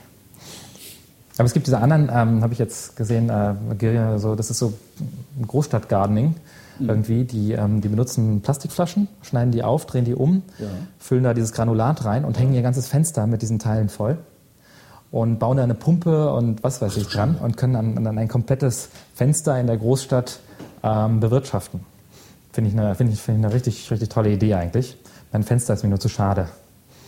Aber 1.36 1.46
es 1.46 1.52
gibt 1.52 1.66
diese 1.66 1.78
anderen, 1.78 2.10
ähm, 2.12 2.42
habe 2.42 2.52
ich 2.52 2.58
jetzt 2.58 2.96
gesehen, 2.96 3.30
äh, 3.30 4.18
so, 4.18 4.34
das 4.34 4.50
ist 4.50 4.58
so 4.58 4.72
Großstadtgardening 5.46 6.34
Hm. 6.78 6.88
irgendwie, 6.88 7.24
die, 7.24 7.52
ähm, 7.52 7.80
die 7.80 7.88
benutzen 7.88 8.40
Plastikflaschen, 8.40 9.08
schneiden 9.22 9.50
die 9.50 9.62
auf, 9.62 9.86
drehen 9.86 10.04
die 10.04 10.14
um, 10.14 10.42
Ja. 10.58 10.66
füllen 10.98 11.24
da 11.24 11.34
dieses 11.34 11.52
Granulat 11.52 12.04
rein 12.04 12.24
und 12.24 12.38
hängen 12.38 12.54
ihr 12.54 12.62
ganzes 12.62 12.86
Fenster 12.86 13.26
mit 13.26 13.42
diesen 13.42 13.58
Teilen 13.58 13.88
voll 13.88 14.18
und 15.10 15.38
bauen 15.38 15.56
da 15.56 15.64
eine 15.64 15.74
Pumpe 15.74 16.32
und 16.32 16.62
was 16.62 16.80
weiß 16.80 16.96
ich 16.96 17.08
dran 17.08 17.36
und 17.36 17.56
können 17.56 17.72
dann, 17.72 18.04
dann 18.04 18.18
ein 18.18 18.28
komplettes 18.28 18.90
Fenster 19.14 19.58
in 19.58 19.66
der 19.66 19.76
Großstadt 19.76 20.38
ähm, 20.82 21.20
bewirtschaften. 21.20 21.80
Finde 22.52 22.70
ich, 22.70 22.76
eine, 22.76 22.94
finde 22.94 23.12
ich, 23.12 23.20
finde 23.20 23.40
ich 23.40 23.46
eine 23.46 23.54
richtig, 23.54 23.90
richtig 23.90 24.08
tolle 24.08 24.30
Idee 24.30 24.54
eigentlich. 24.54 24.96
Mein 25.32 25.42
Fenster 25.42 25.74
ist 25.74 25.82
mir 25.82 25.90
nur 25.90 26.00
zu 26.00 26.08
schade. 26.08 26.48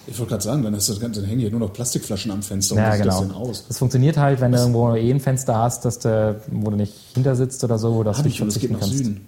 ich 0.07 0.19
wollte 0.19 0.31
gerade 0.31 0.43
sagen, 0.45 0.63
dann, 0.63 0.75
hast 0.75 0.89
du 0.89 0.93
das 0.93 1.01
Ganze, 1.01 1.21
dann 1.21 1.29
hängen 1.29 1.41
hier 1.41 1.51
nur 1.51 1.61
noch 1.61 1.73
Plastikflaschen 1.73 2.31
am 2.31 2.43
Fenster. 2.43 2.77
Ja, 2.77 2.89
wie 2.89 2.97
sieht 2.97 3.03
genau. 3.03 3.19
das 3.19 3.29
denn 3.29 3.37
aus? 3.37 3.67
Das 3.67 3.79
funktioniert 3.79 4.17
halt, 4.17 4.41
wenn 4.41 4.53
du 4.53 4.59
irgendwo 4.59 4.95
eh 4.95 5.11
ein 5.11 5.21
Fenster 5.21 5.57
hast, 5.57 5.85
dass 5.85 5.99
du, 5.99 6.41
wo 6.51 6.71
du 6.71 6.77
nicht 6.77 6.95
hinter 7.15 7.35
sitzt 7.37 7.65
oder 7.65 7.79
so, 7.79 7.95
wo 7.95 8.03
du 8.03 8.11
und 8.11 8.17
es 8.17 8.23
geht 8.23 8.37
verzichten 8.37 8.73
nach 8.73 8.81
kannst. 8.81 8.97
Süden. 8.97 9.27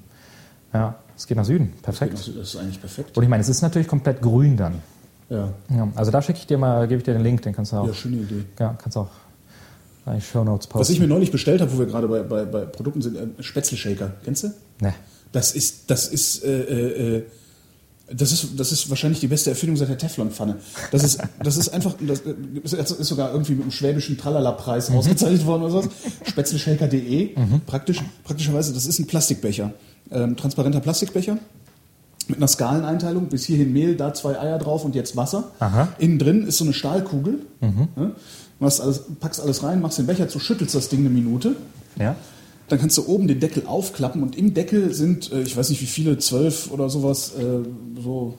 Ja, 0.72 0.94
es 1.16 1.26
geht 1.26 1.36
nach 1.36 1.44
Süden. 1.44 1.72
Perfekt. 1.82 2.14
nach 2.14 2.20
Süden. 2.20 2.38
Das 2.38 2.54
ist 2.54 2.60
eigentlich 2.60 2.80
perfekt. 2.80 3.16
Und 3.16 3.22
ich 3.22 3.28
meine, 3.28 3.40
es 3.40 3.48
ist 3.48 3.62
natürlich 3.62 3.88
komplett 3.88 4.20
grün 4.20 4.56
dann. 4.56 4.74
Ja, 5.28 5.48
Ja, 5.74 5.88
also 5.94 6.10
da 6.10 6.20
schicke 6.20 6.38
ich 6.40 6.46
dir 6.46 6.58
mal, 6.58 6.86
gebe 6.86 6.98
ich 6.98 7.04
dir 7.04 7.14
den 7.14 7.22
Link, 7.22 7.42
den 7.42 7.54
kannst 7.54 7.72
du 7.72 7.76
auch. 7.76 7.86
ja 7.86 7.94
schöne 7.94 8.18
Idee. 8.18 8.44
Ja, 8.58 8.76
kannst 8.80 8.96
auch 8.98 9.08
in 10.06 10.14
die 10.14 10.20
Show 10.20 10.42
Notes 10.44 10.66
posten. 10.66 10.80
Was 10.80 10.90
ich 10.90 11.00
mir 11.00 11.06
neulich 11.08 11.30
bestellt 11.30 11.60
habe, 11.60 11.72
wo 11.72 11.78
wir 11.78 11.86
gerade 11.86 12.08
bei, 12.08 12.22
bei, 12.22 12.44
bei 12.44 12.64
Produkten 12.66 13.02
sind, 13.02 13.16
äh, 13.16 13.26
Spätzle-Shaker. 13.42 14.12
Kennst 14.24 14.44
du? 14.44 14.48
ne. 14.80 14.94
Das 15.32 15.52
ist, 15.52 15.84
das 15.90 16.08
ist, 16.08 16.44
äh, 16.44 16.60
äh, 16.60 17.16
äh, 17.18 17.22
das 18.14 18.32
ist, 18.32 18.48
das 18.60 18.72
ist 18.72 18.90
wahrscheinlich 18.90 19.20
die 19.20 19.28
beste 19.28 19.48
Erfindung 19.48 19.76
seit 19.78 19.88
der 19.88 19.96
Teflonpfanne. 19.96 20.56
Das 20.90 21.02
ist, 21.04 21.18
das 21.42 21.56
ist 21.56 21.70
einfach, 21.70 21.94
das 22.06 22.20
ist 22.20 22.90
ist 22.90 23.08
sogar 23.08 23.32
irgendwie 23.32 23.52
mit 23.52 23.62
einem 23.62 23.70
schwäbischen 23.70 24.18
Tralala-Preis 24.18 24.90
Mhm. 24.90 24.96
ausgezeichnet 24.96 25.46
worden 25.46 25.62
oder 25.62 25.70
sowas. 25.72 25.88
Spätzleshaker.de. 26.26 27.30
Praktisch, 27.66 28.00
praktischerweise, 28.24 28.74
das 28.74 28.84
ist 28.86 28.98
ein 28.98 29.06
Plastikbecher. 29.06 29.72
Ähm, 30.10 30.36
transparenter 30.36 30.80
Plastikbecher. 30.80 31.38
Mit 32.28 32.38
einer 32.38 32.48
Skaleneinteilung, 32.48 33.26
bis 33.26 33.44
hierhin 33.44 33.72
Mehl, 33.72 33.96
da 33.96 34.14
zwei 34.14 34.38
Eier 34.38 34.58
drauf 34.58 34.84
und 34.84 34.94
jetzt 34.94 35.16
Wasser. 35.16 35.52
Aha. 35.58 35.88
Innen 35.98 36.18
drin 36.18 36.46
ist 36.46 36.58
so 36.58 36.64
eine 36.64 36.72
Stahlkugel. 36.72 37.40
Mhm. 37.60 37.88
Machst 38.58 38.80
alles, 38.80 39.02
packst 39.18 39.40
alles 39.40 39.62
rein, 39.62 39.80
machst 39.80 39.98
den 39.98 40.06
Becher 40.06 40.28
zu, 40.28 40.38
schüttelst 40.38 40.74
das 40.74 40.88
Ding 40.88 41.00
eine 41.00 41.10
Minute. 41.10 41.56
Ja? 41.98 42.14
Dann 42.68 42.78
kannst 42.78 42.96
du 42.96 43.06
oben 43.06 43.26
den 43.26 43.40
Deckel 43.40 43.64
aufklappen 43.66 44.22
und 44.22 44.36
im 44.38 44.54
Deckel 44.54 44.94
sind, 44.94 45.32
äh, 45.32 45.42
ich 45.42 45.56
weiß 45.56 45.70
nicht 45.70 45.82
wie 45.82 45.86
viele, 45.86 46.18
zwölf 46.18 46.70
oder 46.70 46.88
sowas, 46.88 47.32
äh, 47.36 48.00
so 48.00 48.38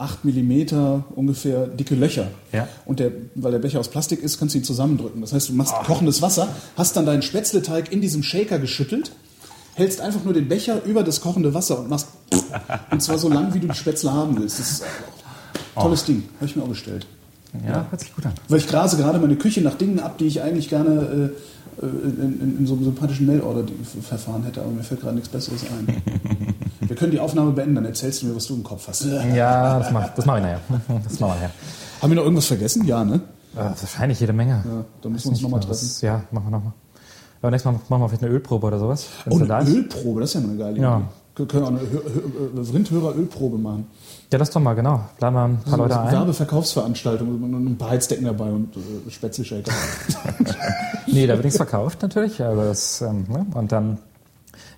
acht 0.00 0.24
Millimeter 0.24 1.04
ungefähr 1.14 1.66
dicke 1.66 1.94
Löcher. 1.94 2.28
Ja. 2.52 2.68
Und 2.86 3.00
der, 3.00 3.12
weil 3.34 3.52
der 3.52 3.58
Becher 3.58 3.80
aus 3.80 3.88
Plastik 3.88 4.22
ist, 4.22 4.38
kannst 4.38 4.54
du 4.54 4.58
ihn 4.58 4.64
zusammendrücken. 4.64 5.20
Das 5.20 5.32
heißt, 5.32 5.50
du 5.50 5.52
machst 5.52 5.74
kochendes 5.84 6.22
Wasser, 6.22 6.48
hast 6.76 6.96
dann 6.96 7.06
deinen 7.06 7.22
Spätzleteig 7.22 7.92
in 7.92 8.00
diesem 8.00 8.22
Shaker 8.22 8.58
geschüttelt, 8.58 9.12
hältst 9.74 10.00
einfach 10.00 10.24
nur 10.24 10.32
den 10.32 10.48
Becher 10.48 10.82
über 10.84 11.02
das 11.02 11.20
kochende 11.20 11.52
Wasser 11.52 11.78
und 11.78 11.90
machst 11.90 12.08
und 12.90 13.02
zwar 13.02 13.18
so 13.18 13.28
lang, 13.28 13.52
wie 13.54 13.60
du 13.60 13.68
die 13.68 13.74
Spätzle 13.76 14.12
haben 14.12 14.38
willst. 14.38 14.58
Das 14.58 14.70
ist 14.70 14.82
ein 14.82 15.82
tolles 15.82 16.04
Ding. 16.04 16.24
Habe 16.36 16.46
ich 16.46 16.56
mir 16.56 16.62
auch 16.62 16.68
bestellt. 16.68 17.06
Ja, 17.66 17.86
hört 17.90 18.00
sich 18.00 18.14
gut 18.14 18.26
an. 18.26 18.32
Weil 18.48 18.58
ich 18.58 18.68
grase 18.68 18.96
gerade 18.96 19.18
meine 19.18 19.34
Küche 19.36 19.60
nach 19.60 19.74
Dingen 19.74 19.98
ab, 19.98 20.18
die 20.18 20.26
ich 20.26 20.40
eigentlich 20.40 20.68
gerne 20.68 20.90
äh, 21.80 21.84
äh, 21.84 21.88
in, 21.88 22.40
in, 22.40 22.58
in 22.60 22.66
so 22.66 22.74
einem 22.74 22.84
sympathischen 22.84 23.26
Mail-Order-Verfahren 23.26 24.44
hätte, 24.44 24.60
aber 24.62 24.70
mir 24.70 24.84
fällt 24.84 25.00
gerade 25.00 25.14
nichts 25.16 25.28
Besseres 25.28 25.62
ein. 25.64 26.02
Wir 26.80 26.96
können 26.96 27.12
die 27.12 27.20
Aufnahme 27.20 27.52
beenden, 27.52 27.76
dann 27.76 27.84
erzählst 27.84 28.22
du 28.22 28.26
mir, 28.26 28.34
was 28.34 28.46
du 28.46 28.54
im 28.54 28.64
Kopf 28.64 28.88
hast. 28.88 29.04
Ja, 29.04 29.78
das 29.78 29.92
mache 29.92 30.10
das 30.16 30.26
mach 30.26 30.38
ich 30.38 30.42
nachher. 30.42 30.60
Das 31.04 31.20
machen 31.20 31.20
wir 31.20 31.34
nachher. 31.34 31.50
Haben 32.02 32.10
wir 32.10 32.16
noch 32.16 32.22
irgendwas 32.24 32.46
vergessen? 32.46 32.84
Ja, 32.84 33.04
ne? 33.04 33.20
Äh, 33.54 33.58
wahrscheinlich 33.58 34.18
jede 34.18 34.32
Menge. 34.32 34.64
Ja, 34.66 34.84
dann 35.00 35.12
müssen 35.12 35.26
wir 35.26 35.30
uns 35.32 35.40
nochmal 35.40 35.60
treffen. 35.60 35.70
Das- 35.86 36.00
Ja, 36.00 36.24
machen 36.32 36.46
wir 36.46 36.50
nochmal. 36.50 36.72
Aber 37.42 37.50
nächstes 37.52 37.70
Mal 37.72 37.78
machen 37.88 38.02
wir 38.02 38.08
vielleicht 38.08 38.24
eine 38.24 38.32
Ölprobe 38.32 38.66
oder 38.66 38.78
sowas. 38.80 39.06
Oh, 39.28 39.38
da 39.38 39.58
eine 39.58 39.68
ist. 39.70 39.76
Ölprobe, 39.76 40.20
das 40.20 40.30
ist 40.30 40.34
ja 40.34 40.40
mal 40.40 40.48
eine 40.50 40.58
geile 40.58 40.80
Ja. 40.80 41.02
Wir 41.36 41.46
können 41.46 41.64
auch 41.64 41.68
eine 41.68 41.78
Hö- 41.80 42.02
Hö- 42.56 42.72
Rindhörer-Ölprobe 42.74 43.56
machen. 43.56 43.86
Ja, 44.32 44.38
das 44.38 44.50
doch 44.50 44.60
mal, 44.60 44.74
genau. 44.74 45.00
Laden 45.20 45.34
wir 45.34 45.44
ein 45.44 45.58
paar 45.64 45.78
Leute 45.78 45.94
So 45.94 46.00
ein. 46.00 46.12
Werbeverkaufsveranstaltung 46.12 47.28
und 47.42 47.54
ein 47.54 47.76
paar 47.78 47.90
Heizdecken 47.90 48.24
dabei 48.26 48.50
und 48.50 48.76
äh, 48.76 49.10
Spätzle-Shaker. 49.10 49.72
Nee, 51.06 51.26
da 51.26 51.32
wird 51.34 51.44
nichts 51.44 51.56
verkauft 51.56 52.02
natürlich. 52.02 52.40
Also 52.42 52.62
das, 52.62 53.00
ähm, 53.02 53.24
ne? 53.28 53.44
Und 53.54 53.72
dann, 53.72 53.98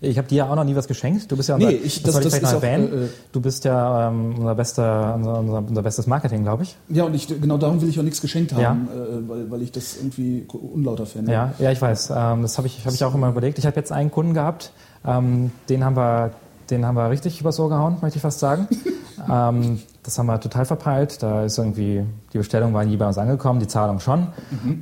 ich 0.01 0.17
habe 0.17 0.27
dir 0.29 0.37
ja 0.37 0.51
auch 0.51 0.55
noch 0.57 0.65
nie 0.65 0.75
was 0.75 0.89
geschenkt. 0.89 1.31
Du 1.31 1.37
bist 1.37 1.49
ja 1.51 1.57
unser, 1.57 1.69
Nee, 1.69 1.75
ich- 1.75 2.03
das- 2.03 2.15
das 2.15 2.23
vielleicht 2.25 2.43
noch 2.43 2.51
ist 2.53 2.57
auch, 2.57 2.63
erwähnen. 2.63 2.93
äh, 2.93 3.05
äh, 3.05 3.09
du 3.33 3.41
bist 3.43 3.65
ja 3.67 4.09
ähm, 4.09 4.37
unser, 4.39 4.55
bester, 4.55 5.15
unser, 5.17 5.39
unser, 5.41 5.59
unser 5.59 5.83
bestes 5.83 6.07
Marketing, 6.07 6.43
glaube 6.45 6.63
ich. 6.63 6.77
ja, 6.89 7.05
und 7.05 7.13
ich, 7.15 7.27
genau 7.29 7.59
darum 7.59 7.83
will 7.83 7.89
ich 7.91 7.99
auch 7.99 8.03
nichts 8.05 8.23
geschenkt 8.23 8.53
haben, 8.55 8.63
Ja. 8.63 8.73
äh, 8.73 9.29
weil, 9.29 9.51
weil 9.51 9.63
ich 9.63 9.73
das 9.73 9.97
irgendwie 9.99 10.47
unlauter 10.73 11.05
fände. 11.05 11.33
Ja, 11.33 11.53
ja, 11.59 11.71
ich 11.71 11.83
weiß. 11.83 12.11
Ähm, 12.17 12.43
das 12.43 12.57
habe 12.57 12.67
ich, 12.67 12.87
hab 12.87 12.95
ich 12.95 13.05
auch 13.05 13.15
immer 13.15 13.29
überlegt. 13.29 13.59
Ich 13.59 13.67
habe 13.67 13.77
jetzt 13.77 13.93
einen 13.93 14.11
Kunden 14.11 14.33
gehabt, 14.33 14.73
ähm, 15.05 15.51
den 15.69 15.85
haben 15.85 15.97
wir, 15.97 16.31
den 16.73 16.87
haben 16.87 16.97
wir 16.97 17.11
richtig 17.11 17.41
übers 17.41 17.61
Ohr 17.61 17.69
gehauen, 17.69 17.99
möchte 18.01 18.17
ich 18.17 18.23
fast 18.23 18.41
sagen. 18.41 18.67
ähm, 19.31 19.81
das 20.03 20.19
haben 20.19 20.27
wir 20.27 20.41
total 20.41 20.65
verpeilt. 20.65 21.23
Da 21.23 21.45
ist 21.45 21.59
irgendwie 21.59 22.05
die 22.33 22.39
Bestellung 22.39 22.75
war 22.75 22.85
nie 22.85 22.97
bei 22.97 23.07
uns 23.07 23.19
angekommen, 23.19 23.61
die 23.61 23.69
Zahlung 23.69 24.01
schon. 24.01 24.27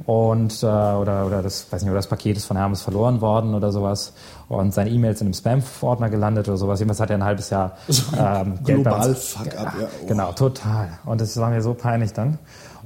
Und 0.06 0.62
äh, 0.62 0.66
oder 0.66 1.26
oder 1.26 1.42
das 1.42 1.70
weiß 1.70 1.82
nicht, 1.82 1.90
oder 1.90 1.98
das 1.98 2.06
Paket 2.06 2.36
ist 2.36 2.46
von 2.46 2.56
Hermes 2.56 2.80
verloren 2.80 3.20
worden 3.20 3.54
oder 3.54 3.72
sowas. 3.72 4.14
Und 4.48 4.72
seine 4.72 4.90
E-Mails 4.90 5.18
sind 5.18 5.28
im 5.28 5.34
Spam-Ordner 5.34 6.08
gelandet 6.08 6.48
oder 6.48 6.56
sowas. 6.56 6.78
Jedenfalls 6.78 7.00
hat 7.00 7.10
er 7.10 7.18
ein 7.18 7.24
halbes 7.24 7.50
Jahr 7.50 7.72
ähm, 8.18 8.58
Geld 8.64 8.84
Global 8.84 9.08
uns. 9.10 9.24
Fuck-up, 9.24 9.74
ja. 9.78 9.88
Oh. 10.02 10.06
Genau, 10.06 10.32
total. 10.32 10.88
Und 11.04 11.20
das 11.20 11.36
war 11.36 11.50
mir 11.50 11.60
so 11.60 11.74
peinlich 11.74 12.12
dann. 12.12 12.38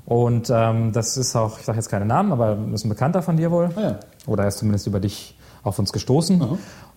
Und 0.06 0.50
ähm, 0.50 0.92
das 0.92 1.16
ist 1.16 1.36
auch, 1.36 1.58
ich 1.58 1.64
sage 1.64 1.78
jetzt 1.78 1.88
keine 1.88 2.04
Namen, 2.04 2.32
aber 2.32 2.58
ist 2.72 2.84
ein 2.84 2.88
Bekannter 2.88 3.22
von 3.22 3.36
dir 3.36 3.50
wohl. 3.50 3.70
Ah 3.76 3.80
ja. 3.80 4.00
Oder 4.26 4.42
er 4.44 4.48
ist 4.48 4.58
zumindest 4.58 4.86
über 4.86 5.00
dich 5.00 5.38
auf 5.62 5.78
uns 5.78 5.92
gestoßen. 5.92 6.42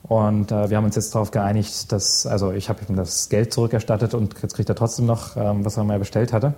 Und 0.08 0.52
äh, 0.52 0.70
wir 0.70 0.78
haben 0.78 0.86
uns 0.86 0.96
jetzt 0.96 1.14
darauf 1.14 1.32
geeinigt, 1.32 1.92
dass, 1.92 2.26
also 2.26 2.52
ich 2.52 2.70
habe 2.70 2.80
ihm 2.88 2.96
das 2.96 3.30
Geld 3.30 3.54
zurückerstattet 3.54 4.14
und 4.14 4.36
jetzt 4.42 4.56
kriegt 4.56 4.70
er 4.70 4.76
trotzdem 4.76 5.06
noch, 5.06 5.36
ähm, 5.36 5.66
was 5.66 5.76
er 5.78 5.84
mal 5.84 6.00
bestellt 6.00 6.32
hatte. 6.32 6.54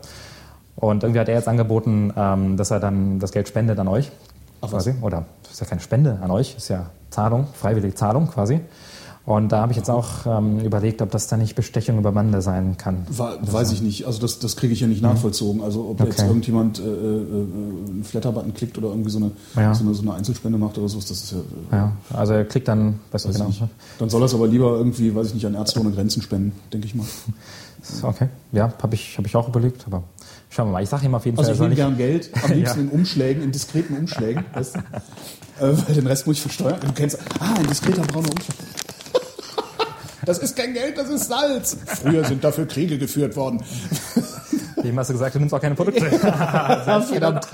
Und 0.76 1.04
irgendwie 1.04 1.20
hat 1.20 1.28
er 1.30 1.36
jetzt 1.36 1.47
angeboten, 1.47 2.14
ähm, 2.16 2.58
dass 2.58 2.72
er 2.72 2.80
dann 2.80 3.20
das 3.20 3.32
Geld 3.32 3.47
spendet 3.47 3.80
an 3.80 3.88
euch. 3.88 4.12
Ach 4.62 4.72
was. 4.72 4.86
quasi. 4.86 4.93
Oder 5.02 5.26
das 5.43 5.54
ist 5.54 5.62
ja 5.62 5.68
keine 5.68 5.82
Spende 5.82 6.20
an 6.22 6.32
euch, 6.32 6.56
ist 6.56 6.70
ja 6.70 6.89
Zahlung, 7.10 7.47
freiwillige 7.54 7.95
Zahlung 7.95 8.28
quasi. 8.28 8.62
Und 9.30 9.51
da 9.51 9.59
habe 9.61 9.71
ich 9.73 9.77
jetzt 9.77 9.91
auch 9.91 10.25
ähm, 10.25 10.59
überlegt, 10.61 11.03
ob 11.03 11.11
das 11.11 11.27
dann 11.27 11.38
nicht 11.39 11.53
Bestechung 11.55 11.99
über 11.99 12.11
Bande 12.13 12.41
sein 12.41 12.77
kann. 12.77 13.05
War, 13.15 13.38
weiß 13.41 13.71
ich 13.73 13.82
nicht. 13.84 14.07
Also 14.07 14.19
das, 14.21 14.39
das 14.39 14.55
kriege 14.55 14.73
ich 14.73 14.80
ja 14.80 14.88
nicht 14.88 15.03
nachvollzogen. 15.03 15.61
Also 15.61 15.88
ob 15.88 15.99
jetzt 15.99 16.17
Mhm. 16.17 16.23
Okay. 16.23 16.27
irgendjemand 16.30 16.80
äh, 16.80 16.82
äh, 16.82 16.86
einen 16.88 18.03
Flatterbutton 18.03 18.55
klickt 18.55 18.80
oder 18.80 18.88
irgendwie 18.88 19.11
so 19.11 19.19
eine, 19.19 19.30
Ja. 19.55 19.75
so 19.75 19.84
eine, 19.84 19.93
so 19.93 20.01
eine 20.01 20.15
Einzelspende 20.15 20.57
macht 20.57 20.80
oder 20.80 20.89
so, 20.89 20.97
das 20.97 21.11
ist 21.11 21.32
ja... 21.34 21.38
äh, 21.38 21.75
Ja, 21.75 21.91
also 22.11 22.34
er 22.34 22.43
klickt 22.45 22.67
dann, 22.67 23.01
weißt 23.11 23.25
du 23.25 23.30
weiß 23.30 23.38
genau. 23.38 23.49
ich. 23.49 23.61
Dann 23.99 24.09
soll 24.09 24.23
er 24.23 24.25
es 24.25 24.34
aber 24.34 24.47
lieber 24.47 24.71
irgendwie, 24.75 25.13
weiß 25.13 25.27
ich 25.27 25.34
nicht, 25.36 25.45
an 25.45 25.53
Ärzte 25.53 25.80
ohne 25.80 25.91
Grenzen 25.91 26.23
spenden, 26.23 26.53
denke 26.73 26.88
ich 26.88 26.95
mal. 26.95 27.05
Okay, 28.01 28.27
ja, 28.51 28.73
habe 28.84 28.93
ich, 28.95 29.17
hab 29.17 29.25
ich 29.25 29.34
auch 29.38 29.47
überlegt, 29.47 29.86
aber 29.88 30.03
schauen 30.49 30.67
wir 30.67 30.73
mal. 30.73 30.84
Ich 30.84 30.89
sage 30.89 31.05
ihm 31.05 31.15
auf 31.15 31.25
jeden 31.25 31.38
Also 31.38 31.53
Fall, 31.53 31.71
ich 31.71 31.80
er 31.80 31.86
soll 31.86 31.91
nehme 31.93 31.95
gern 31.95 31.97
Geld, 31.97 32.30
am 32.43 32.51
liebsten 32.51 32.80
Ja. 32.80 32.86
in 32.86 32.89
Umschlägen, 32.91 33.41
in 33.43 33.51
diskreten 33.53 33.95
Umschlägen, 33.95 34.43
weißt 34.53 34.75
du? 34.75 34.80
äh, 35.65 35.77
weil 35.88 35.95
den 35.95 36.05
Rest 36.07 36.27
muss 36.27 36.36
ich 36.38 36.41
versteuern. 36.41 36.77
Du 36.86 36.91
kennst, 36.93 37.17
ah, 37.39 37.53
ein 37.57 37.67
diskreter 37.67 38.01
brauner 38.01 38.30
Umschlag. 38.32 38.57
Das 40.26 40.38
ist 40.39 40.55
kein 40.55 40.74
Geld, 40.74 40.97
das 40.97 41.09
ist 41.09 41.28
Salz. 41.28 41.78
Früher 41.86 42.24
sind 42.26 42.43
dafür 42.43 42.65
Kriege 42.67 42.97
geführt 42.97 43.36
worden. 43.36 43.63
Dem 44.84 44.97
hast 44.97 45.09
du 45.09 45.13
gesagt, 45.13 45.36
du 45.36 45.39
nimmst 45.39 45.53
auch 45.53 45.61
keine 45.61 45.76
Produkte. 45.76 46.05
Verdammt. 46.09 47.47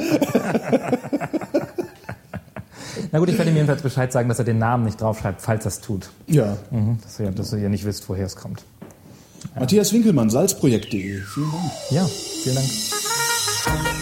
Na 3.11 3.19
gut, 3.19 3.29
ich 3.29 3.37
werde 3.37 3.51
ihm 3.51 3.55
jedenfalls 3.55 3.81
Bescheid 3.81 4.11
sagen, 4.11 4.29
dass 4.29 4.39
er 4.39 4.45
den 4.45 4.57
Namen 4.57 4.83
nicht 4.83 4.99
draufschreibt, 4.99 5.41
falls 5.41 5.65
er 5.65 5.69
es 5.69 5.79
tut. 5.81 6.09
Ja. 6.27 6.57
Mhm, 6.71 6.99
dass, 7.01 7.19
ihr, 7.19 7.31
dass 7.31 7.53
ihr 7.53 7.69
nicht 7.69 7.85
wisst, 7.85 8.07
woher 8.09 8.25
es 8.25 8.35
kommt. 8.35 8.63
Matthias 9.57 9.93
Winkelmann, 9.93 10.29
salzprojekt.de. 10.29 11.21
Vielen 11.21 11.51
Dank. 11.51 11.71
Ja, 11.91 12.05
vielen 12.05 12.55
Dank. 12.55 13.94